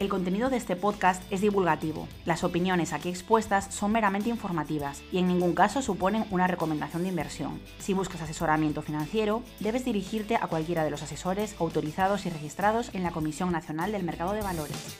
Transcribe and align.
El 0.00 0.08
contenido 0.08 0.48
de 0.48 0.56
este 0.56 0.76
podcast 0.76 1.22
es 1.30 1.42
divulgativo. 1.42 2.08
Las 2.24 2.42
opiniones 2.42 2.94
aquí 2.94 3.10
expuestas 3.10 3.74
son 3.74 3.92
meramente 3.92 4.30
informativas 4.30 5.02
y 5.12 5.18
en 5.18 5.28
ningún 5.28 5.54
caso 5.54 5.82
suponen 5.82 6.24
una 6.30 6.46
recomendación 6.46 7.02
de 7.02 7.10
inversión. 7.10 7.60
Si 7.80 7.92
buscas 7.92 8.22
asesoramiento 8.22 8.80
financiero, 8.80 9.42
debes 9.60 9.84
dirigirte 9.84 10.36
a 10.36 10.46
cualquiera 10.46 10.84
de 10.84 10.90
los 10.90 11.02
asesores 11.02 11.54
autorizados 11.60 12.24
y 12.24 12.30
registrados 12.30 12.94
en 12.94 13.02
la 13.02 13.10
Comisión 13.10 13.52
Nacional 13.52 13.92
del 13.92 14.04
Mercado 14.04 14.32
de 14.32 14.40
Valores. 14.40 14.96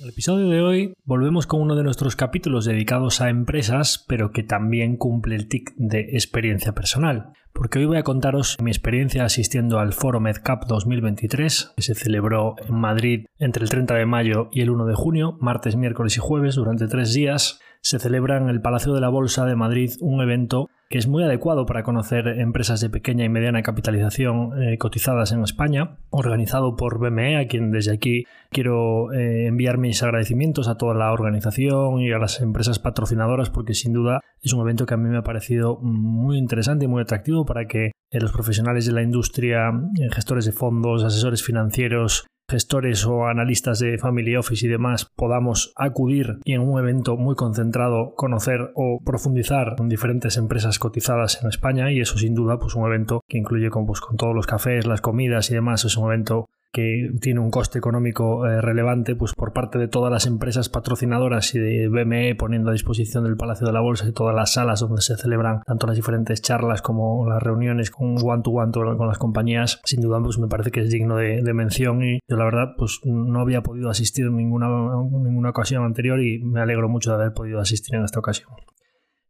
En 0.00 0.06
el 0.06 0.10
episodio 0.10 0.48
de 0.48 0.62
hoy 0.62 0.94
volvemos 1.04 1.46
con 1.46 1.60
uno 1.60 1.76
de 1.76 1.84
nuestros 1.84 2.16
capítulos 2.16 2.64
dedicados 2.64 3.20
a 3.20 3.28
empresas, 3.28 4.04
pero 4.08 4.32
que 4.32 4.42
también 4.42 4.96
cumple 4.96 5.36
el 5.36 5.46
tic 5.46 5.74
de 5.76 6.00
experiencia 6.00 6.72
personal 6.72 7.34
porque 7.56 7.78
hoy 7.78 7.86
voy 7.86 7.96
a 7.96 8.02
contaros 8.02 8.56
mi 8.60 8.70
experiencia 8.70 9.24
asistiendo 9.24 9.78
al 9.78 9.94
Foro 9.94 10.20
MedCap 10.20 10.66
2023, 10.66 11.72
que 11.76 11.82
se 11.82 11.94
celebró 11.94 12.54
en 12.68 12.74
Madrid 12.74 13.26
entre 13.38 13.62
el 13.62 13.70
30 13.70 13.94
de 13.94 14.06
mayo 14.06 14.48
y 14.52 14.60
el 14.60 14.70
1 14.70 14.84
de 14.84 14.94
junio, 14.94 15.38
martes, 15.40 15.74
miércoles 15.74 16.16
y 16.16 16.20
jueves, 16.20 16.54
durante 16.54 16.86
tres 16.86 17.14
días. 17.14 17.60
Se 17.80 17.98
celebra 17.98 18.36
en 18.36 18.48
el 18.48 18.60
Palacio 18.60 18.92
de 18.92 19.00
la 19.00 19.08
Bolsa 19.08 19.46
de 19.46 19.56
Madrid 19.56 19.92
un 20.00 20.20
evento 20.20 20.68
que 20.88 20.98
es 20.98 21.08
muy 21.08 21.24
adecuado 21.24 21.66
para 21.66 21.82
conocer 21.82 22.28
empresas 22.28 22.80
de 22.80 22.90
pequeña 22.90 23.24
y 23.24 23.28
mediana 23.28 23.62
capitalización 23.62 24.62
eh, 24.62 24.78
cotizadas 24.78 25.32
en 25.32 25.42
España, 25.42 25.98
organizado 26.10 26.76
por 26.76 26.98
BME, 26.98 27.38
a 27.38 27.48
quien 27.48 27.72
desde 27.72 27.92
aquí 27.92 28.24
quiero 28.50 29.12
eh, 29.12 29.46
enviar 29.46 29.78
mis 29.78 30.02
agradecimientos 30.02 30.68
a 30.68 30.76
toda 30.76 30.94
la 30.94 31.12
organización 31.12 32.00
y 32.00 32.12
a 32.12 32.18
las 32.18 32.40
empresas 32.40 32.78
patrocinadoras, 32.78 33.50
porque 33.50 33.74
sin 33.74 33.92
duda 33.92 34.20
es 34.42 34.52
un 34.52 34.60
evento 34.60 34.86
que 34.86 34.94
a 34.94 34.96
mí 34.96 35.08
me 35.08 35.18
ha 35.18 35.22
parecido 35.22 35.78
muy 35.80 36.38
interesante 36.38 36.84
y 36.84 36.88
muy 36.88 37.02
atractivo 37.02 37.45
para 37.46 37.66
que 37.66 37.86
eh, 38.10 38.20
los 38.20 38.32
profesionales 38.32 38.86
de 38.86 38.92
la 38.92 39.02
industria, 39.02 39.72
gestores 40.12 40.44
de 40.44 40.52
fondos, 40.52 41.04
asesores 41.04 41.42
financieros, 41.42 42.26
gestores 42.48 43.04
o 43.04 43.26
analistas 43.26 43.80
de 43.80 43.98
Family 43.98 44.36
Office 44.36 44.66
y 44.66 44.68
demás 44.68 45.10
podamos 45.16 45.72
acudir 45.76 46.38
y 46.44 46.52
en 46.52 46.60
un 46.60 46.78
evento 46.78 47.16
muy 47.16 47.34
concentrado 47.34 48.14
conocer 48.14 48.70
o 48.74 49.00
profundizar 49.04 49.74
en 49.78 49.88
diferentes 49.88 50.36
empresas 50.36 50.78
cotizadas 50.78 51.42
en 51.42 51.48
España. 51.48 51.90
Y 51.90 52.00
eso 52.00 52.18
sin 52.18 52.34
duda 52.34 52.58
pues 52.58 52.74
un 52.74 52.86
evento 52.86 53.20
que 53.28 53.38
incluye 53.38 53.70
con, 53.70 53.86
pues, 53.86 54.00
con 54.00 54.16
todos 54.16 54.34
los 54.34 54.46
cafés, 54.46 54.86
las 54.86 55.00
comidas 55.00 55.50
y 55.50 55.54
demás 55.54 55.84
es 55.84 55.96
un 55.96 56.06
evento 56.06 56.46
que 56.76 57.10
tiene 57.22 57.40
un 57.40 57.50
coste 57.50 57.78
económico 57.78 58.46
eh, 58.46 58.60
relevante 58.60 59.16
pues 59.16 59.32
por 59.32 59.54
parte 59.54 59.78
de 59.78 59.88
todas 59.88 60.12
las 60.12 60.26
empresas 60.26 60.68
patrocinadoras 60.68 61.54
y 61.54 61.58
de 61.58 61.88
BME 61.88 62.34
poniendo 62.34 62.68
a 62.68 62.74
disposición 62.74 63.24
del 63.24 63.38
Palacio 63.38 63.66
de 63.66 63.72
la 63.72 63.80
Bolsa 63.80 64.06
y 64.06 64.12
todas 64.12 64.34
las 64.34 64.52
salas 64.52 64.80
donde 64.80 65.00
se 65.00 65.16
celebran 65.16 65.62
tanto 65.64 65.86
las 65.86 65.96
diferentes 65.96 66.42
charlas 66.42 66.82
como 66.82 67.26
las 67.26 67.42
reuniones 67.42 67.90
con 67.90 68.16
one 68.22 68.42
to 68.42 68.50
one 68.50 68.72
con 68.72 69.08
las 69.08 69.16
compañías 69.16 69.80
sin 69.84 70.02
duda 70.02 70.20
pues 70.22 70.36
me 70.38 70.48
parece 70.48 70.70
que 70.70 70.80
es 70.80 70.90
digno 70.90 71.16
de, 71.16 71.54
mención 71.54 72.04
y 72.04 72.18
yo 72.28 72.36
la 72.36 72.44
verdad 72.44 72.74
pues 72.76 73.00
no 73.04 73.40
había 73.40 73.62
podido 73.62 73.88
asistir 73.88 74.26
en 74.26 74.36
ninguna, 74.36 74.66
en 74.66 75.22
ninguna 75.22 75.48
ocasión 75.48 75.82
anterior 75.82 76.20
y 76.20 76.44
me 76.44 76.60
alegro 76.60 76.90
mucho 76.90 77.08
de 77.08 77.22
haber 77.22 77.32
podido 77.32 77.58
asistir 77.58 77.94
en 77.94 78.04
esta 78.04 78.18
ocasión. 78.18 78.50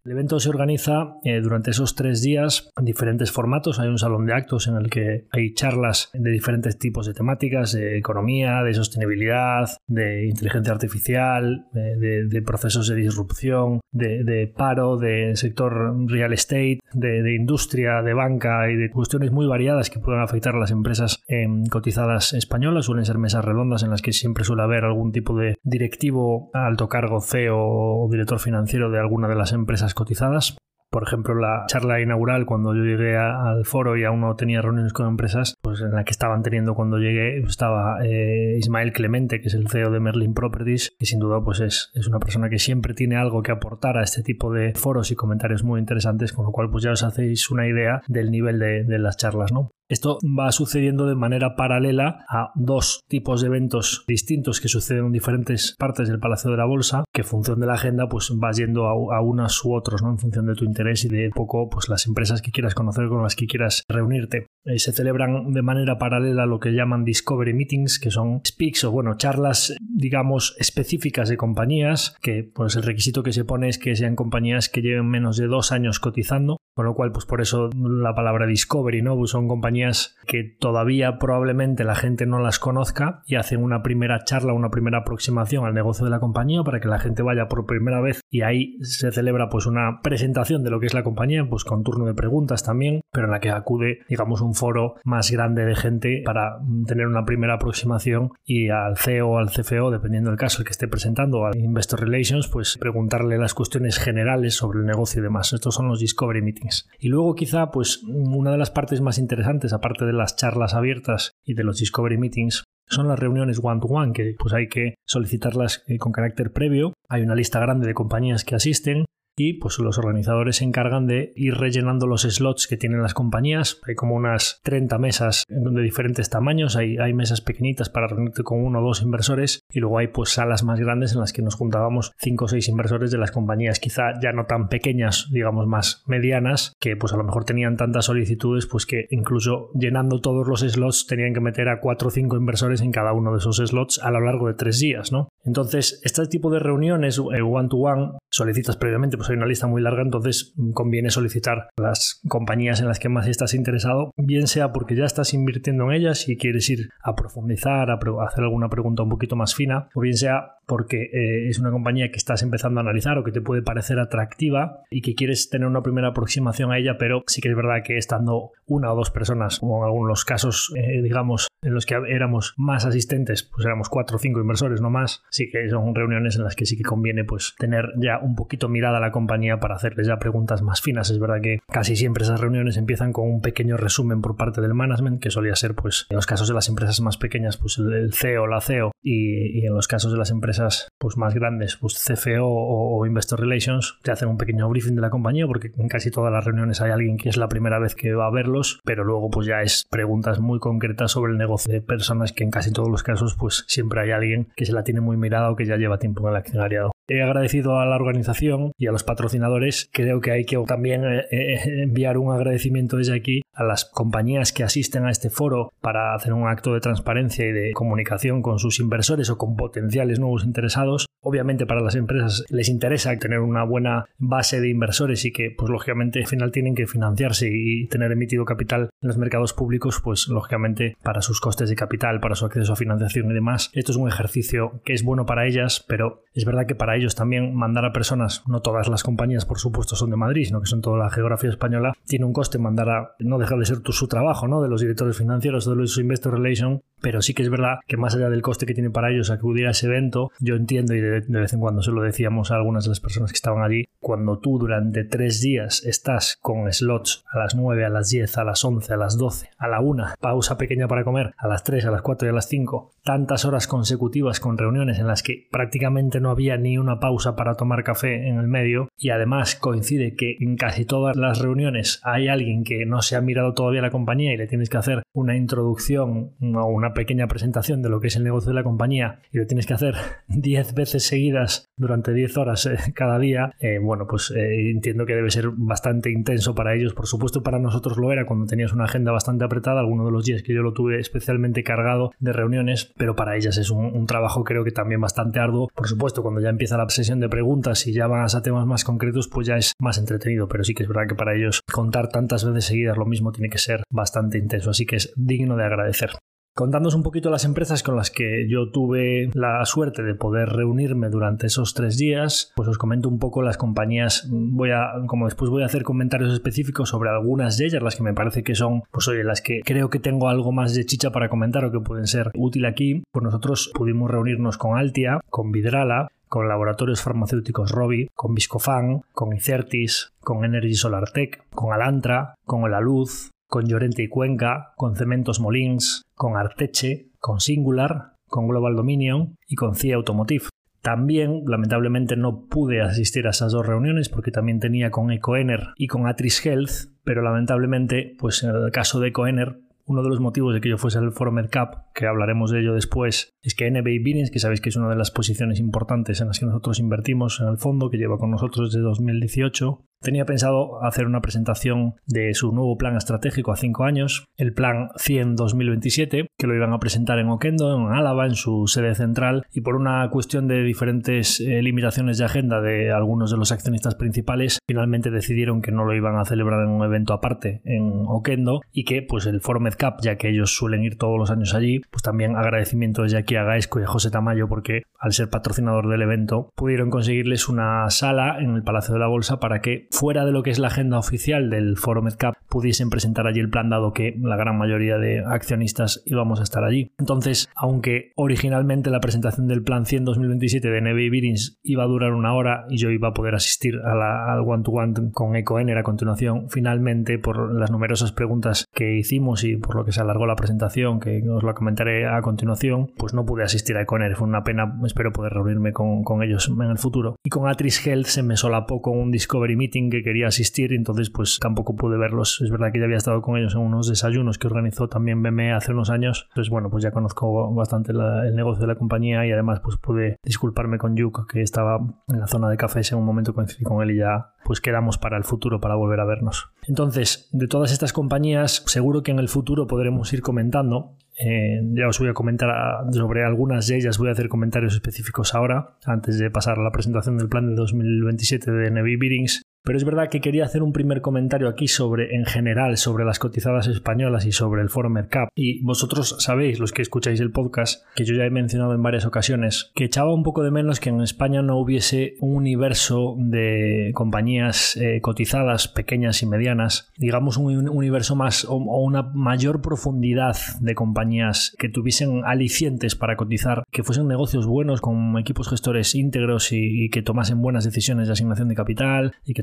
El 0.06 0.12
evento 0.12 0.38
se 0.38 0.50
organiza 0.50 1.16
eh, 1.24 1.40
durante 1.40 1.72
esos 1.72 1.96
tres 1.96 2.22
días 2.22 2.70
en 2.78 2.84
diferentes 2.84 3.32
formatos. 3.32 3.80
Hay 3.80 3.88
un 3.88 3.98
salón 3.98 4.24
de 4.24 4.34
actos 4.34 4.68
en 4.68 4.76
el 4.76 4.88
que 4.88 5.26
hay 5.32 5.52
charlas 5.52 6.10
de 6.14 6.30
diferentes 6.30 6.78
tipos 6.78 7.06
de 7.06 7.12
temáticas, 7.12 7.72
de 7.72 7.98
economía, 7.98 8.62
de 8.62 8.72
sostenibilidad, 8.72 9.68
de 9.88 10.28
inteligencia 10.28 10.72
artificial, 10.72 11.66
de, 11.72 12.42
procesos 12.46 12.86
de 12.86 12.94
disrupción, 12.94 13.80
de, 13.90 14.52
paro, 14.56 14.96
de 14.96 15.34
sector 15.34 15.96
real 16.08 16.32
estate, 16.32 16.78
de, 16.92 17.34
industria, 17.34 18.00
de 18.02 18.14
banca 18.14 18.70
y 18.70 18.76
de 18.76 18.90
cuestiones 18.90 19.32
muy 19.32 19.48
variadas 19.48 19.90
que 19.90 19.98
pueden 19.98 20.20
afectar 20.20 20.54
a 20.54 20.60
las 20.60 20.70
empresas 20.70 21.24
em, 21.26 21.66
cotizadas 21.66 22.32
españolas. 22.32 22.84
Suelen 22.84 23.06
ser 23.06 23.18
mesas 23.18 23.44
redondas 23.44 23.82
en 23.82 23.90
las 23.90 24.02
que 24.02 24.12
siempre 24.12 24.44
suele 24.44 24.62
haber 24.62 24.84
algún 24.84 25.10
tipo 25.10 25.36
de 25.36 25.56
directivo, 25.64 26.48
alto 26.54 26.88
cargo, 26.88 27.20
CEO 27.20 27.58
o 27.58 28.08
director 28.08 28.38
financiero 28.38 28.88
de 28.88 29.00
alguna 29.00 29.26
de 29.26 29.34
las 29.34 29.52
empresas 29.52 29.95
cotizadas. 29.96 30.56
Por 30.88 31.02
ejemplo, 31.02 31.34
la 31.34 31.64
charla 31.66 32.00
inaugural 32.00 32.46
cuando 32.46 32.74
yo 32.74 32.84
llegué 32.84 33.16
al 33.16 33.64
foro 33.64 33.96
y 33.96 34.04
aún 34.04 34.20
no 34.20 34.36
tenía 34.36 34.62
reuniones 34.62 34.92
con 34.92 35.08
empresas, 35.08 35.54
pues 35.60 35.80
en 35.80 35.90
la 35.90 36.04
que 36.04 36.12
estaban 36.12 36.42
teniendo 36.42 36.74
cuando 36.74 36.98
llegué 36.98 37.40
estaba 37.40 37.98
eh, 38.06 38.56
Ismael 38.56 38.92
Clemente, 38.92 39.40
que 39.40 39.48
es 39.48 39.54
el 39.54 39.68
CEO 39.68 39.90
de 39.90 40.00
Merlin 40.00 40.32
Properties, 40.32 40.94
y 40.98 41.06
sin 41.06 41.18
duda 41.18 41.42
pues 41.44 41.60
es, 41.60 41.90
es, 41.94 42.06
una 42.06 42.20
persona 42.20 42.48
que 42.48 42.58
siempre 42.58 42.94
tiene 42.94 43.16
algo 43.16 43.42
que 43.42 43.50
aportar 43.50 43.98
a 43.98 44.04
este 44.04 44.22
tipo 44.22 44.52
de 44.52 44.74
foros 44.74 45.10
y 45.10 45.16
comentarios 45.16 45.64
muy 45.64 45.80
interesantes, 45.80 46.32
con 46.32 46.46
lo 46.46 46.52
cual 46.52 46.70
pues 46.70 46.84
ya 46.84 46.92
os 46.92 47.02
hacéis 47.02 47.50
una 47.50 47.66
idea 47.66 48.00
del 48.06 48.30
nivel 48.30 48.58
de, 48.58 48.84
de 48.84 48.98
las 48.98 49.16
charlas, 49.16 49.52
¿no? 49.52 49.72
Esto 49.88 50.18
va 50.24 50.50
sucediendo 50.50 51.06
de 51.06 51.14
manera 51.14 51.54
paralela 51.54 52.24
a 52.28 52.50
dos 52.56 53.04
tipos 53.06 53.40
de 53.40 53.46
eventos 53.46 54.04
distintos 54.08 54.60
que 54.60 54.66
suceden 54.66 55.06
en 55.06 55.12
diferentes 55.12 55.76
partes 55.78 56.08
del 56.08 56.18
Palacio 56.18 56.50
de 56.50 56.56
la 56.56 56.64
Bolsa, 56.64 57.04
que 57.12 57.20
en 57.20 57.28
función 57.28 57.60
de 57.60 57.66
la 57.66 57.74
agenda 57.74 58.08
pues 58.08 58.32
vas 58.34 58.56
yendo 58.56 58.86
a, 58.86 59.20
unas 59.20 59.64
u 59.64 59.74
otros, 59.74 60.02
¿no? 60.02 60.10
En 60.10 60.18
función 60.18 60.46
de 60.46 60.56
tu 60.56 60.64
interés 60.64 61.04
y 61.04 61.08
de 61.08 61.30
poco 61.32 61.68
pues 61.68 61.88
las 61.88 62.06
empresas 62.08 62.42
que 62.42 62.50
quieras 62.50 62.74
conocer 62.74 63.08
con 63.08 63.22
las 63.22 63.36
que 63.36 63.46
quieras 63.46 63.84
reunirte. 63.88 64.46
Eh, 64.64 64.80
se 64.80 64.92
celebran 64.92 65.52
de 65.52 65.62
manera 65.62 65.98
paralela 65.98 66.46
lo 66.46 66.58
que 66.58 66.72
llaman 66.72 67.04
Discovery 67.04 67.54
Meetings, 67.54 68.00
que 68.00 68.10
son 68.10 68.40
speaks 68.44 68.82
o 68.82 68.90
bueno, 68.90 69.16
charlas 69.16 69.76
digamos 69.80 70.56
específicas 70.58 71.28
de 71.28 71.36
compañías, 71.36 72.16
que 72.20 72.42
pues 72.42 72.74
el 72.74 72.82
requisito 72.82 73.22
que 73.22 73.32
se 73.32 73.44
pone 73.44 73.68
es 73.68 73.78
que 73.78 73.94
sean 73.94 74.16
compañías 74.16 74.68
que 74.68 74.82
lleven 74.82 75.06
menos 75.08 75.36
de 75.36 75.46
dos 75.46 75.70
años 75.70 76.00
cotizando 76.00 76.58
con 76.76 76.84
lo 76.84 76.94
cual, 76.94 77.10
pues 77.10 77.24
por 77.24 77.40
eso 77.40 77.70
la 77.74 78.14
palabra 78.14 78.46
discovery, 78.46 79.00
¿no? 79.00 79.16
Pues 79.16 79.30
son 79.30 79.48
compañías 79.48 80.14
que 80.26 80.44
todavía 80.44 81.16
probablemente 81.18 81.84
la 81.84 81.94
gente 81.94 82.26
no 82.26 82.38
las 82.38 82.58
conozca 82.58 83.22
y 83.24 83.36
hacen 83.36 83.62
una 83.62 83.82
primera 83.82 84.24
charla, 84.24 84.52
una 84.52 84.68
primera 84.68 84.98
aproximación 84.98 85.64
al 85.64 85.72
negocio 85.72 86.04
de 86.04 86.10
la 86.10 86.20
compañía 86.20 86.62
para 86.64 86.78
que 86.78 86.88
la 86.88 86.98
gente 86.98 87.22
vaya 87.22 87.48
por 87.48 87.64
primera 87.64 88.02
vez 88.02 88.20
y 88.28 88.42
ahí 88.42 88.76
se 88.82 89.10
celebra 89.10 89.48
pues 89.48 89.64
una 89.64 90.00
presentación 90.02 90.64
de 90.64 90.68
lo 90.70 90.78
que 90.78 90.84
es 90.84 90.92
la 90.92 91.02
compañía, 91.02 91.48
pues 91.48 91.64
con 91.64 91.82
turno 91.82 92.04
de 92.04 92.12
preguntas 92.12 92.62
también, 92.62 93.00
pero 93.10 93.24
en 93.24 93.32
la 93.32 93.40
que 93.40 93.48
acude, 93.48 94.00
digamos, 94.10 94.42
un 94.42 94.54
foro 94.54 94.96
más 95.02 95.30
grande 95.30 95.64
de 95.64 95.76
gente 95.76 96.20
para 96.26 96.58
tener 96.86 97.06
una 97.06 97.24
primera 97.24 97.54
aproximación 97.54 98.32
y 98.44 98.68
al 98.68 98.98
CEO 98.98 99.38
al 99.38 99.50
CFO, 99.50 99.90
dependiendo 99.90 100.28
del 100.28 100.38
caso 100.38 100.58
el 100.58 100.66
que 100.66 100.72
esté 100.72 100.88
presentando, 100.88 101.46
al 101.46 101.56
Investor 101.56 102.00
Relations, 102.00 102.48
pues 102.48 102.76
preguntarle 102.76 103.38
las 103.38 103.54
cuestiones 103.54 103.98
generales 103.98 104.56
sobre 104.56 104.80
el 104.80 104.84
negocio 104.84 105.20
y 105.20 105.22
demás. 105.22 105.54
Estos 105.54 105.74
son 105.74 105.88
los 105.88 106.00
discovery 106.00 106.42
meetings 106.42 106.65
y 106.98 107.08
luego 107.08 107.34
quizá 107.34 107.70
pues 107.70 108.02
una 108.04 108.50
de 108.50 108.58
las 108.58 108.70
partes 108.70 109.00
más 109.00 109.18
interesantes, 109.18 109.72
aparte 109.72 110.04
de 110.04 110.12
las 110.12 110.36
charlas 110.36 110.74
abiertas 110.74 111.32
y 111.44 111.54
de 111.54 111.64
los 111.64 111.78
Discovery 111.78 112.18
Meetings, 112.18 112.64
son 112.88 113.08
las 113.08 113.18
reuniones 113.18 113.60
one-to-one, 113.62 114.12
que 114.12 114.34
pues 114.38 114.54
hay 114.54 114.68
que 114.68 114.94
solicitarlas 115.06 115.82
eh, 115.88 115.98
con 115.98 116.12
carácter 116.12 116.52
previo. 116.52 116.92
Hay 117.08 117.22
una 117.22 117.34
lista 117.34 117.58
grande 117.58 117.86
de 117.86 117.94
compañías 117.94 118.44
que 118.44 118.54
asisten. 118.54 119.04
Y 119.36 119.54
pues 119.54 119.78
los 119.78 119.98
organizadores 119.98 120.56
se 120.56 120.64
encargan 120.64 121.06
de 121.06 121.32
ir 121.36 121.54
rellenando 121.54 122.06
los 122.06 122.22
slots 122.22 122.66
que 122.66 122.76
tienen 122.76 123.02
las 123.02 123.14
compañías. 123.14 123.80
Hay 123.86 123.94
como 123.94 124.14
unas 124.14 124.60
30 124.62 124.98
mesas 124.98 125.44
de 125.48 125.82
diferentes 125.82 126.30
tamaños, 126.30 126.76
hay, 126.76 126.96
mesas 127.16 127.40
pequeñitas 127.40 127.88
para 127.88 128.08
reunirte 128.08 128.42
con 128.42 128.62
uno 128.62 128.80
o 128.80 128.82
dos 128.82 129.00
inversores 129.00 129.64
y 129.70 129.80
luego 129.80 129.98
hay 129.98 130.08
pues 130.08 130.30
salas 130.30 130.64
más 130.64 130.78
grandes 130.78 131.12
en 131.12 131.20
las 131.20 131.32
que 131.32 131.40
nos 131.40 131.54
juntábamos 131.54 132.12
5 132.18 132.44
o 132.44 132.48
6 132.48 132.68
inversores 132.68 133.10
de 133.10 133.18
las 133.18 133.30
compañías 133.30 133.80
quizá 133.80 134.20
ya 134.20 134.32
no 134.32 134.44
tan 134.44 134.68
pequeñas, 134.68 135.28
digamos 135.30 135.66
más 135.66 136.02
medianas, 136.06 136.74
que 136.78 136.96
pues 136.96 137.12
a 137.12 137.16
lo 137.16 137.24
mejor 137.24 137.44
tenían 137.44 137.76
tantas 137.76 138.06
solicitudes 138.06 138.66
pues 138.66 138.84
que 138.84 139.06
incluso 139.10 139.70
llenando 139.74 140.20
todos 140.20 140.46
los 140.46 140.60
slots 140.60 141.06
tenían 141.06 141.32
que 141.32 141.40
meter 141.40 141.68
a 141.68 141.80
4 141.80 142.08
o 142.08 142.10
5 142.10 142.36
inversores 142.36 142.80
en 142.80 142.92
cada 142.92 143.12
uno 143.12 143.32
de 143.32 143.38
esos 143.38 143.56
slots 143.56 143.98
a 144.02 144.10
lo 144.10 144.20
largo 144.20 144.48
de 144.48 144.54
3 144.54 144.78
días, 144.78 145.12
¿no? 145.12 145.28
Entonces, 145.46 146.00
este 146.02 146.26
tipo 146.26 146.50
de 146.50 146.58
reuniones 146.58 147.18
one-to-one 147.18 148.18
solicitas 148.30 148.76
previamente, 148.76 149.16
pues 149.16 149.30
hay 149.30 149.36
una 149.36 149.46
lista 149.46 149.66
muy 149.66 149.80
larga, 149.80 150.02
entonces 150.02 150.54
conviene 150.74 151.10
solicitar 151.10 151.68
las 151.76 152.20
compañías 152.28 152.80
en 152.80 152.88
las 152.88 152.98
que 152.98 153.08
más 153.08 153.26
estás 153.28 153.54
interesado, 153.54 154.10
bien 154.16 154.46
sea 154.46 154.72
porque 154.72 154.96
ya 154.96 155.04
estás 155.04 155.32
invirtiendo 155.32 155.84
en 155.84 155.92
ellas 155.92 156.28
y 156.28 156.36
quieres 156.36 156.68
ir 156.68 156.90
a 157.02 157.14
profundizar, 157.14 157.90
a 157.90 157.98
hacer 158.26 158.44
alguna 158.44 158.68
pregunta 158.68 159.02
un 159.02 159.08
poquito 159.08 159.36
más 159.36 159.54
fina, 159.54 159.88
o 159.94 160.00
bien 160.00 160.16
sea 160.16 160.56
porque 160.66 161.04
eh, 161.12 161.48
es 161.48 161.58
una 161.58 161.70
compañía 161.70 162.10
que 162.10 162.18
estás 162.18 162.42
empezando 162.42 162.80
a 162.80 162.82
analizar 162.82 163.16
o 163.18 163.24
que 163.24 163.32
te 163.32 163.40
puede 163.40 163.62
parecer 163.62 163.98
atractiva 163.98 164.82
y 164.90 165.00
que 165.00 165.14
quieres 165.14 165.48
tener 165.48 165.66
una 165.68 165.82
primera 165.82 166.08
aproximación 166.08 166.72
a 166.72 166.78
ella, 166.78 166.96
pero 166.98 167.22
sí 167.26 167.40
que 167.40 167.48
es 167.48 167.56
verdad 167.56 167.82
que 167.84 167.96
estando 167.96 168.50
una 168.66 168.92
o 168.92 168.96
dos 168.96 169.10
personas, 169.10 169.60
o 169.62 169.78
en 169.78 169.84
algunos 169.84 170.24
casos, 170.24 170.72
eh, 170.76 171.02
digamos, 171.02 171.46
en 171.62 171.74
los 171.74 171.86
que 171.86 171.94
éramos 171.94 172.54
más 172.56 172.84
asistentes, 172.84 173.44
pues 173.44 173.64
éramos 173.64 173.88
cuatro 173.88 174.16
o 174.16 174.20
cinco 174.20 174.40
inversores, 174.40 174.80
no 174.80 174.90
más, 174.90 175.22
sí 175.36 175.50
que 175.50 175.68
son 175.68 175.94
reuniones 175.94 176.36
en 176.36 176.44
las 176.44 176.56
que 176.56 176.66
sí 176.66 176.76
que 176.76 176.82
conviene 176.82 177.24
pues 177.24 177.54
tener 177.58 177.92
ya 177.96 178.18
un 178.18 178.34
poquito 178.34 178.68
mirada 178.68 178.98
a 178.98 179.00
la 179.00 179.12
compañía 179.12 179.60
para 179.60 179.76
hacerles 179.76 180.06
ya 180.06 180.18
preguntas 180.18 180.62
más 180.62 180.80
finas. 180.80 181.10
Es 181.10 181.18
verdad 181.18 181.40
que 181.42 181.60
casi 181.70 181.94
siempre 181.96 182.24
esas 182.24 182.40
reuniones 182.40 182.76
empiezan 182.76 183.12
con 183.12 183.28
un 183.28 183.40
pequeño 183.40 183.76
resumen 183.76 184.22
por 184.22 184.36
parte 184.36 184.60
del 184.60 184.74
management, 184.74 185.22
que 185.22 185.30
solía 185.30 185.54
ser 185.54 185.74
pues 185.74 186.06
en 186.10 186.16
los 186.16 186.26
casos 186.26 186.48
de 186.48 186.54
las 186.54 186.68
empresas 186.68 187.00
más 187.00 187.18
pequeñas, 187.18 187.56
pues 187.56 187.78
el 187.78 188.12
CEO, 188.12 188.46
la 188.46 188.60
CEO, 188.60 188.92
y, 189.02 189.60
y 189.60 189.66
en 189.66 189.74
los 189.74 189.88
casos 189.88 190.12
de 190.12 190.18
las 190.18 190.30
empresas 190.30 190.88
pues 190.98 191.16
más 191.16 191.34
grandes, 191.34 191.76
pues 191.76 192.02
CFO 192.02 192.44
o, 192.44 193.06
Investor 193.06 193.40
Relations, 193.40 193.98
te 194.02 194.10
hacen 194.10 194.28
un 194.28 194.38
pequeño 194.38 194.68
briefing 194.68 194.94
de 194.96 195.02
la 195.02 195.10
compañía, 195.10 195.46
porque 195.46 195.70
en 195.76 195.88
casi 195.88 196.10
todas 196.10 196.32
las 196.32 196.44
reuniones 196.44 196.80
hay 196.80 196.90
alguien 196.90 197.18
que 197.18 197.28
es 197.28 197.36
la 197.36 197.48
primera 197.48 197.78
vez 197.78 197.94
que 197.94 198.14
va 198.14 198.26
a 198.26 198.30
verlos, 198.30 198.80
pero 198.84 199.04
luego 199.04 199.30
pues 199.30 199.46
ya 199.46 199.62
es 199.62 199.86
preguntas 199.90 200.40
muy 200.40 200.58
concretas 200.58 201.12
sobre 201.12 201.32
el 201.32 201.38
negocio 201.38 201.72
de 201.72 201.82
personas 201.82 202.32
que 202.32 202.44
en 202.44 202.50
casi 202.50 202.72
todos 202.72 202.88
los 202.88 203.02
casos 203.02 203.36
pues 203.38 203.64
siempre 203.68 204.00
hay 204.00 204.10
alguien 204.10 204.48
que 204.56 204.66
se 204.66 204.72
la 204.72 204.82
tiene 204.82 205.00
muy 205.00 205.16
mirada 205.26 205.50
o 205.50 205.56
que 205.56 205.66
ya 205.66 205.76
lleva 205.76 205.98
tiempo 205.98 206.22
en 206.22 206.30
el 206.30 206.36
accionariado. 206.36 206.92
He 207.08 207.22
agradecido 207.22 207.78
a 207.78 207.86
la 207.86 207.94
organización 207.94 208.72
y 208.76 208.88
a 208.88 208.92
los 208.92 209.04
patrocinadores. 209.04 209.88
Creo 209.92 210.20
que 210.20 210.32
hay 210.32 210.44
que 210.44 210.58
también 210.66 211.04
eh, 211.04 211.24
eh, 211.30 211.82
enviar 211.82 212.18
un 212.18 212.32
agradecimiento 212.32 212.96
desde 212.96 213.14
aquí 213.14 213.42
a 213.54 213.62
las 213.62 213.84
compañías 213.84 214.52
que 214.52 214.64
asisten 214.64 215.06
a 215.06 215.10
este 215.10 215.30
foro 215.30 215.72
para 215.80 216.14
hacer 216.14 216.32
un 216.32 216.48
acto 216.48 216.74
de 216.74 216.80
transparencia 216.80 217.46
y 217.46 217.52
de 217.52 217.72
comunicación 217.72 218.42
con 218.42 218.58
sus 218.58 218.80
inversores 218.80 219.30
o 219.30 219.38
con 219.38 219.56
potenciales 219.56 220.18
nuevos 220.18 220.44
interesados. 220.44 221.06
Obviamente 221.22 221.64
para 221.64 221.80
las 221.80 221.94
empresas 221.94 222.44
les 222.50 222.68
interesa 222.68 223.16
tener 223.18 223.38
una 223.38 223.64
buena 223.64 224.06
base 224.18 224.60
de 224.60 224.68
inversores 224.68 225.24
y 225.24 225.32
que 225.32 225.50
pues 225.56 225.70
lógicamente 225.70 226.20
al 226.20 226.26
final 226.26 226.50
tienen 226.52 226.74
que 226.74 226.86
financiarse 226.86 227.48
y 227.50 227.86
tener 227.86 228.12
emitido 228.12 228.44
capital 228.44 228.90
en 229.00 229.08
los 229.08 229.16
mercados 229.16 229.52
públicos 229.52 230.00
pues 230.02 230.28
lógicamente 230.28 230.96
para 231.02 231.22
sus 231.22 231.40
costes 231.40 231.68
de 231.68 231.76
capital, 231.76 232.20
para 232.20 232.34
su 232.34 232.46
acceso 232.46 232.72
a 232.72 232.76
financiación 232.76 233.30
y 233.30 233.34
demás. 233.34 233.70
Esto 233.72 233.92
es 233.92 233.98
un 233.98 234.08
ejercicio 234.08 234.80
que 234.84 234.92
es 234.92 235.04
bueno 235.04 235.15
para 235.24 235.46
ellas, 235.46 235.84
pero 235.88 236.24
es 236.34 236.44
verdad 236.44 236.66
que 236.66 236.74
para 236.74 236.96
ellos 236.96 237.14
también 237.14 237.54
mandar 237.54 237.86
a 237.86 237.92
personas, 237.92 238.42
no 238.46 238.60
todas 238.60 238.88
las 238.88 239.02
compañías 239.02 239.46
por 239.46 239.58
supuesto 239.58 239.96
son 239.96 240.10
de 240.10 240.16
Madrid, 240.16 240.44
sino 240.46 240.60
que 240.60 240.66
son 240.66 240.82
toda 240.82 240.98
la 240.98 241.10
geografía 241.10 241.48
española, 241.48 241.94
tiene 242.06 242.26
un 242.26 242.34
coste 242.34 242.58
mandar 242.58 242.90
a, 242.90 243.14
no 243.20 243.38
deja 243.38 243.56
de 243.56 243.64
ser 243.64 243.78
su 243.82 244.08
trabajo, 244.08 244.46
¿no? 244.48 244.60
De 244.60 244.68
los 244.68 244.80
directores 244.82 245.16
financieros, 245.16 245.64
de 245.64 245.76
los 245.76 245.96
investor 245.96 246.34
relations, 246.34 246.82
pero 247.00 247.22
sí 247.22 247.32
que 247.32 247.42
es 247.42 247.50
verdad 247.50 247.78
que 247.86 247.96
más 247.96 248.14
allá 248.14 248.28
del 248.28 248.42
coste 248.42 248.66
que 248.66 248.74
tiene 248.74 248.90
para 248.90 249.10
ellos 249.10 249.30
acudir 249.30 249.66
a 249.66 249.70
ese 249.70 249.86
evento, 249.86 250.30
yo 250.40 250.56
entiendo 250.56 250.94
y 250.94 251.00
de, 251.00 251.20
de 251.22 251.40
vez 251.40 251.52
en 251.52 251.60
cuando 251.60 251.82
se 251.82 251.92
lo 251.92 252.02
decíamos 252.02 252.50
a 252.50 252.56
algunas 252.56 252.84
de 252.84 252.90
las 252.90 253.00
personas 253.00 253.30
que 253.30 253.36
estaban 253.36 253.62
allí, 253.62 253.86
cuando 254.00 254.38
tú 254.38 254.58
durante 254.58 255.04
tres 255.04 255.40
días 255.40 255.84
estás 255.84 256.38
con 256.40 256.72
slots 256.72 257.24
a 257.32 257.38
las 257.38 257.54
9, 257.54 257.84
a 257.84 257.88
las 257.88 258.10
10, 258.10 258.38
a 258.38 258.44
las 258.44 258.64
11, 258.64 258.92
a 258.92 258.96
las 258.96 259.16
12, 259.16 259.50
a 259.56 259.68
la 259.68 259.80
1, 259.80 260.06
pausa 260.20 260.58
pequeña 260.58 260.88
para 260.88 261.04
comer, 261.04 261.34
a 261.38 261.48
las 261.48 261.64
3, 261.64 261.86
a 261.86 261.90
las 261.90 262.02
4 262.02 262.28
y 262.28 262.30
a 262.30 262.34
las 262.34 262.48
5, 262.48 262.92
tantas 263.04 263.44
horas 263.44 263.66
consecutivas 263.66 264.40
con 264.40 264.58
reuniones 264.58 264.98
en 264.98 265.05
las 265.06 265.22
que 265.22 265.48
prácticamente 265.50 266.20
no 266.20 266.30
había 266.30 266.56
ni 266.56 266.78
una 266.78 267.00
pausa 267.00 267.36
para 267.36 267.54
tomar 267.54 267.84
café 267.84 268.28
en 268.28 268.38
el 268.38 268.46
medio 268.46 268.88
y 268.96 269.10
además 269.10 269.56
coincide 269.56 270.14
que 270.14 270.36
en 270.40 270.56
casi 270.56 270.84
todas 270.84 271.16
las 271.16 271.40
reuniones 271.40 272.00
hay 272.02 272.28
alguien 272.28 272.64
que 272.64 272.86
no 272.86 273.02
se 273.02 273.16
ha 273.16 273.20
mirado 273.20 273.54
todavía 273.54 273.82
la 273.82 273.90
compañía 273.90 274.32
y 274.32 274.36
le 274.36 274.46
tienes 274.46 274.70
que 274.70 274.76
hacer 274.76 275.02
una 275.12 275.36
introducción 275.36 276.32
o 276.40 276.66
una 276.66 276.94
pequeña 276.94 277.26
presentación 277.26 277.82
de 277.82 277.88
lo 277.88 278.00
que 278.00 278.08
es 278.08 278.16
el 278.16 278.24
negocio 278.24 278.48
de 278.48 278.54
la 278.54 278.64
compañía 278.64 279.20
y 279.32 279.38
lo 279.38 279.46
tienes 279.46 279.66
que 279.66 279.74
hacer 279.74 279.94
10 280.28 280.74
veces 280.74 281.04
seguidas 281.04 281.66
durante 281.76 282.12
10 282.12 282.36
horas 282.38 282.66
eh, 282.66 282.76
cada 282.94 283.18
día, 283.18 283.52
eh, 283.60 283.78
bueno, 283.78 284.06
pues 284.06 284.30
eh, 284.30 284.70
entiendo 284.70 285.06
que 285.06 285.14
debe 285.14 285.30
ser 285.30 285.50
bastante 285.52 286.10
intenso 286.10 286.54
para 286.54 286.74
ellos. 286.74 286.94
Por 286.94 287.06
supuesto, 287.06 287.42
para 287.42 287.58
nosotros 287.58 287.98
lo 287.98 288.12
era 288.12 288.26
cuando 288.26 288.46
tenías 288.46 288.72
una 288.72 288.84
agenda 288.84 289.12
bastante 289.12 289.44
apretada, 289.44 289.80
alguno 289.80 290.06
de 290.06 290.12
los 290.12 290.24
días 290.24 290.42
que 290.42 290.54
yo 290.54 290.62
lo 290.62 290.72
tuve 290.72 290.98
especialmente 290.98 291.62
cargado 291.62 292.12
de 292.18 292.32
reuniones, 292.32 292.92
pero 292.96 293.14
para 293.14 293.36
ellas 293.36 293.58
es 293.58 293.70
un, 293.70 293.84
un 293.84 294.06
trabajo 294.06 294.44
creo 294.44 294.64
que 294.64 294.70
también 294.70 294.85
bastante 295.00 295.40
arduo. 295.40 295.68
Por 295.74 295.88
supuesto, 295.88 296.22
cuando 296.22 296.40
ya 296.40 296.48
empieza 296.48 296.76
la 296.76 296.88
sesión 296.88 297.20
de 297.20 297.28
preguntas 297.28 297.86
y 297.86 297.92
ya 297.92 298.06
vas 298.06 298.34
a 298.34 298.42
temas 298.42 298.66
más 298.66 298.84
concretos, 298.84 299.28
pues 299.28 299.46
ya 299.46 299.56
es 299.56 299.72
más 299.80 299.98
entretenido, 299.98 300.48
pero 300.48 300.64
sí 300.64 300.74
que 300.74 300.84
es 300.84 300.88
verdad 300.88 301.08
que 301.08 301.14
para 301.14 301.34
ellos 301.34 301.60
contar 301.72 302.08
tantas 302.08 302.44
veces 302.44 302.66
seguidas 302.66 302.96
lo 302.96 303.06
mismo 303.06 303.32
tiene 303.32 303.50
que 303.50 303.58
ser 303.58 303.82
bastante 303.90 304.38
intenso, 304.38 304.70
así 304.70 304.86
que 304.86 304.96
es 304.96 305.12
digno 305.16 305.56
de 305.56 305.64
agradecer. 305.64 306.10
Contándonos 306.56 306.94
un 306.94 307.02
poquito 307.02 307.28
las 307.28 307.44
empresas 307.44 307.82
con 307.82 307.96
las 307.96 308.10
que 308.10 308.48
yo 308.48 308.70
tuve 308.70 309.28
la 309.34 309.62
suerte 309.66 310.02
de 310.02 310.14
poder 310.14 310.48
reunirme 310.48 311.10
durante 311.10 311.48
esos 311.48 311.74
tres 311.74 311.98
días, 311.98 312.50
pues 312.56 312.66
os 312.66 312.78
comento 312.78 313.10
un 313.10 313.18
poco 313.18 313.42
las 313.42 313.58
compañías. 313.58 314.26
Voy 314.30 314.70
a, 314.70 314.92
como 315.06 315.26
después 315.26 315.50
voy 315.50 315.64
a 315.64 315.66
hacer 315.66 315.82
comentarios 315.82 316.32
específicos 316.32 316.88
sobre 316.88 317.10
algunas 317.10 317.58
de 317.58 317.66
ellas, 317.66 317.82
las 317.82 317.94
que 317.94 318.04
me 318.04 318.14
parece 318.14 318.42
que 318.42 318.54
son, 318.54 318.84
pues 318.90 319.06
oye, 319.06 319.22
las 319.22 319.42
que 319.42 319.60
creo 319.66 319.90
que 319.90 319.98
tengo 319.98 320.30
algo 320.30 320.50
más 320.50 320.74
de 320.74 320.86
chicha 320.86 321.10
para 321.10 321.28
comentar 321.28 321.62
o 321.66 321.70
que 321.70 321.80
pueden 321.80 322.06
ser 322.06 322.30
útil 322.34 322.64
aquí. 322.64 323.02
Pues 323.12 323.22
nosotros 323.22 323.70
pudimos 323.74 324.10
reunirnos 324.10 324.56
con 324.56 324.78
Altia, 324.78 325.20
con 325.28 325.52
Vidrala, 325.52 326.08
con 326.30 326.48
laboratorios 326.48 327.02
farmacéuticos 327.02 327.70
Robi, 327.70 328.08
con 328.14 328.34
Viscofan, 328.34 329.02
con 329.12 329.36
Icertis, 329.36 330.10
con 330.20 330.42
Energy 330.42 330.74
Solar 330.74 331.10
Tech, 331.10 331.44
con 331.50 331.74
Alantra, 331.74 332.34
con 332.46 332.70
La 332.70 332.80
Luz, 332.80 333.30
con 333.48 333.66
Llorente 333.66 334.02
y 334.02 334.08
Cuenca, 334.08 334.72
con 334.76 334.96
Cementos 334.96 335.40
Molins, 335.40 336.02
con 336.14 336.36
Arteche, 336.36 337.10
con 337.18 337.40
Singular, 337.40 338.14
con 338.26 338.48
Global 338.48 338.76
Dominion 338.76 339.36
y 339.46 339.54
con 339.54 339.74
CIA 339.74 339.96
Automotive. 339.96 340.46
También, 340.82 341.42
lamentablemente, 341.46 342.16
no 342.16 342.46
pude 342.46 342.80
asistir 342.80 343.26
a 343.26 343.30
esas 343.30 343.52
dos 343.52 343.66
reuniones 343.66 344.08
porque 344.08 344.30
también 344.30 344.60
tenía 344.60 344.90
con 344.90 345.10
Ecoener 345.10 345.70
y 345.76 345.88
con 345.88 346.06
Atris 346.06 346.44
Health, 346.46 346.92
pero 347.02 347.22
lamentablemente, 347.22 348.14
pues 348.18 348.44
en 348.44 348.50
el 348.50 348.70
caso 348.70 349.00
de 349.00 349.08
Ecoener, 349.08 349.58
uno 349.86 350.02
de 350.02 350.08
los 350.08 350.20
motivos 350.20 350.52
de 350.52 350.60
que 350.60 350.68
yo 350.68 350.78
fuese 350.78 350.98
al 350.98 351.12
Foro 351.12 351.32
MedCap, 351.32 351.92
que 351.94 352.06
hablaremos 352.06 352.50
de 352.50 352.60
ello 352.60 352.74
después, 352.74 353.30
es 353.42 353.54
que 353.54 353.70
NBA 353.70 354.02
Binance, 354.02 354.32
que 354.32 354.40
sabéis 354.40 354.60
que 354.60 354.68
es 354.68 354.76
una 354.76 354.88
de 354.88 354.96
las 354.96 355.12
posiciones 355.12 355.60
importantes 355.60 356.20
en 356.20 356.26
las 356.26 356.40
que 356.40 356.46
nosotros 356.46 356.80
invertimos 356.80 357.40
en 357.40 357.48
el 357.48 357.58
fondo, 357.58 357.88
que 357.88 357.96
lleva 357.96 358.18
con 358.18 358.30
nosotros 358.30 358.72
desde 358.72 358.82
2018, 358.82 359.80
tenía 360.06 360.24
pensado 360.24 360.84
hacer 360.84 361.04
una 361.04 361.20
presentación 361.20 361.96
de 362.06 362.32
su 362.32 362.52
nuevo 362.52 362.78
plan 362.78 362.96
estratégico 362.96 363.50
a 363.50 363.56
cinco 363.56 363.82
años, 363.82 364.28
el 364.36 364.54
plan 364.54 364.90
100 364.96 365.34
2027, 365.34 366.28
que 366.38 366.46
lo 366.46 366.54
iban 366.54 366.72
a 366.72 366.78
presentar 366.78 367.18
en 367.18 367.28
Oquendo, 367.28 367.76
en 367.76 367.92
Álava, 367.92 368.24
en 368.24 368.36
su 368.36 368.68
sede 368.68 368.94
central, 368.94 369.46
y 369.52 369.62
por 369.62 369.74
una 369.74 370.08
cuestión 370.10 370.46
de 370.46 370.62
diferentes 370.62 371.40
eh, 371.40 371.60
limitaciones 371.60 372.18
de 372.18 372.24
agenda 372.24 372.60
de 372.60 372.92
algunos 372.92 373.32
de 373.32 373.36
los 373.36 373.50
accionistas 373.50 373.96
principales, 373.96 374.60
finalmente 374.68 375.10
decidieron 375.10 375.60
que 375.60 375.72
no 375.72 375.84
lo 375.84 375.92
iban 375.92 376.16
a 376.18 376.24
celebrar 376.24 376.62
en 376.62 376.70
un 376.70 376.84
evento 376.84 377.12
aparte 377.12 377.60
en 377.64 378.04
Oquendo 378.06 378.60
y 378.72 378.84
que 378.84 379.02
pues 379.02 379.26
el 379.26 379.40
Foro 379.40 379.58
MedCap, 379.58 380.02
ya 380.02 380.14
que 380.14 380.28
ellos 380.28 380.54
suelen 380.54 380.84
ir 380.84 380.98
todos 380.98 381.18
los 381.18 381.32
años 381.32 381.52
allí, 381.52 381.80
pues 381.90 382.04
también 382.04 382.36
agradecimiento 382.36 383.02
desde 383.02 383.18
aquí 383.18 383.34
a 383.34 383.42
Gaesco 383.42 383.80
y 383.80 383.82
a 383.82 383.88
José 383.88 384.12
Tamayo 384.12 384.46
porque 384.46 384.84
al 385.00 385.12
ser 385.12 385.30
patrocinador 385.30 385.88
del 385.88 386.02
evento 386.02 386.52
pudieron 386.54 386.90
conseguirles 386.90 387.48
una 387.48 387.90
sala 387.90 388.38
en 388.38 388.54
el 388.54 388.62
Palacio 388.62 388.94
de 388.94 389.00
la 389.00 389.08
Bolsa 389.08 389.40
para 389.40 389.60
que 389.60 389.88
fuera 389.96 390.26
de 390.26 390.32
lo 390.32 390.42
que 390.42 390.50
es 390.50 390.58
la 390.58 390.68
agenda 390.68 390.98
oficial 390.98 391.48
del 391.48 391.78
Foro 391.78 392.02
MedCap 392.02 392.36
pudiesen 392.48 392.90
presentar 392.90 393.26
allí 393.26 393.40
el 393.40 393.48
plan 393.48 393.70
dado 393.70 393.92
que 393.92 394.14
la 394.20 394.36
gran 394.36 394.58
mayoría 394.58 394.98
de 394.98 395.24
accionistas 395.24 396.02
íbamos 396.04 396.38
a 396.40 396.42
estar 396.42 396.64
allí. 396.64 396.92
Entonces, 396.98 397.48
aunque 397.56 398.12
originalmente 398.14 398.90
la 398.90 399.00
presentación 399.00 399.48
del 399.48 399.62
plan 399.62 399.86
100 399.86 400.04
2027 400.04 400.68
de 400.68 400.80
Neve 400.82 401.04
y 401.04 401.10
Birins 401.10 401.58
iba 401.62 401.82
a 401.82 401.86
durar 401.86 402.12
una 402.12 402.34
hora 402.34 402.66
y 402.68 402.76
yo 402.76 402.90
iba 402.90 403.08
a 403.08 403.14
poder 403.14 403.34
asistir 403.34 403.76
al 403.84 404.40
one-to-one 404.46 405.12
con 405.12 405.34
EcoEner 405.34 405.78
a 405.78 405.82
continuación, 405.82 406.48
finalmente 406.50 407.18
por 407.18 407.54
las 407.54 407.70
numerosas 407.70 408.12
preguntas 408.12 408.66
que 408.74 408.96
hicimos 408.96 409.44
y 409.44 409.56
por 409.56 409.76
lo 409.76 409.84
que 409.84 409.92
se 409.92 410.00
alargó 410.02 410.26
la 410.26 410.36
presentación, 410.36 411.00
que 411.00 411.22
os 411.28 411.42
lo 411.42 411.54
comentaré 411.54 412.06
a 412.06 412.20
continuación, 412.20 412.92
pues 412.96 413.14
no 413.14 413.24
pude 413.24 413.44
asistir 413.44 413.76
a 413.76 413.82
EcoEner. 413.82 414.16
Fue 414.16 414.28
una 414.28 414.44
pena, 414.44 414.78
espero 414.84 415.12
poder 415.12 415.32
reunirme 415.32 415.72
con, 415.72 416.04
con 416.04 416.22
ellos 416.22 416.48
en 416.48 416.70
el 416.70 416.78
futuro. 416.78 417.16
Y 417.24 417.30
con 417.30 417.48
Atris 417.48 417.86
Health 417.86 418.06
se 418.06 418.22
me 418.22 418.36
solapó 418.36 418.82
con 418.82 418.98
un 418.98 419.10
Discovery 419.10 419.56
Meeting 419.56 419.75
que 419.90 420.02
quería 420.02 420.28
asistir, 420.28 420.72
entonces 420.72 421.10
pues 421.10 421.38
tampoco 421.40 421.76
pude 421.76 421.96
verlos. 421.96 422.40
Es 422.42 422.50
verdad 422.50 422.72
que 422.72 422.78
ya 422.78 422.86
había 422.86 422.96
estado 422.96 423.22
con 423.22 423.36
ellos 423.36 423.54
en 423.54 423.60
unos 423.60 423.88
desayunos 423.88 424.38
que 424.38 424.46
organizó 424.46 424.88
también 424.88 425.22
BME 425.22 425.52
hace 425.52 425.72
unos 425.72 425.90
años, 425.90 426.26
entonces 426.30 426.50
bueno, 426.50 426.70
pues 426.70 426.82
ya 426.82 426.90
conozco 426.90 427.52
bastante 427.54 427.92
el 427.92 428.34
negocio 428.34 428.60
de 428.62 428.66
la 428.66 428.76
compañía 428.76 429.26
y 429.26 429.32
además 429.32 429.60
pues 429.60 429.76
pude 429.76 430.16
disculparme 430.22 430.78
con 430.78 430.96
Yuk 430.96 431.30
que 431.30 431.42
estaba 431.42 431.78
en 432.08 432.20
la 432.20 432.26
zona 432.26 432.48
de 432.48 432.56
cafés 432.56 432.92
en 432.92 432.98
un 432.98 433.04
momento 433.04 433.34
coincidí 433.34 433.64
con 433.64 433.82
él 433.82 433.92
y 433.92 433.98
ya 433.98 434.32
pues 434.44 434.60
quedamos 434.60 434.98
para 434.98 435.16
el 435.16 435.24
futuro 435.24 435.60
para 435.60 435.74
volver 435.74 436.00
a 436.00 436.04
vernos. 436.04 436.50
Entonces, 436.62 437.28
de 437.32 437.48
todas 437.48 437.72
estas 437.72 437.92
compañías, 437.92 438.62
seguro 438.66 439.02
que 439.02 439.10
en 439.10 439.18
el 439.18 439.28
futuro 439.28 439.66
podremos 439.66 440.12
ir 440.12 440.22
comentando. 440.22 440.96
Eh, 441.18 441.60
ya 441.72 441.88
os 441.88 441.98
voy 441.98 442.08
a 442.08 442.12
comentar 442.12 442.50
sobre 442.92 443.24
algunas 443.24 443.66
de 443.66 443.76
ellas, 443.76 443.98
voy 443.98 444.08
a 444.08 444.12
hacer 444.12 444.28
comentarios 444.28 444.74
específicos 444.74 445.34
ahora, 445.34 445.76
antes 445.84 446.18
de 446.18 446.30
pasar 446.30 446.58
a 446.58 446.62
la 446.62 446.70
presentación 446.70 447.16
del 447.16 447.28
plan 447.28 447.48
de 447.48 447.54
2027 447.54 448.50
de 448.50 448.70
Nevi 448.70 448.96
Bearings. 448.96 449.42
Pero 449.66 449.78
es 449.78 449.84
verdad 449.84 450.08
que 450.08 450.20
quería 450.20 450.44
hacer 450.44 450.62
un 450.62 450.72
primer 450.72 451.00
comentario 451.00 451.48
aquí 451.48 451.66
sobre, 451.66 452.14
en 452.14 452.24
general, 452.24 452.76
sobre 452.76 453.04
las 453.04 453.18
cotizadas 453.18 453.66
españolas 453.66 454.24
y 454.24 454.30
sobre 454.30 454.62
el 454.62 454.68
foro 454.68 454.90
Mercap. 454.90 455.28
Y 455.34 455.60
vosotros 455.64 456.14
sabéis, 456.20 456.60
los 456.60 456.70
que 456.70 456.82
escucháis 456.82 457.18
el 457.18 457.32
podcast, 457.32 457.82
que 457.96 458.04
yo 458.04 458.14
ya 458.14 458.24
he 458.24 458.30
mencionado 458.30 458.74
en 458.74 458.82
varias 458.84 459.06
ocasiones, 459.06 459.72
que 459.74 459.82
echaba 459.82 460.14
un 460.14 460.22
poco 460.22 460.44
de 460.44 460.52
menos 460.52 460.78
que 460.78 460.90
en 460.90 461.00
España 461.00 461.42
no 461.42 461.58
hubiese 461.58 462.14
un 462.20 462.36
universo 462.36 463.16
de 463.18 463.90
compañías 463.92 464.76
eh, 464.76 465.00
cotizadas, 465.00 465.66
pequeñas 465.66 466.22
y 466.22 466.26
medianas, 466.26 466.92
digamos 466.96 467.36
un 467.36 467.68
universo 467.68 468.14
más 468.14 468.44
o, 468.44 468.54
una 468.54 469.02
mayor 469.02 469.62
profundidad 469.62 470.36
de 470.60 470.76
compañías 470.76 471.56
que 471.58 471.68
tuviesen 471.68 472.22
alicientes 472.24 472.94
para 472.94 473.16
cotizar, 473.16 473.64
que 473.72 473.82
fuesen 473.82 474.06
negocios 474.06 474.46
buenos 474.46 474.80
con 474.80 475.18
equipos 475.18 475.48
gestores 475.48 475.96
íntegros 475.96 476.52
y, 476.52 476.88
que 476.90 477.02
tomasen 477.02 477.42
buenas 477.42 477.64
decisiones 477.64 478.06
de 478.06 478.12
asignación 478.12 478.48
de 478.48 478.54
capital 478.54 479.16
y 479.24 479.34
que 479.34 479.42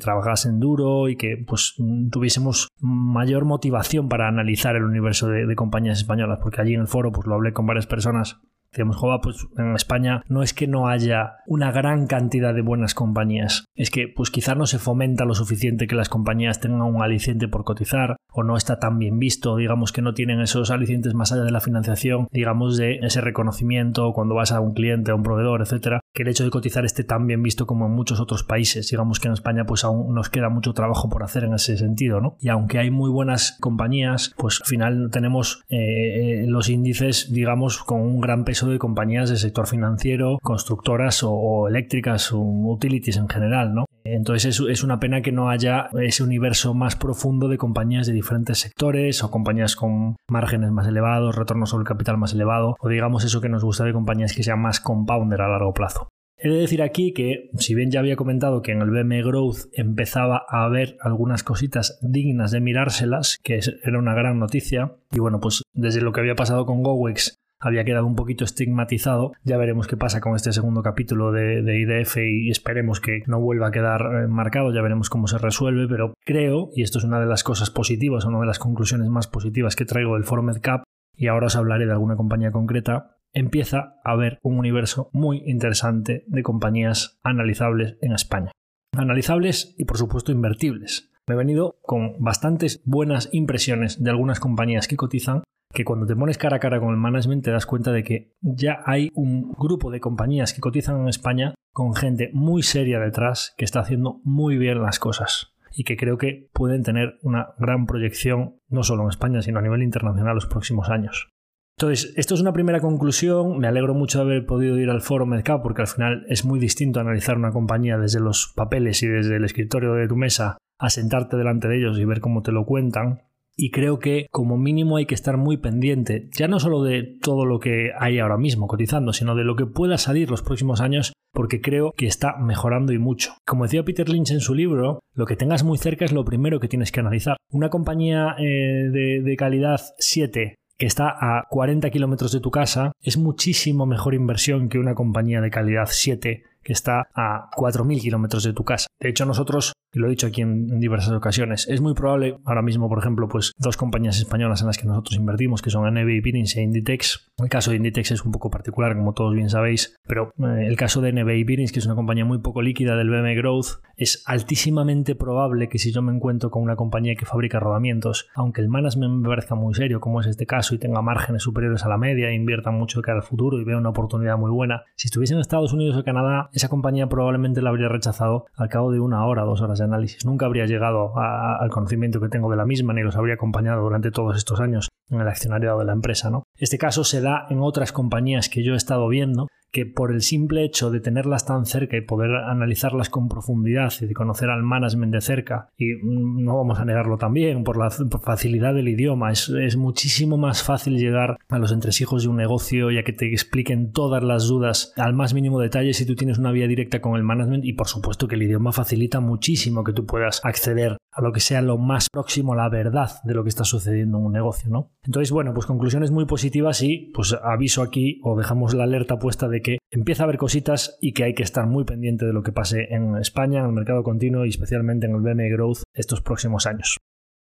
duro 0.60 1.10
y 1.10 1.16
que 1.16 1.38
pues 1.46 1.76
tuviésemos 2.12 2.70
mayor 2.80 3.46
motivación 3.46 4.10
para 4.10 4.28
analizar 4.28 4.76
el 4.76 4.84
universo 4.84 5.28
de, 5.28 5.54
compañías 5.56 6.00
españolas, 6.00 6.40
porque 6.42 6.62
allí 6.62 6.74
en 6.74 6.82
el 6.82 6.88
foro 6.88 7.12
pues 7.12 7.28
lo 7.28 7.36
hablé 7.36 7.54
con 7.54 7.66
varias 7.66 7.88
personas. 7.88 8.40
Digamos, 8.74 8.96
Jova, 8.96 9.22
pues 9.22 9.46
en 9.60 9.76
España 9.76 10.24
no 10.28 10.42
es 10.42 10.56
que 10.56 10.68
no 10.68 10.88
haya 10.88 11.36
una 11.46 11.72
gran 11.72 12.08
cantidad 12.08 12.56
de 12.56 12.64
buenas 12.64 12.96
compañías, 12.96 13.66
es 13.76 13.92
que 13.92 14.08
pues 14.08 14.32
quizá 14.32 14.56
no 14.56 14.66
se 14.66 14.80
fomenta 14.80 15.26
lo 15.26 15.36
suficiente 15.36 15.86
que 15.86 15.96
las 15.96 16.10
compañías 16.10 16.60
tengan 16.60 16.82
un 16.82 17.04
aliciente 17.04 17.48
por 17.48 17.66
cotizar 17.66 18.16
o 18.32 18.42
no 18.42 18.58
está 18.58 18.80
tan 18.80 18.98
bien 18.98 19.20
visto, 19.20 19.58
digamos 19.58 19.92
que 19.92 20.02
no 20.02 20.16
tienen 20.16 20.42
esos 20.42 20.72
alicientes 20.72 21.14
más 21.14 21.32
allá 21.32 21.44
de 21.44 21.52
la 21.52 21.62
financiación, 21.62 22.28
digamos 22.32 22.76
de 22.76 22.96
ese 23.04 23.22
reconocimiento 23.22 24.12
cuando 24.12 24.34
vas 24.34 24.52
a 24.52 24.60
un 24.60 24.74
cliente, 24.74 25.12
a 25.12 25.16
un 25.16 25.22
proveedor, 25.22 25.62
etcétera, 25.62 26.00
que 26.14 26.22
el 26.22 26.30
hecho 26.30 26.44
de 26.44 26.52
cotizar 26.52 26.86
esté 26.86 27.04
tan 27.04 27.26
bien 27.26 27.42
visto 27.42 27.66
como 27.66 27.88
en 27.88 27.92
muchos 27.92 28.20
otros 28.20 28.44
países. 28.44 28.90
Digamos 28.90 29.20
que 29.20 29.28
en 29.28 29.34
España 29.34 29.66
pues 29.66 29.84
aún 29.84 30.14
nos 30.14 30.30
queda 30.30 30.50
mucho 30.50 30.74
trabajo 30.74 31.10
por 31.10 31.24
hacer 31.24 31.44
en 31.44 31.54
ese 31.56 31.76
sentido, 31.76 32.22
¿no? 32.22 32.38
Y 32.40 32.50
aunque 32.50 32.78
hay 32.78 32.92
muy 32.92 33.10
buenas 33.10 33.58
compañías, 33.60 34.34
pues 34.38 34.62
al 34.62 34.68
final 34.68 35.10
tenemos 35.12 35.64
eh, 35.70 36.46
los 36.48 36.70
índices, 36.70 37.34
digamos, 37.34 37.80
con 37.80 38.02
un 38.02 38.22
gran 38.22 38.46
peso 38.46 38.70
de 38.70 38.78
compañías 38.78 39.30
del 39.30 39.40
sector 39.40 39.68
financiero, 39.68 40.38
constructoras 40.42 41.22
o, 41.24 41.68
eléctricas 41.68 42.32
o 42.32 42.40
utilities 42.40 43.18
en 43.18 43.28
general, 43.28 43.74
¿no? 43.74 43.86
Entonces 44.04 44.60
es, 44.60 44.84
una 44.84 45.00
pena 45.00 45.22
que 45.22 45.32
no 45.32 45.50
haya 45.50 45.90
ese 46.02 46.24
universo 46.24 46.74
más 46.74 46.96
profundo 46.96 47.48
de 47.48 47.58
compañías 47.58 48.06
de 48.06 48.14
diferentes 48.14 48.60
sectores 48.60 49.24
o 49.24 49.32
compañías 49.32 49.76
con 49.76 50.18
márgenes 50.30 50.72
más 50.72 50.88
elevados, 50.88 51.36
retorno 51.36 51.66
sobre 51.66 51.84
el 51.84 51.88
capital 51.88 52.18
más 52.18 52.34
elevado 52.34 52.76
o 52.80 52.90
digamos 52.90 53.24
eso 53.24 53.40
que 53.40 53.48
nos 53.48 53.64
gusta 53.64 53.86
de 53.86 53.94
compañías 53.94 54.34
que 54.34 54.44
sean 54.44 54.62
más 54.62 54.82
compounder 54.82 55.42
a 55.42 55.48
largo 55.48 55.74
plazo. 55.74 56.03
He 56.46 56.50
de 56.50 56.58
decir 56.58 56.82
aquí 56.82 57.14
que, 57.14 57.50
si 57.58 57.74
bien 57.74 57.90
ya 57.90 58.02
había 58.02 58.18
comentado 58.18 58.62
que 58.62 58.74
en 58.74 58.82
el 58.82 58.90
BM 58.90 59.24
Growth 59.24 59.70
empezaba 59.72 60.46
a 60.50 60.66
haber 60.66 60.98
algunas 61.00 61.42
cositas 61.42 61.98
dignas 62.02 62.52
de 62.52 62.60
mirárselas, 62.60 63.40
que 63.42 63.62
era 63.82 63.98
una 63.98 64.14
gran 64.14 64.40
noticia, 64.40 64.92
y 65.14 65.20
bueno, 65.20 65.40
pues 65.40 65.64
desde 65.72 66.02
lo 66.02 66.12
que 66.12 66.20
había 66.20 66.36
pasado 66.36 66.66
con 66.66 66.84
GoWex 66.84 67.40
había 67.62 67.86
quedado 67.86 68.06
un 68.06 68.16
poquito 68.16 68.44
estigmatizado. 68.44 69.32
Ya 69.46 69.56
veremos 69.56 69.88
qué 69.88 69.96
pasa 69.96 70.20
con 70.20 70.36
este 70.36 70.52
segundo 70.52 70.84
capítulo 70.84 71.32
de, 71.32 71.62
IDF 71.62 72.18
y 72.18 72.50
esperemos 72.50 73.00
que 73.00 73.24
no 73.26 73.40
vuelva 73.40 73.68
a 73.68 73.72
quedar 73.72 74.02
eh, 74.02 74.28
marcado, 74.28 74.74
ya 74.74 74.82
veremos 74.82 75.10
cómo 75.10 75.28
se 75.28 75.38
resuelve, 75.38 75.88
pero 75.88 76.14
creo, 76.26 76.72
y 76.76 76.84
esto 76.84 76.98
es 76.98 77.06
una 77.06 77.22
de 77.22 77.26
las 77.26 77.46
cosas 77.46 77.70
positivas, 77.70 78.26
una 78.26 78.42
de 78.42 78.48
las 78.48 78.60
conclusiones 78.60 79.08
más 79.08 79.28
positivas 79.28 79.78
que 79.78 79.86
traigo 79.86 80.16
del 80.16 80.26
Foro 80.26 80.44
MedCap, 80.44 80.84
y 81.16 81.28
ahora 81.28 81.48
os 81.48 81.56
hablaré 81.56 81.86
de 81.86 81.94
alguna 81.94 82.18
compañía 82.18 82.52
concreta, 82.52 83.16
empieza 83.34 83.96
a 84.04 84.12
haber 84.12 84.40
un 84.42 84.58
universo 84.58 85.10
muy 85.12 85.44
interesante 85.46 86.24
de 86.28 86.44
compañías 86.44 87.20
analizables 87.24 87.98
en 88.02 88.14
España. 88.14 88.52
Analizables 88.96 89.76
y 89.78 89.86
por 89.86 89.98
supuesto 89.98 90.32
invertibles. 90.32 91.12
Me 91.28 91.36
he 91.36 91.38
venido 91.38 91.78
con 91.82 92.16
bastantes 92.20 92.82
buenas 92.86 93.30
impresiones 93.32 94.04
de 94.04 94.10
algunas 94.10 94.40
compañías 94.40 94.88
que 94.88 94.98
cotizan 94.98 95.44
que 95.74 95.86
cuando 95.86 96.06
te 96.06 96.16
pones 96.16 96.38
cara 96.38 96.58
a 96.58 96.60
cara 96.60 96.80
con 96.80 96.92
el 96.92 96.98
management 96.98 97.44
te 97.44 97.52
das 97.52 97.66
cuenta 97.66 97.92
de 97.92 98.04
que 98.04 98.36
ya 98.42 98.82
hay 98.86 99.10
un 99.16 99.52
grupo 99.54 99.90
de 99.90 100.00
compañías 100.00 100.54
que 100.54 100.62
cotizan 100.62 101.02
en 101.02 101.08
España 101.08 101.56
con 101.72 101.96
gente 101.96 102.30
muy 102.34 102.62
seria 102.62 103.00
detrás 103.00 103.56
que 103.58 103.66
está 103.66 103.80
haciendo 103.80 104.22
muy 104.24 104.58
bien 104.58 104.82
las 104.84 105.00
cosas 105.00 105.54
y 105.76 105.84
que 105.84 105.98
creo 105.98 106.20
que 106.20 106.50
pueden 106.54 106.84
tener 106.84 107.18
una 107.24 107.56
gran 107.58 107.88
proyección 107.88 108.60
no 108.68 108.84
solo 108.84 109.04
en 109.04 109.10
España 109.10 109.42
sino 109.42 109.60
a 109.60 109.64
nivel 109.64 109.82
internacional 109.82 110.36
los 110.36 110.46
próximos 110.46 110.90
años. 110.90 111.33
Entonces, 111.78 112.14
esto 112.18 112.36
es 112.36 112.42
una 112.42 112.54
primera 112.54 112.80
conclusión. 112.80 113.58
Me 113.58 113.68
alegro 113.68 113.94
mucho 113.94 114.20
de 114.20 114.26
haber 114.26 114.46
podido 114.46 114.78
ir 114.78 114.90
al 114.90 115.02
foro 115.02 115.26
Medcap 115.26 115.62
porque 115.64 115.82
al 115.82 115.88
final 115.88 116.26
es 116.30 116.46
muy 116.46 116.60
distinto 116.60 117.00
analizar 117.00 117.38
una 117.38 117.52
compañía 117.52 117.98
desde 117.98 118.20
los 118.20 118.54
papeles 118.56 119.02
y 119.04 119.08
desde 119.08 119.38
el 119.38 119.46
escritorio 119.46 119.94
de 119.94 120.08
tu 120.08 120.16
mesa 120.16 120.58
a 120.78 120.90
sentarte 120.90 121.38
delante 121.38 121.68
de 121.68 121.78
ellos 121.78 121.98
y 121.98 122.06
ver 122.06 122.20
cómo 122.20 122.42
te 122.42 122.52
lo 122.52 122.66
cuentan 122.66 123.22
y 123.56 123.72
creo 123.72 124.00
que 124.00 124.28
como 124.32 124.58
mínimo 124.58 124.98
hay 124.98 125.06
que 125.06 125.16
estar 125.16 125.38
muy 125.38 125.58
pendiente, 125.58 126.30
ya 126.32 126.48
no 126.48 126.60
solo 126.60 126.84
de 126.84 127.04
todo 127.22 127.46
lo 127.46 127.60
que 127.60 127.92
hay 128.00 128.20
ahora 128.20 128.38
mismo 128.38 128.68
cotizando, 128.68 129.14
sino 129.14 129.36
de 129.36 129.44
lo 129.44 129.56
que 129.56 129.66
pueda 129.66 129.98
salir 129.98 130.30
los 130.30 130.42
próximos 130.42 130.82
años, 130.82 131.14
porque 131.32 131.62
creo 131.62 131.92
que 131.96 132.08
está 132.08 132.38
mejorando 132.38 132.94
y 132.94 133.00
mucho. 133.00 133.34
Como 133.46 133.64
decía 133.64 133.84
Peter 133.84 134.10
Lynch 134.10 134.32
en 134.32 134.40
su 134.40 134.56
libro, 134.56 135.00
lo 135.14 135.26
que 135.26 135.36
tengas 135.36 135.64
muy 135.64 135.78
cerca 135.78 136.06
es 136.06 136.12
lo 136.12 136.26
primero 136.26 136.60
que 136.60 136.68
tienes 136.68 136.92
que 136.92 137.00
analizar. 137.00 137.38
Una 137.50 137.70
compañía 137.70 138.36
eh, 138.40 138.90
de, 138.92 139.22
de 139.24 139.36
calidad 139.36 139.82
7 140.00 140.56
que 140.78 140.86
está 140.86 141.10
a 141.10 141.48
40 141.50 141.90
kilómetros 141.90 142.32
de 142.32 142.40
tu 142.40 142.52
casa 142.52 142.92
es 143.02 143.18
muchísimo 143.18 143.86
mejor 143.86 144.14
inversión 144.14 144.70
que 144.70 144.80
una 144.80 144.96
compañía 144.96 145.42
de 145.42 145.52
calidad 145.52 145.88
7 145.90 146.44
que 146.64 146.74
está 146.74 147.10
a 147.14 147.50
4.000 147.56 148.02
kilómetros 148.02 148.44
de 148.44 148.54
tu 148.54 148.64
casa. 148.64 148.88
De 149.00 149.10
hecho, 149.10 149.26
nosotros 149.26 149.74
y 149.94 150.00
lo 150.00 150.08
he 150.08 150.10
dicho 150.10 150.28
aquí 150.28 150.42
en, 150.42 150.80
diversas 150.80 151.14
ocasiones, 151.14 151.68
es 151.70 151.82
muy 151.82 151.94
probable, 151.94 152.38
ahora 152.46 152.62
mismo, 152.62 152.90
por 152.90 153.00
ejemplo, 153.00 153.28
pues 153.28 153.54
dos 153.58 153.78
compañías 153.78 154.18
españolas 154.18 154.62
en 154.62 154.68
las 154.68 154.78
que 154.78 154.88
nosotros 154.88 155.16
invertimos, 155.16 155.62
que 155.62 155.70
son 155.70 155.92
NB 155.94 156.10
y 156.10 156.58
e 156.58 156.62
Inditex. 156.62 157.32
El 157.38 157.50
caso 157.50 157.72
de 157.72 157.78
Inditex 157.78 158.12
es 158.12 158.26
un 158.26 158.32
poco 158.32 158.50
particular, 158.50 158.96
como 158.96 159.14
todos 159.14 159.34
bien 159.34 159.50
sabéis, 159.50 159.96
pero 160.08 160.34
eh, 160.40 160.66
el 160.68 160.76
caso 160.76 161.02
de 161.02 161.14
NB 161.14 161.30
y 161.32 161.44
que 161.46 161.80
es 161.80 161.86
una 161.86 161.96
compañía 161.96 162.26
muy 162.26 162.40
poco 162.40 162.62
líquida 162.62 162.96
del 162.96 163.10
BM 163.10 163.36
Growth, 163.36 163.82
es 163.96 164.24
altísimamente 164.26 165.16
probable 165.16 165.70
que 165.70 165.78
si 165.78 165.92
yo 165.92 166.02
me 166.02 166.12
encuentro 166.12 166.50
con 166.50 166.64
una 166.64 166.76
compañía 166.76 167.16
que 167.16 167.26
fabrica 167.26 167.60
rodamientos, 167.60 168.28
aunque 168.36 168.62
el 168.62 168.70
management 168.70 169.22
me 169.22 169.30
parezca 169.30 169.56
muy 169.56 169.74
serio, 169.74 170.00
como 170.00 170.22
es 170.22 170.28
este 170.28 170.46
caso, 170.46 170.74
y 170.74 170.80
tenga 170.80 171.02
márgenes 171.02 171.44
superiores 171.44 171.86
a 171.86 171.90
la 171.90 171.98
media, 171.98 172.30
e 172.30 172.36
invierta 172.36 172.72
mucho 172.72 173.00
de 173.00 173.04
cara 173.04 173.20
al 173.20 173.24
futuro 173.24 173.60
y 173.60 173.64
vea 173.64 173.78
una 173.78 173.90
oportunidad 173.90 174.38
muy 174.38 174.52
buena, 174.52 174.84
si 174.96 175.08
estuviese 175.08 175.34
en 175.34 175.40
Estados 175.40 175.74
Unidos 175.74 175.98
o 175.98 176.04
Canadá, 176.04 176.50
esa 176.54 176.70
compañía 176.70 177.08
probablemente 177.08 177.62
la 177.62 177.70
habría 177.70 177.90
rechazado 177.90 178.46
al 178.56 178.70
cabo 178.70 178.92
de 178.92 179.00
una 179.00 179.26
hora, 179.26 179.44
dos 179.44 179.62
horas 179.62 179.80
análisis. 179.84 180.26
Nunca 180.26 180.46
habría 180.46 180.66
llegado 180.66 181.14
al 181.18 181.70
conocimiento 181.70 182.20
que 182.20 182.30
tengo 182.30 182.50
de 182.50 182.58
la 182.58 182.66
misma 182.66 182.94
ni 182.94 183.02
los 183.02 183.16
habría 183.16 183.36
acompañado 183.36 183.82
durante 183.82 184.12
todos 184.12 184.38
estos 184.38 184.60
años 184.60 184.90
en 185.10 185.22
el 185.22 185.28
accionariado 185.28 185.80
de 185.80 185.86
la 185.86 185.94
empresa. 185.94 186.30
¿no? 186.30 186.44
Este 186.58 186.78
caso 186.78 187.04
se 187.04 187.22
da 187.22 187.46
en 187.50 187.60
otras 187.62 187.92
compañías 187.92 188.50
que 188.50 188.64
yo 188.64 188.74
he 188.74 188.78
estado 188.78 189.08
viendo 189.08 189.48
que 189.74 189.88
por 189.88 190.12
el 190.12 190.22
simple 190.22 190.64
hecho 190.64 190.92
de 190.92 191.00
tenerlas 191.00 191.48
tan 191.48 191.66
cerca 191.66 191.98
y 191.98 192.02
poder 192.02 192.36
analizarlas 192.36 193.10
con 193.10 193.28
profundidad 193.28 193.92
y 194.00 194.06
de 194.06 194.14
conocer 194.14 194.52
al 194.52 194.62
management 194.62 195.12
de 195.12 195.20
cerca, 195.20 195.70
y 195.76 195.96
no 196.04 196.56
vamos 196.56 196.80
a 196.80 196.86
negarlo 196.86 197.18
también, 197.18 197.64
por 197.64 197.78
la 197.78 197.90
facilidad 197.90 198.76
del 198.76 198.88
idioma, 198.88 199.32
es, 199.32 199.50
muchísimo 199.76 200.38
más 200.38 200.62
fácil 200.62 201.00
llegar 201.00 201.40
a 201.50 201.58
los 201.58 201.72
entresijos 201.72 202.22
de 202.24 202.30
un 202.30 202.38
negocio 202.38 202.92
ya 202.92 203.04
que 203.04 203.14
te 203.14 203.28
expliquen 203.28 203.92
todas 203.92 204.22
las 204.22 204.48
dudas 204.48 204.94
al 204.96 205.14
más 205.14 205.34
mínimo 205.34 205.60
detalle 205.60 205.96
si 205.96 206.06
tú 206.06 206.16
tienes 206.16 206.38
una 206.38 206.52
vía 206.52 206.68
directa 206.68 207.02
con 207.02 207.16
el 207.16 207.24
management 207.24 207.66
y 207.66 207.74
por 207.74 207.88
supuesto 207.88 208.28
que 208.28 208.36
el 208.36 208.44
idioma 208.44 208.72
facilita 208.72 209.20
muchísimo 209.20 209.84
que 209.84 209.94
tú 209.94 210.06
puedas 210.06 210.46
acceder 210.46 210.98
a 211.14 211.22
lo 211.22 211.32
que 211.32 211.40
sea 211.40 211.62
lo 211.62 211.78
más 211.78 212.08
próximo 212.12 212.54
a 212.54 212.56
la 212.56 212.70
verdad 212.70 213.12
de 213.24 213.34
lo 213.34 213.44
que 213.44 213.50
está 213.50 213.64
sucediendo 213.64 214.18
en 214.18 214.26
un 214.26 214.34
negocio, 214.34 214.70
¿no? 214.70 214.92
Entonces, 215.04 215.32
bueno, 215.32 215.54
pues 215.54 215.66
conclusiones 215.66 216.12
muy 216.12 216.26
positivas 216.26 216.82
y 216.82 217.12
pues 217.14 217.36
aviso 217.44 217.82
aquí 217.82 218.20
o 218.24 218.38
dejamos 218.38 218.74
la 218.74 218.84
alerta 218.84 219.20
puesta 219.20 219.48
de 219.48 219.62
que 219.62 219.78
empieza 219.92 220.24
a 220.24 220.26
haber 220.26 220.38
cositas 220.38 220.98
y 221.02 221.14
que 221.14 221.24
hay 221.24 221.34
que 221.34 221.44
estar 221.44 221.68
muy 221.68 221.84
pendiente 221.84 222.26
de 222.26 222.34
lo 222.34 222.44
que 222.44 222.52
pase 222.52 222.88
en 222.94 223.18
España, 223.18 223.60
en 223.60 223.68
el 223.68 223.74
mercado 223.74 224.04
continuo 224.04 224.46
y 224.46 224.50
especialmente 224.50 225.06
en 225.06 225.16
el 225.16 225.22
BME 225.22 225.50
Growth 225.50 225.84
estos 225.94 226.22
próximos 226.22 226.66
años. 226.66 226.98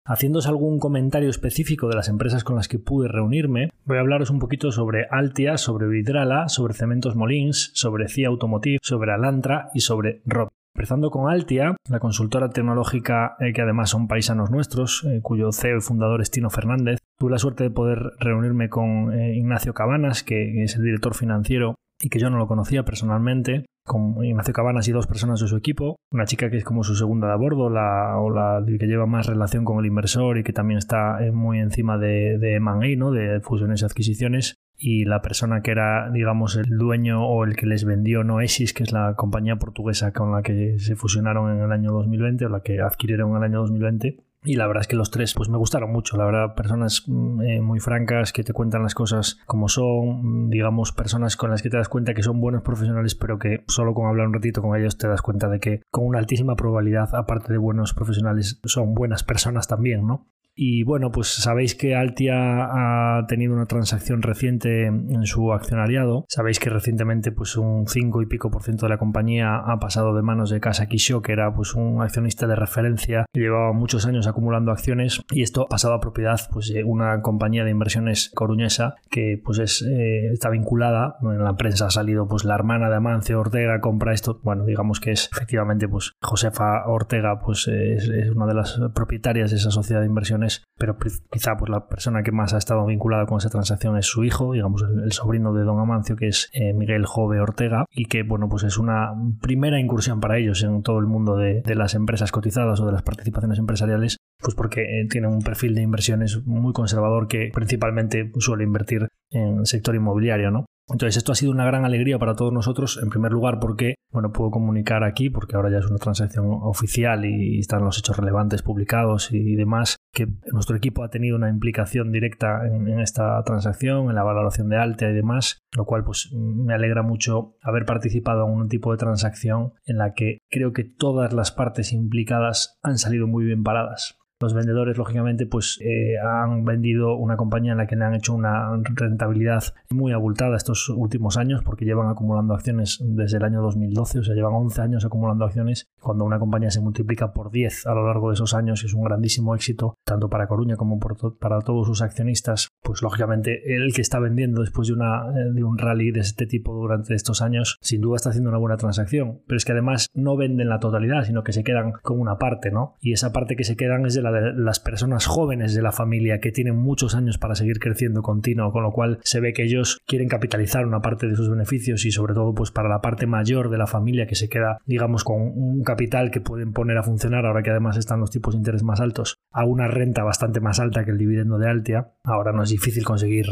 Haciéndose 0.08 0.48
algún 0.48 0.78
comentario 0.78 1.28
específico 1.28 1.88
de 1.88 1.96
las 1.96 2.08
empresas 2.08 2.44
con 2.44 2.54
las 2.54 2.68
que 2.68 2.78
pude 2.78 3.08
reunirme, 3.08 3.70
voy 3.84 3.96
a 3.96 4.00
hablaros 4.00 4.30
un 4.30 4.38
poquito 4.38 4.70
sobre 4.70 5.06
Altia, 5.10 5.58
sobre 5.58 5.88
Vidrala, 5.88 6.48
sobre 6.48 6.74
Cementos 6.74 7.16
Molins, 7.16 7.72
sobre 7.74 8.08
CIA 8.08 8.28
Automotive, 8.28 8.78
sobre 8.82 9.12
Alantra 9.12 9.70
y 9.74 9.80
sobre 9.80 10.22
Rob. 10.24 10.48
Empezando 10.76 11.10
con 11.10 11.30
Altia, 11.30 11.74
la 11.88 12.00
consultora 12.00 12.50
tecnológica 12.50 13.34
eh, 13.40 13.54
que 13.54 13.62
además 13.62 13.88
son 13.88 14.08
paisanos 14.08 14.50
nuestros, 14.50 15.04
eh, 15.04 15.20
cuyo 15.22 15.50
CEO 15.50 15.78
y 15.78 15.80
fundador 15.80 16.20
es 16.20 16.30
Tino 16.30 16.50
Fernández. 16.50 16.98
Tuve 17.18 17.30
la 17.30 17.38
suerte 17.38 17.64
de 17.64 17.70
poder 17.70 18.12
reunirme 18.20 18.68
con 18.68 19.10
eh, 19.18 19.34
Ignacio 19.36 19.72
Cabanas, 19.72 20.22
que 20.22 20.62
es 20.62 20.76
el 20.76 20.82
director 20.82 21.14
financiero 21.14 21.76
y 21.98 22.10
que 22.10 22.18
yo 22.18 22.28
no 22.28 22.36
lo 22.36 22.46
conocía 22.46 22.84
personalmente, 22.84 23.64
con 23.86 24.22
Ignacio 24.22 24.52
Cabanas 24.52 24.86
y 24.86 24.92
dos 24.92 25.06
personas 25.06 25.40
de 25.40 25.46
su 25.46 25.56
equipo, 25.56 25.96
una 26.12 26.26
chica 26.26 26.50
que 26.50 26.58
es 26.58 26.64
como 26.64 26.84
su 26.84 26.94
segunda 26.94 27.28
de 27.28 27.32
a 27.32 27.36
bordo, 27.36 27.70
la, 27.70 28.18
o 28.18 28.28
la 28.28 28.62
que 28.66 28.86
lleva 28.86 29.06
más 29.06 29.26
relación 29.26 29.64
con 29.64 29.78
el 29.78 29.86
inversor 29.86 30.36
y 30.36 30.44
que 30.44 30.52
también 30.52 30.76
está 30.76 31.24
eh, 31.24 31.32
muy 31.32 31.58
encima 31.58 31.96
de, 31.96 32.36
de 32.36 32.56
M&A, 32.56 32.96
¿no? 32.98 33.12
de 33.12 33.40
fusiones 33.40 33.80
y 33.80 33.86
adquisiciones, 33.86 34.56
y 34.78 35.04
la 35.04 35.22
persona 35.22 35.62
que 35.62 35.70
era, 35.70 36.10
digamos, 36.10 36.56
el 36.56 36.76
dueño 36.76 37.26
o 37.26 37.44
el 37.44 37.56
que 37.56 37.66
les 37.66 37.84
vendió 37.84 38.24
Noesis, 38.24 38.72
que 38.72 38.82
es 38.82 38.92
la 38.92 39.14
compañía 39.14 39.56
portuguesa 39.56 40.12
con 40.12 40.32
la 40.32 40.42
que 40.42 40.78
se 40.78 40.96
fusionaron 40.96 41.56
en 41.56 41.62
el 41.62 41.72
año 41.72 41.92
2020 41.92 42.46
o 42.46 42.48
la 42.48 42.60
que 42.60 42.80
adquirieron 42.80 43.30
en 43.30 43.36
el 43.36 43.42
año 43.44 43.60
2020 43.60 44.26
y 44.46 44.54
la 44.54 44.68
verdad 44.68 44.82
es 44.82 44.86
que 44.86 44.96
los 44.96 45.10
tres 45.10 45.34
pues 45.34 45.48
me 45.48 45.58
gustaron 45.58 45.90
mucho, 45.90 46.16
la 46.16 46.24
verdad, 46.24 46.54
personas 46.54 47.02
mm, 47.06 47.42
eh, 47.42 47.60
muy 47.60 47.80
francas 47.80 48.32
que 48.32 48.44
te 48.44 48.52
cuentan 48.52 48.82
las 48.82 48.94
cosas 48.94 49.40
como 49.44 49.68
son, 49.68 50.46
mm, 50.46 50.50
digamos, 50.50 50.92
personas 50.92 51.36
con 51.36 51.50
las 51.50 51.62
que 51.62 51.68
te 51.68 51.76
das 51.76 51.88
cuenta 51.88 52.14
que 52.14 52.22
son 52.22 52.40
buenos 52.40 52.62
profesionales, 52.62 53.16
pero 53.16 53.38
que 53.40 53.64
solo 53.66 53.92
con 53.92 54.06
hablar 54.06 54.28
un 54.28 54.34
ratito 54.34 54.62
con 54.62 54.78
ellos 54.78 54.96
te 54.98 55.08
das 55.08 55.20
cuenta 55.20 55.48
de 55.48 55.58
que 55.58 55.82
con 55.90 56.06
una 56.06 56.20
altísima 56.20 56.54
probabilidad, 56.54 57.12
aparte 57.14 57.52
de 57.52 57.58
buenos 57.58 57.92
profesionales, 57.92 58.60
son 58.64 58.94
buenas 58.94 59.24
personas 59.24 59.66
también, 59.66 60.06
¿no? 60.06 60.28
Y 60.58 60.84
bueno, 60.84 61.12
pues 61.12 61.28
sabéis 61.28 61.74
que 61.74 61.94
Altia 61.94 62.34
ha 62.34 63.26
tenido 63.26 63.52
una 63.52 63.66
transacción 63.66 64.22
reciente 64.22 64.86
en 64.86 65.26
su 65.26 65.52
accionariado. 65.52 66.24
Sabéis 66.28 66.58
que 66.58 66.70
recientemente 66.70 67.30
pues 67.30 67.56
un 67.56 67.86
5 67.86 68.22
y 68.22 68.26
pico 68.26 68.50
por 68.50 68.62
ciento 68.62 68.86
de 68.86 68.90
la 68.90 68.98
compañía 68.98 69.56
ha 69.56 69.78
pasado 69.78 70.16
de 70.16 70.22
manos 70.22 70.48
de 70.48 70.60
Casa 70.60 70.86
Kisho, 70.86 71.20
que 71.20 71.32
era 71.32 71.54
pues 71.54 71.74
un 71.74 72.00
accionista 72.00 72.46
de 72.46 72.56
referencia 72.56 73.26
que 73.34 73.40
llevaba 73.40 73.74
muchos 73.74 74.06
años 74.06 74.26
acumulando 74.26 74.72
acciones 74.72 75.20
y 75.30 75.42
esto 75.42 75.64
ha 75.64 75.68
pasado 75.68 75.92
a 75.92 76.00
propiedad 76.00 76.40
pues 76.50 76.68
de 76.72 76.84
una 76.84 77.20
compañía 77.20 77.64
de 77.64 77.70
inversiones 77.70 78.30
coruñesa 78.34 78.94
que 79.10 79.38
pues 79.44 79.58
es, 79.58 79.82
eh, 79.82 80.28
está 80.32 80.48
vinculada. 80.48 81.16
En 81.20 81.44
la 81.44 81.56
prensa 81.56 81.86
ha 81.86 81.90
salido 81.90 82.28
pues 82.28 82.46
la 82.46 82.54
hermana 82.54 82.88
de 82.88 82.96
Amancio 82.96 83.38
Ortega 83.40 83.80
compra 83.82 84.14
esto. 84.14 84.40
Bueno, 84.42 84.64
digamos 84.64 85.00
que 85.00 85.12
es 85.12 85.28
efectivamente 85.30 85.86
pues 85.86 86.14
Josefa 86.22 86.86
Ortega 86.86 87.40
pues 87.40 87.68
es, 87.68 88.08
es 88.08 88.30
una 88.30 88.46
de 88.46 88.54
las 88.54 88.80
propietarias 88.94 89.50
de 89.50 89.58
esa 89.58 89.70
sociedad 89.70 90.00
de 90.00 90.06
inversiones 90.06 90.45
pero 90.78 90.96
quizá 91.30 91.56
pues, 91.56 91.70
la 91.70 91.86
persona 91.88 92.22
que 92.22 92.32
más 92.32 92.54
ha 92.54 92.58
estado 92.58 92.86
vinculada 92.86 93.26
con 93.26 93.38
esa 93.38 93.50
transacción 93.50 93.96
es 93.96 94.06
su 94.06 94.24
hijo, 94.24 94.52
digamos 94.52 94.82
el, 94.82 95.12
sobrino 95.12 95.52
de 95.52 95.64
don 95.64 95.78
Amancio, 95.78 96.16
que 96.16 96.28
es 96.28 96.50
eh, 96.52 96.72
Miguel 96.72 97.06
Jove 97.06 97.40
Ortega, 97.40 97.84
y 97.90 98.06
que 98.06 98.22
bueno, 98.22 98.48
pues 98.48 98.64
es 98.64 98.78
una 98.78 99.12
primera 99.40 99.80
incursión 99.80 100.20
para 100.20 100.38
ellos 100.38 100.62
en 100.62 100.82
todo 100.82 100.98
el 100.98 101.06
mundo 101.06 101.36
de, 101.36 101.62
las 101.74 101.94
empresas 101.94 102.32
cotizadas 102.32 102.80
o 102.80 102.86
de 102.86 102.92
las 102.92 103.02
participaciones 103.02 103.58
empresariales, 103.58 104.16
pues 104.38 104.54
porque 104.54 104.82
eh, 104.82 105.06
tienen 105.10 105.30
un 105.30 105.42
perfil 105.42 105.74
de 105.74 105.82
inversiones 105.82 106.44
muy 106.46 106.72
conservador 106.72 107.28
que 107.28 107.50
principalmente 107.52 108.30
suele 108.38 108.64
invertir 108.64 109.08
en 109.30 109.58
el 109.58 109.66
sector 109.66 109.94
inmobiliario, 109.94 110.50
¿no? 110.50 110.66
Entonces 110.88 111.16
esto 111.16 111.32
ha 111.32 111.34
sido 111.34 111.50
una 111.50 111.64
gran 111.64 111.84
alegría 111.84 112.18
para 112.18 112.36
todos 112.36 112.52
nosotros, 112.52 113.00
en 113.02 113.10
primer 113.10 113.32
lugar 113.32 113.58
porque, 113.58 113.96
bueno, 114.12 114.30
puedo 114.30 114.52
comunicar 114.52 115.02
aquí, 115.02 115.30
porque 115.30 115.56
ahora 115.56 115.70
ya 115.70 115.78
es 115.78 115.86
una 115.86 115.98
transacción 115.98 116.46
oficial 116.48 117.24
y 117.24 117.58
están 117.58 117.84
los 117.84 117.98
hechos 117.98 118.16
relevantes 118.16 118.62
publicados 118.62 119.32
y 119.32 119.56
demás, 119.56 119.96
que 120.12 120.28
nuestro 120.52 120.76
equipo 120.76 121.02
ha 121.02 121.10
tenido 121.10 121.36
una 121.36 121.48
implicación 121.48 122.12
directa 122.12 122.66
en, 122.68 123.00
esta 123.00 123.42
transacción, 123.42 124.10
en 124.10 124.14
la 124.14 124.22
valoración 124.22 124.68
de 124.68 124.76
Altea 124.76 125.10
y 125.10 125.14
demás, 125.14 125.58
lo 125.76 125.86
cual 125.86 126.04
pues 126.04 126.30
me 126.32 126.74
alegra 126.74 127.02
mucho 127.02 127.56
haber 127.62 127.84
participado 127.84 128.46
en 128.46 128.52
un 128.52 128.68
tipo 128.68 128.92
de 128.92 128.98
transacción 128.98 129.72
en 129.86 129.98
la 129.98 130.14
que 130.14 130.38
creo 130.48 130.72
que 130.72 130.84
todas 130.84 131.32
las 131.32 131.50
partes 131.50 131.92
implicadas 131.92 132.78
han 132.82 132.98
salido 132.98 133.26
muy 133.26 133.44
bien 133.44 133.64
paradas. 133.64 134.18
Los 134.38 134.52
vendedores, 134.52 134.98
lógicamente, 134.98 135.46
pues 135.46 135.78
eh, 135.80 136.18
han 136.18 136.62
vendido 136.64 137.16
una 137.16 137.38
compañía 137.38 137.72
en 137.72 137.78
la 137.78 137.86
que 137.86 137.96
le 137.96 138.04
han 138.04 138.14
hecho 138.14 138.34
una 138.34 138.68
rentabilidad 138.94 139.64
muy 139.88 140.12
abultada 140.12 140.56
estos 140.56 140.90
últimos 140.90 141.38
años, 141.38 141.62
porque 141.64 141.86
llevan 141.86 142.08
acumulando 142.08 142.52
acciones 142.52 142.98
desde 143.02 143.38
el 143.38 143.44
año 143.44 143.62
2012, 143.62 144.18
o 144.18 144.22
sea, 144.22 144.34
llevan 144.34 144.52
11 144.52 144.82
años 144.82 145.04
acumulando 145.06 145.46
acciones. 145.46 145.88
Cuando 145.98 146.24
una 146.24 146.38
compañía 146.38 146.70
se 146.70 146.82
multiplica 146.82 147.32
por 147.32 147.50
10 147.50 147.86
a 147.86 147.94
lo 147.94 148.06
largo 148.06 148.28
de 148.28 148.34
esos 148.34 148.52
años, 148.52 148.84
es 148.84 148.92
un 148.92 149.04
grandísimo 149.04 149.54
éxito, 149.54 149.94
tanto 150.04 150.28
para 150.28 150.46
Coruña 150.46 150.76
como 150.76 150.98
para 150.98 151.60
todos 151.60 151.86
sus 151.86 152.02
accionistas. 152.02 152.68
Pues 152.82 153.00
lógicamente, 153.00 153.74
el 153.74 153.94
que 153.94 154.02
está 154.02 154.18
vendiendo 154.18 154.60
después 154.60 154.88
de, 154.88 154.94
una, 154.94 155.30
eh, 155.30 155.50
de 155.50 155.64
un 155.64 155.78
rally 155.78 156.10
de 156.10 156.20
este 156.20 156.46
tipo 156.46 156.74
durante 156.74 157.14
estos 157.14 157.40
años, 157.40 157.78
sin 157.80 158.02
duda 158.02 158.16
está 158.16 158.30
haciendo 158.30 158.50
una 158.50 158.58
buena 158.58 158.76
transacción. 158.76 159.40
Pero 159.46 159.56
es 159.56 159.64
que 159.64 159.72
además 159.72 160.08
no 160.12 160.36
venden 160.36 160.68
la 160.68 160.78
totalidad, 160.78 161.24
sino 161.24 161.42
que 161.42 161.52
se 161.52 161.64
quedan 161.64 161.92
con 162.02 162.20
una 162.20 162.36
parte, 162.36 162.70
¿no? 162.70 162.96
Y 163.00 163.12
esa 163.12 163.32
parte 163.32 163.56
que 163.56 163.64
se 163.64 163.76
quedan 163.76 164.04
es 164.04 164.14
de 164.14 164.25
de 164.32 164.52
las 164.54 164.80
personas 164.80 165.26
jóvenes 165.26 165.74
de 165.74 165.82
la 165.82 165.92
familia 165.92 166.40
que 166.40 166.52
tienen 166.52 166.76
muchos 166.76 167.14
años 167.14 167.38
para 167.38 167.54
seguir 167.54 167.78
creciendo 167.78 168.22
continuo, 168.22 168.72
con 168.72 168.82
lo 168.82 168.92
cual 168.92 169.18
se 169.22 169.40
ve 169.40 169.52
que 169.52 169.64
ellos 169.64 169.98
quieren 170.06 170.28
capitalizar 170.28 170.86
una 170.86 171.00
parte 171.00 171.26
de 171.26 171.36
sus 171.36 171.50
beneficios 171.50 172.04
y 172.04 172.10
sobre 172.10 172.34
todo 172.34 172.54
pues 172.54 172.70
para 172.70 172.88
la 172.88 173.00
parte 173.00 173.26
mayor 173.26 173.70
de 173.70 173.78
la 173.78 173.86
familia 173.86 174.26
que 174.26 174.34
se 174.34 174.48
queda 174.48 174.78
digamos 174.86 175.24
con 175.24 175.40
un 175.40 175.82
capital 175.82 176.30
que 176.30 176.40
pueden 176.40 176.72
poner 176.72 176.98
a 176.98 177.02
funcionar 177.02 177.46
ahora 177.46 177.62
que 177.62 177.70
además 177.70 177.96
están 177.96 178.20
los 178.20 178.30
tipos 178.30 178.54
de 178.54 178.58
interés 178.58 178.82
más 178.82 179.00
altos 179.00 179.38
a 179.52 179.64
una 179.64 179.88
renta 179.88 180.22
bastante 180.22 180.60
más 180.60 180.80
alta 180.80 181.04
que 181.04 181.10
el 181.10 181.18
dividendo 181.18 181.58
de 181.58 181.68
Altia. 181.68 182.12
Ahora 182.24 182.52
no 182.52 182.62
es 182.62 182.70
difícil 182.70 183.04
conseguir 183.04 183.46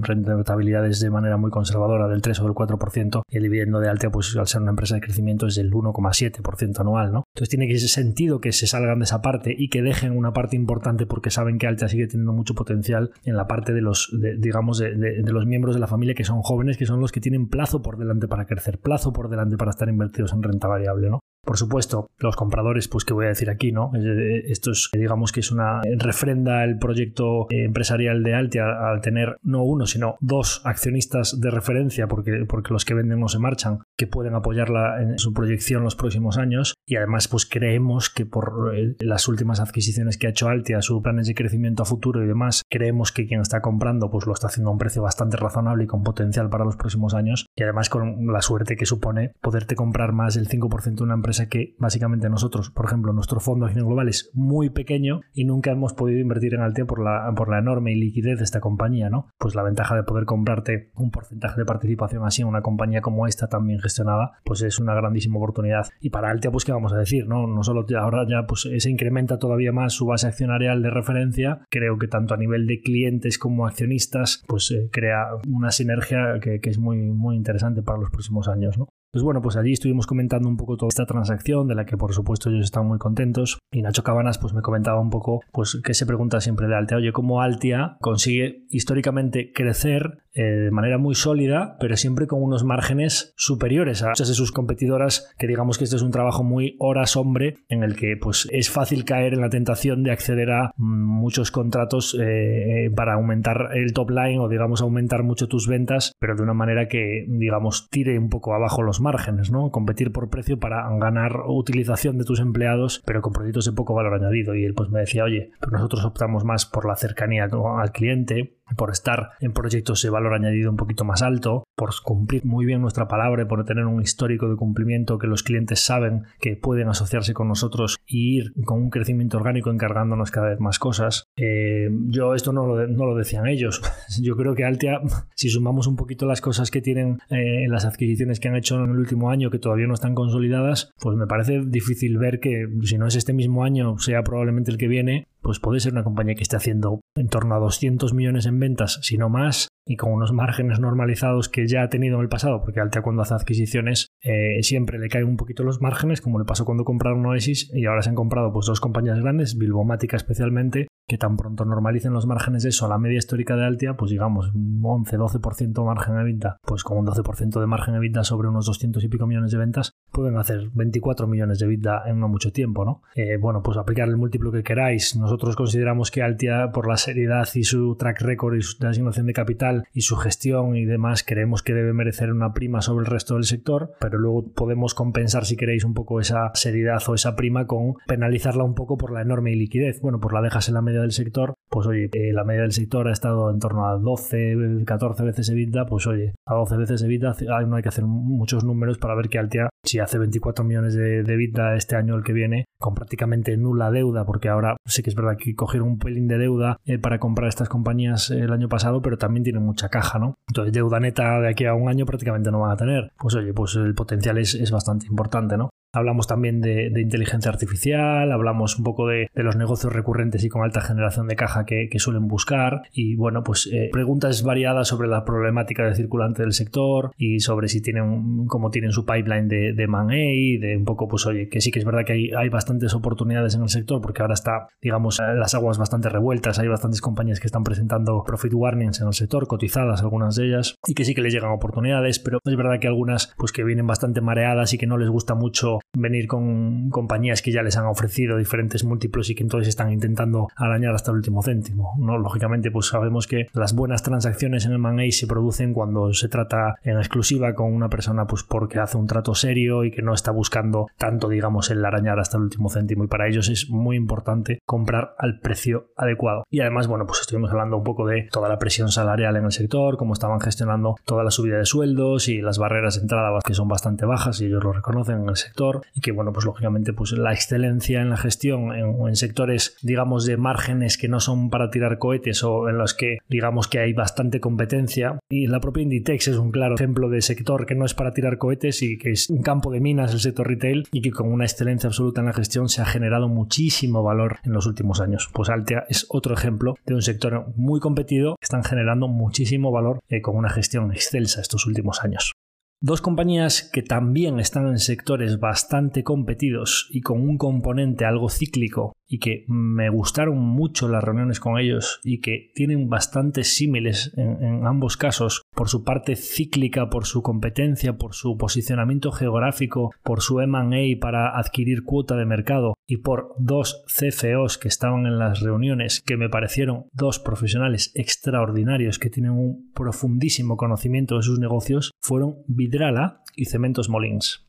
rentabilidades 0.00 1.00
de 1.00 1.10
manera 1.10 1.36
muy 1.36 1.50
conservadora 1.50 2.08
del 2.08 2.22
3 2.22 2.40
o 2.40 2.44
del 2.44 2.52
4% 2.52 3.22
y 3.28 3.36
el 3.36 3.42
dividendo 3.42 3.80
de 3.80 3.88
Altia 3.88 4.10
pues 4.10 4.36
al 4.36 4.46
ser 4.46 4.62
una 4.62 4.70
empresa 4.70 4.94
de 4.94 5.00
crecimiento 5.00 5.46
es 5.46 5.56
del 5.56 5.72
1,7% 5.72 6.80
anual, 6.80 7.12
¿no? 7.12 7.24
Entonces 7.34 7.48
tiene 7.48 7.66
que 7.66 7.74
ese 7.74 7.88
sentido 7.88 8.40
que 8.40 8.52
se 8.52 8.66
salgan 8.66 8.98
de 8.98 9.04
esa 9.04 9.22
parte 9.22 9.54
y 9.56 9.68
que 9.68 9.82
dejen 9.82 10.16
una 10.18 10.32
parte 10.32 10.56
importante 10.56 11.06
porque 11.06 11.30
saben 11.30 11.58
que 11.58 11.66
Alta 11.66 11.88
sigue 11.88 12.06
teniendo 12.06 12.32
mucho 12.32 12.54
potencial 12.54 13.10
en 13.24 13.36
la 13.36 13.46
parte 13.46 13.72
de 13.72 13.80
los, 13.80 14.14
digamos, 14.38 14.78
de, 14.78 15.22
los 15.24 15.46
miembros 15.46 15.74
de 15.74 15.80
la 15.80 15.86
familia 15.86 16.14
que 16.14 16.24
son 16.24 16.42
jóvenes, 16.42 16.76
que 16.76 16.86
son 16.86 17.00
los 17.00 17.12
que 17.12 17.20
tienen 17.20 17.48
plazo 17.48 17.82
por 17.82 17.98
delante 17.98 18.28
para 18.28 18.46
crecer, 18.46 18.78
plazo 18.78 19.12
por 19.12 19.28
delante 19.28 19.56
para 19.56 19.70
estar 19.70 19.88
invertidos 19.88 20.32
en 20.32 20.42
renta 20.42 20.68
variable, 20.68 21.10
¿no? 21.10 21.20
Por 21.48 21.56
supuesto, 21.56 22.10
los 22.18 22.36
compradores, 22.36 22.88
pues 22.88 23.06
que 23.06 23.14
voy 23.14 23.24
a 23.24 23.28
decir 23.30 23.48
aquí, 23.48 23.72
¿no? 23.72 23.90
Esto 23.94 24.72
es, 24.72 24.90
digamos 24.92 25.32
que 25.32 25.40
es 25.40 25.50
una 25.50 25.80
refrenda 25.96 26.62
el 26.62 26.78
proyecto 26.78 27.46
empresarial 27.48 28.22
de 28.22 28.34
Altia 28.34 28.66
al 28.66 29.00
tener 29.00 29.38
no 29.40 29.62
uno, 29.62 29.86
sino 29.86 30.16
dos 30.20 30.60
accionistas 30.66 31.40
de 31.40 31.50
referencia, 31.50 32.06
porque, 32.06 32.44
porque 32.46 32.74
los 32.74 32.84
que 32.84 32.92
venden 32.92 33.20
no 33.20 33.28
se 33.28 33.38
marchan, 33.38 33.78
que 33.96 34.06
pueden 34.06 34.34
apoyarla 34.34 35.00
en 35.00 35.18
su 35.18 35.32
proyección 35.32 35.84
los 35.84 35.96
próximos 35.96 36.36
años. 36.36 36.74
Y 36.84 36.96
además, 36.96 37.28
pues 37.28 37.46
creemos 37.46 38.10
que 38.10 38.26
por 38.26 38.74
eh, 38.74 38.96
las 39.00 39.26
últimas 39.26 39.58
adquisiciones 39.58 40.18
que 40.18 40.26
ha 40.26 40.30
hecho 40.30 40.50
Altia, 40.50 40.82
sus 40.82 41.00
planes 41.00 41.28
de 41.28 41.34
crecimiento 41.34 41.82
a 41.82 41.86
futuro 41.86 42.22
y 42.22 42.26
demás, 42.26 42.60
creemos 42.68 43.10
que 43.10 43.26
quien 43.26 43.40
está 43.40 43.62
comprando, 43.62 44.10
pues 44.10 44.26
lo 44.26 44.34
está 44.34 44.48
haciendo 44.48 44.68
a 44.68 44.72
un 44.74 44.78
precio 44.78 45.00
bastante 45.00 45.38
razonable 45.38 45.84
y 45.84 45.86
con 45.86 46.02
potencial 46.02 46.50
para 46.50 46.66
los 46.66 46.76
próximos 46.76 47.14
años. 47.14 47.46
Y 47.56 47.62
además 47.62 47.88
con 47.88 48.30
la 48.30 48.42
suerte 48.42 48.76
que 48.76 48.84
supone 48.84 49.32
poderte 49.40 49.76
comprar 49.76 50.12
más 50.12 50.34
del 50.34 50.46
5% 50.46 50.94
de 50.94 51.02
una 51.02 51.14
empresa 51.14 51.37
que 51.46 51.76
básicamente 51.78 52.28
nosotros, 52.28 52.70
por 52.70 52.86
ejemplo, 52.86 53.12
nuestro 53.12 53.38
fondo 53.38 53.64
de 53.64 53.70
acción 53.70 53.86
global 53.86 54.08
es 54.08 54.30
muy 54.34 54.70
pequeño 54.70 55.20
y 55.32 55.44
nunca 55.44 55.70
hemos 55.70 55.94
podido 55.94 56.20
invertir 56.20 56.54
en 56.54 56.62
Altea 56.62 56.86
por 56.86 57.02
la, 57.02 57.32
por 57.36 57.48
la 57.48 57.58
enorme 57.58 57.94
liquidez 57.94 58.38
de 58.38 58.44
esta 58.44 58.60
compañía, 58.60 59.10
¿no? 59.10 59.28
Pues 59.38 59.54
la 59.54 59.62
ventaja 59.62 59.94
de 59.94 60.02
poder 60.02 60.24
comprarte 60.24 60.90
un 60.96 61.10
porcentaje 61.10 61.60
de 61.60 61.64
participación 61.64 62.24
así 62.24 62.42
en 62.42 62.48
una 62.48 62.62
compañía 62.62 63.00
como 63.00 63.26
esta 63.26 63.48
tan 63.48 63.66
bien 63.66 63.78
gestionada, 63.80 64.32
pues 64.44 64.62
es 64.62 64.78
una 64.78 64.94
grandísima 64.94 65.36
oportunidad. 65.36 65.86
Y 66.00 66.10
para 66.10 66.30
Altea, 66.30 66.50
pues 66.50 66.64
qué 66.64 66.72
vamos 66.72 66.92
a 66.92 66.98
decir, 66.98 67.26
¿no? 67.28 67.46
No 67.46 67.62
solo 67.62 67.86
ahora 67.96 68.26
ya 68.28 68.46
pues 68.46 68.68
se 68.76 68.90
incrementa 68.90 69.38
todavía 69.38 69.72
más 69.72 69.92
su 69.92 70.06
base 70.06 70.26
accionarial 70.26 70.82
de 70.82 70.90
referencia, 70.90 71.60
creo 71.70 71.98
que 71.98 72.08
tanto 72.08 72.34
a 72.34 72.36
nivel 72.36 72.66
de 72.66 72.80
clientes 72.80 73.38
como 73.38 73.66
accionistas, 73.66 74.44
pues 74.46 74.70
eh, 74.70 74.88
crea 74.90 75.26
una 75.48 75.70
sinergia 75.70 76.38
que, 76.40 76.60
que, 76.60 76.70
es 76.70 76.78
muy, 76.78 76.98
muy 76.98 77.36
interesante 77.36 77.82
para 77.82 77.98
los 77.98 78.10
próximos 78.10 78.48
años, 78.48 78.78
¿no? 78.78 78.88
Pues 79.10 79.24
bueno, 79.24 79.40
pues 79.40 79.56
allí 79.56 79.72
estuvimos 79.72 80.06
comentando 80.06 80.48
un 80.48 80.56
poco 80.58 80.76
toda 80.76 80.88
esta 80.88 81.06
transacción, 81.06 81.66
de 81.66 81.74
la 81.74 81.86
que 81.86 81.96
por 81.96 82.12
supuesto 82.12 82.50
ellos 82.50 82.64
están 82.64 82.86
muy 82.86 82.98
contentos. 82.98 83.58
Y 83.72 83.80
Nacho 83.80 84.02
Cabanas 84.02 84.38
pues 84.38 84.52
me 84.52 84.60
comentaba 84.60 85.00
un 85.00 85.08
poco, 85.08 85.40
pues 85.50 85.80
que 85.82 85.94
se 85.94 86.04
pregunta 86.04 86.40
siempre 86.40 86.66
de 86.66 86.76
Altia, 86.76 86.98
oye, 86.98 87.12
¿cómo 87.12 87.40
Altia 87.40 87.96
consigue 88.00 88.66
históricamente 88.68 89.52
crecer 89.54 90.18
eh, 90.38 90.42
de 90.42 90.70
manera 90.70 90.98
muy 90.98 91.16
sólida, 91.16 91.76
pero 91.80 91.96
siempre 91.96 92.28
con 92.28 92.40
unos 92.42 92.62
márgenes 92.62 93.32
superiores 93.36 94.02
a 94.04 94.10
muchas 94.10 94.28
de 94.28 94.34
sus 94.34 94.52
competidoras, 94.52 95.34
que 95.36 95.48
digamos 95.48 95.78
que 95.78 95.84
este 95.84 95.96
es 95.96 96.02
un 96.02 96.12
trabajo 96.12 96.44
muy 96.44 96.76
horas 96.78 97.16
hombre, 97.16 97.56
en 97.68 97.82
el 97.82 97.96
que 97.96 98.16
pues 98.16 98.48
es 98.52 98.70
fácil 98.70 99.04
caer 99.04 99.34
en 99.34 99.40
la 99.40 99.50
tentación 99.50 100.04
de 100.04 100.12
acceder 100.12 100.52
a 100.52 100.72
muchos 100.76 101.50
contratos 101.50 102.16
eh, 102.20 102.90
para 102.94 103.14
aumentar 103.14 103.70
el 103.74 103.92
top 103.92 104.10
line 104.10 104.38
o 104.38 104.48
digamos 104.48 104.80
aumentar 104.80 105.24
mucho 105.24 105.48
tus 105.48 105.66
ventas, 105.66 106.12
pero 106.20 106.36
de 106.36 106.42
una 106.42 106.54
manera 106.54 106.86
que 106.86 107.26
digamos 107.28 107.88
tire 107.90 108.16
un 108.16 108.28
poco 108.28 108.54
abajo 108.54 108.82
los 108.82 109.00
márgenes, 109.00 109.50
¿no? 109.50 109.70
Competir 109.70 110.12
por 110.12 110.30
precio 110.30 110.58
para 110.60 110.88
ganar 110.98 111.32
utilización 111.48 112.16
de 112.16 112.24
tus 112.24 112.40
empleados, 112.40 113.02
pero 113.04 113.22
con 113.22 113.32
proyectos 113.32 113.64
de 113.66 113.72
poco 113.72 113.94
valor 113.94 114.14
añadido. 114.14 114.54
Y 114.54 114.64
él 114.64 114.74
pues 114.74 114.90
me 114.90 115.00
decía, 115.00 115.24
oye, 115.24 115.50
pero 115.58 115.72
nosotros 115.72 116.04
optamos 116.04 116.44
más 116.44 116.66
por 116.66 116.86
la 116.86 116.96
cercanía 116.96 117.48
al 117.50 117.92
cliente, 117.92 118.57
por 118.76 118.90
estar 118.90 119.30
en 119.40 119.52
proyectos 119.52 120.02
de 120.02 120.10
valor 120.10 120.34
añadido 120.34 120.70
un 120.70 120.76
poquito 120.76 121.04
más 121.04 121.22
alto, 121.22 121.64
por 121.74 121.90
cumplir 122.02 122.44
muy 122.44 122.66
bien 122.66 122.80
nuestra 122.80 123.08
palabra 123.08 123.46
por 123.46 123.64
tener 123.64 123.84
un 123.86 124.02
histórico 124.02 124.48
de 124.48 124.56
cumplimiento 124.56 125.18
que 125.18 125.26
los 125.26 125.42
clientes 125.42 125.80
saben 125.80 126.24
que 126.40 126.56
pueden 126.56 126.88
asociarse 126.88 127.34
con 127.34 127.48
nosotros 127.48 127.98
y 128.06 128.38
ir 128.38 128.52
con 128.64 128.82
un 128.82 128.90
crecimiento 128.90 129.38
orgánico 129.38 129.70
encargándonos 129.70 130.30
cada 130.30 130.50
vez 130.50 130.60
más 130.60 130.78
cosas. 130.78 131.24
Eh, 131.36 131.88
yo 132.06 132.34
esto 132.34 132.52
no 132.52 132.66
lo, 132.66 132.86
no 132.86 133.06
lo, 133.06 133.16
decían 133.16 133.46
ellos. 133.46 133.82
Yo 134.22 134.36
creo 134.36 134.54
que 134.54 134.64
Altia, 134.64 135.00
si 135.34 135.48
sumamos 135.48 135.86
un 135.86 135.96
poquito 135.96 136.26
las 136.26 136.40
cosas 136.40 136.70
que 136.70 136.80
tienen 136.80 137.18
eh, 137.30 137.64
en 137.64 137.70
las 137.70 137.84
adquisiciones 137.84 138.40
que 138.40 138.48
han 138.48 138.56
hecho 138.56 138.76
en 138.76 138.90
el 138.90 138.98
último 138.98 139.30
año 139.30 139.50
que 139.50 139.58
todavía 139.58 139.86
no 139.86 139.94
están 139.94 140.14
consolidadas, 140.14 140.92
pues 141.00 141.16
me 141.16 141.26
parece 141.26 141.62
difícil 141.66 142.18
ver 142.18 142.40
que 142.40 142.66
si 142.82 142.98
no 142.98 143.06
es 143.06 143.16
este 143.16 143.32
mismo 143.32 143.64
año, 143.64 143.98
sea 143.98 144.22
probablemente 144.22 144.70
el 144.70 144.78
que 144.78 144.88
viene, 144.88 145.28
pues 145.40 145.60
puede 145.60 145.80
ser 145.80 145.92
una 145.92 146.04
compañía 146.04 146.34
que 146.34 146.42
esté 146.42 146.56
haciendo 146.56 147.00
en 147.16 147.28
torno 147.28 147.54
a 147.54 147.58
200 147.58 148.12
millones 148.14 148.46
en 148.46 148.58
ventas, 148.58 148.98
si 149.02 149.18
no 149.18 149.28
más, 149.28 149.68
y 149.86 149.96
con 149.96 150.12
unos 150.12 150.32
márgenes 150.32 150.80
normalizados 150.80 151.48
que 151.48 151.66
ya 151.66 151.82
ha 151.82 151.88
tenido 151.88 152.16
en 152.16 152.22
el 152.22 152.28
pasado, 152.28 152.60
porque 152.60 152.80
Altea 152.80 153.02
cuando 153.02 153.22
hace 153.22 153.34
adquisiciones 153.34 154.07
eh, 154.22 154.62
siempre 154.62 154.98
le 154.98 155.08
caen 155.08 155.26
un 155.26 155.36
poquito 155.36 155.62
los 155.62 155.80
márgenes, 155.80 156.20
como 156.20 156.38
le 156.38 156.44
pasó 156.44 156.64
cuando 156.64 156.84
compraron 156.84 157.24
Oasis, 157.26 157.70
y 157.74 157.86
ahora 157.86 158.02
se 158.02 158.10
han 158.10 158.14
comprado 158.14 158.52
pues 158.52 158.66
dos 158.66 158.80
compañías 158.80 159.20
grandes, 159.20 159.56
Bilbomática 159.56 160.16
especialmente, 160.16 160.88
que 161.08 161.18
tan 161.18 161.36
pronto 161.36 161.64
normalicen 161.64 162.12
los 162.12 162.26
márgenes 162.26 162.62
de 162.62 162.68
eso 162.68 162.84
a 162.84 162.88
la 162.88 162.98
media 162.98 163.18
histórica 163.18 163.56
de 163.56 163.64
Altia, 163.64 163.96
pues 163.96 164.10
digamos 164.10 164.52
un 164.54 164.82
11-12% 164.82 165.84
margen 165.84 166.16
EBITDA, 166.16 166.58
pues 166.62 166.84
con 166.84 166.98
un 166.98 167.06
12% 167.06 167.60
de 167.60 167.66
margen 167.66 167.94
EBITDA 167.94 168.24
sobre 168.24 168.48
unos 168.48 168.66
200 168.66 169.02
y 169.02 169.08
pico 169.08 169.26
millones 169.26 169.50
de 169.52 169.58
ventas, 169.58 169.92
pueden 170.12 170.36
hacer 170.36 170.68
24 170.74 171.26
millones 171.26 171.58
de 171.58 171.66
EBITDA 171.66 172.02
en 172.06 172.20
no 172.20 172.28
mucho 172.28 172.52
tiempo, 172.52 172.84
¿no? 172.84 173.02
Eh, 173.14 173.38
bueno, 173.38 173.62
pues 173.62 173.78
aplicar 173.78 174.08
el 174.08 174.16
múltiplo 174.16 174.52
que 174.52 174.62
queráis. 174.62 175.16
Nosotros 175.16 175.56
consideramos 175.56 176.10
que 176.10 176.22
Altia, 176.22 176.72
por 176.72 176.86
la 176.86 176.96
seriedad 176.96 177.48
y 177.54 177.64
su 177.64 177.96
track 177.96 178.20
record 178.20 178.56
y 178.56 178.62
su 178.62 178.86
asignación 178.86 179.26
de 179.26 179.32
capital 179.32 179.84
y 179.94 180.02
su 180.02 180.16
gestión 180.16 180.76
y 180.76 180.84
demás, 180.84 181.24
creemos 181.26 181.62
que 181.62 181.72
debe 181.72 181.94
merecer 181.94 182.30
una 182.30 182.52
prima 182.52 182.82
sobre 182.82 183.06
el 183.06 183.10
resto 183.10 183.34
del 183.34 183.44
sector, 183.44 183.92
pero 183.98 184.07
luego 184.16 184.52
podemos 184.54 184.94
compensar, 184.94 185.44
si 185.44 185.56
queréis, 185.56 185.84
un 185.84 185.94
poco 185.94 186.20
esa 186.20 186.50
seriedad 186.54 187.02
o 187.06 187.14
esa 187.14 187.36
prima 187.36 187.66
con 187.66 187.94
penalizarla 188.06 188.64
un 188.64 188.74
poco 188.74 188.96
por 188.96 189.12
la 189.12 189.22
enorme 189.22 189.54
liquidez. 189.54 190.00
Bueno, 190.00 190.20
pues 190.20 190.32
la 190.32 190.40
dejas 190.40 190.68
en 190.68 190.74
la 190.74 190.82
media 190.82 191.00
del 191.00 191.12
sector, 191.12 191.54
pues 191.68 191.86
oye, 191.86 192.08
eh, 192.12 192.32
la 192.32 192.44
media 192.44 192.62
del 192.62 192.72
sector 192.72 193.08
ha 193.08 193.12
estado 193.12 193.50
en 193.50 193.58
torno 193.58 193.86
a 193.86 193.98
12, 193.98 194.84
14 194.86 195.22
veces 195.24 195.50
EBITDA, 195.50 195.86
pues 195.86 196.06
oye, 196.06 196.34
a 196.46 196.54
12 196.54 196.76
veces 196.76 197.02
EBITDA 197.02 197.34
no 197.66 197.76
hay 197.76 197.82
que 197.82 197.88
hacer 197.88 198.04
muchos 198.04 198.64
números 198.64 198.98
para 198.98 199.14
ver 199.14 199.28
que 199.28 199.38
Altia, 199.38 199.68
si 199.84 199.98
hace 199.98 200.18
24 200.18 200.64
millones 200.64 200.94
de, 200.94 201.22
de 201.22 201.34
EBITDA 201.34 201.76
este 201.76 201.96
año 201.96 202.14
el 202.14 202.24
que 202.24 202.32
viene, 202.32 202.64
con 202.78 202.94
prácticamente 202.94 203.56
nula 203.56 203.90
deuda, 203.90 204.24
porque 204.24 204.48
ahora 204.48 204.76
sí 204.84 205.02
que 205.02 205.10
es 205.10 205.16
verdad 205.16 205.36
que 205.36 205.54
cogieron 205.54 205.88
un 205.88 205.98
pelín 205.98 206.28
de 206.28 206.38
deuda 206.38 206.78
eh, 206.84 206.98
para 206.98 207.18
comprar 207.18 207.48
estas 207.48 207.68
compañías 207.68 208.30
el 208.30 208.52
año 208.52 208.68
pasado, 208.68 209.02
pero 209.02 209.18
también 209.18 209.44
tienen 209.44 209.62
mucha 209.62 209.88
caja, 209.88 210.18
¿no? 210.18 210.34
Entonces 210.48 210.72
deuda 210.72 211.00
neta 211.00 211.40
de 211.40 211.48
aquí 211.48 211.64
a 211.64 211.74
un 211.74 211.88
año 211.88 212.06
prácticamente 212.06 212.50
no 212.50 212.60
van 212.60 212.72
a 212.72 212.76
tener. 212.76 213.10
Pues 213.18 213.34
oye, 213.34 213.52
pues 213.52 213.74
el 213.76 213.94
potencial 213.98 214.38
es, 214.38 214.54
es 214.54 214.70
bastante 214.70 215.06
importante, 215.06 215.56
¿no? 215.56 215.70
Hablamos 215.92 216.26
también 216.26 216.60
de, 216.60 216.92
inteligencia 217.00 217.50
artificial, 217.50 218.30
hablamos 218.30 218.78
un 218.78 218.84
poco 218.84 219.06
de, 219.06 219.30
los 219.34 219.56
negocios 219.56 219.92
recurrentes 219.92 220.44
y 220.44 220.48
con 220.48 220.62
alta 220.62 220.80
generación 220.80 221.28
de 221.28 221.36
caja 221.36 221.64
que, 221.64 221.88
suelen 221.98 222.28
buscar. 222.28 222.82
Y 222.92 223.16
bueno, 223.16 223.42
pues 223.42 223.68
eh, 223.72 223.88
preguntas 223.92 224.42
variadas 224.44 224.88
sobre 224.88 225.08
la 225.08 225.24
problemática 225.24 225.84
de 225.84 225.94
circulante 225.94 226.42
del 226.42 226.52
sector 226.52 227.10
y 227.16 227.40
sobre 227.40 227.68
si 227.68 227.82
tienen, 227.82 228.46
cómo 228.46 228.70
tienen 228.70 228.92
su 228.92 229.04
pipeline 229.04 229.48
de, 229.48 229.72
de 229.72 229.86
man 229.88 230.08
de 230.08 230.76
un 230.78 230.84
poco 230.84 231.08
pues 231.08 231.26
oye, 231.26 231.48
que 231.48 231.60
sí 231.60 231.70
que 231.70 231.78
es 231.78 231.84
verdad 231.84 232.04
que 232.04 232.12
hay, 232.12 232.30
hay 232.30 232.48
bastantes 232.48 232.94
oportunidades 232.94 233.54
en 233.54 233.62
el 233.62 233.68
sector 233.68 234.00
porque 234.00 234.22
ahora 234.22 234.34
está, 234.34 234.68
digamos, 234.80 235.18
las 235.18 235.54
aguas 235.54 235.78
bastante 235.78 236.08
revueltas, 236.08 236.58
hay 236.58 236.68
bastantes 236.68 237.00
compañías 237.00 237.40
que 237.40 237.46
están 237.46 237.64
presentando 237.64 238.22
profit 238.24 238.52
warnings 238.54 239.00
en 239.00 239.08
el 239.08 239.14
sector, 239.14 239.46
cotizadas 239.46 240.02
algunas 240.02 240.36
de 240.36 240.46
ellas 240.46 240.76
y 240.86 240.94
que 240.94 241.04
sí 241.04 241.14
que 241.14 241.22
les 241.22 241.32
llegan 241.32 241.50
oportunidades, 241.50 242.18
pero 242.18 242.38
es 242.44 242.56
verdad 242.56 242.78
que 242.80 242.86
algunas 242.86 243.34
pues 243.36 243.52
que 243.52 243.64
vienen 243.64 243.86
bastante 243.86 244.20
mareadas 244.20 244.72
y 244.72 244.78
que 244.78 244.86
no 244.86 244.98
les 244.98 245.08
gusta 245.08 245.34
mucho 245.34 245.77
venir 245.96 246.26
con 246.26 246.90
compañías 246.90 247.42
que 247.42 247.52
ya 247.52 247.62
les 247.62 247.76
han 247.76 247.86
ofrecido 247.86 248.36
diferentes 248.36 248.84
múltiplos 248.84 249.30
y 249.30 249.34
que 249.34 249.42
entonces 249.42 249.68
están 249.68 249.92
intentando 249.92 250.48
arañar 250.56 250.94
hasta 250.94 251.10
el 251.10 251.18
último 251.18 251.42
céntimo. 251.42 251.94
¿no? 251.98 252.18
Lógicamente, 252.18 252.70
pues 252.70 252.86
sabemos 252.86 253.26
que 253.26 253.46
las 253.52 253.74
buenas 253.74 254.02
transacciones 254.02 254.64
en 254.64 254.72
el 254.72 254.76
M&A 254.76 255.10
se 255.10 255.26
producen 255.26 255.72
cuando 255.74 256.12
se 256.14 256.28
trata 256.28 256.76
en 256.82 256.98
exclusiva 256.98 257.54
con 257.54 257.72
una 257.72 257.88
persona 257.88 258.26
pues 258.26 258.42
porque 258.42 258.78
hace 258.78 258.96
un 258.96 259.06
trato 259.06 259.34
serio 259.34 259.84
y 259.84 259.90
que 259.90 260.02
no 260.02 260.14
está 260.14 260.30
buscando 260.30 260.86
tanto, 260.96 261.28
digamos, 261.28 261.70
el 261.70 261.84
arañar 261.84 262.18
hasta 262.18 262.36
el 262.36 262.44
último 262.44 262.68
céntimo. 262.68 263.04
Y 263.04 263.08
para 263.08 263.28
ellos 263.28 263.48
es 263.48 263.70
muy 263.70 263.96
importante 263.96 264.60
comprar 264.64 265.14
al 265.18 265.40
precio 265.40 265.90
adecuado. 265.96 266.44
Y 266.50 266.60
además, 266.60 266.86
bueno, 266.86 267.06
pues 267.06 267.20
estuvimos 267.20 267.50
hablando 267.50 267.76
un 267.76 267.84
poco 267.84 268.06
de 268.06 268.28
toda 268.30 268.48
la 268.48 268.58
presión 268.58 268.88
salarial 268.88 269.36
en 269.36 269.44
el 269.44 269.52
sector, 269.52 269.96
cómo 269.96 270.12
estaban 270.12 270.40
gestionando 270.40 270.96
toda 271.04 271.24
la 271.24 271.30
subida 271.30 271.58
de 271.58 271.66
sueldos 271.66 272.28
y 272.28 272.40
las 272.40 272.58
barreras 272.58 272.96
de 272.96 273.02
entrada 273.02 273.38
que 273.44 273.54
son 273.54 273.68
bastante 273.68 274.06
bajas 274.06 274.40
y 274.40 274.46
ellos 274.46 274.62
lo 274.64 274.72
reconocen 274.72 275.22
en 275.22 275.28
el 275.28 275.36
sector 275.36 275.67
y 275.94 276.00
que, 276.00 276.12
bueno, 276.12 276.32
pues 276.32 276.46
lógicamente 276.46 276.92
pues 276.92 277.12
la 277.12 277.32
excelencia 277.32 278.00
en 278.00 278.10
la 278.10 278.16
gestión 278.16 278.72
en, 278.72 279.06
en 279.06 279.16
sectores, 279.16 279.76
digamos, 279.82 280.26
de 280.26 280.36
márgenes 280.36 280.98
que 280.98 281.08
no 281.08 281.20
son 281.20 281.50
para 281.50 281.70
tirar 281.70 281.98
cohetes 281.98 282.42
o 282.44 282.68
en 282.68 282.78
los 282.78 282.94
que, 282.94 283.18
digamos, 283.28 283.68
que 283.68 283.80
hay 283.80 283.92
bastante 283.92 284.40
competencia. 284.40 285.18
Y 285.28 285.46
la 285.46 285.60
propia 285.60 285.82
Inditex 285.82 286.28
es 286.28 286.36
un 286.36 286.50
claro 286.50 286.74
ejemplo 286.74 287.08
de 287.08 287.22
sector 287.22 287.66
que 287.66 287.74
no 287.74 287.84
es 287.84 287.94
para 287.94 288.12
tirar 288.12 288.38
cohetes 288.38 288.82
y 288.82 288.98
que 288.98 289.10
es 289.10 289.28
un 289.30 289.42
campo 289.42 289.70
de 289.70 289.80
minas 289.80 290.12
el 290.12 290.20
sector 290.20 290.46
retail 290.46 290.86
y 290.92 291.02
que 291.02 291.10
con 291.10 291.32
una 291.32 291.44
excelencia 291.44 291.88
absoluta 291.88 292.20
en 292.20 292.26
la 292.26 292.32
gestión 292.32 292.68
se 292.68 292.82
ha 292.82 292.86
generado 292.86 293.28
muchísimo 293.28 294.02
valor 294.02 294.38
en 294.44 294.52
los 294.52 294.66
últimos 294.66 295.00
años. 295.00 295.28
Pues 295.32 295.48
Altea 295.48 295.84
es 295.88 296.06
otro 296.08 296.34
ejemplo 296.34 296.74
de 296.86 296.94
un 296.94 297.02
sector 297.02 297.46
muy 297.56 297.80
competido 297.80 298.36
que 298.36 298.44
están 298.44 298.64
generando 298.64 299.08
muchísimo 299.08 299.70
valor 299.70 300.00
eh, 300.08 300.22
con 300.22 300.36
una 300.36 300.50
gestión 300.50 300.92
excelsa 300.92 301.40
estos 301.40 301.66
últimos 301.66 302.02
años. 302.02 302.32
Dos 302.80 303.00
compañías 303.00 303.68
que 303.72 303.82
también 303.82 304.38
están 304.38 304.68
en 304.68 304.78
sectores 304.78 305.40
bastante 305.40 306.04
competidos 306.04 306.86
y 306.90 307.00
con 307.00 307.20
un 307.22 307.36
componente 307.36 308.04
algo 308.04 308.28
cíclico 308.28 308.92
y 309.08 309.18
que 309.18 309.44
me 309.48 309.88
gustaron 309.88 310.38
mucho 310.38 310.86
las 310.88 311.02
reuniones 311.02 311.40
con 311.40 311.58
ellos 311.58 311.98
y 312.04 312.20
que 312.20 312.52
tienen 312.54 312.88
bastantes 312.88 313.56
símiles 313.56 314.12
en, 314.16 314.64
ambos 314.66 314.96
casos 314.96 315.42
por 315.54 315.68
su 315.68 315.82
parte 315.82 316.14
cíclica, 316.14 316.90
por 316.90 317.06
su 317.06 317.22
competencia, 317.22 317.96
por 317.96 318.14
su 318.14 318.36
posicionamiento 318.36 319.10
geográfico, 319.10 319.90
por 320.04 320.20
su 320.20 320.40
M&A 320.40 321.00
para 321.00 321.36
adquirir 321.36 321.82
cuota 321.84 322.16
de 322.16 322.26
mercado 322.26 322.74
y 322.86 322.98
por 322.98 323.34
dos 323.38 323.84
CFOs 323.86 324.58
que 324.58 324.68
estaban 324.68 325.06
en 325.06 325.18
las 325.18 325.40
reuniones 325.40 326.02
que 326.02 326.16
me 326.16 326.28
parecieron 326.28 326.86
dos 326.92 327.18
profesionales 327.18 327.90
extraordinarios 327.94 328.98
que 328.98 329.10
tienen 329.10 329.32
un 329.32 329.72
profundísimo 329.72 330.56
conocimiento 330.56 331.16
de 331.16 331.22
sus 331.22 331.38
negocios 331.38 331.92
fueron 332.00 332.36
Vidrala 332.68 333.22
y 333.34 333.46
Cementos 333.46 333.88
Molins. 333.88 334.46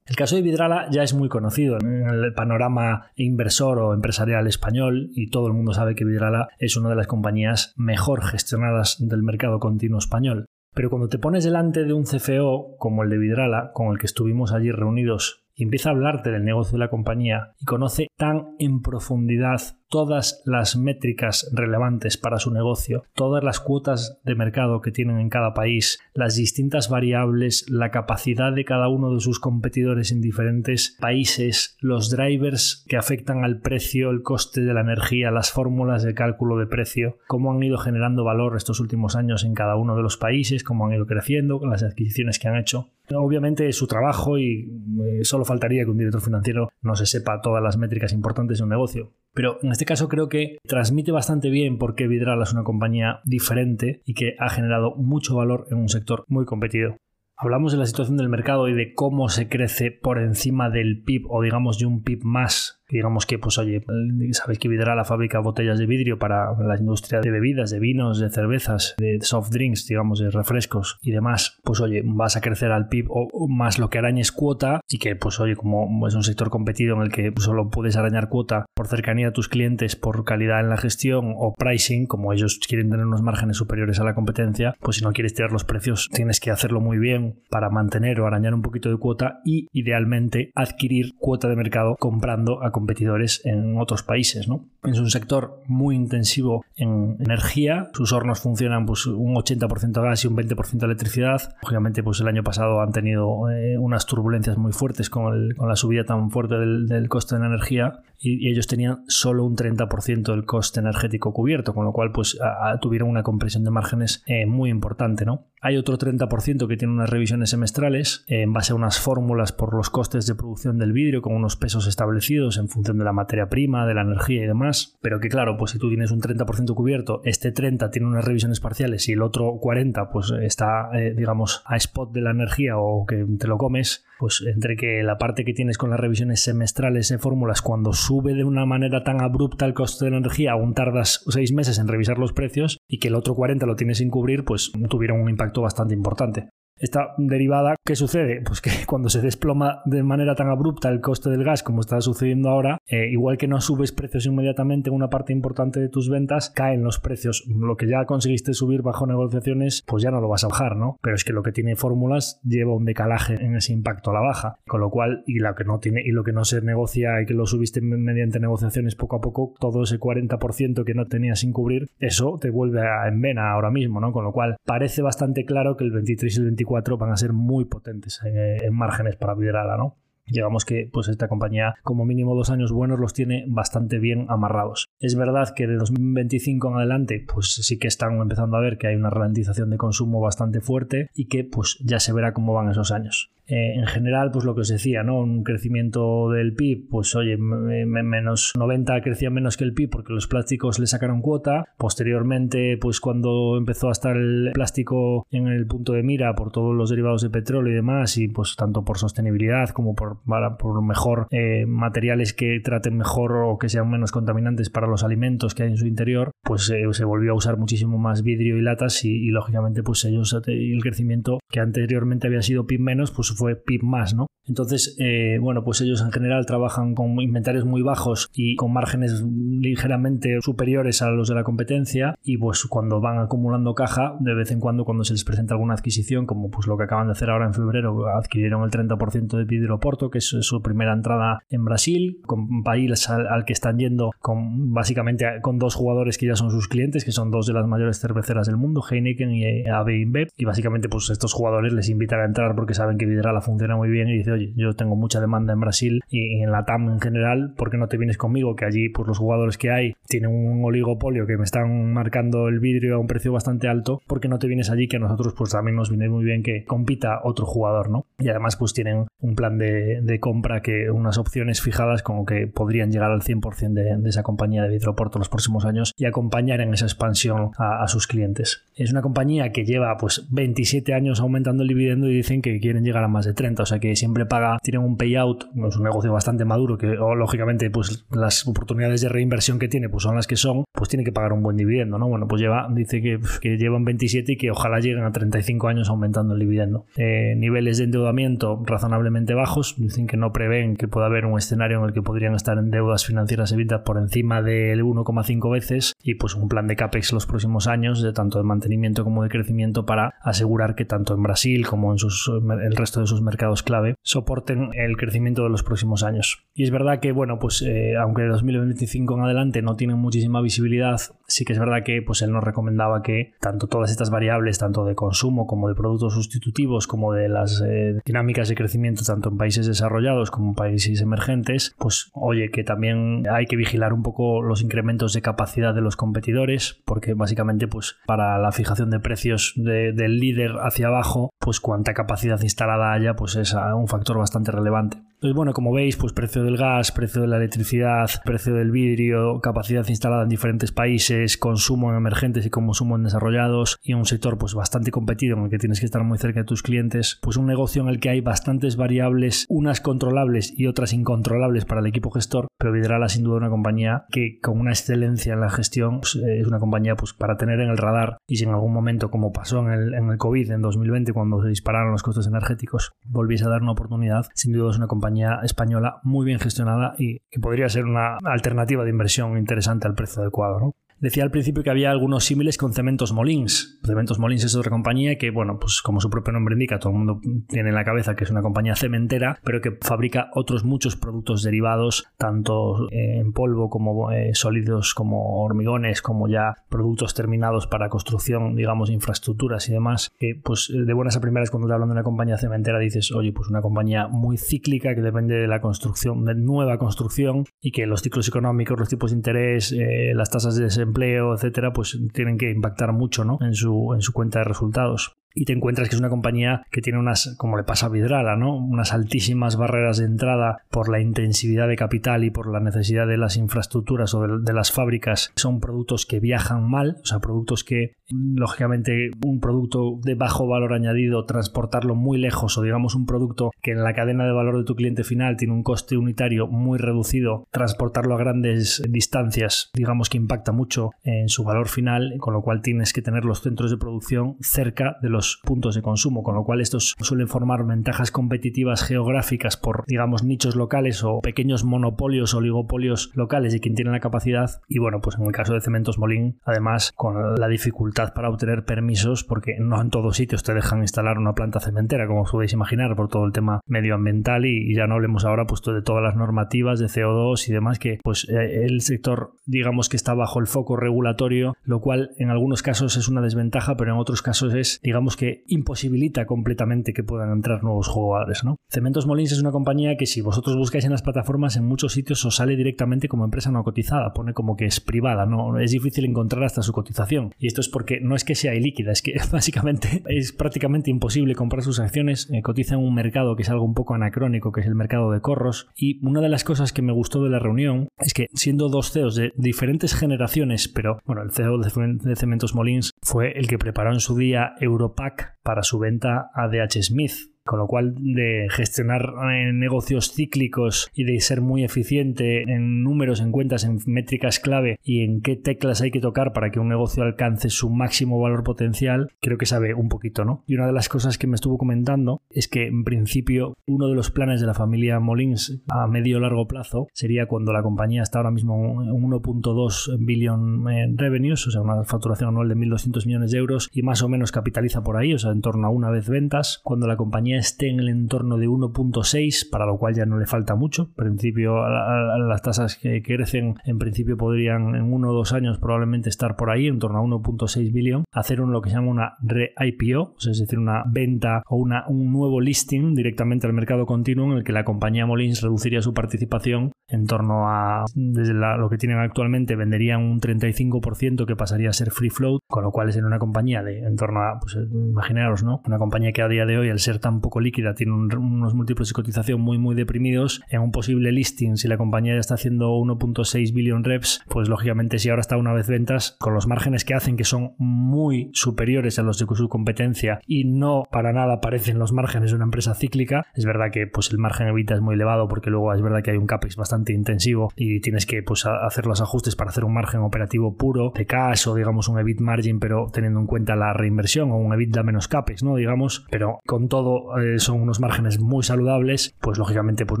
El 0.06 0.16
caso 0.16 0.34
de 0.34 0.42
Vidrala 0.42 0.88
ya 0.90 1.02
es 1.02 1.12
muy 1.12 1.28
conocido 1.28 1.76
en 1.78 2.08
el 2.08 2.32
panorama 2.32 3.10
inversor 3.16 3.78
o 3.80 3.92
empresarial 3.92 4.46
español 4.46 5.10
y 5.14 5.28
todo 5.28 5.48
el 5.48 5.52
mundo 5.52 5.74
sabe 5.74 5.94
que 5.94 6.06
Vidrala 6.06 6.48
es 6.58 6.76
una 6.78 6.88
de 6.88 6.96
las 6.96 7.06
compañías 7.06 7.74
mejor 7.76 8.24
gestionadas 8.24 8.96
del 8.98 9.22
mercado 9.22 9.60
continuo 9.60 9.98
español. 9.98 10.46
Pero 10.74 10.88
cuando 10.88 11.08
te 11.08 11.18
pones 11.18 11.44
delante 11.44 11.84
de 11.84 11.92
un 11.92 12.04
CFO 12.04 12.76
como 12.78 13.02
el 13.02 13.10
de 13.10 13.18
Vidrala, 13.18 13.72
con 13.74 13.92
el 13.92 13.98
que 13.98 14.06
estuvimos 14.06 14.52
allí 14.52 14.70
reunidos 14.70 15.44
y 15.54 15.64
empieza 15.64 15.90
a 15.90 15.92
hablarte 15.92 16.30
del 16.30 16.44
negocio 16.44 16.72
de 16.72 16.84
la 16.84 16.90
compañía 16.90 17.52
y 17.58 17.66
conoce 17.66 18.08
tan 18.16 18.54
en 18.58 18.80
profundidad 18.80 19.60
todas 19.88 20.42
las 20.44 20.76
métricas 20.76 21.50
relevantes 21.52 22.16
para 22.16 22.38
su 22.38 22.50
negocio, 22.50 23.04
todas 23.14 23.42
las 23.44 23.60
cuotas 23.60 24.20
de 24.24 24.34
mercado 24.34 24.80
que 24.80 24.92
tienen 24.92 25.18
en 25.18 25.30
cada 25.30 25.54
país, 25.54 25.98
las 26.14 26.36
distintas 26.36 26.88
variables, 26.88 27.66
la 27.68 27.90
capacidad 27.90 28.52
de 28.52 28.64
cada 28.64 28.88
uno 28.88 29.14
de 29.14 29.20
sus 29.20 29.40
competidores 29.40 30.12
en 30.12 30.20
diferentes 30.20 30.96
países, 31.00 31.76
los 31.80 32.10
drivers 32.10 32.84
que 32.88 32.96
afectan 32.96 33.44
al 33.44 33.60
precio, 33.60 34.10
el 34.10 34.22
coste 34.22 34.62
de 34.62 34.74
la 34.74 34.80
energía, 34.80 35.30
las 35.30 35.52
fórmulas 35.52 36.02
de 36.02 36.14
cálculo 36.14 36.58
de 36.58 36.66
precio, 36.66 37.18
cómo 37.26 37.52
han 37.52 37.62
ido 37.62 37.78
generando 37.78 38.24
valor 38.24 38.56
estos 38.56 38.80
últimos 38.80 39.16
años 39.16 39.44
en 39.44 39.54
cada 39.54 39.76
uno 39.76 39.96
de 39.96 40.02
los 40.02 40.16
países, 40.16 40.64
cómo 40.64 40.86
han 40.86 40.94
ido 40.94 41.06
creciendo, 41.06 41.60
las 41.64 41.82
adquisiciones 41.82 42.38
que 42.38 42.48
han 42.48 42.56
hecho. 42.56 42.90
Obviamente 43.14 43.68
es 43.68 43.76
su 43.76 43.86
trabajo 43.86 44.38
y 44.38 44.68
eh, 45.04 45.24
solo 45.24 45.44
faltaría 45.44 45.84
que 45.84 45.90
un 45.90 45.98
director 45.98 46.20
financiero 46.20 46.70
no 46.82 46.96
se 46.96 47.06
sepa 47.06 47.40
todas 47.40 47.62
las 47.62 47.76
métricas 47.76 48.12
importantes 48.12 48.58
de 48.58 48.64
un 48.64 48.70
negocio. 48.70 49.12
Pero 49.36 49.58
en 49.62 49.70
este 49.70 49.84
caso 49.84 50.08
creo 50.08 50.30
que 50.30 50.56
transmite 50.66 51.12
bastante 51.12 51.50
bien 51.50 51.76
por 51.76 51.94
qué 51.94 52.08
Vidral 52.08 52.40
es 52.40 52.54
una 52.54 52.64
compañía 52.64 53.20
diferente 53.24 54.00
y 54.06 54.14
que 54.14 54.34
ha 54.38 54.48
generado 54.48 54.94
mucho 54.96 55.36
valor 55.36 55.66
en 55.70 55.76
un 55.76 55.90
sector 55.90 56.24
muy 56.26 56.46
competido. 56.46 56.96
Hablamos 57.36 57.72
de 57.72 57.78
la 57.78 57.84
situación 57.84 58.16
del 58.16 58.30
mercado 58.30 58.66
y 58.66 58.72
de 58.72 58.94
cómo 58.94 59.28
se 59.28 59.46
crece 59.46 59.90
por 59.90 60.18
encima 60.18 60.70
del 60.70 61.02
PIB 61.02 61.26
o 61.28 61.42
digamos 61.42 61.78
de 61.78 61.84
un 61.84 62.02
PIB 62.02 62.24
más 62.24 62.82
digamos 62.88 63.26
que, 63.26 63.38
pues 63.38 63.58
oye, 63.58 63.84
sabéis 64.32 64.58
que 64.58 64.68
Vidral 64.68 64.96
la 64.96 65.04
fábrica 65.04 65.38
de 65.38 65.44
botellas 65.44 65.78
de 65.78 65.86
vidrio 65.86 66.18
para 66.18 66.52
la 66.58 66.76
industria 66.78 67.20
de 67.20 67.30
bebidas, 67.30 67.70
de 67.70 67.80
vinos, 67.80 68.18
de 68.18 68.30
cervezas, 68.30 68.94
de 68.98 69.18
soft 69.20 69.50
drinks, 69.50 69.86
digamos, 69.86 70.18
de 70.18 70.30
refrescos 70.30 70.98
y 71.02 71.10
demás, 71.10 71.58
pues 71.64 71.80
oye, 71.80 72.02
vas 72.04 72.36
a 72.36 72.40
crecer 72.40 72.72
al 72.72 72.88
PIB 72.88 73.06
o, 73.08 73.48
más 73.48 73.78
lo 73.78 73.90
que 73.90 73.98
arañes 73.98 74.32
cuota 74.32 74.80
y 74.88 74.98
que, 74.98 75.16
pues 75.16 75.40
oye, 75.40 75.56
como 75.56 76.06
es 76.06 76.14
un 76.14 76.22
sector 76.22 76.50
competido 76.50 76.96
en 76.96 77.02
el 77.02 77.12
que 77.12 77.32
solo 77.38 77.70
puedes 77.70 77.96
arañar 77.96 78.28
cuota 78.28 78.66
por 78.74 78.86
cercanía 78.86 79.28
a 79.28 79.32
tus 79.32 79.48
clientes, 79.48 79.96
por 79.96 80.24
calidad 80.24 80.60
en 80.60 80.70
la 80.70 80.76
gestión 80.76 81.34
o 81.36 81.54
pricing, 81.54 82.06
como 82.06 82.32
ellos 82.32 82.60
quieren 82.66 82.90
tener 82.90 83.06
unos 83.06 83.22
márgenes 83.22 83.56
superiores 83.56 84.00
a 84.00 84.04
la 84.04 84.14
competencia, 84.14 84.76
pues 84.80 84.96
si 84.98 85.04
no 85.04 85.12
quieres 85.12 85.34
tirar 85.34 85.52
los 85.52 85.64
precios, 85.64 86.08
tienes 86.12 86.40
que 86.40 86.50
hacerlo 86.50 86.80
muy 86.80 86.98
bien 86.98 87.40
para 87.50 87.70
mantener 87.70 88.20
o 88.20 88.26
arañar 88.26 88.54
un 88.54 88.62
poquito 88.62 88.90
de 88.90 88.98
cuota 88.98 89.40
y 89.44 89.68
idealmente 89.72 90.50
adquirir 90.54 91.14
cuota 91.18 91.48
de 91.48 91.56
mercado 91.56 91.96
comprando 91.98 92.62
a 92.62 92.70
competidores 92.76 93.40
en 93.46 93.80
otros 93.80 94.02
países. 94.02 94.48
¿no? 94.48 94.66
Es 94.84 94.98
un 94.98 95.08
sector 95.08 95.62
muy 95.66 95.96
intensivo 95.96 96.62
en 96.76 97.16
energía, 97.20 97.88
sus 97.94 98.12
hornos 98.12 98.40
funcionan 98.40 98.84
pues, 98.84 99.06
un 99.06 99.34
80% 99.34 100.02
gas 100.02 100.24
y 100.24 100.28
un 100.28 100.36
20% 100.36 100.84
electricidad. 100.84 101.56
Lógicamente, 101.62 102.02
pues 102.02 102.20
el 102.20 102.28
año 102.28 102.42
pasado 102.42 102.82
han 102.82 102.92
tenido 102.92 103.50
eh, 103.50 103.78
unas 103.78 104.04
turbulencias 104.04 104.58
muy 104.58 104.72
fuertes 104.72 105.08
con, 105.08 105.48
la 105.48 105.76
subida 105.76 106.04
tan 106.04 106.30
fuerte 106.30 106.56
del, 106.58 107.08
coste 107.08 107.36
de 107.36 107.40
la 107.40 107.46
energía 107.46 108.02
y, 108.18 108.50
ellos 108.50 108.66
tenían 108.66 109.04
solo 109.08 109.44
un 109.44 109.56
30% 109.56 110.22
del 110.32 110.44
coste 110.44 110.80
energético 110.80 111.32
cubierto, 111.32 111.72
con 111.72 111.86
lo 111.86 111.92
cual 111.92 112.12
pues 112.12 112.38
tuvieron 112.82 113.08
una 113.08 113.22
compresión 113.22 113.64
de 113.64 113.70
márgenes 113.70 114.22
eh, 114.26 114.44
muy 114.44 114.68
importante. 114.68 115.24
¿no? 115.24 115.46
Hay 115.60 115.76
otro 115.76 115.98
30% 115.98 116.68
que 116.68 116.76
tiene 116.76 116.94
unas 116.94 117.10
revisiones 117.10 117.50
semestrales 117.50 118.24
eh, 118.28 118.42
en 118.42 118.52
base 118.52 118.72
a 118.72 118.76
unas 118.76 119.00
fórmulas 119.00 119.52
por 119.52 119.74
los 119.74 119.90
costes 119.90 120.26
de 120.26 120.34
producción 120.34 120.78
del 120.78 120.92
vidrio 120.92 121.22
con 121.22 121.34
unos 121.34 121.56
pesos 121.56 121.86
establecidos 121.86 122.58
en 122.58 122.65
función 122.68 122.98
de 122.98 123.04
la 123.04 123.12
materia 123.12 123.48
prima, 123.48 123.86
de 123.86 123.94
la 123.94 124.02
energía 124.02 124.44
y 124.44 124.46
demás. 124.46 124.96
Pero 125.00 125.20
que 125.20 125.28
claro, 125.28 125.56
pues 125.56 125.72
si 125.72 125.78
tú 125.78 125.88
tienes 125.88 126.10
un 126.10 126.20
30% 126.20 126.74
cubierto, 126.74 127.20
este 127.24 127.52
30 127.52 127.90
tiene 127.90 128.08
unas 128.08 128.24
revisiones 128.24 128.60
parciales 128.60 129.08
y 129.08 129.12
el 129.12 129.22
otro 129.22 129.58
40 129.60 130.10
pues 130.10 130.32
está, 130.42 130.90
eh, 130.94 131.14
digamos, 131.16 131.62
a 131.66 131.76
spot 131.76 132.12
de 132.12 132.20
la 132.20 132.30
energía 132.30 132.78
o 132.78 133.06
que 133.06 133.24
te 133.38 133.46
lo 133.46 133.58
comes, 133.58 134.04
pues 134.18 134.42
entre 134.46 134.76
que 134.76 135.02
la 135.02 135.18
parte 135.18 135.44
que 135.44 135.52
tienes 135.52 135.78
con 135.78 135.90
las 135.90 136.00
revisiones 136.00 136.40
semestrales 136.40 137.08
de 137.08 137.18
fórmulas 137.18 137.62
cuando 137.62 137.92
sube 137.92 138.34
de 138.34 138.44
una 138.44 138.66
manera 138.66 139.04
tan 139.04 139.20
abrupta 139.20 139.66
el 139.66 139.74
coste 139.74 140.06
de 140.06 140.12
la 140.12 140.18
energía, 140.18 140.52
aún 140.52 140.74
tardas 140.74 141.24
seis 141.28 141.52
meses 141.52 141.78
en 141.78 141.88
revisar 141.88 142.18
los 142.18 142.32
precios 142.32 142.78
y 142.88 142.98
que 142.98 143.08
el 143.08 143.14
otro 143.14 143.34
40 143.34 143.66
lo 143.66 143.76
tienes 143.76 143.98
sin 143.98 144.10
cubrir, 144.10 144.44
pues 144.44 144.72
tuvieron 144.88 145.20
un 145.20 145.30
impacto 145.30 145.62
bastante 145.62 145.94
importante. 145.94 146.48
Esta 146.78 147.14
derivada, 147.16 147.74
¿qué 147.84 147.96
sucede? 147.96 148.42
Pues 148.44 148.60
que 148.60 148.70
cuando 148.86 149.08
se 149.08 149.22
desploma 149.22 149.80
de 149.86 150.02
manera 150.02 150.34
tan 150.34 150.48
abrupta 150.48 150.90
el 150.90 151.00
coste 151.00 151.30
del 151.30 151.42
gas 151.42 151.62
como 151.62 151.80
está 151.80 152.00
sucediendo 152.02 152.50
ahora, 152.50 152.78
eh, 152.86 153.08
igual 153.10 153.38
que 153.38 153.48
no 153.48 153.62
subes 153.62 153.92
precios 153.92 154.26
inmediatamente 154.26 154.90
en 154.90 154.94
una 154.94 155.08
parte 155.08 155.32
importante 155.32 155.80
de 155.80 155.88
tus 155.88 156.10
ventas, 156.10 156.50
caen 156.50 156.82
los 156.82 156.98
precios. 156.98 157.44
Lo 157.48 157.76
que 157.76 157.88
ya 157.88 158.04
conseguiste 158.04 158.52
subir 158.52 158.82
bajo 158.82 159.06
negociaciones, 159.06 159.82
pues 159.86 160.02
ya 160.02 160.10
no 160.10 160.20
lo 160.20 160.28
vas 160.28 160.44
a 160.44 160.48
bajar, 160.48 160.76
¿no? 160.76 160.98
Pero 161.00 161.16
es 161.16 161.24
que 161.24 161.32
lo 161.32 161.42
que 161.42 161.52
tiene 161.52 161.76
fórmulas 161.76 162.40
lleva 162.44 162.74
un 162.74 162.84
decalaje 162.84 163.34
en 163.34 163.56
ese 163.56 163.72
impacto 163.72 164.10
a 164.10 164.14
la 164.14 164.20
baja. 164.20 164.58
Con 164.66 164.80
lo 164.80 164.90
cual, 164.90 165.22
y 165.26 165.38
lo 165.38 165.54
que 165.54 165.64
no 165.64 165.78
tiene, 165.78 166.02
y 166.04 166.10
lo 166.10 166.24
que 166.24 166.32
no 166.32 166.44
se 166.44 166.60
negocia 166.60 167.22
y 167.22 167.26
que 167.26 167.32
lo 167.32 167.46
subiste 167.46 167.80
mediante 167.80 168.38
negociaciones 168.38 168.96
poco 168.96 169.16
a 169.16 169.20
poco, 169.22 169.54
todo 169.58 169.84
ese 169.84 169.98
40% 169.98 170.84
que 170.84 170.94
no 170.94 171.06
tenías 171.06 171.40
sin 171.40 171.52
cubrir, 171.52 171.88
eso 172.00 172.38
te 172.38 172.50
vuelve 172.50 172.86
a 172.86 173.08
en 173.08 173.22
vena 173.22 173.52
ahora 173.52 173.70
mismo, 173.70 173.98
¿no? 173.98 174.12
Con 174.12 174.24
lo 174.24 174.32
cual, 174.32 174.56
parece 174.66 175.00
bastante 175.00 175.46
claro 175.46 175.76
que 175.78 175.84
el 175.84 175.92
23 175.92 176.36
y 176.36 176.38
el 176.38 176.44
24 176.44 176.65
van 176.98 177.12
a 177.12 177.16
ser 177.16 177.32
muy 177.32 177.64
potentes 177.64 178.20
eh, 178.24 178.58
en, 178.62 178.74
márgenes 178.74 179.16
para 179.16 179.34
Vidrala, 179.34 179.76
¿no? 179.76 179.96
Digamos 180.28 180.64
que 180.64 180.90
pues 180.92 181.06
esta 181.06 181.28
compañía 181.28 181.74
como 181.84 182.04
mínimo 182.04 182.34
dos 182.34 182.50
años 182.50 182.72
buenos 182.72 182.98
los 182.98 183.14
tiene 183.14 183.44
bastante 183.46 183.98
bien 183.98 184.26
amarrados. 184.28 184.88
Es 184.98 185.14
verdad 185.14 185.54
que 185.54 185.68
de 185.68 185.76
2025 185.76 186.68
en 186.68 186.74
adelante 186.74 187.24
pues 187.32 187.54
sí 187.54 187.78
que 187.78 187.86
están 187.86 188.20
empezando 188.20 188.56
a 188.56 188.60
ver 188.60 188.76
que 188.76 188.88
hay 188.88 188.96
una 188.96 189.10
ralentización 189.10 189.70
de 189.70 189.76
consumo 189.76 190.20
bastante 190.20 190.60
fuerte 190.60 191.10
y 191.14 191.28
que 191.28 191.44
pues 191.44 191.78
ya 191.84 192.00
se 192.00 192.12
verá 192.12 192.32
cómo 192.32 192.54
van 192.54 192.68
esos 192.68 192.90
años. 192.90 193.30
Eh, 193.46 193.74
en 193.74 193.86
general, 193.86 194.30
pues 194.32 194.44
lo 194.44 194.54
que 194.54 194.62
os 194.62 194.68
decía, 194.68 195.02
¿no? 195.02 195.20
Un 195.20 195.44
crecimiento 195.44 196.30
del 196.30 196.54
PIB, 196.54 196.88
pues 196.90 197.14
oye, 197.14 197.36
menos 197.36 198.52
90 198.56 199.00
crecía 199.02 199.30
menos 199.30 199.56
que 199.56 199.64
el 199.64 199.72
PIB 199.72 199.90
porque 199.90 200.12
los 200.12 200.26
plásticos 200.26 200.78
le 200.78 200.86
sacaron 200.86 201.20
cuota. 201.20 201.64
Posteriormente, 201.76 202.76
pues 202.80 203.00
cuando 203.00 203.56
empezó 203.56 203.88
a 203.88 203.92
estar 203.92 204.16
el 204.16 204.50
plástico 204.52 205.26
en 205.30 205.46
el 205.48 205.66
punto 205.66 205.92
de 205.92 206.02
mira 206.02 206.34
por 206.34 206.50
todos 206.50 206.74
los 206.74 206.90
derivados 206.90 207.22
de 207.22 207.30
petróleo 207.30 207.72
y 207.72 207.76
demás, 207.76 208.18
y 208.18 208.28
pues 208.28 208.56
tanto 208.56 208.84
por 208.84 208.98
sostenibilidad 208.98 209.68
como 209.70 209.94
por, 209.94 210.18
por 210.58 210.82
mejor 210.82 211.28
eh, 211.30 211.66
materiales 211.66 212.32
que 212.32 212.60
traten 212.60 212.96
mejor 212.96 213.32
o 213.32 213.58
que 213.58 213.68
sean 213.68 213.90
menos 213.90 214.12
contaminantes 214.12 214.70
para 214.70 214.86
los 214.86 215.04
alimentos 215.04 215.54
que 215.54 215.64
hay 215.64 215.70
en 215.70 215.76
su 215.76 215.86
interior, 215.86 216.32
pues 216.42 216.68
eh, 216.70 216.82
se 216.92 217.04
volvió 217.04 217.32
a 217.32 217.36
usar 217.36 217.56
muchísimo 217.56 217.98
más 217.98 218.22
vidrio 218.22 218.58
y 218.58 218.62
latas 218.62 219.04
y, 219.04 219.26
lógicamente 219.30 219.82
pues 219.82 220.04
ellos 220.04 220.34
el 220.46 220.80
crecimiento 220.82 221.40
que 221.50 221.60
anteriormente 221.60 222.26
había 222.26 222.42
sido 222.42 222.66
PIB 222.66 222.80
menos, 222.80 223.10
pues 223.10 223.35
fue 223.36 223.56
PIB 223.56 223.82
más, 223.82 224.14
¿no? 224.14 224.26
Entonces, 224.46 224.96
eh, 224.98 225.38
bueno, 225.40 225.64
pues 225.64 225.80
ellos 225.80 226.00
en 226.02 226.12
general 226.12 226.46
trabajan 226.46 226.94
con 226.94 227.20
inventarios 227.20 227.64
muy 227.64 227.82
bajos 227.82 228.30
y 228.32 228.54
con 228.56 228.72
márgenes 228.72 229.24
ligeramente 229.26 230.38
superiores 230.40 231.02
a 231.02 231.10
los 231.10 231.28
de 231.28 231.34
la 231.34 231.42
competencia 231.42 232.14
y 232.22 232.38
pues 232.38 232.64
cuando 232.66 233.00
van 233.00 233.18
acumulando 233.18 233.74
caja, 233.74 234.16
de 234.20 234.34
vez 234.34 234.52
en 234.52 234.60
cuando 234.60 234.84
cuando 234.84 235.04
se 235.04 235.14
les 235.14 235.24
presenta 235.24 235.54
alguna 235.54 235.74
adquisición, 235.74 236.26
como 236.26 236.50
pues 236.50 236.66
lo 236.68 236.76
que 236.76 236.84
acaban 236.84 237.06
de 237.06 237.12
hacer 237.12 237.30
ahora 237.30 237.46
en 237.46 237.54
febrero, 237.54 238.06
adquirieron 238.08 238.62
el 238.62 238.70
30% 238.70 239.36
de 239.36 239.44
Vidro 239.44 239.80
Porto, 239.80 240.10
que 240.10 240.18
es 240.18 240.26
su 240.26 240.62
primera 240.62 240.92
entrada 240.92 241.40
en 241.50 241.64
Brasil, 241.64 242.20
con 242.24 242.40
un 242.40 242.62
país 242.62 243.10
al, 243.10 243.44
que 243.44 243.52
están 243.52 243.78
yendo 243.78 244.12
con 244.20 244.72
básicamente 244.72 245.26
con 245.42 245.58
dos 245.58 245.74
jugadores 245.74 246.18
que 246.18 246.26
ya 246.26 246.36
son 246.36 246.50
sus 246.50 246.68
clientes, 246.68 247.04
que 247.04 247.12
son 247.12 247.30
dos 247.30 247.46
de 247.46 247.52
las 247.52 247.66
mayores 247.66 248.00
cerveceras 248.00 248.46
del 248.46 248.56
mundo, 248.56 248.82
Heineken 248.88 249.32
y 249.32 249.66
AB 249.68 249.88
InBev, 249.88 250.28
y 250.36 250.44
básicamente 250.44 250.88
pues 250.88 251.10
estos 251.10 251.32
jugadores 251.32 251.72
les 251.72 251.88
invitan 251.88 252.20
a 252.20 252.26
entrar 252.26 252.54
porque 252.54 252.74
saben 252.74 252.96
que 252.96 253.06
Vidral 253.26 253.42
funciona 253.42 253.76
muy 253.76 253.88
bien 253.88 254.08
y 254.08 254.18
dice, 254.18 254.32
oye, 254.32 254.52
yo 254.56 254.74
tengo 254.74 254.96
mucha 254.96 255.20
demanda 255.20 255.52
en 255.52 255.60
Brasil 255.60 256.02
y 256.08 256.40
en 256.42 256.52
la 256.52 256.64
TAM 256.64 256.88
en 256.90 257.00
general, 257.00 257.54
¿por 257.56 257.70
qué 257.70 257.76
no 257.76 257.88
te 257.88 257.96
vienes 257.96 258.16
conmigo? 258.16 258.54
Que 258.54 258.64
allí, 258.64 258.88
pues 258.88 259.08
los 259.08 259.18
jugadores 259.18 259.58
que 259.58 259.70
hay 259.70 259.94
tienen 260.06 260.30
un 260.30 260.64
oligopolio 260.64 261.26
que 261.26 261.36
me 261.36 261.44
están 261.44 261.92
marcando 261.92 262.48
el 262.48 262.60
vidrio 262.60 262.96
a 262.96 262.98
un 262.98 263.06
precio 263.06 263.32
bastante 263.32 263.68
alto, 263.68 264.00
¿por 264.06 264.20
qué 264.20 264.28
no 264.28 264.38
te 264.38 264.46
vienes 264.46 264.70
allí? 264.70 264.88
Que 264.88 264.96
a 264.96 265.00
nosotros, 265.00 265.34
pues 265.36 265.50
también 265.50 265.76
nos 265.76 265.90
viene 265.90 266.08
muy 266.08 266.24
bien 266.24 266.42
que 266.42 266.64
compita 266.64 267.20
otro 267.24 267.46
jugador, 267.46 267.90
¿no? 267.90 268.06
Y 268.18 268.28
además, 268.28 268.56
pues 268.56 268.72
tienen 268.72 269.06
un 269.20 269.34
plan 269.34 269.58
de, 269.58 270.18
compra 270.20 270.62
que 270.62 270.90
unas 270.90 271.18
opciones 271.18 271.60
fijadas 271.60 272.02
como 272.02 272.24
que 272.24 272.46
podrían 272.46 272.90
llegar 272.90 273.10
al 273.10 273.20
100% 273.20 273.72
de, 273.72 274.08
esa 274.08 274.22
compañía 274.22 274.62
de 274.62 274.70
Vidroporto 274.70 275.18
los 275.18 275.28
próximos 275.28 275.64
años 275.66 275.92
y 275.96 276.06
acompañar 276.06 276.60
en 276.60 276.72
esa 276.72 276.86
expansión 276.86 277.50
a, 277.58 277.82
a 277.82 277.88
sus 277.88 278.06
clientes. 278.06 278.64
Es 278.74 278.90
una 278.92 279.02
compañía 279.02 279.52
que 279.52 279.64
lleva 279.64 279.96
pues 279.98 280.26
27 280.30 280.94
años 280.94 281.20
aumentando 281.20 281.62
el 281.62 281.68
dividendo 281.68 282.08
y 282.08 282.14
dicen 282.14 282.40
que 282.40 282.58
quieren 282.60 282.84
llegar 282.84 283.04
a 283.04 283.08
más 283.16 283.24
de 283.24 283.34
30, 283.34 283.62
o 283.62 283.66
sea 283.66 283.78
que 283.78 283.96
siempre 283.96 284.26
paga, 284.26 284.58
tienen 284.62 284.82
un 284.82 284.96
payout, 284.96 285.44
es 285.68 285.76
un 285.76 285.82
negocio 285.82 286.12
bastante 286.12 286.44
maduro 286.44 286.76
que 286.76 286.86
lógicamente 286.86 287.70
pues 287.70 288.06
las 288.10 288.46
oportunidades 288.46 289.00
de 289.00 289.08
reinversión 289.08 289.58
que 289.58 289.68
tiene 289.68 289.88
pues 289.88 290.02
son 290.02 290.16
las 290.16 290.26
que 290.26 290.36
son, 290.36 290.64
pues 290.72 290.88
tiene 290.88 291.04
que 291.04 291.12
pagar 291.12 291.32
un 291.32 291.42
buen 291.42 291.56
dividendo, 291.56 291.98
¿no? 291.98 292.08
Bueno, 292.08 292.28
pues 292.28 292.40
lleva, 292.40 292.68
dice 292.70 293.00
que, 293.00 293.18
que 293.40 293.56
llevan 293.56 293.84
27 293.84 294.32
y 294.32 294.36
que 294.36 294.50
ojalá 294.50 294.80
lleguen 294.80 295.04
a 295.04 295.12
35 295.12 295.68
años 295.68 295.88
aumentando 295.88 296.34
el 296.34 296.40
dividendo. 296.40 296.86
Eh, 296.96 297.34
niveles 297.36 297.78
de 297.78 297.84
endeudamiento 297.84 298.62
razonablemente 298.64 299.34
bajos, 299.34 299.74
dicen 299.78 300.06
que 300.06 300.16
no 300.16 300.32
prevén 300.32 300.76
que 300.76 300.88
pueda 300.88 301.06
haber 301.06 301.24
un 301.26 301.38
escenario 301.38 301.78
en 301.78 301.84
el 301.84 301.92
que 301.92 302.02
podrían 302.02 302.34
estar 302.34 302.58
en 302.58 302.70
deudas 302.70 303.06
financieras 303.06 303.52
evitas 303.52 303.80
por 303.82 303.98
encima 303.98 304.42
del 304.42 304.82
1,5 304.82 305.50
veces 305.50 305.94
y 306.02 306.14
pues 306.14 306.34
un 306.34 306.48
plan 306.48 306.66
de 306.66 306.76
CAPEX 306.76 307.12
los 307.12 307.26
próximos 307.26 307.66
años 307.66 308.02
de 308.02 308.12
tanto 308.12 308.38
de 308.38 308.44
mantenimiento 308.44 309.04
como 309.04 309.22
de 309.22 309.28
crecimiento 309.28 309.86
para 309.86 310.14
asegurar 310.20 310.74
que 310.74 310.84
tanto 310.84 311.14
en 311.14 311.22
Brasil 311.22 311.66
como 311.66 311.92
en 311.92 311.98
sus, 311.98 312.28
el 312.28 312.76
resto 312.76 313.00
de 313.00 313.05
esos 313.06 313.22
mercados 313.22 313.62
clave 313.62 313.94
soporten 314.02 314.70
el 314.74 314.96
crecimiento 314.96 315.42
de 315.42 315.50
los 315.50 315.62
próximos 315.62 316.02
años. 316.02 316.46
Y 316.54 316.64
es 316.64 316.70
verdad 316.70 317.00
que, 317.00 317.12
bueno, 317.12 317.38
pues 317.38 317.62
eh, 317.62 317.96
aunque 317.96 318.22
de 318.22 318.28
2025 318.28 319.14
en 319.14 319.20
adelante 319.24 319.62
no 319.62 319.76
tienen 319.76 319.98
muchísima 319.98 320.40
visibilidad, 320.40 321.00
sí 321.26 321.44
que 321.44 321.52
es 321.52 321.58
verdad 321.58 321.82
que 321.84 322.02
pues 322.02 322.22
él 322.22 322.32
nos 322.32 322.44
recomendaba 322.44 323.02
que 323.02 323.32
tanto 323.40 323.66
todas 323.66 323.90
estas 323.90 324.10
variables, 324.10 324.58
tanto 324.58 324.84
de 324.84 324.94
consumo 324.94 325.46
como 325.46 325.68
de 325.68 325.74
productos 325.74 326.14
sustitutivos, 326.14 326.86
como 326.86 327.12
de 327.12 327.28
las 327.28 327.62
eh, 327.66 328.00
dinámicas 328.04 328.48
de 328.48 328.54
crecimiento 328.54 329.02
tanto 329.04 329.30
en 329.30 329.38
países 329.38 329.66
desarrollados 329.66 330.30
como 330.30 330.50
en 330.50 330.54
países 330.54 331.00
emergentes, 331.00 331.74
pues 331.78 332.10
oye, 332.14 332.50
que 332.50 332.64
también 332.64 333.24
hay 333.30 333.46
que 333.46 333.56
vigilar 333.56 333.92
un 333.92 334.02
poco 334.02 334.42
los 334.42 334.62
incrementos 334.62 335.12
de 335.12 335.22
capacidad 335.22 335.74
de 335.74 335.80
los 335.80 335.96
competidores, 335.96 336.82
porque 336.84 337.14
básicamente 337.14 337.68
pues 337.68 337.96
para 338.06 338.38
la 338.38 338.52
fijación 338.52 338.90
de 338.90 339.00
precios 339.00 339.52
del 339.56 340.18
líder 340.18 340.52
hacia 340.60 340.88
abajo, 340.88 341.30
pues 341.38 341.60
cuánta 341.60 341.94
capacidad 341.94 342.40
instalada 342.42 342.92
haya, 342.96 343.14
pues 343.14 343.36
es 343.36 343.54
un 343.54 343.88
factor 343.88 344.18
bastante 344.18 344.50
relevante. 344.50 345.02
Entonces, 345.26 345.38
bueno, 345.38 345.54
como 345.54 345.72
veis, 345.72 345.96
pues 345.96 346.12
precio 346.12 346.44
del 346.44 346.56
gas, 346.56 346.92
precio 346.92 347.20
de 347.20 347.26
la 347.26 347.38
electricidad, 347.38 348.08
precio 348.24 348.54
del 348.54 348.70
vidrio, 348.70 349.40
capacidad 349.40 349.84
instalada 349.88 350.22
en 350.22 350.28
diferentes 350.28 350.70
países, 350.70 351.36
consumo 351.36 351.90
en 351.90 351.96
emergentes 351.96 352.46
y 352.46 352.50
consumo 352.50 352.94
en 352.94 353.02
desarrollados 353.02 353.76
y 353.82 353.94
un 353.94 354.06
sector 354.06 354.38
pues 354.38 354.54
bastante 354.54 354.92
competido 354.92 355.36
en 355.36 355.42
el 355.42 355.50
que 355.50 355.58
tienes 355.58 355.80
que 355.80 355.86
estar 355.86 356.04
muy 356.04 356.16
cerca 356.18 356.38
de 356.38 356.46
tus 356.46 356.62
clientes, 356.62 357.18
pues 357.22 357.36
un 357.38 357.46
negocio 357.46 357.82
en 357.82 357.88
el 357.88 357.98
que 357.98 358.08
hay 358.08 358.20
bastantes 358.20 358.76
variables, 358.76 359.46
unas 359.48 359.80
controlables 359.80 360.56
y 360.56 360.68
otras 360.68 360.92
incontrolables 360.92 361.64
para 361.64 361.80
el 361.80 361.88
equipo 361.88 362.12
gestor, 362.12 362.46
pero 362.56 362.70
Vidrala 362.70 363.08
sin 363.08 363.24
duda 363.24 363.38
una 363.38 363.50
compañía 363.50 364.04
que 364.12 364.38
con 364.40 364.60
una 364.60 364.70
excelencia 364.70 365.32
en 365.32 365.40
la 365.40 365.50
gestión 365.50 366.02
pues, 366.02 366.14
es 366.14 366.46
una 366.46 366.60
compañía 366.60 366.94
pues 366.94 367.14
para 367.14 367.36
tener 367.36 367.58
en 367.58 367.70
el 367.70 367.78
radar 367.78 368.18
y 368.28 368.36
si 368.36 368.44
en 368.44 368.50
algún 368.50 368.72
momento 368.72 369.10
como 369.10 369.32
pasó 369.32 369.58
en 369.58 369.72
el, 369.72 369.94
en 369.94 370.08
el 370.08 370.18
COVID 370.18 370.52
en 370.52 370.62
2020 370.62 371.12
cuando 371.12 371.42
se 371.42 371.48
dispararon 371.48 371.90
los 371.90 372.04
costos 372.04 372.28
energéticos 372.28 372.92
volviese 373.04 373.44
a 373.44 373.48
dar 373.48 373.62
una 373.62 373.72
oportunidad, 373.72 374.26
sin 374.34 374.52
duda 374.52 374.70
es 374.70 374.76
una 374.76 374.86
compañía 374.86 375.15
española 375.42 376.00
muy 376.02 376.24
bien 376.24 376.38
gestionada 376.38 376.94
y 376.98 377.20
que 377.30 377.40
podría 377.40 377.68
ser 377.68 377.84
una 377.84 378.18
alternativa 378.24 378.84
de 378.84 378.90
inversión 378.90 379.38
interesante 379.38 379.86
al 379.86 379.94
precio 379.94 380.22
adecuado. 380.22 380.60
¿no? 380.60 380.74
Decía 380.98 381.24
al 381.24 381.30
principio 381.30 381.62
que 381.62 381.68
había 381.68 381.90
algunos 381.90 382.24
símiles 382.24 382.56
con 382.56 382.72
Cementos 382.72 383.12
Molins. 383.12 383.78
Cementos 383.84 384.18
Molins 384.18 384.44
es 384.44 384.56
otra 384.56 384.70
compañía 384.70 385.18
que, 385.18 385.30
bueno, 385.30 385.58
pues 385.58 385.82
como 385.82 386.00
su 386.00 386.08
propio 386.08 386.32
nombre 386.32 386.54
indica, 386.54 386.78
todo 386.78 386.92
el 386.92 386.98
mundo 386.98 387.20
tiene 387.48 387.68
en 387.68 387.74
la 387.74 387.84
cabeza 387.84 388.16
que 388.16 388.24
es 388.24 388.30
una 388.30 388.40
compañía 388.40 388.76
cementera, 388.76 389.38
pero 389.44 389.60
que 389.60 389.76
fabrica 389.82 390.30
otros 390.34 390.64
muchos 390.64 390.96
productos 390.96 391.42
derivados, 391.42 392.06
tanto 392.16 392.88
eh, 392.90 393.18
en 393.18 393.32
polvo 393.34 393.68
como 393.68 394.10
eh, 394.10 394.34
sólidos, 394.34 394.94
como 394.94 395.42
hormigones, 395.44 396.00
como 396.00 396.28
ya 396.28 396.54
productos 396.70 397.12
terminados 397.12 397.66
para 397.66 397.90
construcción, 397.90 398.56
digamos, 398.56 398.88
infraestructuras 398.88 399.68
y 399.68 399.72
demás. 399.72 400.10
Que, 400.18 400.40
pues 400.42 400.72
de 400.72 400.92
buenas 400.94 401.16
a 401.16 401.20
primeras, 401.20 401.50
cuando 401.50 401.68
te 401.68 401.74
hablan 401.74 401.90
de 401.90 401.94
una 401.94 402.04
compañía 402.04 402.38
cementera, 402.38 402.78
dices, 402.78 403.12
oye, 403.12 403.32
pues 403.32 403.50
una 403.50 403.60
compañía 403.60 404.08
muy 404.08 404.38
cíclica 404.38 404.94
que 404.94 405.02
depende 405.02 405.34
de 405.34 405.46
la 405.46 405.60
construcción, 405.60 406.24
de 406.24 406.34
nueva 406.34 406.78
construcción 406.78 407.44
y 407.60 407.72
que 407.72 407.84
los 407.84 408.00
ciclos 408.00 408.28
económicos, 408.28 408.78
los 408.78 408.88
tipos 408.88 409.10
de 409.10 409.16
interés, 409.18 409.72
eh, 409.72 410.12
las 410.14 410.30
tasas 410.30 410.56
de 410.56 410.64
empleo, 410.86 411.34
etcétera, 411.34 411.72
pues 411.72 411.98
tienen 412.12 412.38
que 412.38 412.50
impactar 412.50 412.92
mucho 412.92 413.24
¿no? 413.24 413.38
en, 413.40 413.54
su, 413.54 413.92
en 413.94 414.02
su 414.02 414.12
cuenta 414.12 414.40
de 414.40 414.44
resultados 414.44 415.16
y 415.36 415.44
te 415.44 415.52
encuentras 415.52 415.88
que 415.88 415.94
es 415.94 416.00
una 416.00 416.08
compañía 416.08 416.62
que 416.72 416.80
tiene 416.80 416.98
unas, 416.98 417.34
como 417.36 417.58
le 417.58 417.62
pasa 417.62 417.86
a 417.86 417.88
Vidrala, 417.90 418.36
¿no? 418.36 418.56
unas 418.56 418.94
altísimas 418.94 419.56
barreras 419.56 419.98
de 419.98 420.06
entrada 420.06 420.62
por 420.70 420.88
la 420.88 420.98
intensividad 420.98 421.68
de 421.68 421.76
capital 421.76 422.24
y 422.24 422.30
por 422.30 422.50
la 422.50 422.58
necesidad 422.58 423.06
de 423.06 423.18
las 423.18 423.36
infraestructuras 423.36 424.14
o 424.14 424.26
de, 424.26 424.52
las 424.56 424.72
fábricas. 424.72 425.32
Son 425.36 425.60
productos 425.60 426.06
que 426.06 426.20
viajan 426.20 426.68
mal, 426.68 426.96
o 427.02 427.04
sea, 427.04 427.18
productos 427.18 427.64
que, 427.64 427.96
lógicamente, 428.08 429.10
un 429.24 429.38
producto 429.40 429.98
de 430.02 430.14
bajo 430.14 430.46
valor 430.46 430.72
añadido, 430.72 431.26
transportarlo 431.26 431.94
muy 431.94 432.18
lejos 432.18 432.56
o 432.56 432.62
digamos 432.62 432.94
un 432.94 433.04
producto 433.04 433.50
que 433.60 433.72
en 433.72 433.84
la 433.84 433.92
cadena 433.92 434.24
de 434.24 434.32
valor 434.32 434.56
de 434.56 434.64
tu 434.64 434.74
cliente 434.74 435.04
final 435.04 435.36
tiene 435.36 435.52
un 435.52 435.62
coste 435.62 435.98
unitario 435.98 436.46
muy 436.46 436.78
reducido, 436.78 437.46
transportarlo 437.50 438.14
a 438.14 438.18
grandes 438.18 438.82
distancias, 438.88 439.70
digamos 439.74 440.08
que 440.08 440.16
impacta 440.16 440.52
mucho 440.52 440.92
en 441.02 441.28
su 441.28 441.44
valor 441.44 441.68
final, 441.68 442.14
con 442.18 442.32
lo 442.32 442.40
cual 442.40 442.62
tienes 442.62 442.94
que 442.94 443.02
tener 443.02 443.26
los 443.26 443.42
centros 443.42 443.70
de 443.70 443.76
producción 443.76 444.36
cerca 444.40 444.96
de 445.02 445.10
los 445.10 445.25
puntos 445.44 445.74
de 445.74 445.82
consumo, 445.82 446.22
con 446.22 446.34
lo 446.34 446.44
cual 446.44 446.60
estos 446.60 446.94
suelen 447.00 447.28
formar 447.28 447.64
ventajas 447.66 448.10
competitivas 448.10 448.82
geográficas 448.82 449.56
por, 449.56 449.84
digamos, 449.86 450.24
nichos 450.24 450.56
locales 450.56 451.02
o 451.04 451.20
pequeños 451.20 451.64
monopolios 451.64 452.34
o 452.34 452.38
oligopolios 452.38 453.10
locales 453.14 453.52
de 453.52 453.60
quien 453.60 453.74
tiene 453.74 453.90
la 453.90 454.00
capacidad. 454.00 454.62
Y 454.68 454.78
bueno, 454.78 455.00
pues 455.00 455.16
en 455.18 455.26
el 455.26 455.32
caso 455.32 455.54
de 455.54 455.60
Cementos 455.60 455.98
Molín, 455.98 456.38
además, 456.44 456.92
con 456.94 457.36
la 457.36 457.48
dificultad 457.48 458.12
para 458.14 458.28
obtener 458.28 458.64
permisos, 458.64 459.24
porque 459.24 459.56
no 459.58 459.80
en 459.80 459.90
todos 459.90 460.16
sitios 460.16 460.42
te 460.42 460.54
dejan 460.54 460.80
instalar 460.80 461.18
una 461.18 461.34
planta 461.34 461.60
cementera, 461.60 462.06
como 462.06 462.22
os 462.22 462.30
podéis 462.30 462.52
imaginar, 462.52 462.94
por 462.96 463.08
todo 463.08 463.24
el 463.24 463.32
tema 463.32 463.60
medioambiental 463.66 464.44
y, 464.44 464.74
ya 464.74 464.86
no 464.86 464.94
hablemos 464.94 465.24
ahora 465.24 465.46
pues 465.46 465.62
de 465.62 465.82
todas 465.82 466.02
las 466.02 466.16
normativas 466.16 466.78
de 466.78 466.86
CO2 466.86 467.48
y 467.48 467.52
demás 467.52 467.78
que 467.78 467.98
pues 468.02 468.28
eh, 468.28 468.64
el 468.64 468.82
sector 468.82 469.32
digamos 469.46 469.88
que 469.88 469.96
está 469.96 470.12
bajo 470.12 470.38
el 470.38 470.46
foco 470.46 470.76
regulatorio, 470.76 471.56
lo 471.64 471.80
cual 471.80 472.10
en 472.18 472.30
algunos 472.30 472.62
casos 472.62 472.96
es 472.96 473.08
una 473.08 473.22
desventaja, 473.22 473.76
pero 473.76 473.92
en 473.92 473.98
otros 473.98 474.20
casos 474.20 474.54
es 474.54 474.80
digamos 474.82 475.15
que 475.16 475.44
imposibilita 475.48 476.26
completamente 476.26 476.92
que 476.92 477.02
puedan 477.02 477.30
entrar 477.30 477.62
nuevos 477.62 477.88
jugadores. 477.88 478.44
¿no? 478.44 478.56
Cementos 478.68 479.06
Molins 479.06 479.32
es 479.32 479.40
una 479.40 479.50
compañía 479.50 479.96
que 479.96 480.06
si 480.06 480.20
vosotros 480.20 480.56
buscáis 480.56 480.84
en 480.84 480.92
las 480.92 481.02
plataformas 481.02 481.56
en 481.56 481.66
muchos 481.66 481.92
sitios 481.92 482.24
os 482.24 482.36
sale 482.36 482.56
directamente 482.56 483.08
como 483.08 483.24
empresa 483.24 483.50
no 483.50 483.64
cotizada, 483.64 484.12
pone 484.12 484.32
como 484.32 484.56
que 484.56 484.66
es 484.66 484.80
privada, 484.80 485.26
no 485.26 485.58
es 485.58 485.70
difícil 485.70 486.04
encontrar 486.04 486.44
hasta 486.44 486.62
su 486.62 486.72
cotización. 486.72 487.34
Y 487.38 487.46
esto 487.46 487.60
es 487.60 487.68
porque 487.68 488.00
no 488.00 488.14
es 488.14 488.24
que 488.24 488.34
sea 488.34 488.54
ilíquida, 488.54 488.92
es 488.92 489.02
que 489.02 489.14
básicamente 489.32 490.02
es 490.06 490.32
prácticamente 490.32 490.90
imposible 490.90 491.34
comprar 491.34 491.62
sus 491.62 491.80
acciones, 491.80 492.28
eh, 492.32 492.42
cotiza 492.42 492.74
en 492.74 492.80
un 492.80 492.94
mercado 492.94 493.36
que 493.36 493.42
es 493.42 493.50
algo 493.50 493.64
un 493.64 493.74
poco 493.74 493.94
anacrónico, 493.94 494.52
que 494.52 494.60
es 494.60 494.66
el 494.66 494.74
mercado 494.74 495.10
de 495.10 495.20
corros. 495.20 495.68
Y 495.76 496.04
una 496.06 496.20
de 496.20 496.28
las 496.28 496.44
cosas 496.44 496.72
que 496.72 496.82
me 496.82 496.92
gustó 496.92 497.22
de 497.22 497.30
la 497.30 497.38
reunión 497.38 497.88
es 497.98 498.14
que 498.14 498.26
siendo 498.34 498.68
dos 498.68 498.92
CEOs 498.92 499.14
de 499.14 499.32
diferentes 499.36 499.94
generaciones, 499.94 500.68
pero 500.68 500.98
bueno, 501.04 501.22
el 501.22 501.32
CEO 501.32 501.58
de 501.58 502.16
Cementos 502.16 502.54
Molins 502.54 502.92
fue 503.02 503.32
el 503.38 503.46
que 503.46 503.58
preparó 503.58 503.92
en 503.92 504.00
su 504.00 504.16
día 504.16 504.52
Europa 504.60 504.95
para 505.42 505.62
su 505.62 505.78
venta 505.78 506.30
a 506.34 506.48
DH 506.48 506.82
Smith, 506.82 507.12
con 507.46 507.58
lo 507.58 507.66
cual, 507.66 507.94
de 507.98 508.48
gestionar 508.50 509.14
eh, 509.32 509.52
negocios 509.52 510.12
cíclicos 510.12 510.90
y 510.94 511.04
de 511.04 511.20
ser 511.20 511.40
muy 511.40 511.64
eficiente 511.64 512.42
en 512.42 512.82
números, 512.82 513.20
en 513.20 513.32
cuentas, 513.32 513.64
en 513.64 513.78
métricas 513.86 514.40
clave 514.40 514.78
y 514.82 515.02
en 515.02 515.22
qué 515.22 515.36
teclas 515.36 515.80
hay 515.80 515.90
que 515.90 516.00
tocar 516.00 516.32
para 516.32 516.50
que 516.50 516.60
un 516.60 516.68
negocio 516.68 517.02
alcance 517.02 517.48
su 517.48 517.70
máximo 517.70 518.20
valor 518.20 518.44
potencial, 518.44 519.12
creo 519.20 519.38
que 519.38 519.46
sabe 519.46 519.74
un 519.74 519.88
poquito, 519.88 520.24
¿no? 520.24 520.44
Y 520.46 520.56
una 520.56 520.66
de 520.66 520.72
las 520.72 520.88
cosas 520.88 521.18
que 521.18 521.26
me 521.26 521.36
estuvo 521.36 521.58
comentando 521.58 522.22
es 522.30 522.48
que, 522.48 522.66
en 522.66 522.84
principio, 522.84 523.56
uno 523.66 523.88
de 523.88 523.94
los 523.94 524.10
planes 524.10 524.40
de 524.40 524.46
la 524.46 524.54
familia 524.54 525.00
Molins 525.00 525.62
a 525.68 525.86
medio 525.86 526.20
largo 526.20 526.46
plazo 526.46 526.88
sería 526.92 527.26
cuando 527.26 527.52
la 527.52 527.62
compañía 527.62 528.02
está 528.02 528.18
ahora 528.18 528.30
mismo 528.30 528.82
en 528.82 528.90
1.2 528.90 529.96
billion 530.04 530.68
en 530.68 530.98
revenues, 530.98 531.46
o 531.46 531.50
sea, 531.50 531.62
una 531.62 531.84
facturación 531.84 532.30
anual 532.30 532.48
de 532.48 532.56
1.200 532.56 533.06
millones 533.06 533.30
de 533.30 533.38
euros 533.38 533.68
y 533.72 533.82
más 533.82 534.02
o 534.02 534.08
menos 534.08 534.32
capitaliza 534.32 534.82
por 534.82 534.96
ahí, 534.96 535.14
o 535.14 535.18
sea, 535.18 535.32
en 535.32 535.40
torno 535.40 535.66
a 535.66 535.70
una 535.70 535.90
vez 535.90 536.08
ventas, 536.08 536.60
cuando 536.64 536.86
la 536.86 536.96
compañía 536.96 537.35
esté 537.36 537.68
en 537.70 537.80
el 537.80 537.88
entorno 537.88 538.36
de 538.36 538.48
1.6, 538.48 539.50
para 539.50 539.66
lo 539.66 539.78
cual 539.78 539.94
ya 539.94 540.06
no 540.06 540.18
le 540.18 540.26
falta 540.26 540.54
mucho. 540.54 540.88
En 540.88 540.94
principio, 540.94 541.64
a, 541.64 542.18
las 542.18 542.42
tasas 542.42 542.76
que 542.76 543.02
crecen, 543.02 543.54
en 543.64 543.78
principio 543.78 544.16
podrían 544.16 544.74
en 544.74 544.92
uno 544.92 545.10
o 545.10 545.14
dos 545.14 545.32
años 545.32 545.58
probablemente 545.58 546.08
estar 546.08 546.36
por 546.36 546.50
ahí, 546.50 546.66
en 546.66 546.78
torno 546.78 546.98
a 546.98 547.02
1.6 547.02 547.72
billón, 547.72 548.04
hacer 548.12 548.40
un, 548.40 548.52
lo 548.52 548.60
que 548.60 548.70
se 548.70 548.76
llama 548.76 548.90
una 548.90 549.12
re-IPO, 549.22 550.16
es 550.18 550.38
decir, 550.38 550.58
una 550.58 550.84
venta 550.86 551.42
o 551.48 551.56
una, 551.56 551.84
un 551.88 552.12
nuevo 552.12 552.40
listing 552.40 552.94
directamente 552.94 553.46
al 553.46 553.52
mercado 553.52 553.86
continuo 553.86 554.32
en 554.32 554.38
el 554.38 554.44
que 554.44 554.52
la 554.52 554.64
compañía 554.64 555.06
Molins 555.06 555.42
reduciría 555.42 555.82
su 555.82 555.94
participación 555.94 556.72
en 556.88 557.06
torno 557.06 557.48
a, 557.48 557.84
desde 557.94 558.34
lo 558.34 558.68
que 558.68 558.78
tienen 558.78 558.98
actualmente, 558.98 559.56
venderían 559.56 560.02
un 560.02 560.20
35% 560.20 561.26
que 561.26 561.36
pasaría 561.36 561.70
a 561.70 561.72
ser 561.72 561.90
free 561.90 562.10
float, 562.10 562.40
con 562.48 562.62
lo 562.62 562.70
cual 562.70 562.88
es 562.88 562.96
en 562.96 563.04
una 563.04 563.18
compañía 563.18 563.62
de 563.62 563.80
en 563.80 563.96
torno 563.96 564.20
a, 564.22 564.38
pues 564.40 564.56
imaginaros, 564.70 565.42
¿no? 565.42 565.62
Una 565.66 565.78
compañía 565.78 566.12
que 566.12 566.22
a 566.22 566.28
día 566.28 566.46
de 566.46 566.58
hoy, 566.58 566.70
al 566.70 566.78
ser 566.78 566.98
tan 566.98 567.20
poco 567.26 567.40
líquida, 567.40 567.74
tiene 567.74 567.92
unos 567.92 568.54
múltiplos 568.54 568.88
de 568.88 568.94
cotización 568.94 569.40
muy, 569.40 569.58
muy 569.58 569.74
deprimidos. 569.74 570.42
En 570.48 570.60
un 570.60 570.70
posible 570.70 571.10
listing, 571.10 571.56
si 571.56 571.66
la 571.66 571.76
compañía 571.76 572.14
ya 572.14 572.20
está 572.20 572.34
haciendo 572.34 572.70
1.6 572.78 573.52
billion 573.52 573.82
reps, 573.82 574.22
pues 574.28 574.48
lógicamente 574.48 575.00
si 575.00 575.10
ahora 575.10 575.22
está 575.22 575.36
una 575.36 575.52
vez 575.52 575.66
ventas, 575.68 576.16
con 576.20 576.34
los 576.34 576.46
márgenes 576.46 576.84
que 576.84 576.94
hacen, 576.94 577.16
que 577.16 577.24
son 577.24 577.54
muy 577.58 578.30
superiores 578.32 579.00
a 579.00 579.02
los 579.02 579.18
de 579.18 579.26
su 579.34 579.48
competencia 579.48 580.20
y 580.24 580.44
no 580.44 580.84
para 580.92 581.12
nada 581.12 581.40
parecen 581.40 581.80
los 581.80 581.92
márgenes 581.92 582.30
de 582.30 582.36
una 582.36 582.44
empresa 582.44 582.76
cíclica, 582.76 583.26
es 583.34 583.44
verdad 583.44 583.72
que 583.72 583.88
pues 583.88 584.12
el 584.12 584.18
margen 584.18 584.46
evita 584.46 584.74
es 584.74 584.80
muy 584.80 584.94
elevado 584.94 585.26
porque 585.26 585.50
luego 585.50 585.74
es 585.74 585.82
verdad 585.82 586.04
que 586.04 586.12
hay 586.12 586.16
un 586.16 586.28
CAPEX 586.28 586.54
bastante 586.54 586.92
intensivo 586.92 587.52
y 587.56 587.80
tienes 587.80 588.06
que 588.06 588.22
pues, 588.22 588.46
hacer 588.46 588.86
los 588.86 589.00
ajustes 589.00 589.34
para 589.34 589.50
hacer 589.50 589.64
un 589.64 589.74
margen 589.74 590.02
operativo 590.02 590.54
puro 590.54 590.92
de 590.94 591.06
cash 591.06 591.48
o 591.48 591.56
digamos 591.56 591.88
un 591.88 591.98
EBIT 591.98 592.20
margin, 592.20 592.60
pero 592.60 592.86
teniendo 592.92 593.18
en 593.18 593.26
cuenta 593.26 593.56
la 593.56 593.72
reinversión 593.72 594.30
o 594.30 594.36
un 594.36 594.52
EBITDA 594.52 594.84
menos 594.84 595.08
CAPEX, 595.08 595.42
¿no? 595.42 595.56
Digamos, 595.56 596.06
pero 596.08 596.38
con 596.46 596.68
todo 596.68 597.15
eh, 597.18 597.38
son 597.38 597.60
unos 597.60 597.80
márgenes 597.80 598.18
muy 598.18 598.42
saludables, 598.42 599.14
pues 599.20 599.38
lógicamente 599.38 599.86
pues 599.86 600.00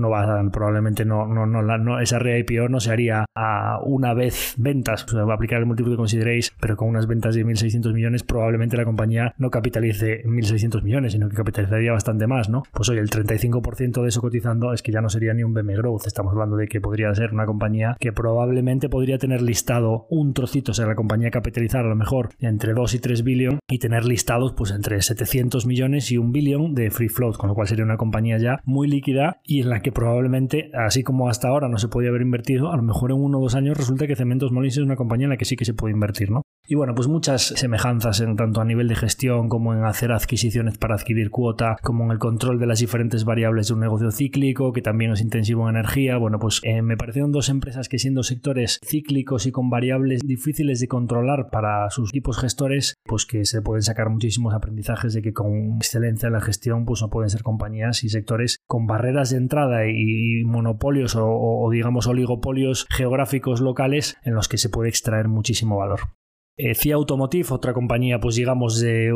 no 0.00 0.10
va 0.10 0.40
a, 0.40 0.50
probablemente 0.50 1.04
no, 1.04 1.26
no, 1.26 1.46
no, 1.46 1.62
no 1.62 2.00
esa 2.00 2.18
re-IPO 2.18 2.68
no 2.68 2.80
se 2.80 2.90
haría 2.90 3.24
a 3.34 3.78
una 3.82 4.14
vez 4.14 4.54
ventas, 4.56 5.06
va 5.14 5.32
a 5.32 5.36
aplicar 5.36 5.60
el 5.60 5.66
múltiplo 5.66 5.92
que 5.92 5.96
consideréis, 5.96 6.52
pero 6.60 6.76
con 6.76 6.88
unas 6.88 7.06
ventas 7.06 7.34
de 7.34 7.44
1.600 7.44 7.92
millones 7.92 8.22
probablemente 8.22 8.76
la 8.76 8.84
compañía 8.84 9.34
no 9.38 9.50
capitalice 9.50 10.24
1.600 10.24 10.82
millones, 10.82 11.12
sino 11.12 11.28
que 11.28 11.36
capitalizaría 11.36 11.92
bastante 11.92 12.26
más, 12.26 12.48
¿no? 12.48 12.62
Pues 12.72 12.88
oye, 12.88 13.00
el 13.00 13.10
35% 13.10 14.02
de 14.02 14.08
eso 14.08 14.20
cotizando 14.20 14.72
es 14.72 14.82
que 14.82 14.92
ya 14.92 15.00
no 15.00 15.08
sería 15.08 15.34
ni 15.34 15.42
un 15.42 15.54
BM 15.54 15.76
Growth, 15.76 16.06
estamos 16.06 16.32
hablando 16.32 16.56
de 16.56 16.68
que 16.68 16.80
podría 16.80 17.14
ser 17.14 17.32
una 17.32 17.46
compañía 17.46 17.96
que 17.98 18.12
probablemente 18.12 18.88
podría 18.88 19.18
tener 19.18 19.42
listado 19.42 20.06
un 20.10 20.32
trocito, 20.34 20.72
o 20.72 20.74
sea, 20.74 20.86
la 20.86 20.94
compañía 20.94 21.30
capitalizar 21.30 21.84
a 21.84 21.88
lo 21.88 21.96
mejor 21.96 22.30
entre 22.40 22.74
2 22.74 22.94
y 22.94 22.98
3 22.98 23.22
billones 23.22 23.60
y 23.68 23.78
tener 23.78 24.04
listados 24.04 24.52
pues 24.52 24.70
entre 24.70 25.00
700 25.00 25.66
millones 25.66 26.10
y 26.10 26.18
un 26.18 26.32
billón 26.32 26.74
de 26.74 26.90
free 26.90 27.05
float, 27.08 27.36
con 27.36 27.48
lo 27.48 27.54
cual 27.54 27.68
sería 27.68 27.84
una 27.84 27.96
compañía 27.96 28.38
ya 28.38 28.60
muy 28.64 28.88
líquida 28.88 29.40
y 29.44 29.60
en 29.60 29.70
la 29.70 29.80
que 29.80 29.92
probablemente, 29.92 30.70
así 30.74 31.02
como 31.02 31.28
hasta 31.28 31.48
ahora 31.48 31.68
no 31.68 31.78
se 31.78 31.88
podía 31.88 32.10
haber 32.10 32.22
invertido, 32.22 32.72
a 32.72 32.76
lo 32.76 32.82
mejor 32.82 33.10
en 33.10 33.18
uno 33.18 33.38
o 33.38 33.42
dos 33.42 33.54
años 33.54 33.76
resulta 33.76 34.06
que 34.06 34.16
Cementos 34.16 34.52
Molins 34.52 34.76
es 34.76 34.82
una 34.82 34.96
compañía 34.96 35.24
en 35.24 35.30
la 35.30 35.36
que 35.36 35.44
sí 35.44 35.56
que 35.56 35.64
se 35.64 35.74
puede 35.74 35.94
invertir, 35.94 36.30
¿no? 36.30 36.42
Y 36.68 36.74
bueno, 36.74 36.94
pues 36.96 37.06
muchas 37.06 37.42
semejanzas 37.42 38.20
en 38.20 38.34
tanto 38.34 38.60
a 38.60 38.64
nivel 38.64 38.88
de 38.88 38.96
gestión 38.96 39.48
como 39.48 39.72
en 39.72 39.84
hacer 39.84 40.10
adquisiciones 40.10 40.78
para 40.78 40.96
adquirir 40.96 41.30
cuota, 41.30 41.76
como 41.80 42.04
en 42.04 42.10
el 42.10 42.18
control 42.18 42.58
de 42.58 42.66
las 42.66 42.80
diferentes 42.80 43.24
variables 43.24 43.68
de 43.68 43.74
un 43.74 43.80
negocio 43.80 44.10
cíclico, 44.10 44.72
que 44.72 44.82
también 44.82 45.12
es 45.12 45.20
intensivo 45.20 45.68
en 45.68 45.76
energía. 45.76 46.16
Bueno, 46.16 46.40
pues 46.40 46.60
eh, 46.64 46.82
me 46.82 46.96
parecieron 46.96 47.30
dos 47.30 47.50
empresas 47.50 47.88
que 47.88 48.00
siendo 48.00 48.24
sectores 48.24 48.80
cíclicos 48.84 49.46
y 49.46 49.52
con 49.52 49.70
variables 49.70 50.22
difíciles 50.26 50.80
de 50.80 50.88
controlar 50.88 51.50
para 51.52 51.88
sus 51.90 52.10
equipos 52.10 52.38
gestores, 52.38 52.96
pues 53.04 53.26
que 53.26 53.44
se 53.44 53.62
pueden 53.62 53.82
sacar 53.82 54.10
muchísimos 54.10 54.52
aprendizajes 54.52 55.14
de 55.14 55.22
que 55.22 55.32
con 55.32 55.76
excelencia 55.76 56.26
en 56.26 56.32
la 56.32 56.40
gestión, 56.40 56.84
pues 56.84 56.95
no 57.02 57.10
pueden 57.10 57.30
ser 57.30 57.42
compañías 57.42 58.04
y 58.04 58.08
sectores 58.08 58.58
con 58.66 58.86
barreras 58.86 59.30
de 59.30 59.38
entrada 59.38 59.86
y 59.86 60.44
monopolios 60.44 61.16
o, 61.16 61.26
o 61.26 61.70
digamos 61.70 62.06
oligopolios 62.06 62.86
geográficos 62.90 63.60
locales 63.60 64.16
en 64.22 64.34
los 64.34 64.48
que 64.48 64.58
se 64.58 64.68
puede 64.68 64.88
extraer 64.88 65.28
muchísimo 65.28 65.76
valor. 65.76 66.00
Eh, 66.58 66.74
CIA 66.74 66.94
Automotive, 66.94 67.48
otra 67.50 67.74
compañía, 67.74 68.18
pues 68.18 68.36
digamos, 68.36 68.80
de, 68.80 69.12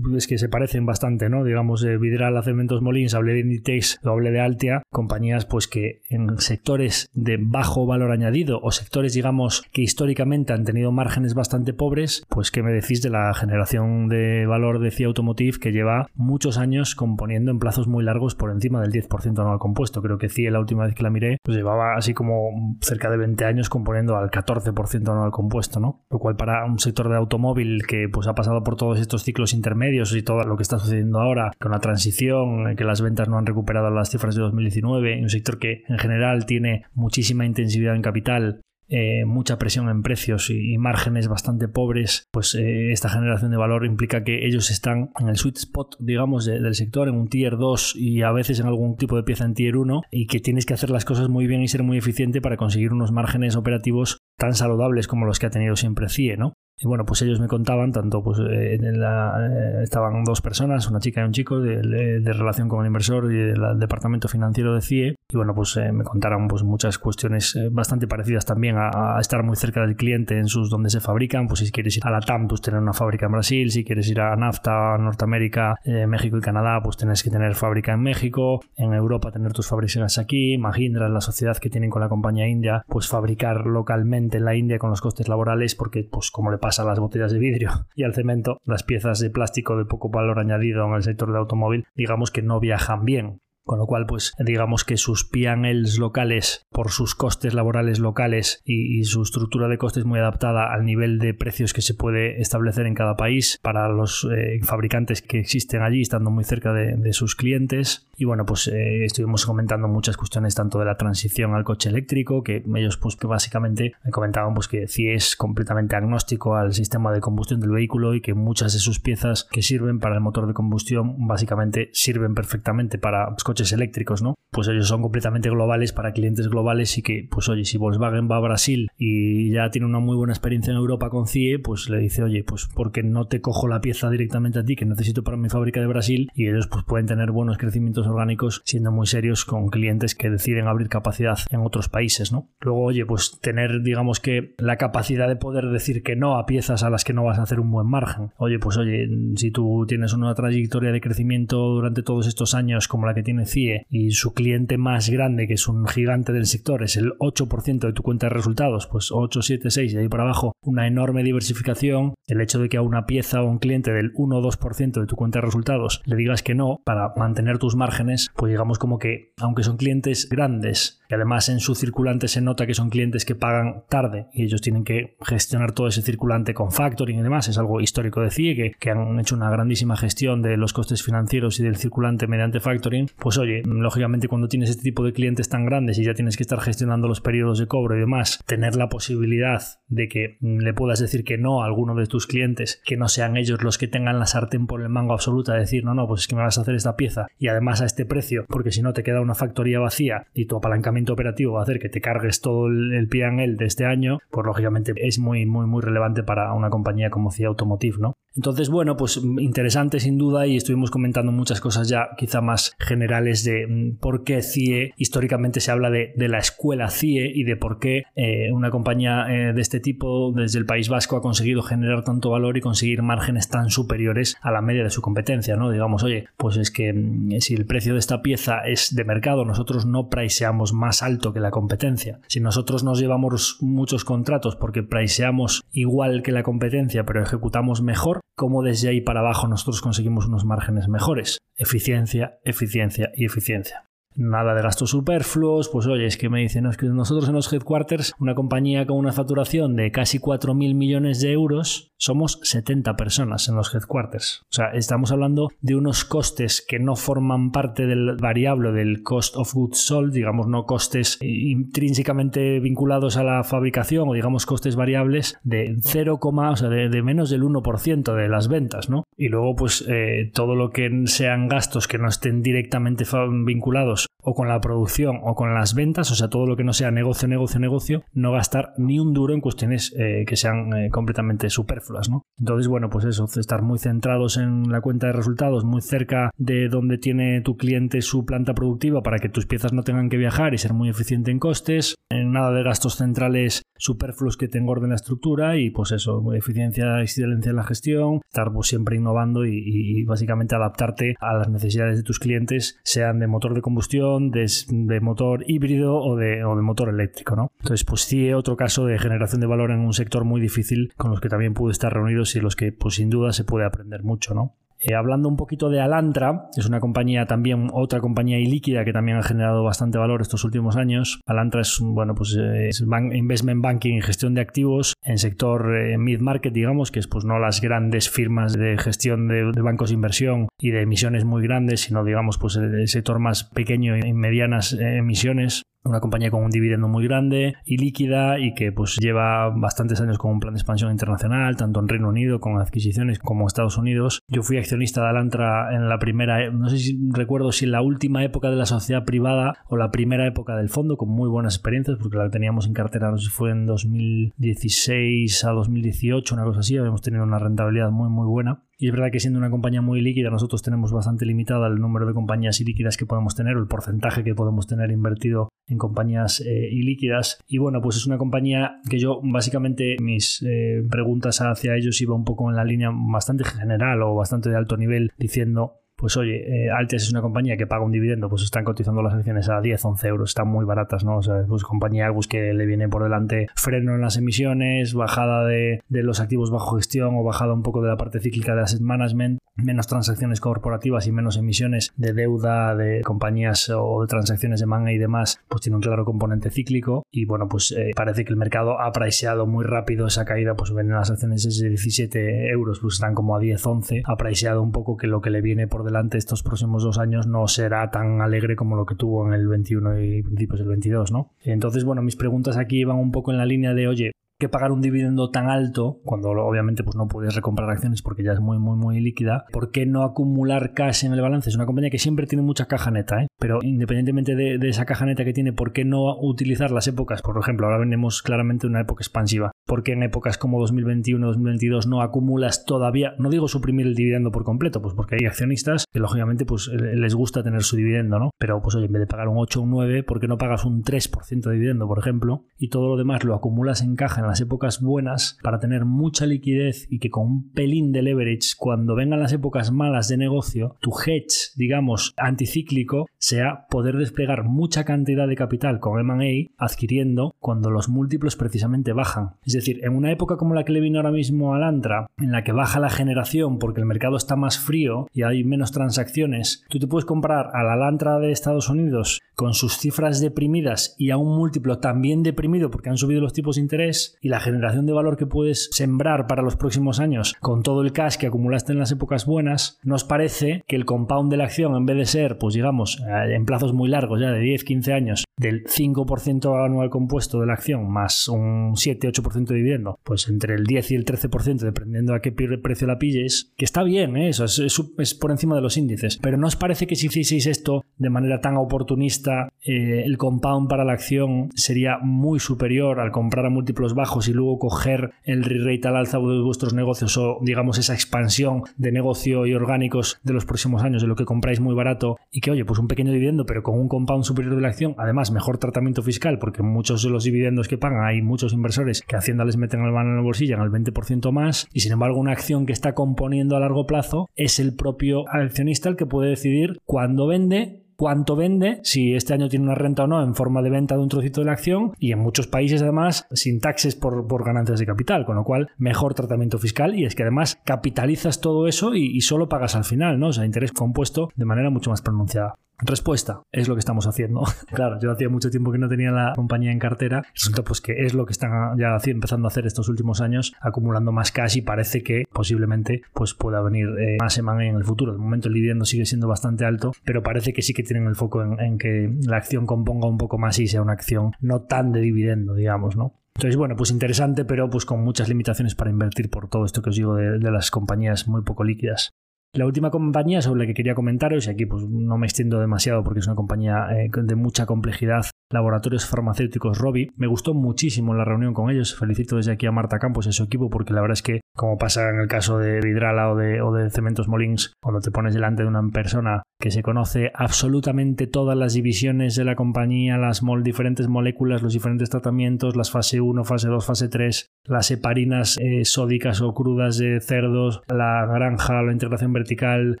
es 0.16 0.26
que 0.26 0.38
se 0.38 0.48
parecen 0.48 0.86
bastante, 0.86 1.28
¿no? 1.28 1.44
Digamos, 1.44 1.80
de 1.80 1.98
Vidral, 1.98 2.42
Cementos 2.42 2.82
Molins, 2.82 3.14
hablé 3.14 3.34
de 3.34 3.40
Inditex 3.40 4.00
o 4.04 4.10
hablé 4.10 4.32
de 4.32 4.40
Altia, 4.40 4.82
compañías 4.90 5.46
pues 5.46 5.68
que 5.68 6.02
en 6.08 6.38
sectores 6.38 7.08
de 7.14 7.38
bajo 7.40 7.86
valor 7.86 8.10
añadido 8.10 8.58
o 8.60 8.72
sectores, 8.72 9.14
digamos, 9.14 9.62
que 9.72 9.82
históricamente 9.82 10.52
han 10.52 10.64
tenido 10.64 10.90
márgenes 10.90 11.34
bastante 11.34 11.72
pobres, 11.72 12.24
pues 12.28 12.50
qué 12.50 12.64
me 12.64 12.72
decís 12.72 13.02
de 13.02 13.10
la 13.10 13.32
generación 13.34 14.08
de 14.08 14.46
valor 14.46 14.80
de 14.80 14.90
CIA 14.90 15.06
Automotive 15.06 15.58
que 15.60 15.70
lleva 15.70 16.08
muchos 16.14 16.58
años 16.58 16.96
componiendo 16.96 17.52
en 17.52 17.60
plazos 17.60 17.86
muy 17.86 18.02
largos 18.02 18.34
por 18.34 18.50
encima 18.50 18.80
del 18.80 18.90
10% 18.90 19.38
anual 19.38 19.60
compuesto. 19.60 20.02
Creo 20.02 20.18
que 20.18 20.28
CIA 20.28 20.50
la 20.50 20.60
última 20.60 20.84
vez 20.84 20.94
que 20.94 21.04
la 21.04 21.10
miré, 21.10 21.38
pues 21.44 21.56
llevaba 21.56 21.94
así 21.96 22.14
como 22.14 22.76
cerca 22.80 23.10
de 23.10 23.16
20 23.16 23.44
años 23.44 23.68
componiendo 23.68 24.16
al 24.16 24.30
14% 24.30 25.08
anual 25.08 25.30
compuesto, 25.30 25.78
¿no? 25.78 26.04
Lo 26.10 26.18
cual 26.18 26.36
para 26.36 26.64
un 26.64 26.80
sector 26.80 26.95
de 27.04 27.16
automóvil 27.16 27.86
que 27.86 28.08
pues 28.10 28.26
ha 28.26 28.34
pasado 28.34 28.62
por 28.64 28.76
todos 28.76 28.98
estos 28.98 29.22
ciclos 29.22 29.54
intermedios 29.54 30.14
y 30.14 30.22
todo 30.22 30.42
lo 30.44 30.56
que 30.56 30.62
está 30.62 30.78
sucediendo 30.78 31.20
ahora 31.20 31.52
con 31.60 31.72
la 31.72 31.80
transición, 31.80 32.74
que 32.76 32.84
las 32.84 33.00
ventas 33.00 33.28
no 33.28 33.38
han 33.38 33.46
recuperado 33.46 33.90
las 33.90 34.10
cifras 34.10 34.34
de 34.34 34.42
2019, 34.42 35.22
un 35.22 35.30
sector 35.30 35.58
que 35.58 35.84
en 35.88 35.98
general 35.98 36.46
tiene 36.46 36.84
muchísima 36.94 37.44
intensividad 37.44 37.94
en 37.94 38.02
capital 38.02 38.60
eh, 38.88 39.24
mucha 39.24 39.58
presión 39.58 39.88
en 39.88 40.02
precios 40.02 40.48
y, 40.48 40.78
márgenes 40.78 41.26
bastante 41.26 41.66
pobres, 41.66 42.28
pues 42.30 42.54
eh, 42.54 42.92
esta 42.92 43.08
generación 43.08 43.50
de 43.50 43.56
valor 43.56 43.84
implica 43.84 44.22
que 44.22 44.46
ellos 44.46 44.70
están 44.70 45.10
en 45.18 45.28
el 45.28 45.36
sweet 45.36 45.56
spot, 45.56 45.96
digamos, 45.98 46.44
del 46.44 46.74
sector, 46.76 47.08
en 47.08 47.16
un 47.16 47.28
tier 47.28 47.56
2 47.56 47.96
y 47.96 48.22
a 48.22 48.30
veces 48.30 48.60
en 48.60 48.66
algún 48.66 48.96
tipo 48.96 49.16
de 49.16 49.24
pieza 49.24 49.44
en 49.44 49.54
tier 49.54 49.76
1 49.76 50.02
y 50.12 50.28
que 50.28 50.38
tienes 50.38 50.66
que 50.66 50.74
hacer 50.74 50.90
las 50.90 51.04
cosas 51.04 51.28
muy 51.28 51.48
bien 51.48 51.62
y 51.62 51.68
ser 51.68 51.82
muy 51.82 51.98
eficiente 51.98 52.40
para 52.40 52.56
conseguir 52.56 52.92
unos 52.92 53.10
márgenes 53.10 53.56
operativos 53.56 54.18
tan 54.38 54.54
saludables 54.54 55.08
como 55.08 55.26
los 55.26 55.40
que 55.40 55.46
ha 55.46 55.50
tenido 55.50 55.74
siempre 55.74 56.08
CIE, 56.08 56.36
¿no? 56.36 56.52
Y 56.78 56.86
bueno, 56.86 57.06
pues 57.06 57.22
ellos 57.22 57.40
me 57.40 57.48
contaban, 57.48 57.90
tanto 57.90 58.22
pues 58.22 58.38
eh, 58.38 58.74
eh, 58.74 59.82
estaban 59.82 60.24
dos 60.24 60.42
personas, 60.42 60.88
una 60.90 61.00
chica 61.00 61.22
y 61.22 61.24
un 61.24 61.32
chico 61.32 61.58
de, 61.58 62.20
relación 62.34 62.68
con 62.68 62.80
el 62.80 62.88
inversor 62.88 63.32
y 63.32 63.36
del 63.36 63.78
departamento 63.78 64.28
financiero 64.28 64.74
de 64.74 64.82
CIE. 64.82 65.16
Y 65.32 65.36
bueno, 65.36 65.54
pues 65.54 65.76
eh, 65.78 65.90
me 65.92 66.04
contaron 66.04 66.48
pues 66.48 66.62
muchas 66.62 66.98
cuestiones 66.98 67.58
bastante 67.70 68.06
parecidas 68.06 68.44
también 68.44 68.76
a, 68.78 69.18
estar 69.20 69.42
muy 69.42 69.56
cerca 69.56 69.80
del 69.80 69.96
cliente 69.96 70.38
en 70.38 70.48
sus 70.48 70.68
donde 70.68 70.90
se 70.90 71.00
fabrican. 71.00 71.46
Pues 71.48 71.60
si 71.60 71.72
quieres 71.72 71.96
ir 71.96 72.06
a 72.06 72.10
la 72.10 72.20
TAM, 72.20 72.46
pues 72.46 72.60
tener 72.60 72.80
una 72.80 72.92
fábrica 72.92 73.26
en 73.26 73.32
Brasil. 73.32 73.70
Si 73.70 73.82
quieres 73.82 74.08
ir 74.10 74.20
a 74.20 74.36
NAFTA, 74.36 74.98
Norteamérica, 74.98 75.76
México 76.06 76.36
y 76.36 76.40
Canadá, 76.40 76.80
pues 76.82 76.98
tienes 76.98 77.22
que 77.22 77.30
tener 77.30 77.54
fábrica 77.54 77.94
en 77.94 78.02
México. 78.02 78.60
En 78.76 78.92
Europa 78.92 79.32
tener 79.32 79.52
tus 79.52 79.66
fábricas 79.66 80.18
aquí. 80.18 80.58
Mahindra, 80.58 81.08
la 81.08 81.20
sociedad 81.20 81.56
que 81.56 81.70
tienen 81.70 81.90
con 81.90 82.02
la 82.02 82.08
compañía 82.08 82.48
india, 82.48 82.84
pues 82.88 83.08
fabricar 83.08 83.66
localmente 83.66 84.38
en 84.38 84.44
la 84.44 84.54
India 84.54 84.78
con 84.78 84.90
los 84.90 85.00
costes 85.00 85.28
laborales 85.28 85.74
porque 85.74 86.04
pues 86.10 86.30
como 86.30 86.50
le 86.50 86.58
pasa 86.66 86.82
a 86.82 86.86
las 86.86 86.98
botellas 86.98 87.30
de 87.30 87.38
vidrio 87.38 87.86
y 87.94 88.02
al 88.02 88.12
cemento, 88.12 88.60
las 88.64 88.82
piezas 88.82 89.20
de 89.20 89.30
plástico 89.30 89.76
de 89.76 89.84
poco 89.84 90.08
valor 90.08 90.40
añadido 90.40 90.84
en 90.84 90.94
el 90.94 91.04
sector 91.04 91.28
del 91.28 91.36
automóvil, 91.36 91.86
digamos 91.94 92.32
que 92.32 92.42
no 92.42 92.58
viajan 92.58 93.04
bien. 93.04 93.40
Con 93.66 93.80
lo 93.80 93.86
cual, 93.86 94.06
pues 94.06 94.32
digamos 94.38 94.84
que 94.84 94.96
sus 94.96 95.24
P&Ls 95.24 95.98
locales, 95.98 96.66
por 96.70 96.92
sus 96.92 97.16
costes 97.16 97.52
laborales 97.52 97.98
locales 97.98 98.62
y, 98.64 99.02
su 99.06 99.22
estructura 99.22 99.66
de 99.66 99.76
costes 99.76 100.04
muy 100.04 100.20
adaptada 100.20 100.72
al 100.72 100.84
nivel 100.84 101.18
de 101.18 101.34
precios 101.34 101.72
que 101.72 101.82
se 101.82 101.94
puede 101.94 102.40
establecer 102.40 102.86
en 102.86 102.94
cada 102.94 103.16
país 103.16 103.58
para 103.62 103.88
los 103.88 104.26
eh, 104.32 104.60
fabricantes 104.62 105.20
que 105.20 105.40
existen 105.40 105.82
allí, 105.82 106.00
estando 106.00 106.30
muy 106.30 106.44
cerca 106.44 106.72
de, 106.72 107.12
sus 107.12 107.34
clientes. 107.34 108.06
Y 108.16 108.24
bueno, 108.24 108.46
pues 108.46 108.68
eh, 108.68 109.04
estuvimos 109.04 109.44
comentando 109.46 109.88
muchas 109.88 110.16
cuestiones 110.16 110.54
tanto 110.54 110.78
de 110.78 110.84
la 110.84 110.96
transición 110.96 111.54
al 111.54 111.64
coche 111.64 111.88
eléctrico, 111.88 112.44
que 112.44 112.62
ellos 112.76 112.96
pues 112.96 113.16
que 113.16 113.26
básicamente 113.26 113.94
me 114.04 114.10
comentaban 114.12 114.54
pues 114.54 114.68
que 114.68 114.86
CIE 114.86 115.14
es 115.14 115.34
completamente 115.34 115.96
agnóstico 115.96 116.56
al 116.56 116.72
sistema 116.72 117.12
de 117.12 117.20
combustión 117.20 117.60
del 117.60 117.70
vehículo 117.70 118.14
y 118.14 118.20
que 118.20 118.34
muchas 118.34 118.74
de 118.74 118.78
sus 118.78 119.00
piezas 119.00 119.44
que 119.44 119.62
sirven 119.62 119.98
para 119.98 120.14
el 120.14 120.20
motor 120.20 120.46
de 120.46 120.54
combustión 120.54 121.26
básicamente 121.26 121.90
sirven 121.92 122.34
perfectamente 122.34 122.98
para 122.98 123.30
los 123.30 123.44
coches 123.44 123.55
eléctricos, 123.72 124.22
¿no? 124.22 124.34
Pues 124.50 124.68
ellos 124.68 124.88
son 124.88 125.02
completamente 125.02 125.50
globales 125.50 125.92
para 125.92 126.12
clientes 126.12 126.48
globales 126.48 126.96
y 126.98 127.02
que, 127.02 127.28
pues 127.30 127.48
oye, 127.48 127.64
si 127.64 127.78
Volkswagen 127.78 128.28
va 128.30 128.36
a 128.36 128.40
Brasil 128.40 128.88
y 128.96 129.50
ya 129.52 129.70
tiene 129.70 129.86
una 129.86 129.98
muy 129.98 130.16
buena 130.16 130.32
experiencia 130.32 130.70
en 130.70 130.78
Europa 130.78 131.10
con 131.10 131.26
CIE, 131.26 131.58
pues 131.58 131.88
le 131.90 131.98
dice, 131.98 132.22
oye, 132.22 132.44
pues 132.44 132.68
porque 132.74 133.02
no 133.02 133.26
te 133.26 133.40
cojo 133.40 133.68
la 133.68 133.80
pieza 133.80 134.10
directamente 134.10 134.58
a 134.58 134.64
ti 134.64 134.76
que 134.76 134.86
necesito 134.86 135.22
para 135.22 135.36
mi 135.36 135.48
fábrica 135.48 135.80
de 135.80 135.86
Brasil 135.86 136.30
y 136.34 136.48
ellos 136.48 136.68
pues 136.68 136.84
pueden 136.84 137.06
tener 137.06 137.32
buenos 137.32 137.58
crecimientos 137.58 138.06
orgánicos 138.06 138.62
siendo 138.64 138.92
muy 138.92 139.06
serios 139.06 139.44
con 139.44 139.68
clientes 139.68 140.14
que 140.14 140.30
deciden 140.30 140.68
abrir 140.68 140.88
capacidad 140.88 141.38
en 141.50 141.60
otros 141.60 141.88
países, 141.88 142.32
¿no? 142.32 142.50
Luego, 142.60 142.84
oye, 142.84 143.04
pues 143.04 143.38
tener, 143.40 143.82
digamos 143.82 144.20
que 144.20 144.54
la 144.58 144.76
capacidad 144.76 145.28
de 145.28 145.36
poder 145.36 145.66
decir 145.66 146.02
que 146.02 146.16
no 146.16 146.38
a 146.38 146.46
piezas 146.46 146.82
a 146.82 146.90
las 146.90 147.04
que 147.04 147.12
no 147.12 147.24
vas 147.24 147.38
a 147.38 147.42
hacer 147.42 147.60
un 147.60 147.70
buen 147.70 147.88
margen. 147.88 148.30
Oye, 148.36 148.58
pues 148.58 148.76
oye, 148.76 149.08
si 149.36 149.50
tú 149.50 149.84
tienes 149.86 150.12
una 150.12 150.34
trayectoria 150.34 150.92
de 150.92 151.00
crecimiento 151.00 151.56
durante 151.56 152.02
todos 152.02 152.26
estos 152.26 152.54
años 152.54 152.88
como 152.88 153.06
la 153.06 153.14
que 153.14 153.22
tiene 153.22 153.45
CIE 153.46 153.86
y 153.88 154.10
su 154.12 154.34
cliente 154.34 154.78
más 154.78 155.08
grande, 155.10 155.46
que 155.46 155.54
es 155.54 155.68
un 155.68 155.86
gigante 155.86 156.32
del 156.32 156.46
sector, 156.46 156.82
es 156.82 156.96
el 156.96 157.12
8% 157.18 157.86
de 157.86 157.92
tu 157.92 158.02
cuenta 158.02 158.26
de 158.26 158.34
resultados, 158.34 158.86
pues 158.86 159.10
8, 159.12 159.42
7, 159.42 159.70
6 159.70 159.92
y 159.92 159.96
ahí 159.96 160.08
para 160.08 160.24
abajo, 160.24 160.52
una 160.62 160.86
enorme 160.86 161.22
diversificación. 161.22 162.14
El 162.26 162.40
hecho 162.40 162.58
de 162.58 162.68
que 162.68 162.76
a 162.76 162.82
una 162.82 163.06
pieza 163.06 163.42
o 163.42 163.48
un 163.48 163.58
cliente 163.58 163.92
del 163.92 164.12
1 164.14 164.36
o 164.36 164.42
2% 164.42 165.00
de 165.00 165.06
tu 165.06 165.16
cuenta 165.16 165.38
de 165.38 165.46
resultados 165.46 166.02
le 166.04 166.16
digas 166.16 166.42
que 166.42 166.54
no 166.54 166.80
para 166.84 167.12
mantener 167.16 167.58
tus 167.58 167.76
márgenes, 167.76 168.30
pues 168.36 168.50
digamos 168.50 168.78
como 168.78 168.98
que, 168.98 169.32
aunque 169.38 169.62
son 169.62 169.76
clientes 169.76 170.28
grandes, 170.28 171.00
y 171.08 171.14
además 171.14 171.48
en 171.48 171.60
su 171.60 171.74
circulante 171.74 172.28
se 172.28 172.40
nota 172.40 172.66
que 172.66 172.74
son 172.74 172.90
clientes 172.90 173.24
que 173.24 173.34
pagan 173.34 173.84
tarde 173.88 174.26
y 174.32 174.44
ellos 174.44 174.60
tienen 174.60 174.84
que 174.84 175.16
gestionar 175.22 175.72
todo 175.72 175.86
ese 175.86 176.02
circulante 176.02 176.54
con 176.54 176.72
factoring 176.72 177.18
y 177.18 177.22
demás, 177.22 177.48
es 177.48 177.58
algo 177.58 177.80
histórico 177.80 178.20
de 178.20 178.30
CIE, 178.30 178.56
que, 178.56 178.72
que 178.78 178.90
han 178.90 179.18
hecho 179.20 179.36
una 179.36 179.50
grandísima 179.50 179.96
gestión 179.96 180.42
de 180.42 180.56
los 180.56 180.72
costes 180.72 181.02
financieros 181.02 181.60
y 181.60 181.64
del 181.64 181.76
circulante 181.76 182.26
mediante 182.26 182.60
factoring, 182.60 183.10
pues 183.18 183.35
oye, 183.38 183.62
lógicamente 183.64 184.28
cuando 184.28 184.48
tienes 184.48 184.70
este 184.70 184.82
tipo 184.82 185.04
de 185.04 185.12
clientes 185.12 185.48
tan 185.48 185.66
grandes 185.66 185.98
y 185.98 186.04
ya 186.04 186.14
tienes 186.14 186.36
que 186.36 186.42
estar 186.42 186.60
gestionando 186.60 187.08
los 187.08 187.20
periodos 187.20 187.58
de 187.58 187.66
cobro 187.66 187.96
y 187.96 188.00
demás, 188.00 188.42
tener 188.46 188.76
la 188.76 188.88
posibilidad 188.88 189.62
de 189.88 190.08
que 190.08 190.38
le 190.40 190.74
puedas 190.74 191.00
decir 191.00 191.24
que 191.24 191.38
no 191.38 191.62
a 191.62 191.66
alguno 191.66 191.94
de 191.94 192.06
tus 192.06 192.26
clientes, 192.26 192.80
que 192.84 192.96
no 192.96 193.08
sean 193.08 193.36
ellos 193.36 193.62
los 193.62 193.78
que 193.78 193.88
tengan 193.88 194.18
la 194.18 194.26
sartén 194.26 194.66
por 194.66 194.82
el 194.82 194.88
mango 194.88 195.12
absoluta, 195.12 195.54
decir, 195.54 195.84
no, 195.84 195.94
no, 195.94 196.06
pues 196.06 196.22
es 196.22 196.28
que 196.28 196.36
me 196.36 196.42
vas 196.42 196.58
a 196.58 196.62
hacer 196.62 196.74
esta 196.74 196.96
pieza 196.96 197.26
y 197.38 197.48
además 197.48 197.80
a 197.80 197.86
este 197.86 198.06
precio, 198.06 198.44
porque 198.48 198.70
si 198.70 198.82
no 198.82 198.92
te 198.92 199.02
queda 199.02 199.20
una 199.20 199.34
factoría 199.34 199.80
vacía 199.80 200.26
y 200.34 200.46
tu 200.46 200.56
apalancamiento 200.56 201.12
operativo 201.12 201.54
va 201.54 201.60
a 201.60 201.62
hacer 201.62 201.78
que 201.78 201.88
te 201.88 202.00
cargues 202.00 202.40
todo 202.40 202.66
el 202.68 203.08
P&L 203.08 203.56
de 203.56 203.64
este 203.64 203.84
año, 203.84 204.18
pues 204.30 204.46
lógicamente 204.46 204.92
es 204.96 205.18
muy, 205.18 205.46
muy, 205.46 205.66
muy 205.66 205.82
relevante 205.82 206.22
para 206.22 206.52
una 206.52 206.70
compañía 206.70 207.10
como 207.10 207.30
CIA 207.30 207.48
Automotive, 207.48 207.98
¿no? 207.98 208.16
Entonces, 208.36 208.68
bueno, 208.68 208.96
pues 208.96 209.16
interesante 209.16 209.98
sin 209.98 210.18
duda 210.18 210.46
y 210.46 210.56
estuvimos 210.56 210.90
comentando 210.90 211.32
muchas 211.32 211.60
cosas 211.60 211.88
ya 211.88 212.10
quizá 212.16 212.40
más 212.40 212.76
generales 212.78 213.44
de 213.44 213.66
mm, 213.66 213.96
por 213.96 214.24
qué 214.24 214.42
CIE, 214.42 214.92
históricamente 214.96 215.60
se 215.60 215.70
habla 215.70 215.90
de, 215.90 216.12
la 216.16 216.38
escuela 216.38 216.90
CIE 216.90 217.30
y 217.34 217.44
de 217.44 217.56
por 217.56 217.78
qué 217.78 218.04
eh, 218.14 218.50
una 218.52 218.70
compañía 218.70 219.26
eh, 219.28 219.52
de 219.52 219.60
este 219.60 219.80
tipo 219.80 220.32
desde 220.32 220.58
el 220.58 220.66
País 220.66 220.88
Vasco 220.88 221.16
ha 221.16 221.22
conseguido 221.22 221.62
generar 221.62 222.02
tanto 222.04 222.30
valor 222.30 222.56
y 222.56 222.60
conseguir 222.60 223.02
márgenes 223.02 223.48
tan 223.48 223.70
superiores 223.70 224.36
a 224.42 224.50
la 224.50 224.60
media 224.60 224.82
de 224.82 224.90
su 224.90 225.00
competencia, 225.00 225.56
¿no? 225.56 225.70
Digamos, 225.70 226.02
oye, 226.02 226.26
pues 226.36 226.56
es 226.56 226.70
que 226.70 226.92
mm, 226.92 227.40
si 227.40 227.54
el 227.54 227.64
precio 227.64 227.94
de 227.94 228.00
esta 228.00 228.22
pieza 228.22 228.60
es 228.66 228.94
de 228.94 229.04
mercado, 229.04 229.44
nosotros 229.44 229.86
no 229.86 230.08
priceamos 230.08 230.72
más 230.72 231.02
alto 231.02 231.32
que 231.32 231.40
la 231.40 231.50
competencia. 231.50 232.20
Si 232.26 232.40
nosotros 232.40 232.84
nos 232.84 233.00
llevamos 233.00 233.58
muchos 233.60 234.04
contratos 234.04 234.56
porque 234.56 234.82
priceamos 234.82 235.62
igual 235.72 236.22
que 236.22 236.32
la 236.32 236.42
competencia, 236.42 237.04
pero 237.04 237.22
ejecutamos 237.22 237.82
mejor, 237.82 238.20
¿cómo 238.34 238.62
desde 238.62 238.88
ahí 238.88 239.00
para 239.00 239.20
abajo 239.20 239.46
nosotros 239.48 239.80
conseguimos 239.80 240.26
unos 240.26 240.44
márgenes 240.44 240.88
mejores? 240.88 241.38
Eficiencia, 241.56 242.38
eficiencia 242.44 243.10
y 243.14 243.24
eficiencia 243.24 243.85
nada 244.16 244.54
de 244.54 244.62
gastos 244.62 244.90
superfluos, 244.90 245.68
pues 245.68 245.86
oye, 245.86 246.06
es 246.06 246.16
que 246.16 246.28
me 246.28 246.40
dicen, 246.40 246.66
es 246.66 246.76
que 246.76 246.86
nosotros 246.86 247.28
en 247.28 247.34
los 247.34 247.52
headquarters, 247.52 248.14
una 248.18 248.34
compañía 248.34 248.86
con 248.86 248.96
una 248.96 249.12
facturación 249.12 249.76
de 249.76 249.90
casi 249.92 250.18
4.000 250.18 250.74
millones 250.74 251.20
de 251.20 251.32
euros, 251.32 251.92
somos 251.98 252.40
70 252.42 252.96
personas 252.96 253.48
en 253.48 253.56
los 253.56 253.74
headquarters. 253.74 254.42
O 254.50 254.54
sea, 254.54 254.70
estamos 254.70 255.12
hablando 255.12 255.48
de 255.60 255.76
unos 255.76 256.04
costes 256.04 256.64
que 256.66 256.78
no 256.78 256.96
forman 256.96 257.52
parte 257.52 257.86
del 257.86 258.16
variable 258.16 258.72
del 258.72 259.02
cost 259.02 259.36
of 259.36 259.54
goods 259.54 259.78
sold, 259.78 260.12
digamos, 260.12 260.46
no 260.46 260.64
costes 260.64 261.18
intrínsecamente 261.20 262.60
vinculados 262.60 263.16
a 263.16 263.24
la 263.24 263.44
fabricación 263.44 264.08
o 264.08 264.12
digamos 264.12 264.46
costes 264.46 264.76
variables 264.76 265.38
de 265.42 265.76
0, 265.80 266.18
o 266.20 266.56
sea, 266.56 266.68
de, 266.68 267.02
menos 267.02 267.30
del 267.30 267.42
1% 267.42 268.14
de 268.14 268.28
las 268.28 268.48
ventas, 268.48 268.90
¿no? 268.90 269.04
Y 269.16 269.28
luego, 269.28 269.56
pues 269.56 269.84
eh, 269.88 270.30
todo 270.34 270.54
lo 270.54 270.70
que 270.70 270.90
sean 271.06 271.48
gastos 271.48 271.88
que 271.88 271.98
no 271.98 272.08
estén 272.08 272.42
directamente 272.42 273.04
vinculados 273.44 274.05
o 274.26 274.34
con 274.34 274.48
la 274.48 274.60
producción 274.60 275.20
o 275.22 275.36
con 275.36 275.54
las 275.54 275.74
ventas, 275.74 276.10
o 276.10 276.16
sea, 276.16 276.28
todo 276.28 276.46
lo 276.46 276.56
que 276.56 276.64
no 276.64 276.72
sea 276.72 276.90
negocio, 276.90 277.28
negocio, 277.28 277.60
negocio, 277.60 278.02
no 278.12 278.32
gastar 278.32 278.72
ni 278.76 278.98
un 278.98 279.14
duro 279.14 279.32
en 279.32 279.40
cuestiones 279.40 279.94
eh, 279.96 280.24
que 280.26 280.36
sean 280.36 280.76
eh, 280.76 280.90
completamente 280.90 281.48
superfluas, 281.48 282.10
¿no? 282.10 282.24
Entonces, 282.36 282.66
bueno, 282.66 282.90
pues 282.90 283.04
eso, 283.04 283.26
estar 283.38 283.62
muy 283.62 283.78
centrados 283.78 284.36
en 284.36 284.70
la 284.70 284.80
cuenta 284.80 285.06
de 285.06 285.12
resultados, 285.12 285.64
muy 285.64 285.80
cerca 285.80 286.30
de 286.36 286.68
donde 286.68 286.98
tiene 286.98 287.40
tu 287.42 287.56
cliente 287.56 288.02
su 288.02 288.24
planta 288.24 288.52
productiva 288.52 289.02
para 289.02 289.20
que 289.20 289.28
tus 289.28 289.46
piezas 289.46 289.72
no 289.72 289.84
tengan 289.84 290.08
que 290.08 290.16
viajar 290.16 290.54
y 290.54 290.58
ser 290.58 290.72
muy 290.72 290.88
eficiente 290.88 291.30
en 291.30 291.38
costes, 291.38 291.94
en 292.10 292.32
nada 292.32 292.50
de 292.50 292.64
gastos 292.64 292.96
centrales 292.96 293.62
superfluos 293.78 294.36
que 294.36 294.48
te 294.48 294.58
engorden 294.58 294.90
la 294.90 294.96
estructura 294.96 295.56
y 295.56 295.70
pues 295.70 295.92
eso, 295.92 296.32
eficiencia 296.32 296.98
y 296.98 297.02
excelencia 297.02 297.50
en 297.50 297.56
la 297.56 297.64
gestión, 297.64 298.20
estar 298.26 298.52
pues, 298.52 298.68
siempre 298.68 298.96
innovando 298.96 299.44
y, 299.44 299.62
y, 299.64 300.04
básicamente 300.04 300.54
adaptarte 300.54 301.14
a 301.20 301.34
las 301.34 301.48
necesidades 301.48 301.96
de 301.96 302.02
tus 302.02 302.18
clientes, 302.18 302.78
sean 302.84 303.18
de 303.18 303.26
motor 303.26 303.54
de 303.54 303.60
combustión, 303.60 303.95
de, 304.00 305.00
motor 305.00 305.44
híbrido 305.46 305.96
o 305.96 306.16
de, 306.16 306.44
o 306.44 306.56
de, 306.56 306.62
motor 306.62 306.88
eléctrico, 306.88 307.36
¿no? 307.36 307.52
Entonces, 307.60 307.84
pues 307.84 308.02
sí, 308.02 308.32
otro 308.32 308.56
caso 308.56 308.86
de 308.86 308.98
generación 308.98 309.40
de 309.40 309.46
valor 309.46 309.70
en 309.70 309.80
un 309.80 309.92
sector 309.92 310.24
muy 310.24 310.40
difícil 310.40 310.92
con 310.96 311.10
los 311.10 311.20
que 311.20 311.28
también 311.28 311.54
pude 311.54 311.72
estar 311.72 311.92
reunidos 311.92 312.36
y 312.36 312.40
los 312.40 312.56
que 312.56 312.72
pues 312.72 312.94
sin 312.94 313.10
duda 313.10 313.32
se 313.32 313.44
puede 313.44 313.66
aprender 313.66 314.02
mucho, 314.02 314.34
¿no? 314.34 314.54
Eh, 314.78 314.94
hablando 314.94 315.28
un 315.28 315.36
poquito 315.36 315.70
de 315.70 315.80
Alantra, 315.80 316.48
es 316.56 316.66
una 316.66 316.80
compañía 316.80 317.26
también, 317.26 317.70
otra 317.72 318.00
compañía 318.00 318.38
ilíquida 318.38 318.84
que 318.84 318.92
también 318.92 319.16
ha 319.18 319.22
generado 319.22 319.64
bastante 319.64 319.98
valor 319.98 320.20
estos 320.20 320.44
últimos 320.44 320.76
años. 320.76 321.20
Alantra 321.26 321.62
es, 321.62 321.78
bueno, 321.80 322.14
pues 322.14 322.36
eh, 322.38 322.68
es 322.68 322.80
investment 322.82 323.62
banking 323.62 324.00
gestión 324.00 324.34
de 324.34 324.40
activos 324.40 324.94
en 325.02 325.18
sector 325.18 325.76
eh, 325.76 325.98
mid-market, 325.98 326.52
digamos, 326.52 326.90
que 326.90 327.00
es 327.00 327.08
pues 327.08 327.24
no 327.24 327.38
las 327.38 327.60
grandes 327.60 328.10
firmas 328.10 328.52
de 328.52 328.76
gestión 328.78 329.28
de, 329.28 329.50
bancos 329.62 329.90
de 329.90 329.94
inversión 329.94 330.48
y 330.60 330.70
de 330.70 330.82
emisiones 330.82 331.24
muy 331.24 331.42
grandes, 331.42 331.80
sino 331.80 332.04
digamos 332.04 332.38
pues 332.38 332.56
el, 332.56 332.86
sector 332.88 333.18
más 333.18 333.44
pequeño 333.44 333.96
y 333.96 334.12
medianas 334.12 334.72
emisiones 334.72 335.62
una 335.88 336.00
compañía 336.00 336.30
con 336.30 336.44
un 336.44 336.50
dividendo 336.50 336.88
muy 336.88 337.06
grande 337.06 337.54
y 337.64 337.78
líquida 337.78 338.38
y 338.38 338.54
que 338.54 338.72
pues 338.72 338.96
lleva 338.96 339.50
bastantes 339.50 340.00
años 340.00 340.18
con 340.18 340.32
un 340.32 340.40
plan 340.40 340.54
de 340.54 340.58
expansión 340.58 340.90
internacional, 340.90 341.56
tanto 341.56 341.80
en 341.80 341.88
Reino 341.88 342.08
Unido 342.08 342.40
con 342.40 342.60
adquisiciones 342.60 343.18
como 343.18 343.46
Estados 343.46 343.76
Unidos. 343.78 344.22
Yo 344.28 344.42
fui 344.42 344.58
accionista 344.58 345.02
de 345.02 345.08
Alantra 345.08 345.74
en 345.74 345.88
la 345.88 345.98
primera, 345.98 346.50
no 346.50 346.68
sé 346.68 346.78
si 346.78 346.98
recuerdo 347.12 347.52
si 347.52 347.64
en 347.64 347.72
la 347.72 347.82
última 347.82 348.24
época 348.24 348.50
de 348.50 348.56
la 348.56 348.66
sociedad 348.66 349.04
privada 349.04 349.54
o 349.68 349.76
la 349.76 349.90
primera 349.90 350.26
época 350.26 350.56
del 350.56 350.68
fondo, 350.68 350.96
con 350.96 351.08
muy 351.08 351.28
buenas 351.28 351.54
experiencias, 351.54 351.98
porque 352.00 352.16
la 352.16 352.30
teníamos 352.30 352.66
en 352.66 352.72
cartera, 352.72 353.10
no 353.10 353.18
sé 353.18 353.26
si 353.26 353.30
fue 353.30 353.50
en 353.50 353.66
2016 353.66 355.44
a 355.44 355.50
2018, 355.50 356.34
una 356.34 356.44
cosa 356.44 356.60
así, 356.60 356.76
habíamos 356.76 357.02
tenido 357.02 357.24
una 357.24 357.38
rentabilidad 357.38 357.90
muy 357.90 358.08
muy 358.08 358.26
buena. 358.26 358.65
Y 358.78 358.88
es 358.88 358.92
verdad 358.92 359.10
que 359.10 359.20
siendo 359.20 359.38
una 359.38 359.50
compañía 359.50 359.80
muy 359.80 360.02
líquida, 360.02 360.28
nosotros 360.28 360.62
tenemos 360.62 360.92
bastante 360.92 361.24
limitada 361.24 361.66
el 361.66 361.76
número 361.76 362.06
de 362.06 362.12
compañías 362.12 362.60
ilíquidas 362.60 362.96
que 362.96 363.06
podemos 363.06 363.34
tener 363.34 363.56
o 363.56 363.60
el 363.60 363.68
porcentaje 363.68 364.22
que 364.22 364.34
podemos 364.34 364.66
tener 364.66 364.90
invertido 364.90 365.48
en 365.66 365.78
compañías 365.78 366.40
eh, 366.40 366.68
ilíquidas. 366.70 367.38
Y 367.46 367.58
bueno, 367.58 367.80
pues 367.80 367.96
es 367.96 368.06
una 368.06 368.18
compañía 368.18 368.80
que 368.88 368.98
yo 368.98 369.20
básicamente 369.22 369.96
mis 370.00 370.42
eh, 370.46 370.82
preguntas 370.90 371.40
hacia 371.40 371.74
ellos 371.74 372.00
iba 372.02 372.14
un 372.14 372.24
poco 372.24 372.50
en 372.50 372.56
la 372.56 372.64
línea 372.64 372.90
bastante 372.92 373.44
general 373.44 374.02
o 374.02 374.14
bastante 374.14 374.50
de 374.50 374.56
alto 374.56 374.76
nivel 374.76 375.10
diciendo 375.18 375.80
pues 375.96 376.16
oye, 376.16 376.66
eh, 376.66 376.70
Altes 376.70 377.04
es 377.04 377.10
una 377.10 377.22
compañía 377.22 377.56
que 377.56 377.66
paga 377.66 377.84
un 377.84 377.92
dividendo, 377.92 378.28
pues 378.28 378.42
están 378.42 378.64
cotizando 378.64 379.02
las 379.02 379.14
acciones 379.14 379.48
a 379.48 379.60
10, 379.60 379.84
11 379.84 380.08
euros, 380.08 380.30
están 380.30 380.48
muy 380.48 380.64
baratas, 380.64 381.04
¿no? 381.04 381.16
O 381.18 381.22
sea, 381.22 381.44
pues 381.48 381.64
compañía 381.64 382.10
que 382.28 382.52
le 382.54 382.66
viene 382.66 382.88
por 382.88 383.02
delante 383.02 383.48
freno 383.54 383.94
en 383.94 384.00
las 384.00 384.16
emisiones, 384.16 384.94
bajada 384.94 385.44
de, 385.44 385.82
de, 385.88 386.02
los 386.02 386.20
activos 386.20 386.50
bajo 386.50 386.76
gestión 386.76 387.14
o 387.16 387.22
bajada 387.22 387.52
un 387.52 387.62
poco 387.62 387.82
de 387.82 387.88
la 387.88 387.96
parte 387.96 388.20
cíclica 388.20 388.54
de 388.54 388.62
asset 388.62 388.80
management, 388.80 389.40
menos 389.56 389.86
transacciones 389.86 390.40
corporativas 390.40 391.06
y 391.06 391.12
menos 391.12 391.36
emisiones 391.36 391.92
de 391.96 392.12
deuda 392.12 392.74
de 392.74 393.02
compañías 393.02 393.70
o 393.74 394.02
de 394.02 394.06
transacciones 394.06 394.60
de 394.60 394.66
manga 394.66 394.92
y 394.92 394.98
demás, 394.98 395.40
pues 395.48 395.62
tiene 395.62 395.76
un 395.76 395.82
claro 395.82 396.04
componente 396.04 396.50
cíclico 396.50 397.04
y 397.10 397.24
bueno, 397.24 397.48
pues 397.48 397.72
eh, 397.72 397.92
parece 397.94 398.24
que 398.24 398.32
el 398.32 398.36
mercado 398.36 398.80
ha 398.80 398.92
priceado 398.92 399.46
muy 399.46 399.64
rápido 399.64 400.06
esa 400.06 400.24
caída, 400.24 400.54
pues 400.54 400.72
ven 400.72 400.90
las 400.90 401.10
acciones 401.10 401.42
de 401.60 401.68
17 401.68 402.50
euros, 402.50 402.80
pues 402.80 402.94
están 402.94 403.14
como 403.14 403.36
a 403.36 403.40
10, 403.40 403.66
11, 403.66 404.02
ha 404.04 404.16
priceado 404.16 404.62
un 404.62 404.72
poco 404.72 404.96
que 404.96 405.06
lo 405.06 405.20
que 405.20 405.30
le 405.30 405.40
viene 405.40 405.66
por 405.66 405.84
delante 405.86 406.18
estos 406.18 406.42
próximos 406.42 406.82
dos 406.82 406.98
años 406.98 407.26
no 407.26 407.48
será 407.48 407.90
tan 407.90 408.20
alegre 408.20 408.56
como 408.56 408.76
lo 408.76 408.84
que 408.84 408.94
tuvo 408.94 409.26
en 409.26 409.32
el 409.32 409.48
21 409.48 410.00
y 410.00 410.22
principios 410.22 410.58
del 410.58 410.68
22, 410.68 411.12
¿no? 411.12 411.32
Entonces, 411.40 411.84
bueno, 411.84 412.02
mis 412.02 412.16
preguntas 412.16 412.58
aquí 412.58 412.84
van 412.84 412.98
un 412.98 413.12
poco 413.12 413.30
en 413.30 413.38
la 413.38 413.46
línea 413.46 413.72
de, 413.72 413.88
oye, 413.88 414.12
que 414.38 414.50
pagar 414.50 414.70
un 414.70 414.82
dividendo 414.82 415.30
tan 415.30 415.48
alto 415.48 416.00
cuando 416.04 416.28
obviamente 416.30 416.84
pues 416.84 416.94
no 416.94 417.08
puedes 417.08 417.34
recomprar 417.34 417.70
acciones 417.70 418.02
porque 418.02 418.22
ya 418.22 418.32
es 418.32 418.40
muy 418.40 418.58
muy 418.58 418.76
muy 418.76 419.00
líquida 419.00 419.46
¿por 419.50 419.70
qué 419.70 419.86
no 419.86 420.02
acumular 420.02 420.74
cash 420.74 421.06
en 421.06 421.14
el 421.14 421.22
balance? 421.22 421.48
es 421.48 421.56
una 421.56 421.64
compañía 421.64 421.88
que 421.88 421.98
siempre 421.98 422.26
tiene 422.26 422.42
mucha 422.42 422.66
caja 422.66 422.90
neta 422.90 423.22
¿eh? 423.22 423.28
pero 423.38 423.60
independientemente 423.62 424.34
de, 424.34 424.58
de, 424.58 424.68
esa 424.68 424.84
caja 424.84 425.06
neta 425.06 425.24
que 425.24 425.32
tiene 425.32 425.54
¿por 425.54 425.72
qué 425.72 425.86
no 425.86 426.14
utilizar 426.20 426.70
las 426.70 426.86
épocas? 426.86 427.22
por 427.22 427.38
ejemplo 427.38 427.66
ahora 427.66 427.78
venimos 427.78 428.22
claramente 428.22 428.66
una 428.66 428.82
época 428.82 429.00
expansiva 429.00 429.52
¿por 429.64 429.82
qué 429.82 429.92
en 429.92 430.02
épocas 430.02 430.36
como 430.36 430.60
2021 430.60 431.26
2022 431.26 431.86
no 431.86 432.02
acumulas 432.02 432.66
todavía 432.66 433.14
no 433.18 433.30
digo 433.30 433.48
suprimir 433.48 433.86
el 433.86 433.94
dividendo 433.94 434.32
por 434.32 434.44
completo 434.44 434.82
pues 434.82 434.94
porque 434.94 435.16
hay 435.18 435.26
accionistas 435.26 435.86
que 435.90 435.98
lógicamente 435.98 436.44
pues 436.44 436.68
les 436.68 437.14
gusta 437.14 437.42
tener 437.42 437.62
su 437.62 437.76
dividendo 437.76 438.18
¿no? 438.18 438.30
pero 438.38 438.60
pues 438.60 438.74
oye 438.76 438.84
en 438.84 438.92
vez 438.92 439.00
de 439.00 439.06
pagar 439.06 439.28
un 439.28 439.38
8 439.38 439.60
o 439.60 439.62
un 439.62 439.70
9 439.70 440.02
¿por 440.02 440.20
qué 440.20 440.28
no 440.28 440.36
pagas 440.36 440.66
un 440.66 440.82
3% 440.82 441.40
de 441.40 441.52
dividendo 441.54 441.86
por 441.86 441.98
ejemplo? 441.98 442.44
y 442.58 442.68
todo 442.68 442.88
lo 442.88 442.96
demás 442.98 443.24
lo 443.24 443.34
acumulas 443.34 443.80
en 443.80 443.96
caja 443.96 444.25
las 444.26 444.40
épocas 444.40 444.80
buenas 444.80 445.38
para 445.42 445.58
tener 445.58 445.84
mucha 445.84 446.26
liquidez 446.26 446.86
y 446.90 446.98
que 446.98 447.10
con 447.10 447.26
un 447.26 447.50
pelín 447.52 447.92
de 447.92 448.02
leverage, 448.02 448.54
cuando 448.58 448.94
vengan 448.94 449.20
las 449.20 449.32
épocas 449.32 449.72
malas 449.72 450.08
de 450.08 450.16
negocio, 450.16 450.76
tu 450.80 450.92
hedge, 450.92 451.52
digamos, 451.56 452.14
anticíclico, 452.16 453.06
sea 453.18 453.66
poder 453.70 453.96
desplegar 453.96 454.44
mucha 454.44 454.84
cantidad 454.84 455.26
de 455.26 455.36
capital 455.36 455.80
con 455.80 456.04
MA 456.04 456.50
adquiriendo 456.58 457.34
cuando 457.40 457.70
los 457.70 457.88
múltiplos 457.88 458.36
precisamente 458.36 458.92
bajan. 458.92 459.30
Es 459.44 459.52
decir, 459.52 459.80
en 459.84 459.94
una 459.94 460.12
época 460.12 460.36
como 460.36 460.54
la 460.54 460.64
que 460.64 460.72
le 460.72 460.80
vino 460.80 460.98
ahora 460.98 461.10
mismo 461.10 461.54
al 461.54 461.64
Antra, 461.64 462.06
en 462.18 462.32
la 462.32 462.44
que 462.44 462.52
baja 462.52 462.80
la 462.80 462.90
generación 462.90 463.58
porque 463.58 463.80
el 463.80 463.86
mercado 463.86 464.16
está 464.16 464.36
más 464.36 464.58
frío 464.58 465.08
y 465.12 465.22
hay 465.22 465.44
menos 465.44 465.72
transacciones, 465.72 466.64
tú 466.68 466.78
te 466.78 466.86
puedes 466.86 467.04
comprar 467.04 467.50
a 467.54 467.62
la 467.62 467.76
Lantra 467.76 468.18
de 468.18 468.32
Estados 468.32 468.68
Unidos 468.68 469.20
con 469.34 469.54
sus 469.54 469.76
cifras 469.78 470.20
deprimidas 470.20 470.94
y 470.98 471.10
a 471.10 471.18
un 471.18 471.36
múltiplo 471.36 471.78
también 471.78 472.22
deprimido 472.22 472.70
porque 472.70 472.88
han 472.88 472.96
subido 472.96 473.20
los 473.20 473.32
tipos 473.32 473.56
de 473.56 473.62
interés 473.62 474.15
y 474.20 474.28
la 474.28 474.40
generación 474.40 474.86
de 474.86 474.92
valor 474.92 475.16
que 475.16 475.26
puedes 475.26 475.68
sembrar 475.72 476.26
para 476.26 476.42
los 476.42 476.56
próximos 476.56 477.00
años 477.00 477.34
con 477.40 477.62
todo 477.62 477.82
el 477.82 477.92
cash 477.92 478.16
que 478.16 478.26
acumulaste 478.26 478.72
en 478.72 478.78
las 478.78 478.92
épocas 478.92 479.26
buenas, 479.26 479.78
nos 479.82 480.04
parece 480.04 480.62
que 480.66 480.76
el 480.76 480.84
compound 480.84 481.30
de 481.30 481.36
la 481.36 481.44
acción, 481.44 481.76
en 481.76 481.86
vez 481.86 481.96
de 481.96 482.06
ser, 482.06 482.38
pues 482.38 482.54
digamos, 482.54 483.00
eh, 483.00 483.34
en 483.34 483.44
plazos 483.44 483.72
muy 483.72 483.88
largos, 483.88 484.20
ya 484.20 484.30
de 484.30 484.40
10, 484.40 484.64
15 484.64 484.92
años, 484.92 485.24
del 485.36 485.64
5% 485.64 486.64
anual 486.64 486.90
compuesto 486.90 487.40
de 487.40 487.46
la 487.46 487.54
acción 487.54 487.90
más 487.90 488.28
un 488.28 488.74
7-8% 488.74 489.46
de 489.46 489.54
dividendo, 489.54 489.98
pues 490.02 490.28
entre 490.28 490.54
el 490.54 490.64
10 490.64 490.92
y 490.92 490.94
el 490.94 491.04
13%, 491.04 491.58
dependiendo 491.58 492.14
a 492.14 492.20
qué 492.20 492.32
precio 492.32 492.86
la 492.86 492.98
pilles, 492.98 493.52
que 493.56 493.64
está 493.64 493.82
bien, 493.82 494.16
¿eh? 494.16 494.28
eso 494.30 494.44
es, 494.44 495.14
por 495.14 495.30
encima 495.30 495.56
de 495.56 495.62
los 495.62 495.76
índices. 495.76 496.18
Pero 496.22 496.36
¿no 496.36 496.46
os 496.46 496.56
parece 496.56 496.86
que 496.86 496.96
si 496.96 497.06
hicieseis 497.06 497.46
esto 497.46 497.84
de 497.98 498.10
manera 498.10 498.40
tan 498.40 498.56
oportunista, 498.56 499.48
eh, 499.62 500.02
el 500.04 500.18
compound 500.18 500.68
para 500.68 500.84
la 500.84 500.92
acción 500.92 501.50
sería 501.54 501.98
muy 502.02 502.40
superior 502.40 503.00
al 503.00 503.10
comprar 503.10 503.46
a 503.46 503.50
múltiplos 503.50 503.94
bajos? 503.94 504.05
Y 504.28 504.32
luego 504.32 504.58
coger 504.58 505.10
el 505.24 505.44
re-rate 505.44 505.88
al 505.88 505.96
alza 505.96 506.18
de 506.18 506.40
vuestros 506.40 506.72
negocios 506.72 507.16
o 507.16 507.38
digamos 507.42 507.78
esa 507.78 507.92
expansión 507.92 508.62
de 508.76 508.92
negocio 508.92 509.46
y 509.46 509.54
orgánicos 509.54 510.18
de 510.22 510.32
los 510.32 510.44
próximos 510.44 510.82
años 510.82 511.02
de 511.02 511.08
lo 511.08 511.16
que 511.16 511.24
compráis 511.24 511.60
muy 511.60 511.74
barato 511.74 512.16
y 512.30 512.40
que 512.40 512.50
oye 512.50 512.64
pues 512.64 512.78
un 512.78 512.88
pequeño 512.88 513.12
dividendo 513.12 513.44
pero 513.46 513.62
con 513.62 513.78
un 513.78 513.88
compound 513.88 514.24
superior 514.24 514.54
de 514.54 514.62
la 514.62 514.68
acción 514.68 514.94
además 514.96 515.32
mejor 515.32 515.58
tratamiento 515.58 516.02
fiscal 516.02 516.38
porque 516.38 516.62
muchos 516.62 517.02
de 517.02 517.10
los 517.10 517.24
dividendos 517.24 517.68
que 517.68 517.78
pagan 517.78 518.04
hay 518.04 518.22
muchos 518.22 518.52
inversores 518.52 519.02
que 519.02 519.16
Hacienda 519.16 519.44
les 519.44 519.56
meten 519.56 519.82
el 519.82 519.92
mano 519.92 520.10
en 520.10 520.18
el 520.18 520.24
bolsillo 520.24 520.56
en 520.56 520.62
el 520.62 520.70
20% 520.70 521.32
más 521.32 521.68
y 521.72 521.80
sin 521.80 521.92
embargo 521.92 522.18
una 522.18 522.32
acción 522.32 522.64
que 522.64 522.72
está 522.72 522.94
componiendo 522.94 523.56
a 523.56 523.60
largo 523.60 523.86
plazo 523.86 524.30
es 524.36 524.58
el 524.60 524.74
propio 524.74 525.24
accionista 525.28 525.88
el 525.88 525.96
que 525.96 526.06
puede 526.06 526.30
decidir 526.30 526.80
cuándo 526.84 527.26
vende 527.26 527.85
cuánto 527.96 528.36
vende, 528.36 528.80
si 528.82 529.14
este 529.14 529.34
año 529.34 529.48
tiene 529.48 529.64
una 529.64 529.74
renta 529.74 530.04
o 530.04 530.06
no 530.06 530.22
en 530.22 530.34
forma 530.34 530.62
de 530.62 530.70
venta 530.70 530.96
de 530.96 531.02
un 531.02 531.08
trocito 531.08 531.40
de 531.40 531.46
la 531.46 531.52
acción 531.52 531.92
y 531.98 532.12
en 532.12 532.18
muchos 532.18 532.46
países 532.46 532.82
además 532.82 533.26
sin 533.32 533.60
taxes 533.60 533.96
por, 533.96 534.44
ganancias 534.44 534.78
de 534.78 534.86
capital, 534.86 535.24
con 535.24 535.36
lo 535.36 535.44
cual 535.44 535.70
mejor 535.78 536.14
tratamiento 536.14 536.58
fiscal 536.58 536.94
y 536.94 537.04
es 537.04 537.14
que 537.14 537.22
además 537.22 537.60
capitalizas 537.64 538.40
todo 538.40 538.68
eso 538.68 538.94
y, 538.94 539.16
y 539.16 539.22
solo 539.22 539.48
pagas 539.48 539.74
al 539.76 539.84
final, 539.84 540.18
¿no? 540.18 540.28
O 540.28 540.32
sea, 540.32 540.44
interés 540.44 540.72
compuesto 540.72 541.30
de 541.34 541.44
manera 541.44 541.70
mucho 541.70 541.90
más 541.90 542.02
pronunciada. 542.02 542.54
Respuesta, 542.78 543.42
es 543.52 543.68
lo 543.68 543.74
que 543.74 543.80
estamos 543.80 544.06
haciendo. 544.06 544.42
claro, 544.74 544.98
yo 545.00 545.10
hacía 545.10 545.28
mucho 545.28 545.50
tiempo 545.50 545.72
que 545.72 545.78
no 545.78 545.88
tenía 545.88 546.10
la 546.10 546.32
compañía 546.34 546.72
en 546.72 546.78
cartera. 546.78 547.24
Resulta 547.34 547.62
pues 547.62 547.80
que 547.80 548.04
es 548.04 548.12
lo 548.12 548.26
que 548.26 548.32
están 548.32 548.76
ya 548.78 548.98
empezando 549.06 549.46
a 549.46 549.50
hacer 549.50 549.66
estos 549.66 549.88
últimos 549.88 550.20
años, 550.20 550.54
acumulando 550.60 551.10
más 551.12 551.32
cash 551.32 551.56
y 551.56 551.62
parece 551.62 552.02
que 552.02 552.24
posiblemente 552.32 553.02
pues 553.14 553.34
pueda 553.34 553.62
venir 553.62 553.88
eh, 553.98 554.16
más 554.20 554.34
semana 554.34 554.66
en 554.66 554.76
el 554.76 554.84
futuro. 554.84 555.12
De 555.12 555.18
momento 555.18 555.48
el 555.48 555.54
dividendo 555.54 555.84
sigue 555.84 556.04
siendo 556.04 556.28
bastante 556.28 556.64
alto, 556.64 556.92
pero 557.04 557.22
parece 557.22 557.52
que 557.52 557.62
sí 557.62 557.72
que 557.72 557.82
tienen 557.82 558.06
el 558.08 558.14
foco 558.14 558.42
en, 558.42 558.78
que 558.78 559.10
la 559.26 559.38
acción 559.38 559.66
componga 559.66 560.06
un 560.06 560.18
poco 560.18 560.38
más 560.38 560.58
y 560.58 560.66
sea 560.66 560.82
una 560.82 560.92
acción 560.92 561.32
no 561.40 561.62
tan 561.62 561.92
de 561.92 562.00
dividendo, 562.00 562.54
digamos, 562.54 562.96
¿no? 562.96 563.14
Entonces, 563.36 563.56
bueno, 563.56 563.76
pues 563.76 563.90
interesante, 563.90 564.44
pero 564.46 564.70
pues 564.70 564.86
con 564.86 565.02
muchas 565.02 565.28
limitaciones 565.28 565.74
para 565.74 565.90
invertir 565.90 566.30
por 566.30 566.48
todo 566.48 566.64
esto 566.64 566.80
que 566.80 566.90
os 566.90 566.96
digo 566.96 567.14
de, 567.14 567.38
de 567.38 567.50
las 567.50 567.70
compañías 567.70 568.28
muy 568.28 568.42
poco 568.42 568.64
líquidas. 568.64 569.12
La 569.56 569.64
última 569.64 569.90
compañía 569.90 570.42
sobre 570.42 570.60
la 570.60 570.66
que 570.66 570.74
quería 570.74 570.94
comentaros, 570.94 571.46
y 571.46 571.50
aquí 571.50 571.64
pues 571.64 571.82
no 571.88 572.18
me 572.18 572.26
extiendo 572.26 572.60
demasiado 572.60 573.02
porque 573.02 573.20
es 573.20 573.26
una 573.26 573.36
compañía 573.36 573.88
eh, 573.90 574.10
de 574.12 574.34
mucha 574.36 574.66
complejidad, 574.66 575.24
Laboratorios 575.50 576.06
Farmacéuticos 576.06 576.78
Robi. 576.78 577.10
Me 577.16 577.26
gustó 577.26 577.54
muchísimo 577.54 578.14
la 578.14 578.24
reunión 578.24 578.54
con 578.54 578.70
ellos. 578.70 578.96
Felicito 578.96 579.36
desde 579.36 579.52
aquí 579.52 579.66
a 579.66 579.72
Marta 579.72 579.98
Campos 579.98 580.26
y 580.26 580.30
a 580.30 580.32
su 580.32 580.44
equipo 580.44 580.70
porque 580.70 580.92
la 580.92 581.00
verdad 581.00 581.14
es 581.14 581.22
que, 581.22 581.40
como 581.54 581.78
pasa 581.78 582.08
en 582.10 582.20
el 582.20 582.28
caso 582.28 582.58
de 582.58 582.80
Vidrala 582.80 583.30
o 583.30 583.36
de, 583.36 583.60
o 583.60 583.72
de 583.72 583.90
Cementos 583.90 584.28
Molins, 584.28 584.72
cuando 584.82 585.00
te 585.00 585.10
pones 585.10 585.34
delante 585.34 585.62
de 585.62 585.68
una 585.68 585.82
persona 585.92 586.42
que 586.58 586.70
se 586.70 586.82
conoce 586.82 587.30
absolutamente 587.34 588.26
todas 588.26 588.56
las 588.56 588.72
divisiones 588.72 589.36
de 589.36 589.44
la 589.44 589.56
compañía, 589.56 590.16
las 590.16 590.42
diferentes 590.62 591.06
moléculas, 591.06 591.62
los 591.62 591.74
diferentes 591.74 592.10
tratamientos, 592.10 592.76
las 592.76 592.90
fase 592.90 593.20
1, 593.20 593.44
fase 593.44 593.68
2, 593.68 593.84
fase 593.84 594.08
3, 594.08 594.48
las 594.64 594.90
heparinas 594.90 595.58
eh, 595.58 595.84
sódicas 595.84 596.40
o 596.40 596.54
crudas 596.54 596.96
de 596.98 597.20
cerdos, 597.20 597.82
la 597.88 598.26
granja, 598.26 598.82
la 598.82 598.92
integración 598.92 599.32
vertical 599.32 600.00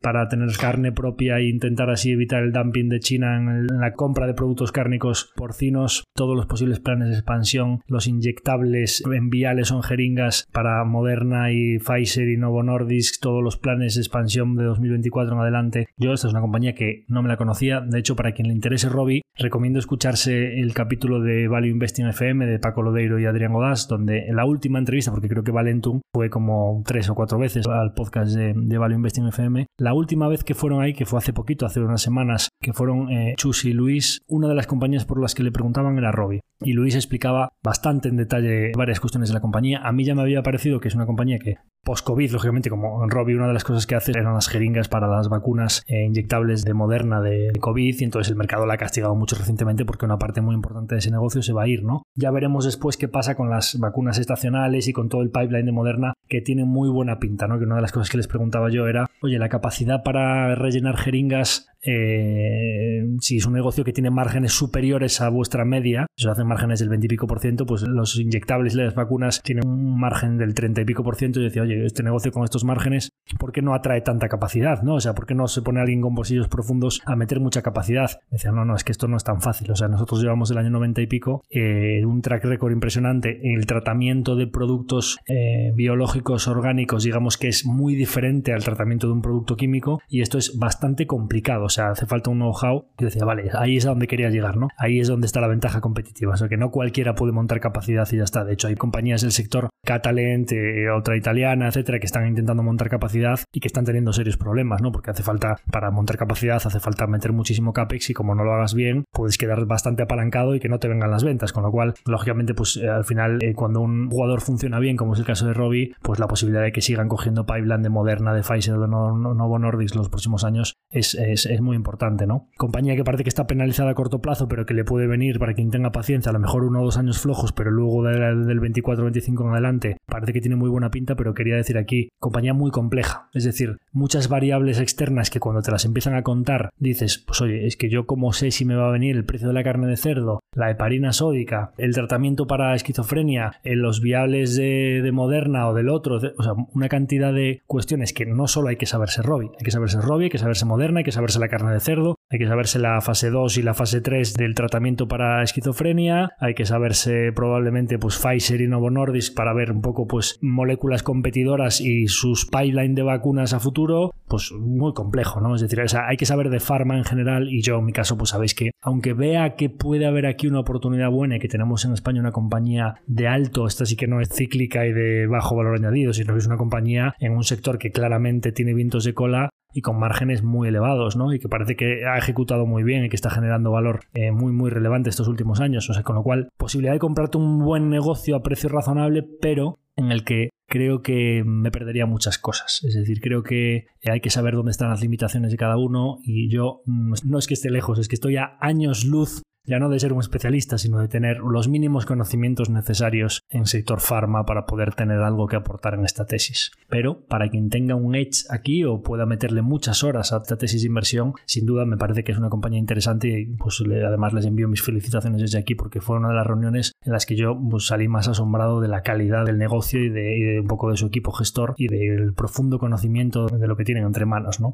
para 0.00 0.28
tener 0.28 0.48
carne 0.56 0.92
propia 0.92 1.38
e 1.38 1.48
intentar 1.48 1.90
así 1.90 2.12
evitar 2.12 2.42
el 2.42 2.52
dumping 2.52 2.88
de 2.88 3.00
China 3.00 3.36
en, 3.36 3.66
la 3.66 3.92
compra 3.92 4.26
de 4.26 4.34
productos 4.34 4.72
cárnicos 4.72 5.27
porcinos, 5.36 6.04
todos 6.14 6.36
los 6.36 6.46
posibles 6.46 6.80
planes 6.80 7.08
de 7.08 7.14
expansión, 7.14 7.80
los 7.86 8.06
inyectables 8.06 9.02
en 9.10 9.30
viales 9.30 9.70
o 9.72 9.76
en 9.76 9.82
jeringas 9.82 10.46
para 10.52 10.84
Moderna 10.84 11.52
y 11.52 11.78
Pfizer 11.78 12.28
y 12.28 12.36
Novo 12.36 12.62
Nordisk, 12.62 13.20
todos 13.20 13.42
los 13.42 13.56
planes 13.56 13.94
de 13.94 14.00
expansión 14.00 14.56
de 14.56 14.64
2024 14.64 15.34
en 15.34 15.40
adelante. 15.40 15.88
Yo, 15.96 16.12
esta 16.12 16.28
es 16.28 16.32
una 16.32 16.40
compañía 16.40 16.74
que 16.74 17.04
no 17.08 17.22
me 17.22 17.28
la 17.28 17.36
conocía. 17.36 17.80
De 17.80 17.98
hecho, 17.98 18.16
para 18.16 18.32
quien 18.32 18.48
le 18.48 18.54
interese 18.54 18.88
Robbie, 18.88 19.22
recomiendo 19.36 19.78
escucharse 19.78 20.60
el 20.60 20.74
capítulo 20.74 21.20
de 21.20 21.48
Value 21.48 21.68
Investing 21.68 22.06
FM 22.08 22.46
de 22.46 22.58
Paco 22.58 22.82
Lodeiro 22.82 23.18
y 23.18 23.26
Adrián 23.26 23.52
Godás, 23.52 23.88
donde 23.88 24.26
la 24.32 24.44
última 24.44 24.78
entrevista, 24.78 25.10
porque 25.10 25.28
creo 25.28 25.44
que 25.44 25.52
Valentum 25.52 26.00
fue 26.12 26.30
como 26.30 26.82
tres 26.84 27.08
o 27.08 27.14
cuatro 27.14 27.38
veces 27.38 27.66
al 27.66 27.94
podcast 27.94 28.34
de, 28.34 28.54
de 28.56 28.78
Value 28.78 28.96
Investing 28.96 29.28
FM. 29.28 29.66
La 29.78 29.94
última 29.94 30.28
vez 30.28 30.44
que 30.44 30.54
fueron 30.54 30.80
ahí, 30.80 30.94
que 30.94 31.06
fue 31.06 31.18
hace 31.18 31.32
poquito, 31.32 31.66
hace 31.66 31.80
unas 31.80 32.02
semanas, 32.02 32.48
que 32.60 32.72
fueron 32.72 33.10
eh, 33.10 33.34
Chus 33.36 33.64
y 33.64 33.72
Luis, 33.72 34.20
una 34.26 34.48
de 34.48 34.54
las 34.54 34.66
compañías 34.66 35.04
por 35.04 35.17
las 35.18 35.34
que 35.34 35.42
le 35.42 35.52
preguntaban 35.52 35.98
era 35.98 36.12
Robbie. 36.12 36.40
Y 36.60 36.72
Luis 36.72 36.94
explicaba 36.94 37.52
bastante 37.62 38.08
en 38.08 38.16
detalle 38.16 38.72
varias 38.76 39.00
cuestiones 39.00 39.28
de 39.28 39.34
la 39.34 39.40
compañía. 39.40 39.80
A 39.84 39.92
mí 39.92 40.04
ya 40.04 40.14
me 40.14 40.22
había 40.22 40.42
parecido 40.42 40.80
que 40.80 40.88
es 40.88 40.94
una 40.94 41.06
compañía 41.06 41.38
que 41.38 41.58
post-COVID, 41.84 42.32
lógicamente, 42.32 42.68
como 42.68 43.08
Robbie, 43.08 43.36
una 43.36 43.46
de 43.46 43.54
las 43.54 43.64
cosas 43.64 43.86
que 43.86 43.94
hace 43.94 44.10
eran 44.10 44.34
las 44.34 44.48
jeringas 44.48 44.88
para 44.88 45.08
las 45.08 45.28
vacunas 45.28 45.82
eh, 45.86 46.04
inyectables 46.04 46.64
de 46.64 46.74
Moderna 46.74 47.22
de 47.22 47.50
COVID, 47.58 48.00
y 48.00 48.04
entonces 48.04 48.30
el 48.30 48.36
mercado 48.36 48.66
la 48.66 48.74
ha 48.74 48.76
castigado 48.78 49.14
mucho 49.14 49.36
recientemente 49.36 49.86
porque 49.86 50.04
una 50.04 50.18
parte 50.18 50.40
muy 50.40 50.54
importante 50.54 50.94
de 50.94 50.98
ese 50.98 51.10
negocio 51.10 51.42
se 51.42 51.52
va 51.52 51.62
a 51.62 51.68
ir, 51.68 51.84
¿no? 51.84 52.02
Ya 52.14 52.30
veremos 52.30 52.64
después 52.64 52.96
qué 52.96 53.08
pasa 53.08 53.36
con 53.36 53.48
las 53.48 53.78
vacunas 53.78 54.18
estacionales 54.18 54.88
y 54.88 54.92
con 54.92 55.08
todo 55.08 55.22
el 55.22 55.30
pipeline 55.30 55.64
de 55.64 55.72
Moderna, 55.72 56.14
que 56.28 56.40
tiene 56.42 56.64
muy 56.64 56.90
buena 56.90 57.18
pinta, 57.18 57.48
¿no? 57.48 57.58
Que 57.58 57.64
una 57.64 57.76
de 57.76 57.82
las 57.82 57.92
cosas 57.92 58.10
que 58.10 58.18
les 58.18 58.28
preguntaba 58.28 58.70
yo 58.70 58.86
era, 58.86 59.06
oye, 59.22 59.38
la 59.38 59.48
capacidad 59.48 60.02
para 60.02 60.54
rellenar 60.56 60.96
jeringas 60.98 61.68
eh, 61.80 63.06
si 63.20 63.36
es 63.36 63.46
un 63.46 63.52
negocio 63.52 63.84
que 63.84 63.92
tiene 63.92 64.10
márgenes 64.10 64.52
superiores 64.52 65.20
a 65.20 65.28
vuestra 65.28 65.64
media, 65.64 66.06
si 66.16 66.28
hacen 66.28 66.47
márgenes 66.48 66.80
del 66.80 66.88
20 66.88 67.06
y 67.06 67.08
pico 67.08 67.26
por 67.26 67.40
ciento, 67.40 67.66
pues 67.66 67.82
los 67.82 68.18
inyectables 68.18 68.74
y 68.74 68.78
las 68.78 68.94
vacunas 68.94 69.42
tienen 69.42 69.66
un 69.66 69.98
margen 69.98 70.36
del 70.38 70.54
30 70.54 70.80
y 70.80 70.84
pico 70.84 71.04
por 71.04 71.16
ciento. 71.16 71.40
Y 71.40 71.44
decía, 71.44 71.62
oye, 71.62 71.84
este 71.84 72.02
negocio 72.02 72.32
con 72.32 72.44
estos 72.44 72.64
márgenes, 72.64 73.10
¿por 73.38 73.52
qué 73.52 73.62
no 73.62 73.74
atrae 73.74 74.00
tanta 74.00 74.28
capacidad? 74.28 74.82
¿no? 74.82 74.94
O 74.94 75.00
sea, 75.00 75.14
¿por 75.14 75.26
qué 75.26 75.34
no 75.34 75.48
se 75.48 75.62
pone 75.62 75.80
alguien 75.80 76.00
con 76.00 76.14
bolsillos 76.14 76.48
profundos 76.48 77.00
a 77.06 77.16
meter 77.16 77.40
mucha 77.40 77.62
capacidad? 77.62 78.10
Decía, 78.30 78.52
no, 78.52 78.64
no, 78.64 78.74
es 78.74 78.84
que 78.84 78.92
esto 78.92 79.08
no 79.08 79.16
es 79.16 79.24
tan 79.24 79.40
fácil. 79.40 79.70
O 79.70 79.76
sea, 79.76 79.88
nosotros 79.88 80.22
llevamos 80.22 80.50
el 80.50 80.58
año 80.58 80.70
90 80.70 81.02
y 81.02 81.06
pico 81.06 81.42
eh, 81.50 82.04
un 82.04 82.22
track 82.22 82.44
record 82.44 82.72
impresionante 82.72 83.40
en 83.42 83.58
el 83.58 83.66
tratamiento 83.66 84.36
de 84.36 84.46
productos 84.46 85.18
eh, 85.28 85.72
biológicos 85.74 86.48
orgánicos, 86.48 87.04
digamos 87.04 87.36
que 87.36 87.48
es 87.48 87.66
muy 87.66 87.94
diferente 87.94 88.52
al 88.52 88.64
tratamiento 88.64 89.06
de 89.06 89.12
un 89.12 89.22
producto 89.22 89.56
químico 89.56 90.00
y 90.08 90.22
esto 90.22 90.38
es 90.38 90.58
bastante 90.58 91.06
complicado 91.06 91.48
o 91.56 91.68
sea, 91.68 91.90
hace 91.90 92.06
falta 92.06 92.30
un 92.30 92.38
know-how. 92.38 92.86
Yo 92.98 93.06
decía, 93.06 93.24
vale, 93.24 93.50
ahí 93.54 93.76
es 93.76 93.86
a 93.86 93.90
donde 93.90 94.06
quería 94.06 94.30
llegar, 94.30 94.56
¿no? 94.56 94.68
Ahí 94.76 95.00
es 95.00 95.08
donde 95.08 95.26
está 95.26 95.40
la 95.40 95.48
ventaja 95.48 95.80
competitiva. 95.80 96.36
O 96.38 96.42
sea, 96.42 96.48
que 96.48 96.56
no 96.56 96.70
cualquiera 96.70 97.16
puede 97.16 97.32
montar 97.32 97.58
capacidad 97.58 98.06
y 98.12 98.16
ya 98.16 98.22
está. 98.22 98.44
De 98.44 98.52
hecho, 98.52 98.68
hay 98.68 98.76
compañías 98.76 99.22
del 99.22 99.32
sector 99.32 99.70
Catalent, 99.84 100.52
eh, 100.52 100.88
otra 100.88 101.16
italiana, 101.16 101.66
etcétera, 101.66 101.98
que 101.98 102.06
están 102.06 102.28
intentando 102.28 102.62
montar 102.62 102.88
capacidad 102.88 103.40
y 103.52 103.58
que 103.58 103.66
están 103.66 103.84
teniendo 103.84 104.12
serios 104.12 104.36
problemas, 104.36 104.80
¿no? 104.80 104.92
Porque 104.92 105.10
hace 105.10 105.24
falta, 105.24 105.56
para 105.72 105.90
montar 105.90 106.16
capacidad, 106.16 106.56
hace 106.64 106.78
falta 106.78 107.08
meter 107.08 107.32
muchísimo 107.32 107.72
CAPEX 107.72 108.10
y 108.10 108.14
como 108.14 108.36
no 108.36 108.44
lo 108.44 108.54
hagas 108.54 108.74
bien, 108.74 109.02
puedes 109.12 109.36
quedar 109.36 109.66
bastante 109.66 110.04
apalancado 110.04 110.54
y 110.54 110.60
que 110.60 110.68
no 110.68 110.78
te 110.78 110.86
vengan 110.86 111.10
las 111.10 111.24
ventas. 111.24 111.52
Con 111.52 111.64
lo 111.64 111.72
cual, 111.72 111.94
lógicamente, 112.06 112.54
pues 112.54 112.76
eh, 112.76 112.88
al 112.88 113.04
final, 113.04 113.42
eh, 113.42 113.54
cuando 113.54 113.80
un 113.80 114.08
jugador 114.08 114.40
funciona 114.40 114.78
bien, 114.78 114.96
como 114.96 115.14
es 115.14 115.18
el 115.18 115.26
caso 115.26 115.44
de 115.44 115.54
Robbie, 115.54 115.96
pues 116.02 116.20
la 116.20 116.28
posibilidad 116.28 116.62
de 116.62 116.70
que 116.70 116.82
sigan 116.82 117.08
cogiendo 117.08 117.46
pipeline 117.46 117.82
de 117.82 117.88
Moderna, 117.88 118.32
de 118.32 118.42
Pfizer, 118.42 118.76
de 118.78 118.86
Novo 118.86 119.58
Nordisk 119.58 119.96
los 119.96 120.08
próximos 120.08 120.44
años 120.44 120.74
es, 120.88 121.16
es 121.16 121.60
muy 121.60 121.74
importante, 121.74 122.28
¿no? 122.28 122.48
Compañía 122.56 122.94
que 122.94 123.02
parece 123.02 123.24
que 123.24 123.28
está 123.28 123.46
penalizada 123.46 123.90
a 123.90 123.94
corto 123.94 124.20
plazo, 124.20 124.46
pero 124.46 124.66
que 124.66 124.74
le 124.74 124.84
puede 124.84 125.08
venir 125.08 125.38
para 125.38 125.54
quien 125.54 125.70
tenga 125.70 125.90
paciencia, 125.90 126.27
a 126.28 126.32
lo 126.32 126.38
mejor 126.38 126.64
uno 126.64 126.80
o 126.80 126.84
dos 126.84 126.98
años 126.98 127.18
flojos, 127.18 127.52
pero 127.52 127.70
luego 127.70 128.04
del 128.04 128.60
24-25 128.60 129.42
en 129.42 129.52
adelante 129.52 129.96
parece 130.06 130.32
que 130.32 130.40
tiene 130.40 130.56
muy 130.56 130.70
buena 130.70 130.90
pinta, 130.90 131.14
pero 131.16 131.34
quería 131.34 131.56
decir 131.56 131.78
aquí, 131.78 132.08
compañía 132.18 132.54
muy 132.54 132.70
compleja, 132.70 133.28
es 133.34 133.44
decir, 133.44 133.78
muchas 133.92 134.28
variables 134.28 134.80
externas 134.80 135.30
que 135.30 135.40
cuando 135.40 135.62
te 135.62 135.70
las 135.70 135.84
empiezan 135.84 136.14
a 136.14 136.22
contar 136.22 136.70
dices, 136.78 137.18
pues 137.26 137.40
oye, 137.40 137.66
es 137.66 137.76
que 137.76 137.90
yo 137.90 138.06
como 138.06 138.32
sé 138.32 138.50
si 138.50 138.64
me 138.64 138.76
va 138.76 138.88
a 138.88 138.92
venir 138.92 139.16
el 139.16 139.24
precio 139.24 139.48
de 139.48 139.54
la 139.54 139.64
carne 139.64 139.86
de 139.86 139.96
cerdo, 139.96 140.40
la 140.54 140.70
heparina 140.70 141.12
sódica, 141.12 141.72
el 141.78 141.94
tratamiento 141.94 142.46
para 142.46 142.74
esquizofrenia, 142.74 143.52
en 143.64 143.82
los 143.82 144.00
viables 144.00 144.56
de, 144.56 145.00
de 145.02 145.12
Moderna 145.12 145.68
o 145.68 145.74
del 145.74 145.88
otro, 145.88 146.16
o 146.16 146.42
sea, 146.42 146.52
una 146.74 146.88
cantidad 146.88 147.32
de 147.32 147.62
cuestiones 147.66 148.12
que 148.12 148.26
no 148.26 148.48
solo 148.48 148.68
hay 148.68 148.76
que 148.76 148.86
saberse 148.86 149.22
Robbie, 149.22 149.50
hay 149.58 149.64
que 149.64 149.70
saberse 149.70 150.00
Robbie, 150.00 150.24
hay 150.24 150.30
que 150.30 150.38
saberse 150.38 150.64
Moderna, 150.64 150.98
hay 150.98 151.04
que 151.04 151.12
saberse 151.12 151.38
la 151.38 151.48
carne 151.48 151.72
de 151.72 151.80
cerdo, 151.80 152.16
hay 152.30 152.38
que 152.38 152.46
saberse 152.46 152.78
la 152.78 153.00
fase 153.00 153.30
2 153.30 153.58
y 153.58 153.62
la 153.62 153.74
fase 153.74 154.00
3 154.00 154.34
del 154.34 154.54
tratamiento 154.54 155.08
para 155.08 155.42
esquizofrenia, 155.42 156.17
hay 156.38 156.54
que 156.54 156.64
saberse 156.64 157.32
probablemente 157.34 157.98
pues 157.98 158.18
Pfizer 158.18 158.60
y 158.60 158.68
Novo 158.68 158.90
Nordisk 158.90 159.34
para 159.34 159.52
ver 159.54 159.70
un 159.70 159.80
poco 159.80 160.06
pues 160.06 160.38
moléculas 160.40 161.02
competidoras 161.02 161.80
y 161.80 162.08
sus 162.08 162.46
pipeline 162.46 162.94
de 162.94 163.02
vacunas 163.02 163.52
a 163.52 163.60
futuro, 163.60 164.12
pues 164.26 164.52
muy 164.52 164.92
complejo, 164.92 165.40
¿no? 165.40 165.54
Es 165.54 165.60
decir, 165.60 165.80
hay 165.80 166.16
que 166.16 166.26
saber 166.26 166.50
de 166.50 166.60
farma 166.60 166.96
en 166.96 167.04
general 167.04 167.48
y 167.48 167.62
yo 167.62 167.78
en 167.78 167.84
mi 167.84 167.92
caso 167.92 168.16
pues 168.16 168.30
sabéis 168.30 168.54
que 168.54 168.70
aunque 168.82 169.12
vea 169.12 169.54
que 169.56 169.70
puede 169.70 170.06
haber 170.06 170.26
aquí 170.26 170.46
una 170.46 170.60
oportunidad 170.60 171.10
buena 171.10 171.36
y 171.36 171.40
que 171.40 171.48
tenemos 171.48 171.84
en 171.84 171.92
España 171.92 172.20
una 172.20 172.32
compañía 172.32 172.94
de 173.06 173.28
alto, 173.28 173.66
esta 173.66 173.86
sí 173.86 173.96
que 173.96 174.06
no 174.06 174.20
es 174.20 174.28
cíclica 174.30 174.86
y 174.86 174.92
de 174.92 175.26
bajo 175.26 175.56
valor 175.56 175.76
añadido, 175.76 176.12
sino 176.12 176.34
que 176.34 176.38
es 176.38 176.46
una 176.46 176.56
compañía 176.56 177.14
en 177.18 177.32
un 177.32 177.44
sector 177.44 177.78
que 177.78 177.90
claramente 177.90 178.52
tiene 178.52 178.74
vientos 178.74 179.04
de 179.04 179.14
cola, 179.14 179.50
y 179.78 179.80
con 179.80 179.96
márgenes 179.96 180.42
muy 180.42 180.66
elevados, 180.66 181.16
¿no? 181.16 181.32
Y 181.32 181.38
que 181.38 181.48
parece 181.48 181.76
que 181.76 182.04
ha 182.04 182.18
ejecutado 182.18 182.66
muy 182.66 182.82
bien 182.82 183.04
y 183.04 183.08
que 183.08 183.14
está 183.14 183.30
generando 183.30 183.70
valor 183.70 184.00
eh, 184.12 184.32
muy, 184.32 184.52
muy 184.52 184.70
relevante 184.70 185.08
estos 185.08 185.28
últimos 185.28 185.60
años. 185.60 185.88
O 185.88 185.94
sea, 185.94 186.02
con 186.02 186.16
lo 186.16 186.24
cual, 186.24 186.48
posibilidad 186.56 186.94
de 186.94 186.98
comprarte 186.98 187.38
un 187.38 187.60
buen 187.60 187.88
negocio 187.88 188.34
a 188.34 188.42
precio 188.42 188.68
razonable, 188.68 189.22
pero 189.40 189.78
en 189.94 190.10
el 190.10 190.24
que 190.24 190.50
creo 190.66 191.00
que 191.00 191.44
me 191.46 191.70
perdería 191.70 192.06
muchas 192.06 192.38
cosas. 192.38 192.82
Es 192.82 192.94
decir, 192.94 193.20
creo 193.20 193.44
que 193.44 193.86
hay 194.04 194.20
que 194.20 194.30
saber 194.30 194.54
dónde 194.54 194.72
están 194.72 194.90
las 194.90 195.00
limitaciones 195.00 195.52
de 195.52 195.56
cada 195.56 195.76
uno 195.76 196.18
y 196.24 196.50
yo 196.50 196.82
mm, 196.86 197.14
no 197.24 197.38
es 197.38 197.46
que 197.46 197.54
esté 197.54 197.70
lejos, 197.70 198.00
es 198.00 198.08
que 198.08 198.16
estoy 198.16 198.36
a 198.36 198.58
años 198.60 199.04
luz 199.04 199.42
ya 199.68 199.78
no 199.78 199.90
de 199.90 200.00
ser 200.00 200.12
un 200.12 200.20
especialista, 200.20 200.78
sino 200.78 200.98
de 200.98 201.08
tener 201.08 201.38
los 201.38 201.68
mínimos 201.68 202.06
conocimientos 202.06 202.70
necesarios 202.70 203.42
en 203.50 203.66
sector 203.66 204.00
farma 204.00 204.44
para 204.44 204.64
poder 204.64 204.94
tener 204.94 205.20
algo 205.20 205.46
que 205.46 205.56
aportar 205.56 205.94
en 205.94 206.04
esta 206.04 206.24
tesis. 206.24 206.72
Pero 206.88 207.26
para 207.26 207.50
quien 207.50 207.68
tenga 207.68 207.94
un 207.94 208.14
edge 208.14 208.46
aquí 208.50 208.84
o 208.84 209.02
pueda 209.02 209.26
meterle 209.26 209.60
muchas 209.60 210.02
horas 210.02 210.32
a 210.32 210.38
esta 210.38 210.56
tesis 210.56 210.82
de 210.82 210.88
inversión, 210.88 211.34
sin 211.44 211.66
duda 211.66 211.84
me 211.84 211.98
parece 211.98 212.24
que 212.24 212.32
es 212.32 212.38
una 212.38 212.48
compañía 212.48 212.78
interesante 212.78 213.28
y 213.28 213.46
pues 213.46 213.82
además 213.82 214.32
les 214.32 214.46
envío 214.46 214.68
mis 214.68 214.82
felicitaciones 214.82 215.42
desde 215.42 215.58
aquí 215.58 215.74
porque 215.74 216.00
fue 216.00 216.16
una 216.16 216.28
de 216.28 216.34
las 216.34 216.46
reuniones 216.46 216.92
en 217.04 217.12
las 217.12 217.26
que 217.26 217.36
yo 217.36 217.58
pues, 217.70 217.86
salí 217.86 218.08
más 218.08 218.26
asombrado 218.26 218.80
de 218.80 218.88
la 218.88 219.02
calidad 219.02 219.44
del 219.44 219.58
negocio 219.58 220.02
y 220.02 220.08
de, 220.08 220.36
y 220.36 220.42
de 220.42 220.60
un 220.60 220.66
poco 220.66 220.90
de 220.90 220.96
su 220.96 221.06
equipo 221.06 221.32
gestor 221.32 221.74
y 221.76 221.88
del 221.88 222.32
profundo 222.32 222.78
conocimiento 222.78 223.46
de 223.46 223.66
lo 223.66 223.76
que 223.76 223.84
tienen 223.84 224.04
entre 224.04 224.24
manos, 224.24 224.60
¿no? 224.60 224.72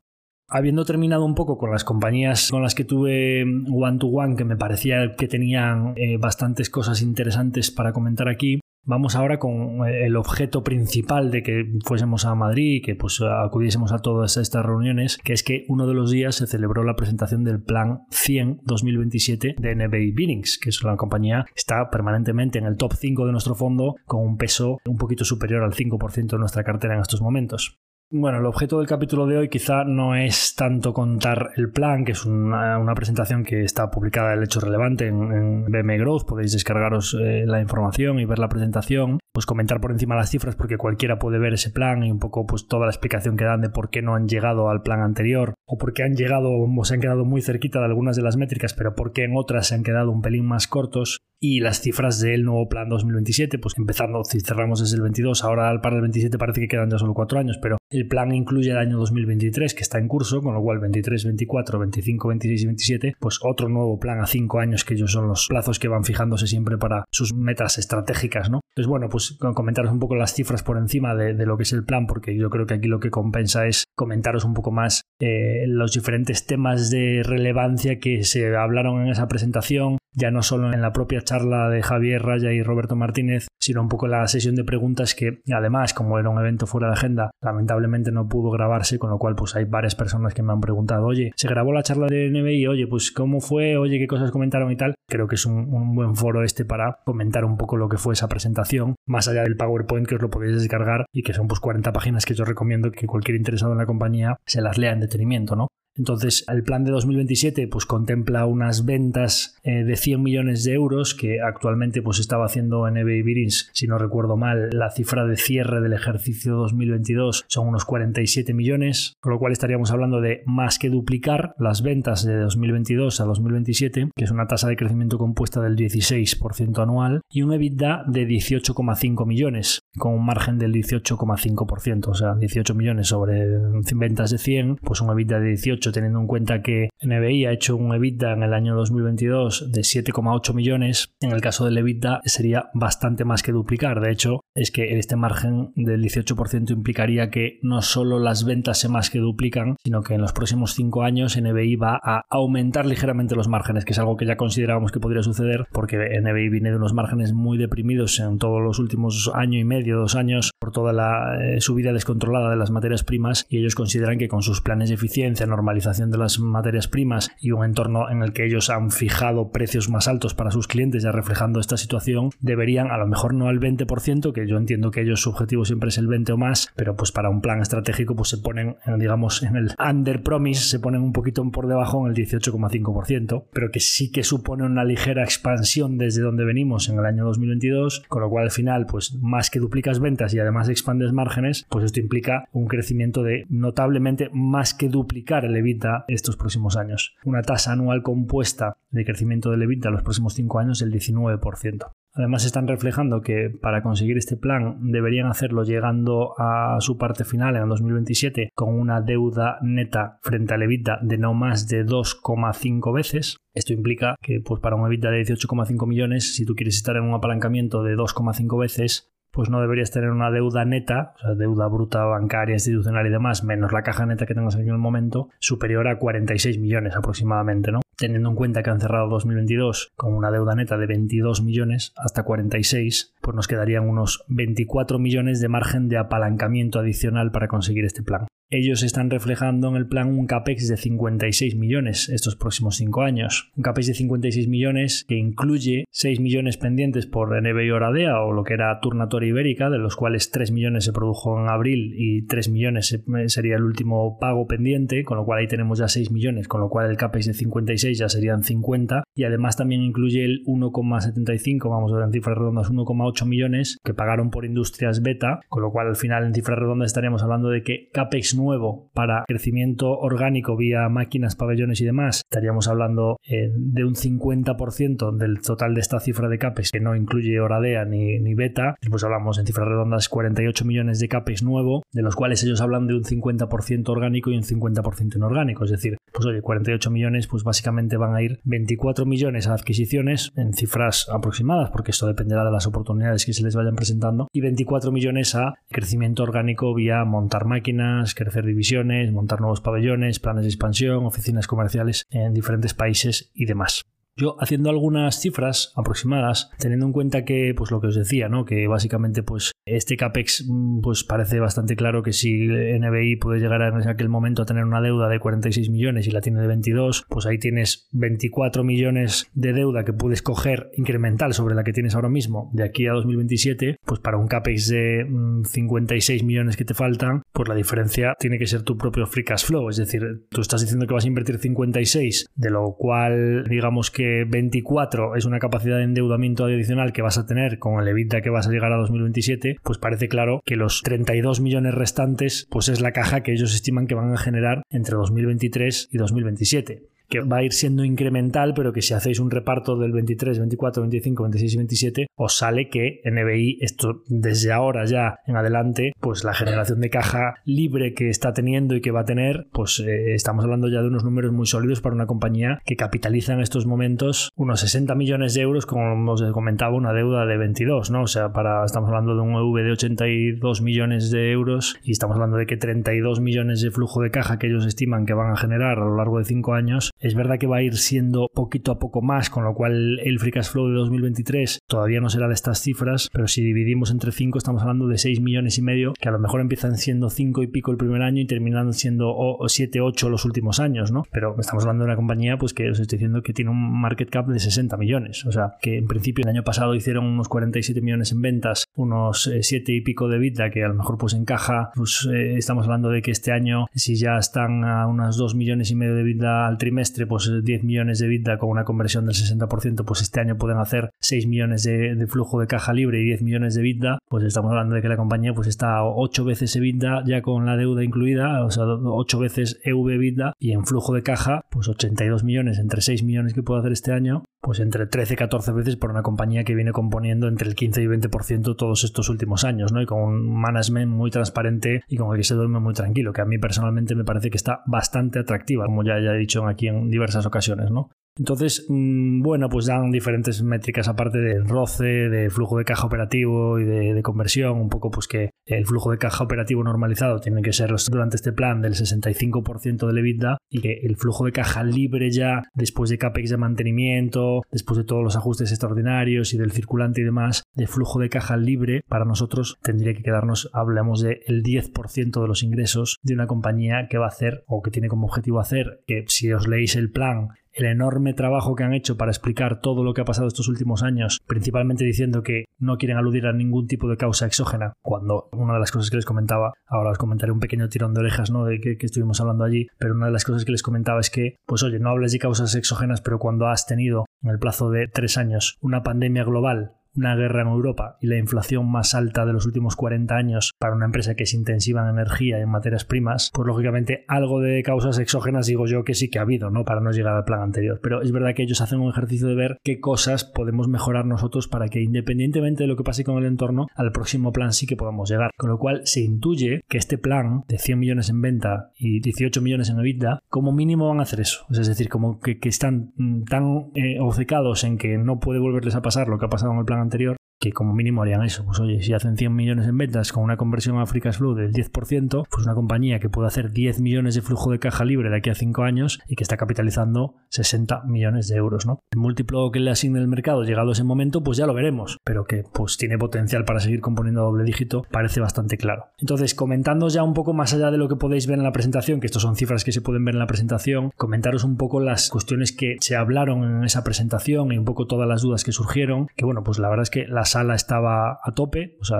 Habiendo 0.48 0.84
terminado 0.84 1.24
un 1.24 1.34
poco 1.34 1.58
con 1.58 1.70
las 1.70 1.84
compañías 1.84 2.50
con 2.50 2.62
las 2.62 2.74
que 2.74 2.84
tuve 2.84 3.42
one 3.42 3.98
to 3.98 4.06
one, 4.08 4.36
que 4.36 4.44
me 4.44 4.56
parecía 4.56 5.14
que 5.16 5.28
tenían 5.28 5.94
eh, 5.96 6.16
bastantes 6.18 6.70
cosas 6.70 7.02
interesantes 7.02 7.70
para 7.70 7.92
comentar 7.92 8.28
aquí, 8.28 8.60
Vamos 8.86 9.16
ahora 9.16 9.38
con 9.38 9.88
eh, 9.88 10.04
el 10.04 10.16
objeto 10.16 10.62
principal 10.62 11.30
de 11.30 11.42
que 11.42 11.64
fuésemos 11.86 12.26
a 12.26 12.34
Madrid 12.34 12.76
y 12.76 12.82
que 12.82 12.94
pues 12.94 13.18
acudiésemos 13.22 13.92
a 13.92 13.98
todas 13.98 14.36
estas 14.36 14.64
reuniones, 14.64 15.18
que 15.24 15.32
es 15.32 15.42
que 15.42 15.64
uno 15.68 15.86
de 15.86 15.94
los 15.94 16.10
días 16.10 16.34
se 16.34 16.46
celebró 16.46 16.84
la 16.84 16.94
presentación 16.94 17.44
del 17.44 17.62
Plan 17.62 18.00
100 18.10 18.60
2027 18.64 19.56
de 19.58 19.74
NBA 19.74 20.14
Binnings, 20.14 20.58
que 20.58 20.68
es 20.68 20.82
una 20.82 20.96
compañía 20.96 21.46
que 21.46 21.54
está 21.56 21.88
permanentemente 21.88 22.58
en 22.58 22.66
el 22.66 22.76
top 22.76 22.92
5 22.92 23.24
de 23.24 23.32
nuestro 23.32 23.54
fondo 23.54 23.94
con 24.04 24.20
un 24.20 24.36
peso 24.36 24.78
un 24.84 24.98
poquito 24.98 25.24
superior 25.24 25.62
al 25.62 25.72
5% 25.72 26.26
de 26.26 26.38
nuestra 26.38 26.62
cartera 26.62 26.94
en 26.94 27.00
estos 27.00 27.22
momentos. 27.22 27.78
Bueno, 28.10 28.38
el 28.38 28.46
objeto 28.46 28.78
del 28.78 28.86
capítulo 28.86 29.26
de 29.26 29.38
hoy 29.38 29.48
quizá 29.48 29.82
no 29.82 30.14
es 30.14 30.54
tanto 30.54 30.92
contar 30.92 31.50
el 31.56 31.70
plan, 31.70 32.04
que 32.04 32.12
es 32.12 32.24
una, 32.24 32.94
presentación 32.94 33.44
que 33.44 33.62
está 33.62 33.90
publicada 33.90 34.34
el 34.34 34.42
hecho 34.44 34.60
relevante 34.60 35.08
en, 35.08 35.64
BM 35.64 35.98
Growth, 35.98 36.24
podéis 36.24 36.52
descargaros 36.52 37.16
eh, 37.20 37.44
la 37.46 37.60
información 37.60 38.20
y 38.20 38.24
ver 38.24 38.38
la 38.38 38.48
presentación, 38.48 39.18
pues 39.32 39.46
comentar 39.46 39.80
por 39.80 39.90
encima 39.90 40.14
las 40.14 40.30
cifras 40.30 40.54
porque 40.54 40.76
cualquiera 40.76 41.18
puede 41.18 41.40
ver 41.40 41.54
ese 41.54 41.70
plan 41.70 42.04
y 42.04 42.12
un 42.12 42.20
poco 42.20 42.46
pues 42.46 42.68
toda 42.68 42.86
la 42.86 42.92
explicación 42.92 43.36
que 43.36 43.44
dan 43.44 43.62
de 43.62 43.70
por 43.70 43.90
qué 43.90 44.00
no 44.00 44.14
han 44.14 44.28
llegado 44.28 44.68
al 44.68 44.82
plan 44.82 45.00
anterior 45.00 45.54
o 45.66 45.76
por 45.76 45.92
qué 45.92 46.04
han 46.04 46.14
llegado 46.14 46.50
o 46.52 46.84
se 46.84 46.94
han 46.94 47.00
quedado 47.00 47.24
muy 47.24 47.42
cerquita 47.42 47.80
de 47.80 47.86
algunas 47.86 48.14
de 48.14 48.22
las 48.22 48.36
métricas, 48.36 48.74
pero 48.74 48.94
por 48.94 49.12
qué 49.12 49.24
en 49.24 49.36
otras 49.36 49.68
se 49.68 49.74
han 49.74 49.82
quedado 49.82 50.12
un 50.12 50.22
pelín 50.22 50.46
más 50.46 50.68
cortos 50.68 51.18
y 51.40 51.60
las 51.60 51.80
cifras 51.80 52.20
del 52.20 52.44
nuevo 52.44 52.68
plan 52.68 52.88
2027, 52.88 53.58
pues 53.58 53.74
empezando, 53.76 54.22
si 54.24 54.40
cerramos 54.40 54.80
desde 54.80 54.96
el 54.96 55.02
22, 55.02 55.42
ahora 55.42 55.80
para 55.82 55.96
el 55.96 56.02
27 56.02 56.38
parece 56.38 56.60
que 56.60 56.68
quedan 56.68 56.90
ya 56.90 56.98
solo 56.98 57.12
cuatro 57.12 57.38
años, 57.38 57.58
pero 57.60 57.76
el 57.94 58.08
plan 58.08 58.32
incluye 58.32 58.70
el 58.70 58.78
año 58.78 58.98
2023 58.98 59.74
que 59.74 59.82
está 59.82 59.98
en 59.98 60.08
curso, 60.08 60.42
con 60.42 60.54
lo 60.54 60.62
cual 60.62 60.78
23, 60.80 61.24
24, 61.24 61.78
25, 61.78 62.28
26 62.28 62.62
y 62.62 62.66
27, 62.66 63.16
pues 63.18 63.38
otro 63.42 63.68
nuevo 63.68 63.98
plan 63.98 64.20
a 64.20 64.26
cinco 64.26 64.58
años 64.58 64.84
que 64.84 64.94
ellos 64.94 65.12
son 65.12 65.28
los 65.28 65.46
plazos 65.48 65.78
que 65.78 65.88
van 65.88 66.04
fijándose 66.04 66.46
siempre 66.46 66.78
para 66.78 67.04
sus 67.10 67.34
metas 67.34 67.78
estratégicas, 67.78 68.50
¿no? 68.50 68.60
Entonces, 68.70 68.88
bueno, 68.88 69.08
pues 69.08 69.38
comentaros 69.54 69.92
un 69.92 70.00
poco 70.00 70.16
las 70.16 70.34
cifras 70.34 70.62
por 70.62 70.78
encima 70.78 71.14
de, 71.14 71.34
lo 71.46 71.56
que 71.56 71.62
es 71.62 71.72
el 71.72 71.84
plan, 71.84 72.06
porque 72.06 72.36
yo 72.36 72.50
creo 72.50 72.66
que 72.66 72.74
aquí 72.74 72.88
lo 72.88 73.00
que 73.00 73.10
compensa 73.10 73.66
es 73.66 73.84
comentaros 73.94 74.44
un 74.44 74.54
poco 74.54 74.72
más 74.72 75.02
eh, 75.20 75.64
los 75.68 75.92
diferentes 75.92 76.46
temas 76.46 76.90
de 76.90 77.22
relevancia 77.24 77.98
que 77.98 78.24
se 78.24 78.56
hablaron 78.56 79.02
en 79.02 79.08
esa 79.08 79.28
presentación, 79.28 79.98
ya 80.12 80.30
no 80.30 80.42
solo 80.42 80.72
en 80.72 80.80
la 80.80 80.92
propia 80.92 81.22
charla 81.22 81.68
de 81.68 81.82
Javier 81.82 82.22
Raya 82.22 82.52
y 82.52 82.62
Roberto 82.62 82.96
Martínez, 82.96 83.48
sino 83.60 83.82
un 83.82 83.88
poco 83.88 84.06
en 84.06 84.12
la 84.12 84.26
sesión 84.28 84.54
de 84.54 84.64
preguntas 84.64 85.14
que 85.14 85.40
además, 85.52 85.94
como 85.94 86.18
era 86.18 86.28
un 86.28 86.38
evento 86.38 86.66
fuera 86.66 86.88
de 86.88 86.94
agenda, 86.94 87.30
lamentablemente 87.40 87.83
no 88.12 88.28
pudo 88.28 88.50
grabarse, 88.50 88.98
con 88.98 89.10
lo 89.10 89.18
cual 89.18 89.34
pues 89.34 89.54
hay 89.56 89.64
varias 89.64 89.94
personas 89.94 90.34
que 90.34 90.42
me 90.42 90.52
han 90.52 90.60
preguntado, 90.60 91.06
oye, 91.06 91.32
¿se 91.36 91.48
grabó 91.48 91.72
la 91.72 91.82
charla 91.82 92.06
de 92.06 92.30
NBI? 92.30 92.66
Oye, 92.66 92.86
pues 92.86 93.10
¿cómo 93.12 93.40
fue? 93.40 93.76
Oye, 93.76 93.98
¿qué 93.98 94.06
cosas 94.06 94.30
comentaron 94.30 94.70
y 94.72 94.76
tal? 94.76 94.94
Creo 95.08 95.28
que 95.28 95.36
es 95.36 95.46
un, 95.46 95.72
un 95.72 95.94
buen 95.94 96.14
foro 96.16 96.42
este 96.42 96.64
para 96.64 96.98
comentar 97.04 97.44
un 97.44 97.56
poco 97.56 97.76
lo 97.76 97.88
que 97.88 97.98
fue 97.98 98.14
esa 98.14 98.28
presentación, 98.28 98.94
más 99.06 99.28
allá 99.28 99.42
del 99.42 99.56
PowerPoint 99.56 100.06
que 100.06 100.16
os 100.16 100.22
lo 100.22 100.30
podéis 100.30 100.56
descargar 100.56 101.06
y 101.12 101.22
que 101.22 101.34
son 101.34 101.48
pues 101.48 101.60
40 101.60 101.92
páginas 101.92 102.24
que 102.24 102.34
yo 102.34 102.44
recomiendo 102.44 102.90
que 102.90 103.06
cualquier 103.06 103.36
interesado 103.36 103.72
en 103.72 103.78
la 103.78 103.86
compañía 103.86 104.36
se 104.46 104.60
las 104.60 104.78
lea 104.78 104.92
en 104.92 105.00
detenimiento, 105.00 105.56
¿no? 105.56 105.68
Entonces, 105.96 106.44
el 106.48 106.64
plan 106.64 106.84
de 106.84 106.90
2027 106.90 107.68
pues, 107.68 107.86
contempla 107.86 108.46
unas 108.46 108.84
ventas 108.84 109.56
eh, 109.62 109.84
de 109.84 109.96
100 109.96 110.22
millones 110.22 110.64
de 110.64 110.72
euros 110.72 111.14
que 111.14 111.40
actualmente 111.40 112.02
pues, 112.02 112.18
estaba 112.18 112.46
haciendo 112.46 112.88
en 112.88 112.96
eBay 112.96 113.22
Birins, 113.22 113.70
si 113.72 113.86
no 113.86 113.98
recuerdo 113.98 114.36
mal, 114.36 114.70
la 114.72 114.90
cifra 114.90 115.24
de 115.24 115.36
cierre 115.36 115.80
del 115.80 115.92
ejercicio 115.92 116.56
2022 116.56 117.44
son 117.46 117.68
unos 117.68 117.84
47 117.84 118.54
millones, 118.54 119.14
con 119.20 119.32
lo 119.32 119.38
cual 119.38 119.52
estaríamos 119.52 119.90
hablando 119.92 120.20
de 120.20 120.42
más 120.46 120.78
que 120.78 120.90
duplicar 120.90 121.54
las 121.58 121.82
ventas 121.82 122.24
de 122.24 122.36
2022 122.38 123.20
a 123.20 123.24
2027, 123.24 124.10
que 124.16 124.24
es 124.24 124.30
una 124.30 124.46
tasa 124.46 124.68
de 124.68 124.76
crecimiento 124.76 125.18
compuesta 125.18 125.60
del 125.60 125.76
16% 125.76 126.82
anual, 126.82 127.20
y 127.30 127.42
un 127.42 127.52
EBITDA 127.52 128.04
de 128.08 128.26
18,5 128.26 129.26
millones, 129.26 129.80
con 129.96 130.14
un 130.14 130.24
margen 130.26 130.58
del 130.58 130.72
18,5%, 130.72 132.08
o 132.08 132.14
sea, 132.14 132.34
18 132.34 132.74
millones 132.74 133.08
sobre 133.08 133.46
ventas 133.94 134.30
de 134.30 134.38
100, 134.38 134.76
pues 134.76 135.00
un 135.00 135.10
EBITDA 135.10 135.40
de 135.40 135.48
18 135.50 135.83
teniendo 135.92 136.20
en 136.20 136.26
cuenta 136.26 136.62
que 136.62 136.90
NBI 137.02 137.46
ha 137.46 137.52
hecho 137.52 137.76
un 137.76 137.94
EBITDA 137.94 138.32
en 138.32 138.42
el 138.42 138.54
año 138.54 138.74
2022 138.76 139.72
de 139.72 139.80
7,8 139.80 140.54
millones. 140.54 141.14
En 141.20 141.32
el 141.32 141.40
caso 141.40 141.64
del 141.64 141.78
EBITDA 141.78 142.20
sería 142.24 142.70
bastante 142.74 143.24
más 143.24 143.42
que 143.42 143.52
duplicar. 143.52 144.00
De 144.00 144.10
hecho, 144.10 144.40
es 144.54 144.70
que 144.70 144.98
este 144.98 145.16
margen 145.16 145.72
del 145.76 146.02
18% 146.02 146.70
implicaría 146.70 147.30
que 147.30 147.58
no 147.62 147.82
solo 147.82 148.18
las 148.18 148.44
ventas 148.44 148.78
se 148.78 148.88
más 148.88 149.10
que 149.10 149.18
duplican, 149.18 149.76
sino 149.84 150.02
que 150.02 150.14
en 150.14 150.20
los 150.20 150.32
próximos 150.32 150.74
5 150.74 151.02
años 151.02 151.36
NBI 151.40 151.76
va 151.76 152.00
a 152.02 152.24
aumentar 152.30 152.86
ligeramente 152.86 153.34
los 153.34 153.48
márgenes, 153.48 153.84
que 153.84 153.92
es 153.92 153.98
algo 153.98 154.16
que 154.16 154.26
ya 154.26 154.36
considerábamos 154.36 154.92
que 154.92 155.00
podría 155.00 155.22
suceder 155.22 155.66
porque 155.72 156.20
NBI 156.20 156.48
viene 156.48 156.70
de 156.70 156.76
unos 156.76 156.94
márgenes 156.94 157.32
muy 157.32 157.58
deprimidos 157.58 158.18
en 158.20 158.38
todos 158.38 158.62
los 158.62 158.78
últimos 158.78 159.30
año 159.34 159.58
y 159.58 159.64
medio, 159.64 159.98
dos 159.98 160.14
años, 160.14 160.52
por 160.58 160.72
toda 160.72 160.92
la 160.92 161.38
eh, 161.40 161.60
subida 161.60 161.92
descontrolada 161.92 162.50
de 162.50 162.56
las 162.56 162.70
materias 162.70 163.04
primas 163.04 163.46
y 163.48 163.58
ellos 163.58 163.74
consideran 163.74 164.18
que 164.18 164.28
con 164.28 164.42
sus 164.42 164.60
planes 164.60 164.88
de 164.88 164.96
eficiencia, 164.96 165.46
de 165.74 166.18
las 166.18 166.38
materias 166.38 166.88
primas 166.88 167.30
y 167.40 167.50
un 167.50 167.64
entorno 167.64 168.08
en 168.10 168.22
el 168.22 168.32
que 168.32 168.46
ellos 168.46 168.70
han 168.70 168.90
fijado 168.90 169.50
precios 169.50 169.88
más 169.90 170.08
altos 170.08 170.34
para 170.34 170.50
sus 170.50 170.68
clientes 170.68 171.02
ya 171.02 171.12
reflejando 171.12 171.60
esta 171.60 171.76
situación, 171.76 172.30
deberían 172.40 172.90
a 172.90 172.96
lo 172.96 173.06
mejor 173.06 173.34
no 173.34 173.48
al 173.48 173.58
20%, 173.58 174.32
que 174.32 174.46
yo 174.46 174.56
entiendo 174.56 174.90
que 174.90 175.02
ellos 175.02 175.22
su 175.22 175.30
objetivo 175.30 175.64
siempre 175.64 175.88
es 175.88 175.98
el 175.98 176.06
20 176.06 176.32
o 176.32 176.36
más, 176.36 176.72
pero 176.76 176.96
pues 176.96 177.12
para 177.12 177.28
un 177.28 177.40
plan 177.40 177.60
estratégico 177.60 178.14
pues 178.14 178.28
se 178.28 178.38
ponen 178.38 178.76
digamos 178.98 179.42
en 179.42 179.56
el 179.56 179.74
under 179.78 180.22
promise, 180.22 180.62
se 180.62 180.78
ponen 180.78 181.02
un 181.02 181.12
poquito 181.12 181.44
por 181.50 181.66
debajo 181.66 182.06
en 182.06 182.12
el 182.12 182.16
18,5%, 182.16 183.44
pero 183.52 183.70
que 183.70 183.80
sí 183.80 184.10
que 184.10 184.22
supone 184.22 184.64
una 184.64 184.84
ligera 184.84 185.24
expansión 185.24 185.98
desde 185.98 186.22
donde 186.22 186.44
venimos 186.44 186.88
en 186.88 186.98
el 186.98 187.06
año 187.06 187.24
2022, 187.24 188.04
con 188.08 188.22
lo 188.22 188.30
cual 188.30 188.44
al 188.44 188.50
final 188.50 188.86
pues 188.86 189.14
más 189.20 189.50
que 189.50 189.58
duplicas 189.58 190.00
ventas 190.00 190.32
y 190.34 190.38
además 190.38 190.68
expandes 190.68 191.12
márgenes, 191.12 191.66
pues 191.68 191.84
esto 191.84 192.00
implica 192.00 192.48
un 192.52 192.66
crecimiento 192.66 193.22
de 193.22 193.44
notablemente 193.48 194.30
más 194.32 194.74
que 194.74 194.88
duplicar 194.88 195.44
el 195.44 195.56
EBITDA 195.64 196.04
estos 196.08 196.36
próximos 196.36 196.76
años. 196.76 197.14
Una 197.24 197.42
tasa 197.42 197.72
anual 197.72 198.02
compuesta 198.02 198.76
de 198.90 199.04
crecimiento 199.04 199.50
del 199.50 199.62
EBITDA 199.62 199.90
los 199.90 200.02
próximos 200.02 200.34
5 200.34 200.58
años 200.58 200.78
del 200.78 200.92
19%. 200.92 201.92
Además 202.16 202.44
están 202.44 202.68
reflejando 202.68 203.22
que 203.22 203.50
para 203.50 203.82
conseguir 203.82 204.16
este 204.16 204.36
plan 204.36 204.78
deberían 204.92 205.26
hacerlo 205.26 205.64
llegando 205.64 206.34
a 206.38 206.76
su 206.78 206.96
parte 206.96 207.24
final 207.24 207.56
en 207.56 207.68
2027 207.68 208.50
con 208.54 208.72
una 208.78 209.00
deuda 209.00 209.58
neta 209.62 210.20
frente 210.22 210.54
al 210.54 210.62
EBITDA 210.62 211.00
de 211.02 211.18
no 211.18 211.34
más 211.34 211.66
de 211.66 211.84
2,5 211.84 212.94
veces. 212.94 213.38
Esto 213.52 213.72
implica 213.72 214.14
que 214.22 214.40
pues 214.40 214.60
para 214.60 214.76
un 214.76 214.86
EBITDA 214.86 215.10
de 215.10 215.22
18,5 215.22 215.88
millones, 215.88 216.36
si 216.36 216.44
tú 216.44 216.54
quieres 216.54 216.76
estar 216.76 216.96
en 216.96 217.02
un 217.02 217.14
apalancamiento 217.14 217.82
de 217.82 217.96
2,5 217.96 218.60
veces, 218.60 219.12
pues 219.34 219.50
no 219.50 219.60
deberías 219.60 219.90
tener 219.90 220.10
una 220.10 220.30
deuda 220.30 220.64
neta, 220.64 221.12
o 221.16 221.18
sea, 221.18 221.34
deuda 221.34 221.66
bruta 221.66 222.04
bancaria, 222.04 222.54
institucional 222.54 223.06
y 223.06 223.10
demás, 223.10 223.42
menos 223.42 223.72
la 223.72 223.82
caja 223.82 224.06
neta 224.06 224.26
que 224.26 224.34
tengas 224.34 224.54
en 224.54 224.68
el 224.68 224.78
momento, 224.78 225.28
superior 225.40 225.88
a 225.88 225.98
46 225.98 226.58
millones 226.60 226.94
aproximadamente, 226.96 227.72
¿no? 227.72 227.80
Teniendo 227.96 228.28
en 228.30 228.34
cuenta 228.34 228.62
que 228.62 228.70
han 228.70 228.80
cerrado 228.80 229.08
2022 229.08 229.92
con 229.96 230.14
una 230.14 230.30
deuda 230.30 230.54
neta 230.54 230.76
de 230.76 230.86
22 230.86 231.42
millones 231.42 231.92
hasta 231.96 232.24
46, 232.24 233.14
pues 233.20 233.34
nos 233.34 233.48
quedarían 233.48 233.88
unos 233.88 234.24
24 234.28 234.98
millones 234.98 235.40
de 235.40 235.48
margen 235.48 235.88
de 235.88 235.98
apalancamiento 235.98 236.78
adicional 236.78 237.30
para 237.30 237.48
conseguir 237.48 237.84
este 237.84 238.02
plan. 238.02 238.26
Ellos 238.50 238.84
están 238.84 239.10
reflejando 239.10 239.68
en 239.68 239.74
el 239.74 239.88
plan 239.88 240.16
un 240.16 240.26
CAPEX 240.26 240.68
de 240.68 240.76
56 240.76 241.56
millones 241.56 242.08
estos 242.08 242.36
próximos 242.36 242.76
5 242.76 243.02
años. 243.02 243.50
Un 243.56 243.62
CAPEX 243.62 243.88
de 243.88 243.94
56 243.94 244.48
millones 244.48 245.04
que 245.08 245.16
incluye 245.16 245.86
6 245.90 246.20
millones 246.20 246.56
pendientes 246.56 247.06
por 247.06 247.34
NB 247.34 247.64
y 247.64 247.70
Oradea 247.70 248.20
o 248.20 248.32
lo 248.32 248.44
que 248.44 248.54
era 248.54 248.78
Turnator 248.80 249.24
Ibérica, 249.24 249.70
de 249.70 249.78
los 249.78 249.96
cuales 249.96 250.30
3 250.30 250.52
millones 250.52 250.84
se 250.84 250.92
produjo 250.92 251.40
en 251.40 251.48
abril 251.48 251.94
y 251.96 252.26
3 252.26 252.50
millones 252.50 252.96
sería 253.26 253.56
el 253.56 253.64
último 253.64 254.18
pago 254.20 254.46
pendiente, 254.46 255.02
con 255.04 255.16
lo 255.16 255.24
cual 255.24 255.40
ahí 255.40 255.48
tenemos 255.48 255.78
ya 255.78 255.88
6 255.88 256.12
millones, 256.12 256.46
con 256.46 256.60
lo 256.60 256.68
cual 256.68 256.90
el 256.90 256.96
CAPEX 256.96 257.26
de 257.26 257.34
56 257.34 257.83
56 257.84 257.98
ya 257.98 258.08
serían 258.08 258.42
50 258.42 259.04
y 259.14 259.24
además 259.24 259.56
también 259.56 259.82
incluye 259.82 260.24
el 260.24 260.44
1,75, 260.46 261.70
vamos 261.70 261.92
a 261.92 261.96
ver 261.96 262.04
en 262.04 262.12
cifras 262.12 262.36
redondas, 262.36 262.70
1,8 262.70 263.26
millones 263.26 263.78
que 263.84 263.94
pagaron 263.94 264.30
por 264.30 264.44
industrias 264.44 265.02
beta, 265.02 265.40
con 265.48 265.62
lo 265.62 265.70
cual 265.70 265.88
al 265.88 265.96
final 265.96 266.24
en 266.24 266.34
cifras 266.34 266.58
redondas 266.58 266.86
estaríamos 266.86 267.22
hablando 267.22 267.50
de 267.50 267.62
que 267.62 267.90
CAPEX 267.92 268.36
nuevo 268.36 268.90
para 268.94 269.24
crecimiento 269.26 269.98
orgánico 269.98 270.56
vía 270.56 270.88
máquinas, 270.88 271.36
pabellones 271.36 271.80
y 271.80 271.84
demás, 271.84 272.22
estaríamos 272.24 272.68
hablando 272.68 273.18
eh, 273.28 273.50
de 273.54 273.84
un 273.84 273.94
50% 273.94 275.16
del 275.16 275.40
total 275.40 275.74
de 275.74 275.80
esta 275.80 276.00
cifra 276.00 276.28
de 276.28 276.38
CAPEX 276.38 276.70
que 276.72 276.80
no 276.80 276.96
incluye 276.96 277.40
Oradea 277.40 277.84
ni, 277.84 278.18
ni 278.18 278.34
beta, 278.34 278.76
después 278.80 279.04
hablamos 279.04 279.38
en 279.38 279.46
cifras 279.46 279.68
redondas 279.68 280.08
48 280.08 280.64
millones 280.64 280.98
de 280.98 281.08
CAPEX 281.08 281.42
nuevo, 281.42 281.82
de 281.92 282.02
los 282.02 282.16
cuales 282.16 282.42
ellos 282.42 282.60
hablan 282.60 282.86
de 282.86 282.94
un 282.94 283.04
50% 283.04 283.88
orgánico 283.88 284.30
y 284.30 284.36
un 284.36 284.42
50% 284.42 285.16
inorgánico, 285.16 285.64
es 285.64 285.70
decir, 285.70 285.96
pues 286.12 286.26
oye, 286.26 286.40
48 286.40 286.90
millones, 286.90 287.26
pues 287.26 287.42
básicamente 287.42 287.73
van 287.96 288.14
a 288.14 288.22
ir 288.22 288.40
24 288.44 289.06
millones 289.06 289.46
a 289.46 289.54
adquisiciones 289.54 290.32
en 290.36 290.52
cifras 290.52 291.06
aproximadas, 291.12 291.70
porque 291.70 291.90
esto 291.90 292.06
dependerá 292.06 292.44
de 292.44 292.50
las 292.50 292.66
oportunidades 292.66 293.24
que 293.24 293.32
se 293.32 293.42
les 293.42 293.54
vayan 293.54 293.76
presentando, 293.76 294.28
y 294.32 294.40
24 294.40 294.92
millones 294.92 295.34
a 295.34 295.54
crecimiento 295.70 296.22
orgánico 296.22 296.74
vía 296.74 297.04
montar 297.04 297.44
máquinas, 297.44 298.14
crecer 298.14 298.44
divisiones, 298.44 299.12
montar 299.12 299.40
nuevos 299.40 299.60
pabellones, 299.60 300.20
planes 300.20 300.44
de 300.44 300.50
expansión, 300.50 301.04
oficinas 301.04 301.46
comerciales 301.46 302.04
en 302.10 302.34
diferentes 302.34 302.74
países 302.74 303.30
y 303.34 303.46
demás. 303.46 303.84
Yo 304.16 304.36
haciendo 304.38 304.70
algunas 304.70 305.20
cifras 305.20 305.72
aproximadas, 305.74 306.50
teniendo 306.58 306.86
en 306.86 306.92
cuenta 306.92 307.24
que, 307.24 307.52
pues 307.56 307.72
lo 307.72 307.80
que 307.80 307.88
os 307.88 307.96
decía, 307.96 308.28
¿no? 308.28 308.44
Que 308.44 308.68
básicamente, 308.68 309.24
pues, 309.24 309.50
este 309.66 309.96
CAPEX, 309.96 310.46
mm, 310.48 310.80
pues 310.82 311.02
parece 311.02 311.40
bastante 311.40 311.74
claro 311.74 312.02
que 312.02 312.12
si 312.12 312.46
NBI 312.46 313.16
puede 313.16 313.40
llegar 313.40 313.62
en 313.62 313.88
aquel 313.88 314.08
momento 314.08 314.42
a 314.42 314.46
tener 314.46 314.64
una 314.64 314.80
deuda 314.80 315.08
de 315.08 315.18
46 315.18 315.68
millones 315.70 316.06
y 316.06 316.12
la 316.12 316.20
tiene 316.20 316.40
de 316.40 316.46
22, 316.46 317.06
pues 317.08 317.26
ahí 317.26 317.38
tienes 317.38 317.88
24 317.92 318.62
millones 318.62 319.26
de 319.34 319.52
deuda 319.52 319.84
que 319.84 319.92
puedes 319.92 320.22
coger 320.22 320.70
incremental 320.76 321.34
sobre 321.34 321.56
la 321.56 321.64
que 321.64 321.72
tienes 321.72 321.96
ahora 321.96 322.08
mismo 322.08 322.50
de 322.52 322.62
aquí 322.62 322.86
a 322.86 322.92
2027, 322.92 323.78
pues 323.84 323.98
para 323.98 324.16
un 324.16 324.28
CAPEX 324.28 324.68
de 324.68 325.06
56 325.44 326.22
mm, 326.22 326.26
millones 326.26 326.56
que 326.56 326.64
te 326.64 326.74
faltan, 326.74 327.22
pues 327.32 327.48
la 327.48 327.56
diferencia 327.56 328.14
tiene 328.20 328.38
que 328.38 328.46
ser 328.46 328.62
tu 328.62 328.76
propio 328.76 329.06
free 329.06 329.24
cash 329.24 329.44
flow. 329.44 329.68
Es 329.70 329.76
decir, 329.76 330.26
tú 330.28 330.40
estás 330.40 330.60
diciendo 330.60 330.86
que 330.86 330.94
vas 330.94 331.04
a 331.04 331.08
invertir 331.08 331.38
56, 331.38 332.26
de 332.36 332.50
lo 332.50 332.76
cual, 332.78 333.44
digamos 333.48 333.90
que 333.90 334.03
24 334.26 335.16
es 335.16 335.24
una 335.24 335.38
capacidad 335.38 335.78
de 335.78 335.84
endeudamiento 335.84 336.44
adicional 336.44 336.92
que 336.92 337.02
vas 337.02 337.18
a 337.18 337.26
tener 337.26 337.58
con 337.58 337.80
el 337.80 337.88
EBITDA 337.88 338.22
que 338.22 338.30
vas 338.30 338.46
a 338.46 338.50
llegar 338.50 338.72
a 338.72 338.76
2027, 338.76 339.56
pues 339.62 339.78
parece 339.78 340.08
claro 340.08 340.40
que 340.44 340.56
los 340.56 340.82
32 340.82 341.40
millones 341.40 341.74
restantes 341.74 342.46
pues 342.50 342.68
es 342.68 342.80
la 342.80 342.92
caja 342.92 343.22
que 343.22 343.32
ellos 343.32 343.54
estiman 343.54 343.86
que 343.86 343.94
van 343.94 344.12
a 344.12 344.18
generar 344.18 344.62
entre 344.70 344.96
2023 344.96 345.88
y 345.90 345.98
2027 345.98 346.93
que 347.14 347.20
va 347.20 347.36
a 347.36 347.42
ir 347.44 347.52
siendo 347.52 347.84
incremental, 347.84 348.54
pero 348.56 348.72
que 348.72 348.82
si 348.82 348.92
hacéis 348.92 349.20
un 349.20 349.30
reparto 349.30 349.76
del 349.76 349.92
23, 349.92 350.36
24, 350.36 350.82
25, 350.82 351.22
26 351.22 351.54
y 351.54 351.56
27, 351.56 352.06
os 352.16 352.36
sale 352.36 352.68
que 352.68 353.00
NBI, 353.04 353.58
esto 353.60 354.02
desde 354.08 354.50
ahora 354.50 354.84
ya 354.84 355.18
en 355.28 355.36
adelante, 355.36 355.92
pues 356.00 356.24
la 356.24 356.34
generación 356.34 356.80
de 356.80 356.90
caja 356.90 357.36
libre 357.44 357.94
que 357.94 358.08
está 358.08 358.32
teniendo 358.32 358.74
y 358.74 358.80
que 358.80 358.90
va 358.90 359.02
a 359.02 359.04
tener, 359.04 359.46
pues 359.52 359.78
eh, 359.78 360.14
estamos 360.14 360.44
hablando 360.44 360.68
ya 360.68 360.82
de 360.82 360.88
unos 360.88 361.04
números 361.04 361.32
muy 361.32 361.46
sólidos 361.46 361.80
para 361.80 361.94
una 361.94 362.06
compañía 362.06 362.60
que 362.64 362.74
capitaliza 362.74 363.32
en 363.32 363.40
estos 363.40 363.64
momentos 363.64 364.32
unos 364.34 364.58
60 364.60 364.96
millones 364.96 365.34
de 365.34 365.42
euros, 365.42 365.66
como 365.66 366.10
os 366.10 366.22
comentaba, 366.32 366.74
una 366.74 366.92
deuda 366.92 367.26
de 367.26 367.36
22, 367.36 367.92
¿no? 367.92 368.02
O 368.02 368.06
sea, 368.08 368.32
para, 368.32 368.64
estamos 368.64 368.88
hablando 368.88 369.14
de 369.14 369.20
un 369.20 369.34
EV 369.34 369.66
de 369.66 369.70
82 369.70 370.62
millones 370.62 371.12
de 371.12 371.30
euros 371.30 371.76
y 371.84 371.92
estamos 371.92 372.16
hablando 372.16 372.38
de 372.38 372.46
que 372.46 372.56
32 372.56 373.20
millones 373.20 373.60
de 373.60 373.70
flujo 373.70 374.02
de 374.02 374.10
caja 374.10 374.40
que 374.40 374.48
ellos 374.48 374.66
estiman 374.66 375.06
que 375.06 375.14
van 375.14 375.30
a 375.30 375.36
generar 375.36 375.78
a 375.78 375.84
lo 375.84 375.96
largo 375.96 376.18
de 376.18 376.24
5 376.24 376.54
años 376.54 376.90
es 377.04 377.14
verdad 377.14 377.38
que 377.38 377.46
va 377.46 377.58
a 377.58 377.62
ir 377.62 377.76
siendo 377.76 378.30
poquito 378.32 378.72
a 378.72 378.78
poco 378.78 379.02
más, 379.02 379.28
con 379.28 379.44
lo 379.44 379.54
cual 379.54 380.00
el 380.00 380.18
free 380.18 380.32
cash 380.32 380.48
flow 380.48 380.68
de 380.68 380.74
2023 380.76 381.60
todavía 381.66 382.00
no 382.00 382.08
será 382.08 382.28
de 382.28 382.34
estas 382.34 382.62
cifras, 382.62 383.10
pero 383.12 383.28
si 383.28 383.44
dividimos 383.44 383.90
entre 383.90 384.10
5 384.10 384.38
estamos 384.38 384.62
hablando 384.62 384.88
de 384.88 384.96
6 384.96 385.20
millones 385.20 385.58
y 385.58 385.62
medio, 385.62 385.92
que 386.00 386.08
a 386.08 386.12
lo 386.12 386.18
mejor 386.18 386.40
empiezan 386.40 386.78
siendo 386.78 387.10
5 387.10 387.42
y 387.42 387.48
pico 387.48 387.70
el 387.72 387.76
primer 387.76 388.00
año 388.00 388.22
y 388.22 388.26
terminan 388.26 388.72
siendo 388.72 389.14
7, 389.46 389.82
8 389.82 390.08
los 390.08 390.24
últimos 390.24 390.60
años, 390.60 390.92
¿no? 390.92 391.02
Pero 391.12 391.36
estamos 391.38 391.64
hablando 391.64 391.84
de 391.84 391.90
una 391.90 391.96
compañía 391.96 392.38
pues 392.38 392.54
que 392.54 392.70
os 392.70 392.80
estoy 392.80 392.96
diciendo 392.96 393.20
que 393.22 393.34
tiene 393.34 393.50
un 393.50 393.80
market 393.80 394.08
cap 394.08 394.26
de 394.26 394.38
60 394.38 394.78
millones, 394.78 395.26
o 395.26 395.32
sea, 395.32 395.56
que 395.60 395.76
en 395.76 395.86
principio 395.86 396.22
el 396.22 396.30
año 396.30 396.42
pasado 396.42 396.74
hicieron 396.74 397.04
unos 397.04 397.28
47 397.28 397.82
millones 397.82 398.12
en 398.12 398.22
ventas, 398.22 398.64
unos 398.76 399.30
7 399.38 399.72
eh, 399.72 399.76
y 399.76 399.80
pico 399.82 400.08
de 400.08 400.16
vida 400.16 400.48
que 400.48 400.64
a 400.64 400.68
lo 400.68 400.74
mejor 400.74 400.96
pues 400.96 401.12
encaja, 401.12 401.70
pues 401.74 402.08
eh, 402.10 402.38
estamos 402.38 402.64
hablando 402.64 402.88
de 402.88 403.02
que 403.02 403.10
este 403.10 403.30
año 403.30 403.66
si 403.74 403.96
ya 403.96 404.16
están 404.16 404.64
a 404.64 404.86
unas 404.86 405.18
2 405.18 405.34
millones 405.34 405.70
y 405.70 405.74
medio 405.74 405.94
de 405.96 406.02
vida 406.02 406.46
al 406.46 406.56
trimestre 406.56 406.83
pues 407.06 407.30
10 407.42 407.64
millones 407.64 407.98
de 407.98 408.08
vida 408.08 408.38
con 408.38 408.50
una 408.50 408.64
conversión 408.64 409.06
del 409.06 409.14
60%, 409.14 409.84
pues 409.84 410.02
este 410.02 410.20
año 410.20 410.36
pueden 410.36 410.58
hacer 410.58 410.90
6 411.00 411.26
millones 411.26 411.64
de, 411.64 412.06
flujo 412.08 412.40
de 412.40 412.46
caja 412.46 412.72
libre 412.72 413.00
y 413.00 413.04
10 413.04 413.22
millones 413.22 413.54
de 413.54 413.62
vida, 413.62 413.98
pues 414.08 414.24
estamos 414.24 414.50
hablando 414.50 414.74
de 414.74 414.82
que 414.82 414.88
la 414.88 414.96
compañía 414.96 415.34
pues 415.34 415.48
está 415.48 415.84
8 415.84 416.24
veces 416.24 416.54
EBITDA 416.56 417.04
ya 417.06 417.22
con 417.22 417.46
la 417.46 417.56
deuda 417.56 417.82
incluida, 417.82 418.44
o 418.44 418.50
sea, 418.50 418.64
8 418.64 419.18
veces 419.18 419.60
EV 419.64 419.90
EBITDA 419.90 420.34
y 420.38 420.52
en 420.52 420.66
flujo 420.66 420.94
de 420.94 421.02
caja, 421.02 421.46
pues 421.50 421.68
82 421.68 422.24
millones. 422.24 422.58
Entre 422.58 422.80
6 422.80 423.02
millones 423.02 423.34
que 423.34 423.42
puede 423.42 423.60
hacer 423.60 423.72
este 423.72 423.92
año, 423.92 424.24
pues 424.44 424.60
entre 424.60 424.86
13 424.86 425.14
y 425.14 425.16
14 425.16 425.52
veces 425.52 425.76
por 425.76 425.90
una 425.90 426.02
compañía 426.02 426.44
que 426.44 426.54
viene 426.54 426.72
componiendo 426.72 427.28
entre 427.28 427.48
el 427.48 427.54
15 427.54 427.82
y 427.82 427.86
20% 427.86 428.56
todos 428.56 428.84
estos 428.84 429.08
últimos 429.08 429.44
años, 429.44 429.72
¿no? 429.72 429.80
Y 429.80 429.86
con 429.86 430.02
un 430.02 430.40
management 430.40 430.92
muy 430.92 431.10
transparente 431.10 431.82
y 431.88 431.96
con 431.96 432.12
el 432.12 432.18
que 432.18 432.24
se 432.24 432.34
duerme 432.34 432.60
muy 432.60 432.74
tranquilo, 432.74 433.12
que 433.12 433.22
a 433.22 433.24
mí 433.24 433.38
personalmente 433.38 433.94
me 433.94 434.04
parece 434.04 434.30
que 434.30 434.36
está 434.36 434.62
bastante 434.66 435.18
atractiva, 435.18 435.64
como 435.64 435.82
ya, 435.82 435.98
ya 435.98 436.14
he 436.14 436.18
dicho 436.18 436.46
aquí 436.46 436.68
en 436.68 436.73
diversas 436.82 437.26
ocasiones, 437.26 437.70
¿no? 437.70 437.90
Entonces, 438.16 438.64
mm, 438.68 439.22
bueno, 439.22 439.48
pues 439.48 439.66
dan 439.66 439.90
diferentes 439.90 440.42
métricas 440.42 440.86
aparte 440.86 441.18
del 441.18 441.48
roce, 441.48 441.84
de 441.84 442.30
flujo 442.30 442.58
de 442.58 442.64
caja 442.64 442.86
operativo 442.86 443.58
y 443.58 443.64
de, 443.64 444.02
conversión, 444.02 444.60
un 444.60 444.68
poco 444.68 444.90
pues 444.90 445.08
que 445.08 445.30
el 445.46 445.66
flujo 445.66 445.90
de 445.90 445.98
caja 445.98 446.22
operativo 446.22 446.62
normalizado 446.62 447.18
tiene 447.18 447.42
que 447.42 447.52
ser 447.52 447.74
durante 447.90 448.16
este 448.16 448.32
plan 448.32 448.60
del 448.60 448.74
65% 448.74 449.86
del 449.86 449.98
EBITDA 449.98 450.38
y 450.50 450.60
que 450.60 450.80
el 450.82 450.96
flujo 450.96 451.24
de 451.24 451.32
caja 451.32 451.64
libre 451.64 452.10
ya 452.10 452.42
después 452.54 452.90
de 452.90 452.98
CAPEX 452.98 453.30
de 453.30 453.36
mantenimiento, 453.36 454.42
después 454.52 454.76
de 454.76 454.84
todos 454.84 455.02
los 455.02 455.16
ajustes 455.16 455.50
extraordinarios 455.50 456.34
y 456.34 456.38
del 456.38 456.52
circulante 456.52 457.00
y 457.00 457.04
demás, 457.04 457.42
de 457.54 457.66
flujo 457.66 457.98
de 457.98 458.10
caja 458.10 458.36
libre 458.36 458.82
para 458.88 459.06
nosotros 459.06 459.58
tendría 459.62 459.94
que 459.94 460.02
quedarnos, 460.02 460.50
hablamos 460.52 461.00
del 461.00 461.20
el 461.26 461.42
10% 461.42 462.20
de 462.20 462.28
los 462.28 462.42
ingresos 462.42 462.98
de 463.02 463.14
una 463.14 463.26
compañía 463.26 463.88
que 463.88 463.98
va 463.98 464.04
a 464.04 464.08
hacer 464.08 464.44
o 464.46 464.62
que 464.62 464.70
tiene 464.70 464.88
como 464.88 465.06
objetivo 465.06 465.40
hacer 465.40 465.82
que 465.86 466.04
si 466.08 466.32
os 466.32 466.46
leéis 466.46 466.76
el 466.76 466.90
plan 466.90 467.30
el 467.54 467.66
enorme 467.66 468.14
trabajo 468.14 468.54
que 468.54 468.64
han 468.64 468.74
hecho 468.74 468.96
para 468.96 469.10
explicar 469.10 469.60
todo 469.60 469.84
lo 469.84 469.94
que 469.94 470.00
ha 470.00 470.04
pasado 470.04 470.28
estos 470.28 470.48
últimos 470.48 470.82
años, 470.82 471.20
principalmente 471.26 471.84
diciendo 471.84 472.22
que 472.22 472.44
no 472.58 472.76
quieren 472.76 472.98
aludir 472.98 473.26
a 473.26 473.32
ningún 473.32 473.66
tipo 473.66 473.88
de 473.88 473.96
causa 473.96 474.26
exógena, 474.26 474.74
cuando 474.82 475.28
una 475.32 475.54
de 475.54 475.60
las 475.60 475.70
cosas 475.70 475.90
que 475.90 475.96
les 475.96 476.04
comentaba, 476.04 476.52
ahora 476.66 476.90
os 476.90 476.98
comentaré 476.98 477.32
un 477.32 477.40
pequeño 477.40 477.68
tirón 477.68 477.94
de 477.94 478.00
orejas, 478.00 478.30
¿no? 478.30 478.44
De 478.44 478.60
que, 478.60 478.76
que 478.76 478.86
estuvimos 478.86 479.20
hablando 479.20 479.44
allí, 479.44 479.68
pero 479.78 479.94
una 479.94 480.06
de 480.06 480.12
las 480.12 480.24
cosas 480.24 480.44
que 480.44 480.52
les 480.52 480.62
comentaba 480.62 481.00
es 481.00 481.10
que, 481.10 481.36
pues 481.46 481.62
oye, 481.62 481.78
no 481.78 481.90
hables 481.90 482.12
de 482.12 482.18
causas 482.18 482.54
exógenas, 482.54 483.00
pero 483.00 483.18
cuando 483.18 483.46
has 483.46 483.66
tenido 483.66 484.04
en 484.22 484.30
el 484.30 484.38
plazo 484.38 484.70
de 484.70 484.88
tres 484.88 485.16
años 485.16 485.56
una 485.60 485.82
pandemia 485.82 486.24
global 486.24 486.72
una 486.96 487.16
guerra 487.16 487.42
en 487.42 487.48
Europa 487.48 487.96
y 488.00 488.06
la 488.06 488.18
inflación 488.18 488.70
más 488.70 488.94
alta 488.94 489.26
de 489.26 489.32
los 489.32 489.46
últimos 489.46 489.76
40 489.76 490.14
años 490.14 490.52
para 490.58 490.74
una 490.74 490.86
empresa 490.86 491.14
que 491.14 491.24
es 491.24 491.34
intensiva 491.34 491.82
en 491.82 491.98
energía 491.98 492.38
y 492.38 492.42
en 492.42 492.50
materias 492.50 492.84
primas, 492.84 493.30
pues 493.32 493.46
lógicamente 493.46 494.04
algo 494.08 494.40
de 494.40 494.62
causas 494.62 494.98
exógenas 494.98 495.46
digo 495.46 495.66
yo 495.66 495.84
que 495.84 495.94
sí 495.94 496.10
que 496.10 496.18
ha 496.18 496.22
habido, 496.22 496.50
¿no? 496.50 496.64
Para 496.64 496.80
no 496.80 496.90
llegar 496.90 497.14
al 497.14 497.24
plan 497.24 497.42
anterior. 497.42 497.80
Pero 497.82 498.02
es 498.02 498.12
verdad 498.12 498.34
que 498.34 498.42
ellos 498.42 498.60
hacen 498.60 498.80
un 498.80 498.90
ejercicio 498.90 499.26
de 499.26 499.34
ver 499.34 499.58
qué 499.62 499.80
cosas 499.80 500.24
podemos 500.24 500.68
mejorar 500.68 501.06
nosotros 501.06 501.48
para 501.48 501.68
que 501.68 501.82
independientemente 501.82 502.64
de 502.64 502.68
lo 502.68 502.76
que 502.76 502.84
pase 502.84 503.04
con 503.04 503.18
el 503.18 503.26
entorno, 503.26 503.66
al 503.74 503.92
próximo 503.92 504.32
plan 504.32 504.52
sí 504.52 504.66
que 504.66 504.76
podamos 504.76 505.10
llegar. 505.10 505.30
Con 505.36 505.50
lo 505.50 505.58
cual 505.58 505.82
se 505.84 506.00
intuye 506.00 506.62
que 506.68 506.78
este 506.78 506.98
plan 506.98 507.44
de 507.48 507.58
100 507.58 507.78
millones 507.78 508.08
en 508.10 508.20
venta 508.20 508.70
y 508.76 509.00
18 509.00 509.40
millones 509.42 509.70
en 509.70 509.78
EBITDA, 509.78 510.20
como 510.28 510.52
mínimo 510.52 510.88
van 510.88 511.00
a 511.00 511.02
hacer 511.02 511.20
eso. 511.20 511.46
Es 511.50 511.66
decir, 511.66 511.88
como 511.88 512.20
que, 512.20 512.38
están 512.44 512.92
mm, 512.96 513.24
tan 513.24 513.70
eh, 513.74 513.98
obcecados 514.00 514.64
en 514.64 514.78
que 514.78 514.98
no 514.98 515.18
puede 515.18 515.40
volverles 515.40 515.74
a 515.74 515.82
pasar 515.82 516.08
lo 516.08 516.18
que 516.18 516.26
ha 516.26 516.28
pasado 516.30 516.52
en 516.52 516.58
el 516.58 516.64
plan 516.64 516.80
anterior 516.84 517.16
que 517.44 517.52
como 517.52 517.74
mínimo 517.74 518.02
harían 518.02 518.22
eso. 518.22 518.44
Pues 518.46 518.58
oye, 518.60 518.82
si 518.82 518.94
hacen 518.94 519.18
100 519.18 519.34
millones 519.34 519.68
en 519.68 519.76
ventas 519.76 520.12
con 520.12 520.24
una 520.24 520.38
conversión 520.38 520.78
a 520.78 520.86
Free 520.86 521.02
Flow 521.02 521.34
del 521.34 521.52
10%, 521.52 522.26
pues 522.30 522.46
una 522.46 522.54
compañía 522.54 522.98
que 522.98 523.10
puede 523.10 523.28
hacer 523.28 523.52
10 523.52 523.80
millones 523.80 524.14
de 524.14 524.22
flujo 524.22 524.50
de 524.50 524.58
caja 524.58 524.84
libre 524.84 525.10
de 525.10 525.16
aquí 525.18 525.28
a 525.28 525.34
5 525.34 525.62
años 525.62 526.00
y 526.08 526.16
que 526.16 526.22
está 526.22 526.38
capitalizando 526.38 527.16
60 527.28 527.82
millones 527.84 528.28
de 528.28 528.36
euros, 528.36 528.64
¿no? 528.64 528.80
El 528.92 529.00
múltiplo 529.00 529.50
que 529.50 529.60
le 529.60 529.70
asigne 529.70 530.00
el 530.00 530.08
mercado 530.08 530.42
llegado 530.42 530.70
a 530.70 530.72
ese 530.72 530.84
momento, 530.84 531.22
pues 531.22 531.36
ya 531.36 531.46
lo 531.46 531.52
veremos, 531.52 531.98
pero 532.02 532.24
que 532.24 532.44
pues 532.50 532.78
tiene 532.78 532.96
potencial 532.96 533.44
para 533.44 533.60
seguir 533.60 533.82
componiendo 533.82 534.22
a 534.22 534.24
doble 534.24 534.44
dígito, 534.44 534.86
parece 534.90 535.20
bastante 535.20 535.58
claro. 535.58 535.88
Entonces, 535.98 536.34
comentando 536.34 536.88
ya 536.88 537.02
un 537.02 537.12
poco 537.12 537.34
más 537.34 537.52
allá 537.52 537.70
de 537.70 537.76
lo 537.76 537.88
que 537.88 537.96
podéis 537.96 538.26
ver 538.26 538.38
en 538.38 538.44
la 538.44 538.52
presentación, 538.52 539.00
que 539.00 539.06
estos 539.06 539.22
son 539.22 539.36
cifras 539.36 539.64
que 539.64 539.72
se 539.72 539.82
pueden 539.82 540.04
ver 540.04 540.14
en 540.14 540.20
la 540.20 540.26
presentación, 540.26 540.92
comentaros 540.96 541.44
un 541.44 541.58
poco 541.58 541.80
las 541.80 542.08
cuestiones 542.08 542.52
que 542.52 542.76
se 542.80 542.96
hablaron 542.96 543.44
en 543.44 543.64
esa 543.64 543.84
presentación 543.84 544.50
y 544.52 544.56
un 544.58 544.64
poco 544.64 544.86
todas 544.86 545.06
las 545.06 545.20
dudas 545.20 545.44
que 545.44 545.52
surgieron, 545.52 546.06
que 546.16 546.24
bueno, 546.24 546.42
pues 546.42 546.58
la 546.58 546.70
verdad 546.70 546.84
es 546.84 546.90
que 546.90 547.06
las 547.06 547.33
sala 547.34 547.56
estaba 547.56 548.20
a 548.22 548.32
tope, 548.32 548.76
o 548.80 548.84
sea, 548.84 548.98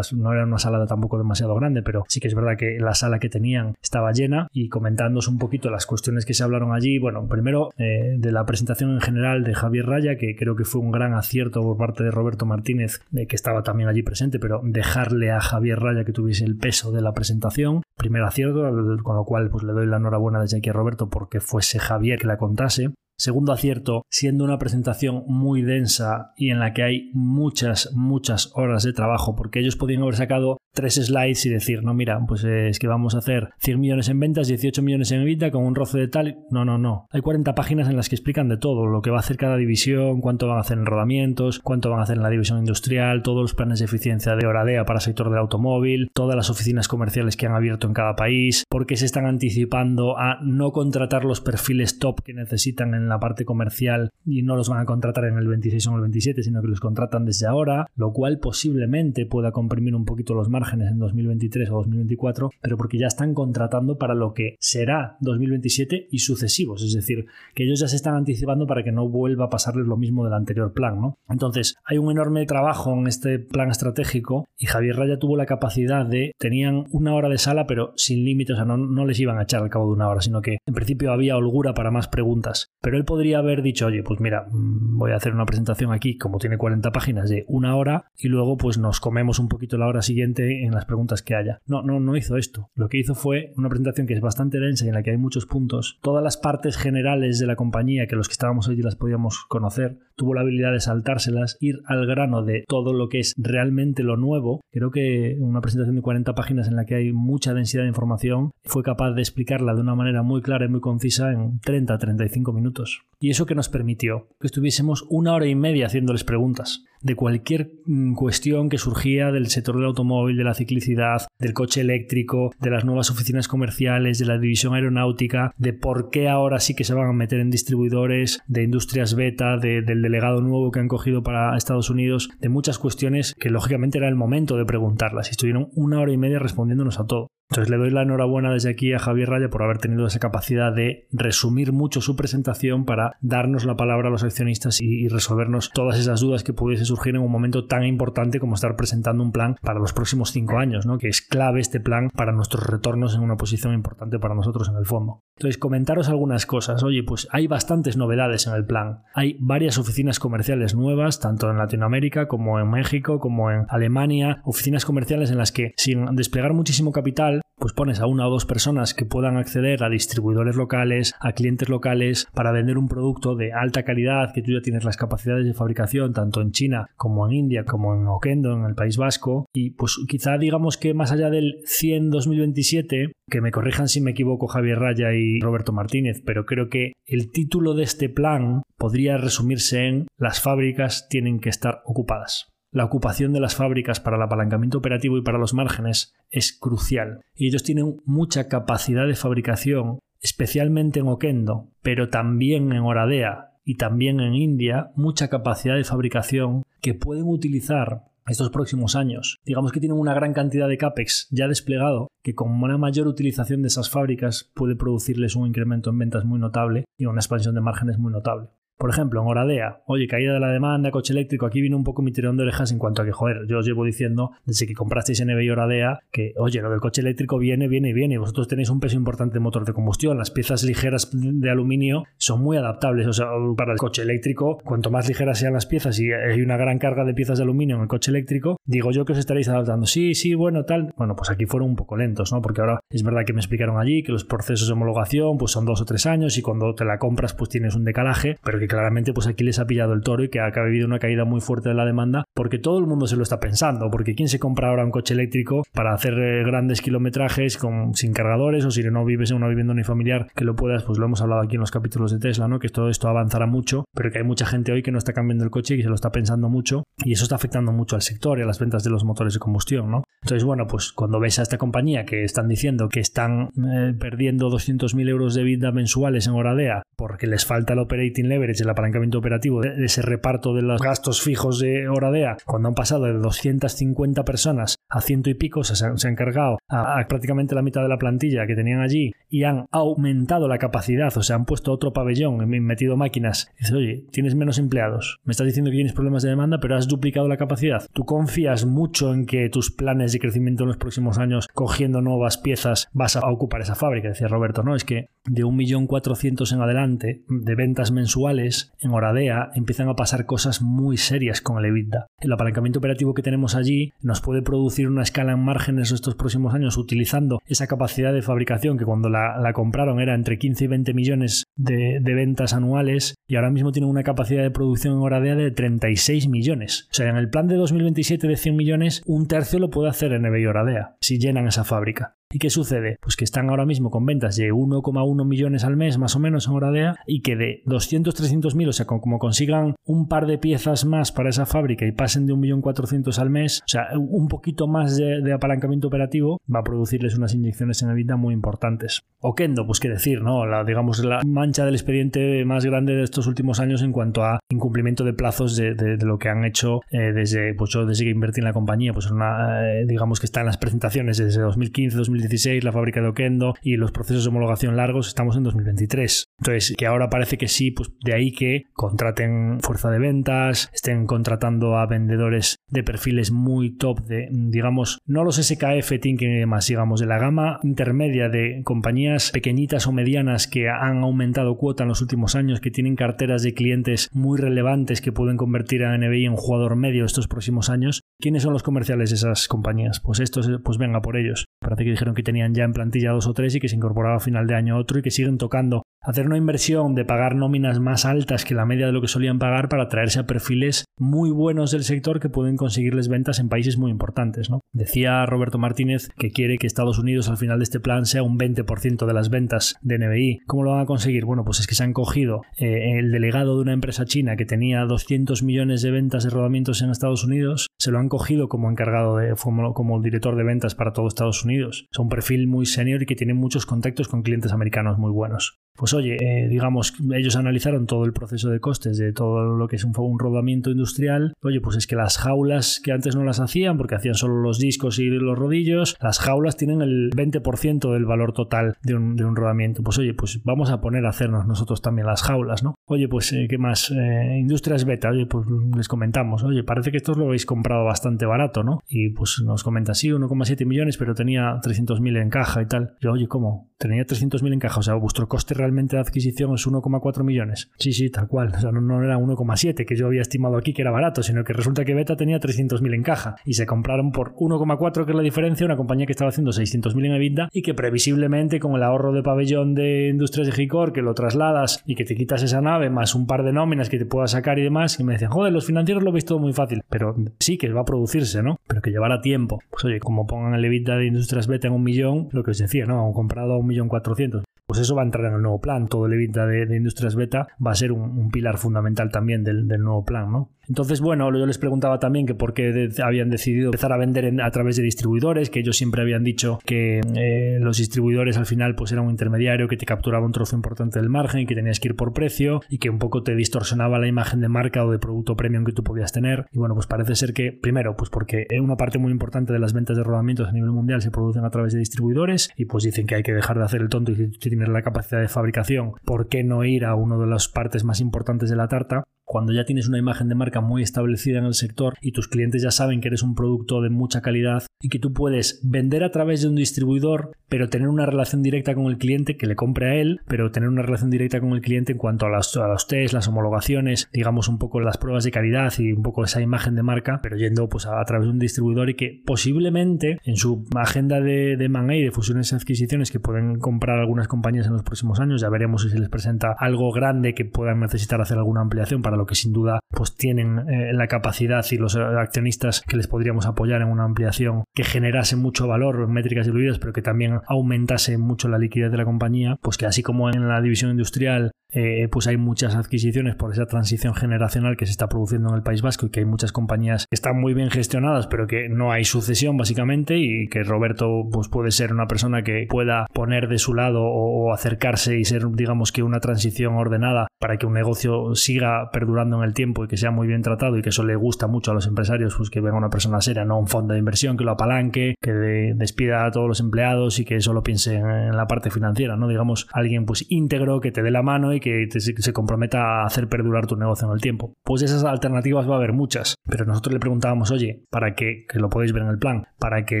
no 0.16 0.32
era 0.32 0.44
una 0.44 0.58
sala 0.58 0.84
tampoco 0.86 1.18
demasiado 1.18 1.54
grande, 1.54 1.82
pero 1.82 2.02
sí 2.08 2.18
que 2.18 2.26
es 2.26 2.34
verdad 2.34 2.56
que 2.58 2.78
la 2.80 2.94
sala 2.94 3.20
que 3.20 3.28
tenían 3.28 3.74
estaba 3.80 4.10
llena 4.10 4.48
y 4.52 4.68
comentándonos 4.68 5.28
un 5.28 5.38
poquito 5.38 5.70
las 5.70 5.86
cuestiones 5.86 6.26
que 6.26 6.34
se 6.34 6.42
hablaron 6.42 6.74
allí, 6.74 6.98
bueno, 6.98 7.28
primero 7.28 7.70
eh, 7.78 8.16
de 8.18 8.32
la 8.32 8.44
presentación 8.44 8.90
en 8.90 9.00
general 9.00 9.44
de 9.44 9.54
Javier 9.54 9.86
Raya, 9.86 10.16
que 10.16 10.34
creo 10.34 10.56
que 10.56 10.64
fue 10.64 10.80
un 10.80 10.90
gran 10.90 11.14
acierto 11.14 11.62
por 11.62 11.76
parte 11.76 12.02
de 12.02 12.10
Roberto 12.10 12.44
Martínez, 12.44 13.00
que 13.12 13.36
estaba 13.36 13.62
también 13.62 13.88
allí 13.88 14.02
presente, 14.02 14.40
pero 14.40 14.60
dejarle 14.64 15.30
a 15.30 15.40
Javier 15.40 15.78
Raya 15.78 16.04
que 16.04 16.12
tuviese 16.12 16.44
el 16.44 16.56
peso 16.56 16.90
de 16.90 17.02
la 17.02 17.12
presentación, 17.12 17.82
primer 17.96 18.24
acierto, 18.24 18.62
con 19.04 19.14
lo 19.14 19.24
cual 19.24 19.48
pues 19.48 19.62
le 19.62 19.72
doy 19.72 19.86
la 19.86 19.98
enhorabuena 19.98 20.40
desde 20.40 20.58
aquí 20.58 20.70
a 20.70 20.72
Roberto 20.72 21.08
porque 21.08 21.38
fuese 21.38 21.78
Javier 21.78 22.18
que 22.18 22.26
la 22.26 22.36
contase. 22.36 22.90
Segundo 23.22 23.52
acierto, 23.52 24.02
siendo 24.10 24.42
una 24.42 24.58
presentación 24.58 25.22
muy 25.28 25.62
densa 25.62 26.32
y 26.36 26.50
en 26.50 26.58
la 26.58 26.72
que 26.72 26.82
hay 26.82 27.10
muchas, 27.14 27.92
muchas 27.94 28.50
horas 28.56 28.82
de 28.82 28.92
trabajo, 28.92 29.36
porque 29.36 29.60
ellos 29.60 29.76
podían 29.76 30.02
haber 30.02 30.16
sacado 30.16 30.58
tres 30.72 30.94
slides 30.94 31.44
y 31.46 31.50
decir, 31.50 31.82
no, 31.82 31.94
mira, 31.94 32.18
pues 32.26 32.44
es 32.44 32.78
que 32.78 32.88
vamos 32.88 33.14
a 33.14 33.18
hacer 33.18 33.50
100 33.58 33.80
millones 33.80 34.08
en 34.08 34.18
ventas, 34.18 34.48
18 34.48 34.82
millones 34.82 35.12
en 35.12 35.22
EBITDA 35.22 35.50
con 35.50 35.64
un 35.64 35.74
roce 35.74 35.98
de 35.98 36.08
tal. 36.08 36.38
No, 36.50 36.64
no, 36.64 36.78
no. 36.78 37.06
Hay 37.10 37.20
40 37.20 37.54
páginas 37.54 37.88
en 37.88 37.96
las 37.96 38.08
que 38.08 38.16
explican 38.16 38.48
de 38.48 38.56
todo, 38.56 38.86
lo 38.86 39.02
que 39.02 39.10
va 39.10 39.18
a 39.18 39.20
hacer 39.20 39.36
cada 39.36 39.56
división, 39.56 40.20
cuánto 40.20 40.48
van 40.48 40.58
a 40.58 40.62
hacer 40.62 40.78
en 40.78 40.86
rodamientos, 40.86 41.58
cuánto 41.58 41.90
van 41.90 42.00
a 42.00 42.02
hacer 42.04 42.16
en 42.16 42.22
la 42.22 42.30
división 42.30 42.58
industrial, 42.58 43.22
todos 43.22 43.42
los 43.42 43.54
planes 43.54 43.80
de 43.80 43.84
eficiencia 43.84 44.34
de 44.34 44.46
Oradea 44.46 44.84
para 44.84 44.98
el 44.98 45.02
sector 45.02 45.28
del 45.28 45.38
automóvil, 45.38 46.10
todas 46.14 46.36
las 46.36 46.48
oficinas 46.48 46.88
comerciales 46.88 47.36
que 47.36 47.46
han 47.46 47.54
abierto 47.54 47.86
en 47.86 47.94
cada 47.94 48.16
país, 48.16 48.64
por 48.68 48.86
qué 48.86 48.96
se 48.96 49.06
están 49.06 49.26
anticipando 49.26 50.18
a 50.18 50.38
no 50.42 50.72
contratar 50.72 51.24
los 51.24 51.40
perfiles 51.40 51.98
top 51.98 52.22
que 52.22 52.34
necesitan 52.34 52.94
en 52.94 53.08
la 53.08 53.20
parte 53.20 53.44
comercial 53.44 54.10
y 54.24 54.42
no 54.42 54.56
los 54.56 54.68
van 54.68 54.80
a 54.80 54.86
contratar 54.86 55.26
en 55.26 55.36
el 55.36 55.48
26 55.48 55.86
o 55.88 55.96
el 55.96 56.00
27, 56.02 56.42
sino 56.42 56.62
que 56.62 56.68
los 56.68 56.80
contratan 56.80 57.24
desde 57.24 57.46
ahora, 57.46 57.86
lo 57.94 58.12
cual 58.12 58.38
posiblemente 58.38 59.26
pueda 59.26 59.52
comprimir 59.52 59.94
un 59.94 60.04
poquito 60.04 60.34
los 60.34 60.48
márgenes 60.48 60.61
en 60.72 60.98
2023 60.98 61.70
o 61.70 61.74
2024, 61.74 62.50
pero 62.60 62.76
porque 62.76 62.98
ya 62.98 63.06
están 63.06 63.34
contratando 63.34 63.98
para 63.98 64.14
lo 64.14 64.32
que 64.32 64.56
será 64.60 65.16
2027 65.20 66.08
y 66.10 66.18
sucesivos, 66.20 66.82
es 66.82 66.94
decir, 66.94 67.26
que 67.54 67.64
ellos 67.64 67.80
ya 67.80 67.88
se 67.88 67.96
están 67.96 68.14
anticipando 68.14 68.66
para 68.66 68.82
que 68.82 68.92
no 68.92 69.08
vuelva 69.08 69.46
a 69.46 69.50
pasarles 69.50 69.86
lo 69.86 69.96
mismo 69.96 70.24
del 70.24 70.34
anterior 70.34 70.72
plan, 70.72 71.00
¿no? 71.00 71.18
Entonces, 71.28 71.74
hay 71.84 71.98
un 71.98 72.10
enorme 72.10 72.46
trabajo 72.46 72.92
en 72.92 73.06
este 73.06 73.38
plan 73.38 73.70
estratégico 73.70 74.46
y 74.56 74.66
Javier 74.66 74.96
Raya 74.96 75.18
tuvo 75.18 75.36
la 75.36 75.46
capacidad 75.46 76.06
de, 76.06 76.32
tenían 76.38 76.84
una 76.90 77.14
hora 77.14 77.28
de 77.28 77.38
sala, 77.38 77.66
pero 77.66 77.92
sin 77.96 78.24
límites, 78.24 78.54
o 78.54 78.56
sea, 78.56 78.64
no, 78.64 78.76
no 78.76 79.04
les 79.06 79.18
iban 79.20 79.38
a 79.38 79.42
echar 79.42 79.62
al 79.62 79.70
cabo 79.70 79.86
de 79.86 79.92
una 79.92 80.08
hora, 80.08 80.20
sino 80.20 80.42
que 80.42 80.58
en 80.66 80.74
principio 80.74 81.12
había 81.12 81.36
holgura 81.36 81.74
para 81.74 81.90
más 81.90 82.08
preguntas, 82.08 82.68
pero 82.82 82.96
él 82.96 83.04
podría 83.04 83.38
haber 83.38 83.62
dicho, 83.62 83.86
oye, 83.86 84.02
pues 84.02 84.20
mira, 84.20 84.46
mm, 84.50 84.98
voy 84.98 85.12
a 85.12 85.16
hacer 85.16 85.32
una 85.32 85.46
presentación 85.46 85.92
aquí, 85.92 86.18
como 86.18 86.38
tiene 86.38 86.58
40 86.58 86.90
páginas, 86.90 87.30
de 87.30 87.44
una 87.48 87.76
hora 87.76 88.10
y 88.18 88.28
luego 88.28 88.56
pues 88.56 88.76
nos 88.76 89.00
comemos 89.00 89.38
un 89.38 89.48
poquito 89.48 89.78
la 89.78 89.86
hora 89.86 90.02
siguiente 90.02 90.64
en 90.64 90.72
las 90.72 90.84
preguntas 90.84 91.22
que 91.22 91.36
haya. 91.36 91.60
No, 91.66 91.82
no, 91.82 92.00
no 92.00 92.16
hizo 92.16 92.36
esto. 92.36 92.70
Lo 92.74 92.88
que 92.88 92.98
hizo 92.98 93.14
fue 93.14 93.52
una 93.56 93.68
presentación 93.68 94.06
que 94.06 94.14
es 94.14 94.20
bastante 94.20 94.58
densa 94.58 94.84
y 94.84 94.88
en 94.88 94.94
la 94.94 95.02
que 95.02 95.12
hay 95.12 95.16
muchos 95.16 95.46
puntos. 95.46 95.98
Todas 96.02 96.24
las 96.24 96.36
partes 96.36 96.76
generales 96.76 97.38
de 97.38 97.46
la 97.46 97.56
compañía, 97.56 98.06
que 98.06 98.16
los 98.16 98.28
que 98.28 98.32
estábamos 98.32 98.68
allí 98.68 98.82
las 98.82 98.96
podíamos 98.96 99.44
conocer, 99.48 99.98
tuvo 100.16 100.34
la 100.34 100.40
habilidad 100.40 100.72
de 100.72 100.80
saltárselas, 100.80 101.56
ir 101.60 101.82
al 101.86 102.06
grano 102.06 102.42
de 102.42 102.64
todo 102.66 102.92
lo 102.92 103.08
que 103.08 103.20
es 103.20 103.34
realmente 103.36 104.02
lo 104.02 104.16
nuevo. 104.16 104.60
Creo 104.72 104.90
que 104.90 105.36
una 105.38 105.60
presentación 105.60 105.96
de 105.96 106.02
40 106.02 106.34
páginas 106.34 106.68
en 106.68 106.76
la 106.76 106.84
que 106.84 106.96
hay 106.96 107.12
mucha 107.12 107.54
densidad 107.54 107.82
de 107.82 107.88
información 107.88 108.50
fue 108.64 108.82
capaz 108.82 109.12
de 109.12 109.22
explicarla 109.22 109.74
de 109.74 109.80
una 109.80 109.94
manera 109.94 110.22
muy 110.22 110.42
clara 110.42 110.64
y 110.64 110.68
muy 110.68 110.80
concisa 110.80 111.30
en 111.30 111.60
30-35 111.60 112.52
minutos. 112.52 112.71
Y 113.20 113.30
eso 113.30 113.46
que 113.46 113.54
nos 113.54 113.68
permitió 113.68 114.28
que 114.40 114.46
estuviésemos 114.46 115.04
una 115.08 115.34
hora 115.34 115.46
y 115.46 115.54
media 115.54 115.86
haciéndoles 115.86 116.24
preguntas 116.24 116.84
de 117.02 117.14
cualquier 117.14 117.72
mm, 117.86 118.14
cuestión 118.14 118.68
que 118.68 118.78
surgía 118.78 119.30
del 119.30 119.48
sector 119.48 119.76
del 119.76 119.86
automóvil, 119.86 120.36
de 120.36 120.44
la 120.44 120.54
ciclicidad, 120.54 121.26
del 121.38 121.52
coche 121.52 121.80
eléctrico, 121.80 122.52
de 122.60 122.70
las 122.70 122.84
nuevas 122.84 123.10
oficinas 123.10 123.48
comerciales, 123.48 124.18
de 124.18 124.26
la 124.26 124.38
división 124.38 124.74
aeronáutica, 124.74 125.54
de 125.58 125.72
por 125.72 126.10
qué 126.10 126.28
ahora 126.28 126.60
sí 126.60 126.74
que 126.74 126.84
se 126.84 126.94
van 126.94 127.08
a 127.08 127.12
meter 127.12 127.40
en 127.40 127.50
distribuidores, 127.50 128.40
de 128.46 128.62
industrias 128.62 129.14
beta, 129.14 129.56
del 129.56 130.02
delegado 130.02 130.40
nuevo 130.40 130.70
que 130.70 130.80
han 130.80 130.88
cogido 130.88 131.22
para 131.22 131.56
Estados 131.56 131.90
Unidos, 131.90 132.30
de 132.40 132.48
muchas 132.48 132.78
cuestiones 132.78 133.34
que 133.38 133.50
lógicamente 133.50 133.98
era 133.98 134.08
el 134.08 134.16
momento 134.16 134.56
de 134.56 134.64
preguntarlas 134.64 135.28
y 135.28 135.32
estuvieron 135.32 135.68
una 135.74 136.00
hora 136.00 136.12
y 136.12 136.18
media 136.18 136.38
respondiéndonos 136.38 136.98
a 136.98 137.06
todo. 137.06 137.28
Entonces 137.52 137.70
le 137.70 137.76
doy 137.76 137.90
la 137.90 138.00
enhorabuena 138.00 138.50
desde 138.50 138.70
aquí 138.70 138.94
a 138.94 138.98
Javier 138.98 139.28
Raya 139.28 139.50
por 139.50 139.62
haber 139.62 139.76
tenido 139.76 140.06
esa 140.06 140.18
capacidad 140.18 140.72
de 140.72 141.06
resumir 141.12 141.72
mucho 141.72 142.00
su 142.00 142.16
presentación 142.16 142.86
para 142.86 143.18
darnos 143.20 143.66
la 143.66 143.76
palabra 143.76 144.08
a 144.08 144.10
los 144.10 144.24
accionistas 144.24 144.80
y, 144.80 145.08
resolvernos 145.08 145.70
todas 145.70 145.98
esas 145.98 146.20
dudas 146.20 146.44
que 146.44 146.54
pudiese 146.54 146.86
surgir 146.92 147.14
en 147.14 147.22
un 147.22 147.30
momento 147.30 147.66
tan 147.66 147.84
importante 147.84 148.38
como 148.40 148.54
estar 148.54 148.76
presentando 148.76 149.22
un 149.22 149.32
plan 149.32 149.56
para 149.62 149.80
los 149.80 149.92
próximos 149.92 150.30
cinco 150.30 150.58
años, 150.58 150.86
¿no? 150.86 150.98
que 150.98 151.08
es 151.08 151.22
clave 151.22 151.60
este 151.60 151.80
plan 151.80 152.10
para 152.14 152.32
nuestros 152.32 152.66
retornos 152.66 153.14
en 153.14 153.22
una 153.22 153.36
posición 153.36 153.74
importante 153.74 154.18
para 154.18 154.34
nosotros 154.34 154.68
en 154.68 154.76
el 154.76 154.86
fondo. 154.86 155.22
Entonces, 155.36 155.58
comentaros 155.58 156.08
algunas 156.08 156.46
cosas. 156.46 156.82
Oye, 156.82 157.02
pues 157.02 157.26
hay 157.32 157.46
bastantes 157.46 157.96
novedades 157.96 158.46
en 158.46 158.54
el 158.54 158.66
plan. 158.66 159.02
Hay 159.14 159.36
varias 159.40 159.78
oficinas 159.78 160.18
comerciales 160.18 160.74
nuevas, 160.74 161.20
tanto 161.20 161.50
en 161.50 161.58
Latinoamérica 161.58 162.28
como 162.28 162.60
en 162.60 162.70
México, 162.70 163.18
como 163.18 163.50
en 163.50 163.64
Alemania, 163.68 164.42
oficinas 164.44 164.84
comerciales 164.84 165.30
en 165.30 165.38
las 165.38 165.52
que 165.52 165.72
sin 165.76 166.04
desplegar 166.14 166.52
muchísimo 166.52 166.92
capital 166.92 167.42
pues 167.62 167.74
pones 167.74 168.00
a 168.00 168.06
una 168.06 168.26
o 168.26 168.30
dos 168.30 168.44
personas 168.44 168.92
que 168.92 169.04
puedan 169.04 169.36
acceder 169.36 169.84
a 169.84 169.88
distribuidores 169.88 170.56
locales, 170.56 171.14
a 171.20 171.30
clientes 171.30 171.68
locales, 171.68 172.26
para 172.34 172.50
vender 172.50 172.76
un 172.76 172.88
producto 172.88 173.36
de 173.36 173.52
alta 173.52 173.84
calidad, 173.84 174.32
que 174.34 174.42
tú 174.42 174.50
ya 174.50 174.62
tienes 174.62 174.82
las 174.82 174.96
capacidades 174.96 175.46
de 175.46 175.54
fabricación 175.54 176.12
tanto 176.12 176.40
en 176.40 176.50
China 176.50 176.81
como 176.96 177.26
en 177.26 177.32
India, 177.32 177.64
como 177.64 177.94
en 177.94 178.06
Oquendo, 178.06 178.52
en 178.52 178.64
el 178.64 178.74
País 178.74 178.96
Vasco. 178.96 179.46
Y 179.52 179.70
pues 179.70 179.96
quizá 180.08 180.38
digamos 180.38 180.76
que 180.76 180.94
más 180.94 181.12
allá 181.12 181.30
del 181.30 181.62
100 181.64 182.10
2027, 182.10 183.12
que 183.30 183.40
me 183.40 183.50
corrijan 183.50 183.88
si 183.88 184.00
me 184.00 184.12
equivoco 184.12 184.46
Javier 184.46 184.78
Raya 184.78 185.12
y 185.14 185.40
Roberto 185.40 185.72
Martínez, 185.72 186.22
pero 186.24 186.46
creo 186.46 186.68
que 186.68 186.92
el 187.06 187.30
título 187.30 187.74
de 187.74 187.84
este 187.84 188.08
plan 188.08 188.62
podría 188.76 189.16
resumirse 189.16 189.86
en 189.86 190.06
las 190.18 190.40
fábricas 190.40 191.08
tienen 191.08 191.40
que 191.40 191.48
estar 191.48 191.82
ocupadas 191.84 192.52
la 192.72 192.86
ocupación 192.86 193.32
de 193.32 193.40
las 193.40 193.54
fábricas 193.54 194.00
para 194.00 194.16
el 194.16 194.22
apalancamiento 194.22 194.78
operativo 194.78 195.18
y 195.18 195.22
para 195.22 195.38
los 195.38 195.52
márgenes 195.52 196.14
es 196.30 196.58
crucial. 196.58 197.20
Y 197.36 197.48
ellos 197.48 197.62
tienen 197.62 198.00
mucha 198.04 198.48
capacidad 198.48 199.06
de 199.06 199.14
fabricación, 199.14 199.98
especialmente 200.20 201.00
en 201.00 201.08
Oquendo, 201.08 201.68
pero 201.82 202.08
también 202.08 202.72
en 202.72 202.80
Oradea 202.80 203.51
y 203.64 203.76
también 203.76 204.20
en 204.20 204.34
India, 204.34 204.90
mucha 204.96 205.28
capacidad 205.28 205.76
de 205.76 205.84
fabricación 205.84 206.62
que 206.80 206.94
pueden 206.94 207.24
utilizar 207.28 208.04
estos 208.26 208.50
próximos 208.50 208.94
años. 208.94 209.38
Digamos 209.44 209.72
que 209.72 209.80
tienen 209.80 209.98
una 209.98 210.14
gran 210.14 210.32
cantidad 210.32 210.68
de 210.68 210.78
CAPEX 210.78 211.28
ya 211.30 211.48
desplegado 211.48 212.08
que 212.22 212.34
con 212.34 212.50
una 212.50 212.78
mayor 212.78 213.08
utilización 213.08 213.62
de 213.62 213.68
esas 213.68 213.90
fábricas 213.90 214.50
puede 214.54 214.76
producirles 214.76 215.34
un 215.34 215.46
incremento 215.46 215.90
en 215.90 215.98
ventas 215.98 216.24
muy 216.24 216.38
notable 216.38 216.84
y 216.96 217.06
una 217.06 217.20
expansión 217.20 217.54
de 217.54 217.60
márgenes 217.60 217.98
muy 217.98 218.12
notable. 218.12 218.50
Por 218.78 218.90
ejemplo, 218.90 219.20
en 219.22 219.28
Oradea, 219.28 219.82
oye, 219.86 220.06
caída 220.06 220.32
de 220.32 220.40
la 220.40 220.50
demanda, 220.50 220.90
coche 220.90 221.12
eléctrico, 221.12 221.46
aquí 221.46 221.60
viene 221.60 221.76
un 221.76 221.84
poco 221.84 222.02
mi 222.02 222.12
tirón 222.12 222.36
de 222.36 222.42
orejas 222.42 222.72
en 222.72 222.78
cuanto 222.78 223.02
a 223.02 223.04
que, 223.04 223.12
joder, 223.12 223.46
yo 223.48 223.58
os 223.58 223.66
llevo 223.66 223.84
diciendo 223.84 224.32
desde 224.44 224.66
que 224.66 224.74
comprasteis 224.74 225.24
NB 225.24 225.40
y 225.40 225.50
Oradea 225.50 226.00
que, 226.10 226.32
oye, 226.36 226.60
lo 226.60 226.70
del 226.70 226.80
coche 226.80 227.00
eléctrico 227.00 227.38
viene, 227.38 227.68
viene 227.68 227.92
viene, 227.92 228.14
y 228.14 228.18
vosotros 228.18 228.48
tenéis 228.48 228.70
un 228.70 228.80
peso 228.80 228.96
importante 228.96 229.34
de 229.34 229.40
motor 229.40 229.64
de 229.64 229.72
combustión, 229.72 230.18
las 230.18 230.30
piezas 230.30 230.64
ligeras 230.64 231.10
de 231.12 231.50
aluminio 231.50 232.04
son 232.16 232.42
muy 232.42 232.56
adaptables, 232.56 233.06
o 233.06 233.12
sea, 233.12 233.26
para 233.56 233.72
el 233.72 233.78
coche 233.78 234.02
eléctrico, 234.02 234.58
cuanto 234.64 234.90
más 234.90 235.08
ligeras 235.08 235.38
sean 235.38 235.52
las 235.52 235.66
piezas 235.66 235.98
y 236.00 236.12
hay 236.12 236.40
una 236.40 236.56
gran 236.56 236.78
carga 236.78 237.04
de 237.04 237.14
piezas 237.14 237.38
de 237.38 237.44
aluminio 237.44 237.76
en 237.76 237.82
el 237.82 237.88
coche 237.88 238.10
eléctrico, 238.10 238.56
digo 238.64 238.90
yo 238.90 239.04
que 239.04 239.12
os 239.12 239.18
estaréis 239.18 239.48
adaptando. 239.48 239.86
Sí, 239.86 240.14
sí, 240.14 240.34
bueno, 240.34 240.64
tal. 240.64 240.92
Bueno, 240.96 241.14
pues 241.16 241.30
aquí 241.30 241.46
fueron 241.46 241.70
un 241.70 241.76
poco 241.76 241.96
lentos, 241.96 242.32
¿no? 242.32 242.42
Porque 242.42 242.60
ahora 242.60 242.80
es 242.90 243.02
verdad 243.02 243.24
que 243.26 243.32
me 243.32 243.40
explicaron 243.40 243.78
allí 243.78 244.02
que 244.02 244.12
los 244.12 244.24
procesos 244.24 244.66
de 244.66 244.72
homologación 244.72 245.38
pues 245.38 245.52
son 245.52 245.64
dos 245.64 245.80
o 245.80 245.84
tres 245.84 246.06
años 246.06 246.38
y 246.38 246.42
cuando 246.42 246.74
te 246.74 246.84
la 246.84 246.98
compras 246.98 247.34
pues 247.34 247.50
tienes 247.50 247.74
un 247.74 247.84
decalaje, 247.84 248.38
pero 248.42 248.58
que 248.62 248.68
claramente 248.68 249.12
pues 249.12 249.26
aquí 249.26 249.42
les 249.42 249.58
ha 249.58 249.66
pillado 249.66 249.92
el 249.92 250.02
toro 250.02 250.22
y 250.22 250.28
que 250.28 250.38
ha 250.38 250.46
habido 250.46 250.86
una 250.86 251.00
caída 251.00 251.24
muy 251.24 251.40
fuerte 251.40 251.68
de 251.68 251.74
la 251.74 251.84
demanda 251.84 252.26
porque 252.32 252.60
todo 252.60 252.78
el 252.78 252.86
mundo 252.86 253.08
se 253.08 253.16
lo 253.16 253.24
está 253.24 253.40
pensando, 253.40 253.90
porque 253.90 254.14
¿quién 254.14 254.28
se 254.28 254.38
compra 254.38 254.68
ahora 254.68 254.84
un 254.84 254.92
coche 254.92 255.14
eléctrico 255.14 255.64
para 255.72 255.92
hacer 255.92 256.14
eh, 256.14 256.44
grandes 256.44 256.80
kilometrajes 256.80 257.58
con, 257.58 257.94
sin 257.94 258.12
cargadores 258.12 258.64
o 258.64 258.70
si 258.70 258.84
no 258.84 259.04
vives 259.04 259.32
en 259.32 259.38
una 259.38 259.48
vivienda 259.48 259.72
unifamiliar 259.72 260.28
que 260.36 260.44
lo 260.44 260.54
puedas, 260.54 260.84
pues 260.84 261.00
lo 261.00 261.06
hemos 261.06 261.20
hablado 261.20 261.42
aquí 261.42 261.56
en 261.56 261.60
los 261.60 261.72
capítulos 261.72 262.12
de 262.12 262.20
Tesla, 262.20 262.46
¿no? 262.46 262.60
Que 262.60 262.68
todo 262.68 262.88
esto 262.88 263.08
avanzará 263.08 263.46
mucho, 263.46 263.84
pero 263.92 264.12
que 264.12 264.18
hay 264.18 264.24
mucha 264.24 264.46
gente 264.46 264.70
hoy 264.70 264.82
que 264.82 264.92
no 264.92 264.98
está 264.98 265.12
cambiando 265.12 265.42
el 265.42 265.50
coche 265.50 265.74
y 265.74 265.78
que 265.78 265.82
se 265.82 265.88
lo 265.88 265.96
está 265.96 266.12
pensando 266.12 266.48
mucho 266.48 266.84
y 267.04 267.14
eso 267.14 267.24
está 267.24 267.34
afectando 267.34 267.72
mucho 267.72 267.96
al 267.96 268.02
sector 268.02 268.38
y 268.38 268.42
a 268.42 268.46
las 268.46 268.60
ventas 268.60 268.84
de 268.84 268.90
los 268.90 269.04
motores 269.04 269.34
de 269.34 269.40
combustión, 269.40 269.90
¿no? 269.90 270.04
Entonces, 270.22 270.44
bueno, 270.44 270.68
pues 270.68 270.92
cuando 270.92 271.18
ves 271.18 271.40
a 271.40 271.42
esta 271.42 271.58
compañía 271.58 272.04
que 272.04 272.22
están 272.22 272.46
diciendo 272.46 272.88
que 272.88 273.00
están 273.00 273.48
eh, 273.56 273.92
perdiendo 273.98 274.50
200.000 274.50 275.08
euros 275.08 275.34
de 275.34 275.42
vida 275.42 275.72
mensuales 275.72 276.28
en 276.28 276.34
Oradea 276.34 276.82
porque 276.96 277.26
les 277.26 277.44
falta 277.44 277.72
el 277.72 277.80
operating 277.80 278.28
leverage, 278.28 278.51
el 278.60 278.70
apalancamiento 278.70 279.18
operativo 279.18 279.60
de 279.60 279.84
ese 279.84 280.02
reparto 280.02 280.54
de 280.54 280.62
los 280.62 280.80
gastos 280.80 281.22
fijos 281.22 281.58
de 281.58 281.88
Oradea, 281.88 282.36
cuando 282.44 282.68
han 282.68 282.74
pasado 282.74 283.04
de 283.04 283.14
250 283.14 284.24
personas 284.24 284.76
a 284.88 285.00
ciento 285.00 285.30
y 285.30 285.34
pico, 285.34 285.64
se, 285.64 285.84
han, 285.84 285.96
encargado 286.04 286.58
a, 286.68 287.04
prácticamente 287.08 287.54
la 287.54 287.62
mitad 287.62 287.82
de 287.82 287.88
la 287.88 287.98
plantilla 287.98 288.46
que 288.46 288.54
tenían 288.54 288.80
allí 288.80 289.12
y 289.28 289.44
han 289.44 289.66
aumentado 289.70 290.48
la 290.48 290.58
capacidad, 290.58 291.16
o 291.16 291.22
sea, 291.22 291.36
han 291.36 291.44
puesto 291.44 291.72
otro 291.72 291.92
pabellón, 291.92 292.40
han 292.40 292.48
metido 292.48 292.96
máquinas. 292.96 293.50
dices, 293.58 293.74
oye, 293.74 294.04
tienes 294.10 294.34
menos 294.34 294.58
empleados, 294.58 295.18
me 295.24 295.32
estás 295.32 295.46
diciendo 295.46 295.70
que 295.70 295.76
tienes 295.76 295.94
problemas 295.94 296.22
de 296.22 296.30
demanda, 296.30 296.58
pero 296.60 296.76
has 296.76 296.88
duplicado 296.88 297.28
la 297.28 297.36
capacidad. 297.36 297.86
¿Tú 297.92 298.04
confías 298.04 298.66
mucho 298.66 299.14
en 299.14 299.26
que 299.26 299.48
tus 299.48 299.70
planes 299.70 300.12
de 300.12 300.18
crecimiento 300.18 300.64
en 300.64 300.68
los 300.68 300.76
próximos 300.76 301.18
años, 301.18 301.48
cogiendo 301.54 302.00
nuevas 302.00 302.38
piezas, 302.38 302.88
vas 302.92 303.16
a 303.16 303.26
ocupar 303.30 303.62
esa 303.62 303.74
fábrica? 303.74 304.08
Decía 304.08 304.28
Roberto, 304.28 304.62
no, 304.62 304.74
es 304.74 304.84
que 304.84 305.08
de 305.24 305.44
1.400.000 305.44 306.52
en 306.52 306.60
adelante 306.60 307.22
de 307.28 307.54
ventas 307.54 307.92
mensuales 307.92 308.41
en 308.80 308.90
Oradea 308.90 309.50
empiezan 309.54 309.88
a 309.88 309.96
pasar 309.96 310.26
cosas 310.26 310.62
muy 310.62 310.96
serias 310.96 311.40
con 311.40 311.58
el 311.58 311.66
EBITDA. 311.66 312.06
El 312.20 312.32
apalancamiento 312.32 312.78
operativo 312.78 313.14
que 313.14 313.22
tenemos 313.22 313.54
allí 313.54 313.92
nos 314.00 314.20
puede 314.20 314.42
producir 314.42 314.88
una 314.88 315.02
escala 315.02 315.32
en 315.32 315.44
márgenes 315.44 315.92
estos 315.92 316.14
próximos 316.14 316.54
años 316.54 316.76
utilizando 316.76 317.40
esa 317.46 317.66
capacidad 317.66 318.12
de 318.12 318.22
fabricación 318.22 318.78
que 318.78 318.84
cuando 318.84 319.08
la, 319.08 319.52
compraron 319.54 320.00
era 320.00 320.14
entre 320.14 320.38
15 320.38 320.64
y 320.64 320.68
20 320.68 320.94
millones 320.94 321.44
de, 321.56 322.00
ventas 322.00 322.52
anuales 322.52 323.14
y 323.26 323.36
ahora 323.36 323.50
mismo 323.50 323.72
tienen 323.72 323.90
una 323.90 324.02
capacidad 324.02 324.42
de 324.42 324.50
producción 324.50 324.94
en 324.94 325.00
Oradea 325.00 325.34
de 325.34 325.50
36 325.50 326.28
millones. 326.28 326.88
O 326.90 326.94
sea, 326.94 327.08
en 327.08 327.16
el 327.16 327.30
plan 327.30 327.48
de 327.48 327.56
2027 327.56 328.28
de 328.28 328.36
100 328.36 328.56
millones, 328.56 329.02
un 329.06 329.26
tercio 329.28 329.58
lo 329.58 329.70
puede 329.70 329.88
hacer 329.88 330.12
en 330.12 330.32
y 330.32 330.46
Oradea 330.46 330.96
si 331.00 331.18
llenan 331.18 331.46
esa 331.46 331.64
fábrica. 331.64 332.16
¿Y 332.32 332.38
qué 332.38 332.50
sucede? 332.50 332.96
Pues 333.00 333.16
que 333.16 333.24
están 333.24 333.50
ahora 333.50 333.66
mismo 333.66 333.90
con 333.90 334.06
ventas 334.06 334.36
de 334.36 334.52
1,1 334.52 335.24
millones 335.26 335.64
al 335.64 335.76
mes 335.76 335.98
más 335.98 336.16
o 336.16 336.18
menos 336.18 336.46
en 336.46 336.54
Oradea 336.54 336.96
y 337.06 337.20
que 337.20 337.36
de 337.36 337.62
200, 337.66 338.14
300 338.14 338.54
mil, 338.54 338.68
o 338.68 338.72
sea, 338.72 338.86
como 338.86 339.18
consigan 339.18 339.74
un 339.84 340.08
par 340.08 340.26
de 340.26 340.38
piezas 340.38 340.84
más 340.84 341.12
para 341.12 341.28
esa 341.28 341.46
fábrica 341.46 341.86
y 341.86 341.92
pasen 341.92 342.26
de 342.26 342.34
1.400.000 342.34 343.18
al 343.18 343.30
mes, 343.30 343.60
o 343.60 343.68
sea, 343.68 343.88
un 343.98 344.28
poquito 344.28 344.66
más 344.66 344.96
de, 344.96 345.32
apalancamiento 345.32 345.88
operativo 345.88 346.40
va 346.52 346.60
a 346.60 346.64
producirles 346.64 347.16
unas 347.16 347.34
inyecciones 347.34 347.82
en 347.82 347.90
EBITDA 347.90 348.16
muy 348.16 348.34
importantes. 348.34 349.02
O 349.20 349.34
Kendo, 349.34 349.66
pues 349.66 349.80
qué 349.80 349.88
decir, 349.88 350.22
¿no? 350.22 350.46
La, 350.46 350.64
digamos, 350.64 351.04
la 351.04 351.20
mancha 351.24 351.64
del 351.64 351.74
expediente 351.74 352.44
más 352.44 352.64
grande 352.64 352.94
de 352.94 353.04
estos 353.04 353.26
últimos 353.26 353.60
años 353.60 353.82
en 353.82 353.92
cuanto 353.92 354.24
a 354.24 354.40
incumplimiento 354.50 355.04
de 355.04 355.12
plazos 355.12 355.56
de, 355.56 355.96
lo 356.02 356.18
que 356.18 356.28
han 356.28 356.44
hecho 356.44 356.80
eh, 356.90 357.12
desde, 357.12 357.54
pues 357.54 357.70
yo 357.70 357.86
desde 357.86 358.04
que 358.04 358.10
invertí 358.10 358.40
en 358.40 358.46
la 358.46 358.52
compañía, 358.52 358.92
pues 358.92 359.10
una, 359.10 359.70
eh, 359.70 359.84
digamos 359.86 360.20
que 360.20 360.26
está 360.26 360.40
en 360.40 360.46
las 360.46 360.58
presentaciones 360.58 361.18
desde 361.18 361.40
2015, 361.40 361.96
2016, 361.96 362.21
2016, 362.22 362.64
la 362.64 362.72
fábrica 362.72 363.00
de 363.00 363.08
Okendo 363.08 363.54
y 363.62 363.76
los 363.76 363.92
procesos 363.92 364.24
de 364.24 364.30
homologación 364.30 364.76
largos, 364.76 365.08
estamos 365.08 365.36
en 365.36 365.42
2023. 365.42 366.28
Entonces, 366.38 366.74
que 366.76 366.86
ahora 366.86 367.10
parece 367.10 367.36
que 367.38 367.48
sí, 367.48 367.70
pues 367.70 367.90
de 368.04 368.14
ahí 368.14 368.32
que 368.32 368.64
contraten 368.72 369.58
fuerza 369.60 369.90
de 369.90 369.98
ventas, 369.98 370.70
estén 370.72 371.06
contratando 371.06 371.76
a 371.76 371.86
vendedores 371.86 372.56
de 372.68 372.82
perfiles 372.82 373.30
muy 373.30 373.76
top 373.76 374.00
de, 374.06 374.28
digamos, 374.30 374.98
no 375.06 375.24
los 375.24 375.36
SKF, 375.36 375.92
Tinken 376.00 376.32
y 376.32 376.38
demás, 376.38 376.66
digamos, 376.66 377.00
de 377.00 377.06
la 377.06 377.18
gama 377.18 377.60
intermedia 377.62 378.28
de 378.28 378.62
compañías 378.64 379.30
pequeñitas 379.32 379.86
o 379.86 379.92
medianas 379.92 380.46
que 380.46 380.68
han 380.68 381.02
aumentado 381.02 381.56
cuota 381.56 381.82
en 381.82 381.88
los 381.88 382.02
últimos 382.02 382.34
años, 382.34 382.60
que 382.60 382.70
tienen 382.70 382.96
carteras 382.96 383.42
de 383.42 383.54
clientes 383.54 384.08
muy 384.12 384.38
relevantes 384.38 385.00
que 385.00 385.12
pueden 385.12 385.36
convertir 385.36 385.84
a 385.84 385.96
NBI 385.96 386.26
en 386.26 386.36
jugador 386.36 386.76
medio 386.76 387.04
estos 387.04 387.28
próximos 387.28 387.68
años. 387.70 388.02
¿Quiénes 388.20 388.44
son 388.44 388.52
los 388.52 388.62
comerciales 388.62 389.10
de 389.10 389.16
esas 389.16 389.48
compañías? 389.48 390.00
Pues 390.00 390.20
estos, 390.20 390.48
pues 390.64 390.78
venga 390.78 391.02
por 391.02 391.16
ellos. 391.16 391.46
Parece 391.60 391.84
que 391.84 391.90
dijeron 391.90 392.11
que 392.14 392.22
tenían 392.22 392.54
ya 392.54 392.64
en 392.64 392.72
plantilla 392.72 393.12
dos 393.12 393.26
o 393.26 393.34
tres 393.34 393.54
y 393.54 393.60
que 393.60 393.68
se 393.68 393.76
incorporaba 393.76 394.16
a 394.16 394.20
final 394.20 394.46
de 394.46 394.54
año 394.54 394.76
otro 394.76 394.98
y 394.98 395.02
que 395.02 395.10
siguen 395.10 395.38
tocando 395.38 395.82
hacer 396.02 396.26
una 396.26 396.36
inversión 396.36 396.94
de 396.94 397.04
pagar 397.04 397.36
nóminas 397.36 397.78
más 397.78 398.04
altas 398.04 398.44
que 398.44 398.54
la 398.54 398.66
media 398.66 398.86
de 398.86 398.92
lo 398.92 399.00
que 399.00 399.08
solían 399.08 399.38
pagar 399.38 399.68
para 399.68 399.88
traerse 399.88 400.20
a 400.20 400.26
perfiles 400.26 400.84
muy 400.98 401.30
buenos 401.30 401.70
del 401.70 401.84
sector 401.84 402.20
que 402.20 402.28
pueden 402.28 402.56
conseguirles 402.56 403.08
ventas 403.08 403.38
en 403.38 403.48
países 403.48 403.78
muy 403.78 403.90
importantes. 403.90 404.50
¿no? 404.50 404.60
Decía 404.72 405.24
Roberto 405.26 405.58
Martínez 405.58 406.08
que 406.18 406.30
quiere 406.30 406.58
que 406.58 406.66
Estados 406.66 406.98
Unidos 406.98 407.28
al 407.28 407.36
final 407.36 407.58
de 407.58 407.64
este 407.64 407.80
plan 407.80 408.04
sea 408.04 408.22
un 408.22 408.38
20% 408.38 409.06
de 409.06 409.14
las 409.14 409.30
ventas 409.30 409.76
de 409.82 409.98
NBI. 409.98 410.40
¿Cómo 410.46 410.64
lo 410.64 410.72
van 410.72 410.80
a 410.80 410.86
conseguir? 410.86 411.24
Bueno, 411.24 411.44
pues 411.44 411.60
es 411.60 411.66
que 411.66 411.74
se 411.74 411.84
han 411.84 411.92
cogido 411.92 412.42
eh, 412.58 412.98
el 412.98 413.12
delegado 413.12 413.56
de 413.56 413.62
una 413.62 413.72
empresa 413.72 414.04
china 414.04 414.36
que 414.36 414.44
tenía 414.44 414.84
200 414.84 415.42
millones 415.42 415.82
de 415.82 415.90
ventas 415.92 416.24
de 416.24 416.30
rodamientos 416.30 416.82
en 416.82 416.90
Estados 416.90 417.24
Unidos, 417.24 417.68
se 417.78 417.90
lo 417.90 417.98
han 417.98 418.08
cogido 418.08 418.48
como 418.48 418.70
encargado 418.70 419.16
de 419.16 419.34
como, 419.36 419.72
como 419.74 420.00
director 420.00 420.36
de 420.36 420.44
ventas 420.44 420.74
para 420.74 420.92
todo 420.92 421.08
Estados 421.08 421.44
Unidos. 421.44 421.86
Un 422.02 422.08
perfil 422.08 422.46
muy 422.46 422.66
senior 422.66 423.02
y 423.02 423.06
que 423.06 423.16
tiene 423.16 423.34
muchos 423.34 423.66
contactos 423.66 424.08
con 424.08 424.22
clientes 424.22 424.52
americanos 424.52 424.98
muy 424.98 425.10
buenos. 425.10 425.61
Pues 425.74 425.94
oye, 425.94 426.16
eh, 426.20 426.48
digamos, 426.48 426.94
ellos 427.14 427.36
analizaron 427.36 427.86
todo 427.86 428.04
el 428.04 428.12
proceso 428.12 428.50
de 428.50 428.60
costes 428.60 428.98
de 428.98 429.12
todo 429.12 429.56
lo 429.56 429.68
que 429.68 429.76
es 429.76 429.84
un, 429.84 429.92
rodamiento 430.18 430.70
industrial. 430.70 431.32
Oye, 431.42 431.60
pues 431.60 431.76
es 431.76 431.86
que 431.86 431.96
las 431.96 432.18
jaulas 432.18 432.80
que 432.82 432.92
antes 432.92 433.16
no 433.16 433.24
las 433.24 433.40
hacían, 433.40 433.78
porque 433.78 433.94
hacían 433.94 434.14
solo 434.14 434.40
los 434.40 434.58
discos 434.58 434.98
y 434.98 435.06
los 435.06 435.38
rodillos, 435.38 435.96
las 436.00 436.18
jaulas 436.18 436.56
tienen 436.56 436.82
el 436.82 437.10
20% 437.10 437.92
del 437.92 438.04
valor 438.04 438.32
total 438.32 438.76
de 438.82 438.94
un, 438.94 439.16
de 439.16 439.24
un, 439.24 439.34
rodamiento. 439.34 439.82
Pues 439.82 439.98
oye, 439.98 440.14
pues 440.14 440.42
vamos 440.44 440.70
a 440.70 440.80
poner 440.80 441.06
a 441.06 441.10
hacernos 441.10 441.46
nosotros 441.46 441.80
también 441.80 442.06
las 442.06 442.22
jaulas, 442.22 442.62
¿no? 442.62 442.74
Oye, 442.86 443.08
pues, 443.08 443.32
eh, 443.32 443.46
¿qué 443.48 443.58
más? 443.58 443.90
Eh, 443.90 444.38
industrias 444.38 444.84
beta, 444.84 445.08
oye, 445.10 445.26
pues 445.26 445.46
les 445.74 445.88
comentamos, 445.88 446.44
oye, 446.44 446.62
parece 446.62 446.90
que 446.90 446.98
esto 446.98 447.14
lo 447.14 447.26
habéis 447.26 447.46
comprado 447.46 447.84
bastante 447.84 448.26
barato, 448.26 448.62
¿no? 448.62 448.80
Y 448.86 449.10
pues 449.10 449.42
nos 449.44 449.64
comenta, 449.64 449.94
sí, 449.94 450.08
1,7 450.10 450.66
millones, 450.66 450.98
pero 450.98 451.14
tenía 451.14 451.58
300.000 451.62 452.20
en 452.20 452.30
caja 452.30 452.62
y 452.62 452.66
tal. 452.66 452.96
Yo, 453.00 453.12
oye, 453.12 453.26
¿cómo? 453.26 453.72
Tenía 453.78 454.04
300.000 454.04 454.52
en 454.52 454.58
caja, 454.58 454.80
o 454.80 454.82
sea, 454.82 454.94
vuestro 454.94 455.26
coste 455.28 455.54
realmente 455.62 455.94
de 455.96 456.02
adquisición 456.02 456.52
es 456.54 456.66
1,4 456.66 457.22
millones. 457.22 457.70
Sí, 457.78 457.92
sí, 457.92 458.10
tal 458.10 458.26
cual. 458.26 458.52
O 458.56 458.60
sea, 458.60 458.72
no, 458.72 459.02
era 459.02 459.16
1,7 459.16 459.86
que 459.86 459.94
yo 459.94 460.06
había 460.06 460.22
estimado 460.22 460.56
aquí 460.56 460.72
que 460.72 460.82
era 460.82 460.90
barato, 460.90 461.22
sino 461.22 461.44
que 461.44 461.52
resulta 461.52 461.84
que 461.84 461.94
Beta 461.94 462.16
tenía 462.16 462.40
300.000 462.40 462.94
en 462.94 463.02
caja 463.02 463.36
y 463.44 463.54
se 463.54 463.64
compraron 463.64 464.10
por 464.10 464.34
1,4 464.34 465.04
que 465.04 465.12
es 465.12 465.16
la 465.16 465.22
diferencia, 465.22 465.64
una 465.64 465.76
compañía 465.76 466.06
que 466.06 466.12
estaba 466.12 466.30
haciendo 466.30 466.50
600.000 466.50 467.06
en 467.06 467.12
EBITDA 467.12 467.48
y 467.52 467.62
que 467.62 467.74
previsiblemente 467.74 468.58
con 468.58 468.74
el 468.74 468.82
ahorro 468.82 469.12
de 469.12 469.22
pabellón 469.22 469.74
de 469.74 470.08
Industrias 470.08 470.48
de 470.48 470.52
Gicor 470.52 470.92
que 470.92 471.02
lo 471.02 471.14
trasladas 471.14 471.82
y 471.86 471.94
que 471.94 472.04
te 472.04 472.16
quitas 472.16 472.42
esa 472.42 472.60
nave 472.60 472.90
más 472.90 473.14
un 473.14 473.26
par 473.26 473.44
de 473.44 473.52
nóminas 473.52 473.88
que 473.88 473.98
te 473.98 474.06
puedas 474.06 474.32
sacar 474.32 474.58
y 474.58 474.62
demás, 474.62 474.98
y 474.98 475.04
me 475.04 475.12
decían, 475.12 475.30
joder, 475.30 475.52
los 475.52 475.66
financieros 475.66 476.02
lo 476.02 476.12
veis 476.12 476.24
todo 476.24 476.38
muy 476.38 476.52
fácil, 476.52 476.82
pero 476.88 477.14
sí 477.38 477.56
que 477.56 477.72
va 477.72 477.82
a 477.82 477.84
producirse, 477.84 478.42
¿no? 478.42 478.58
Pero 478.66 478.82
que 478.82 478.90
llevará 478.90 479.20
tiempo. 479.20 479.60
Pues 479.70 479.84
oye, 479.84 480.00
como 480.00 480.26
pongan 480.26 480.54
el 480.54 480.64
EBITDA 480.64 480.96
de 480.96 481.06
Industrias 481.06 481.46
Beta 481.46 481.68
en 481.68 481.74
un 481.74 481.82
millón, 481.82 482.28
lo 482.32 482.42
que 482.42 482.50
os 482.50 482.58
decía, 482.58 482.86
¿no? 482.86 483.06
Han 483.06 483.12
comprado 483.12 483.52
a 483.52 483.58
un 483.58 483.66
millón 483.66 483.88
cuatrocientos 483.88 484.42
pues 484.72 484.80
eso 484.80 484.94
va 484.94 485.02
a 485.02 485.04
entrar 485.04 485.26
en 485.26 485.34
el 485.34 485.42
nuevo 485.42 485.60
plan. 485.60 485.86
Todo 485.86 486.06
el 486.06 486.14
EBITDA 486.14 486.46
de, 486.46 486.76
Industrias 486.78 487.14
Beta 487.14 487.46
va 487.64 487.72
a 487.72 487.74
ser 487.74 487.92
un, 487.92 488.30
pilar 488.30 488.56
fundamental 488.56 489.10
también 489.10 489.44
del, 489.44 489.68
del, 489.68 489.82
nuevo 489.82 490.02
plan, 490.02 490.32
¿no? 490.32 490.48
Entonces, 490.68 491.00
bueno, 491.00 491.30
yo 491.36 491.46
les 491.46 491.58
preguntaba 491.58 491.98
también 491.98 492.26
que 492.26 492.34
por 492.34 492.54
qué 492.54 492.88
habían 493.02 493.30
decidido 493.30 493.66
empezar 493.66 493.92
a 493.92 493.96
vender 493.96 494.40
a 494.40 494.50
través 494.50 494.76
de 494.76 494.82
distribuidores, 494.82 495.50
que 495.50 495.60
ellos 495.60 495.76
siempre 495.76 496.02
habían 496.02 496.22
dicho 496.22 496.58
que 496.64 497.00
eh, 497.16 497.58
los 497.60 497.78
distribuidores 497.78 498.36
al 498.36 498.46
final 498.46 498.74
pues 498.74 498.92
eran 498.92 499.04
un 499.04 499.10
intermediario 499.10 499.68
que 499.68 499.76
te 499.76 499.86
capturaba 499.86 500.24
un 500.24 500.32
trozo 500.32 500.56
importante 500.56 501.00
del 501.00 501.08
margen 501.08 501.46
que 501.46 501.54
tenías 501.54 501.80
que 501.80 501.88
ir 501.88 501.96
por 501.96 502.12
precio 502.12 502.60
y 502.68 502.78
que 502.78 502.90
un 502.90 502.98
poco 502.98 503.22
te 503.22 503.34
distorsionaba 503.34 503.98
la 503.98 504.06
imagen 504.06 504.40
de 504.40 504.48
marca 504.48 504.84
o 504.84 504.90
de 504.90 504.98
producto 504.98 505.36
premium 505.36 505.64
que 505.64 505.72
tú 505.72 505.82
podías 505.82 506.12
tener. 506.12 506.46
Y 506.52 506.58
bueno, 506.58 506.74
pues 506.74 506.86
parece 506.86 507.14
ser 507.14 507.32
que, 507.32 507.52
primero, 507.52 507.96
pues 507.96 508.10
porque 508.10 508.46
una 508.60 508.76
parte 508.76 508.98
muy 508.98 509.10
importante 509.10 509.52
de 509.52 509.58
las 509.58 509.72
ventas 509.72 509.96
de 509.96 510.04
rodamientos 510.04 510.48
a 510.48 510.52
nivel 510.52 510.70
mundial 510.70 511.02
se 511.02 511.10
producen 511.10 511.44
a 511.44 511.50
través 511.50 511.72
de 511.72 511.78
distribuidores 511.80 512.50
y 512.56 512.66
pues 512.66 512.84
dicen 512.84 513.06
que 513.06 513.16
hay 513.16 513.22
que 513.22 513.32
dejar 513.32 513.58
de 513.58 513.64
hacer 513.64 513.80
el 513.80 513.88
tonto 513.88 514.12
y 514.12 514.16
si 514.16 514.28
tienes 514.38 514.68
la 514.68 514.82
capacidad 514.82 515.20
de 515.20 515.28
fabricación, 515.28 515.92
¿por 516.04 516.28
qué 516.28 516.44
no 516.44 516.64
ir 516.64 516.84
a 516.84 516.94
una 516.94 517.16
de 517.16 517.26
las 517.26 517.48
partes 517.48 517.84
más 517.84 518.00
importantes 518.00 518.50
de 518.50 518.56
la 518.56 518.68
tarta? 518.68 519.04
Cuando 519.32 519.54
ya 519.54 519.64
tienes 519.64 519.88
una 519.88 519.96
imagen 519.96 520.28
de 520.28 520.34
marca 520.34 520.60
muy 520.60 520.82
establecida 520.82 521.38
en 521.38 521.46
el 521.46 521.54
sector 521.54 521.94
y 522.02 522.12
tus 522.12 522.28
clientes 522.28 522.60
ya 522.60 522.70
saben 522.70 523.00
que 523.00 523.08
eres 523.08 523.22
un 523.22 523.34
producto 523.34 523.80
de 523.80 523.88
mucha 523.88 524.20
calidad 524.20 524.64
y 524.82 524.88
que 524.88 524.98
tú 524.98 525.12
puedes 525.12 525.60
vender 525.62 526.04
a 526.04 526.10
través 526.10 526.42
de 526.42 526.48
un 526.48 526.54
distribuidor, 526.54 527.32
pero 527.48 527.68
tener 527.68 527.88
una 527.88 528.04
relación 528.04 528.42
directa 528.42 528.74
con 528.74 528.86
el 528.86 528.98
cliente 528.98 529.36
que 529.36 529.46
le 529.46 529.56
compre 529.56 529.90
a 529.90 529.94
él, 529.94 530.20
pero 530.26 530.50
tener 530.50 530.68
una 530.68 530.82
relación 530.82 531.10
directa 531.10 531.40
con 531.40 531.52
el 531.52 531.60
cliente 531.60 531.92
en 531.92 531.98
cuanto 531.98 532.26
a, 532.26 532.30
las, 532.30 532.56
a 532.56 532.66
los 532.66 532.86
test, 532.86 533.14
las 533.14 533.28
homologaciones, 533.28 534.08
digamos 534.12 534.48
un 534.48 534.58
poco 534.58 534.80
las 534.80 534.98
pruebas 534.98 535.24
de 535.24 535.30
calidad 535.30 535.72
y 535.78 535.92
un 535.92 536.02
poco 536.02 536.24
esa 536.24 536.42
imagen 536.42 536.74
de 536.74 536.82
marca, 536.82 537.20
pero 537.22 537.36
yendo 537.36 537.68
pues 537.68 537.86
a, 537.86 538.04
través 538.04 538.26
de 538.26 538.32
un 538.32 538.38
distribuidor 538.38 538.90
y 538.90 538.94
que 538.94 539.22
posiblemente 539.24 540.18
en 540.24 540.36
su 540.36 540.64
agenda 540.74 541.20
de, 541.20 541.56
de 541.56 541.72
de 541.72 542.10
fusiones 542.12 542.52
y 542.52 542.54
adquisiciones 542.54 543.10
que 543.10 543.18
pueden 543.18 543.58
comprar 543.58 543.98
algunas 543.98 544.28
compañías 544.28 544.66
en 544.66 544.74
los 544.74 544.82
próximos 544.82 545.20
años, 545.20 545.40
ya 545.40 545.48
veremos 545.48 545.82
si 545.82 545.90
se 545.90 545.98
les 545.98 546.08
presenta 546.08 546.54
algo 546.58 546.92
grande 546.92 547.34
que 547.34 547.44
puedan 547.44 547.80
necesitar 547.80 548.20
hacer 548.20 548.38
alguna 548.38 548.60
ampliación 548.60 549.02
para 549.02 549.16
que 549.26 549.34
sin 549.34 549.52
duda 549.52 549.80
pues 549.90 550.16
tienen 550.16 550.58
eh, 550.68 550.92
la 550.92 551.06
capacidad 551.06 551.64
y 551.70 551.76
los 551.76 551.96
accionistas 551.96 552.82
que 552.82 552.96
les 552.96 553.06
podríamos 553.06 553.46
apoyar 553.46 553.82
en 553.82 553.88
una 553.88 554.04
ampliación 554.04 554.64
que 554.74 554.84
generase 554.84 555.36
mucho 555.36 555.66
valor, 555.66 556.08
métricas 556.08 556.46
diluidas, 556.46 556.78
pero 556.78 556.92
que 556.92 557.02
también 557.02 557.40
aumentase 557.46 558.16
mucho 558.18 558.48
la 558.48 558.58
liquidez 558.58 558.90
de 558.90 558.96
la 558.96 559.04
compañía, 559.04 559.58
pues 559.60 559.76
que 559.76 559.86
así 559.86 560.02
como 560.02 560.30
en 560.30 560.48
la 560.48 560.60
división 560.60 560.90
industrial 560.90 561.52
eh, 561.72 562.08
pues 562.10 562.26
hay 562.26 562.36
muchas 562.36 562.74
adquisiciones 562.74 563.34
por 563.34 563.52
esa 563.52 563.66
transición 563.66 564.14
generacional 564.14 564.76
que 564.76 564.86
se 564.86 564.92
está 564.92 565.08
produciendo 565.08 565.48
en 565.48 565.56
el 565.56 565.62
País 565.62 565.82
Vasco 565.82 566.06
y 566.06 566.10
que 566.10 566.20
hay 566.20 566.26
muchas 566.26 566.52
compañías 566.52 567.06
que 567.06 567.14
están 567.14 567.40
muy 567.40 567.54
bien 567.54 567.70
gestionadas, 567.70 568.26
pero 568.26 568.46
que 568.46 568.68
no 568.68 568.92
hay 568.92 569.04
sucesión 569.04 569.56
básicamente 569.56 570.18
y 570.18 570.48
que 570.48 570.62
Roberto 570.62 571.28
pues 571.30 571.48
puede 571.48 571.70
ser 571.70 571.92
una 571.92 572.06
persona 572.06 572.42
que 572.42 572.66
pueda 572.68 573.06
poner 573.12 573.48
de 573.48 573.58
su 573.58 573.74
lado 573.74 574.02
o 574.04 574.52
acercarse 574.52 575.18
y 575.18 575.24
ser 575.24 575.48
digamos 575.52 575.92
que 575.92 576.02
una 576.02 576.20
transición 576.20 576.74
ordenada 576.74 577.28
para 577.38 577.56
que 577.56 577.66
un 577.66 577.72
negocio 577.72 578.34
siga 578.34 578.90
perdurando 578.92 579.38
en 579.38 579.44
el 579.44 579.54
tiempo 579.54 579.84
y 579.84 579.88
que 579.88 579.96
sea 579.96 580.10
muy 580.10 580.26
bien 580.26 580.42
tratado 580.42 580.76
y 580.78 580.82
que 580.82 580.90
eso 580.90 581.04
le 581.04 581.16
gusta 581.16 581.46
mucho 581.46 581.70
a 581.70 581.74
los 581.74 581.86
empresarios, 581.86 582.34
pues 582.36 582.50
que 582.50 582.60
venga 582.60 582.76
una 582.76 582.90
persona 582.90 583.20
seria, 583.20 583.44
no 583.44 583.58
un 583.58 583.66
fondo 583.66 583.94
de 583.94 583.98
inversión 583.98 584.36
que 584.36 584.44
lo 584.44 584.52
apalanque, 584.52 585.14
que 585.20 585.32
despida 585.74 586.24
a 586.24 586.30
todos 586.30 586.48
los 586.48 586.60
empleados 586.60 587.18
y 587.18 587.24
que 587.24 587.40
solo 587.40 587.62
piense 587.62 587.96
en 587.96 588.36
la 588.36 588.46
parte 588.46 588.70
financiera, 588.70 589.16
¿no? 589.16 589.28
Digamos, 589.28 589.68
alguien 589.72 590.04
pues 590.04 590.26
íntegro 590.28 590.80
que 590.80 590.92
te 590.92 591.02
dé 591.02 591.10
la 591.10 591.22
mano 591.22 591.52
y 591.52 591.60
que 591.62 591.88
se 591.90 592.32
comprometa 592.32 593.02
a 593.02 593.06
hacer 593.06 593.28
perdurar 593.28 593.66
tu 593.66 593.76
negocio 593.76 594.06
en 594.06 594.14
el 594.14 594.20
tiempo. 594.20 594.54
Pues 594.64 594.82
esas 594.82 595.04
alternativas 595.04 595.68
va 595.68 595.74
a 595.74 595.78
haber 595.78 595.92
muchas, 595.92 596.34
pero 596.48 596.64
nosotros 596.64 596.92
le 596.92 597.00
preguntábamos, 597.00 597.50
oye, 597.50 597.84
para 597.90 598.14
que, 598.14 598.44
que 598.48 598.58
lo 598.58 598.68
podéis 598.68 598.92
ver 598.92 599.02
en 599.02 599.08
el 599.08 599.18
plan, 599.18 599.46
para 599.58 599.84
que 599.84 600.00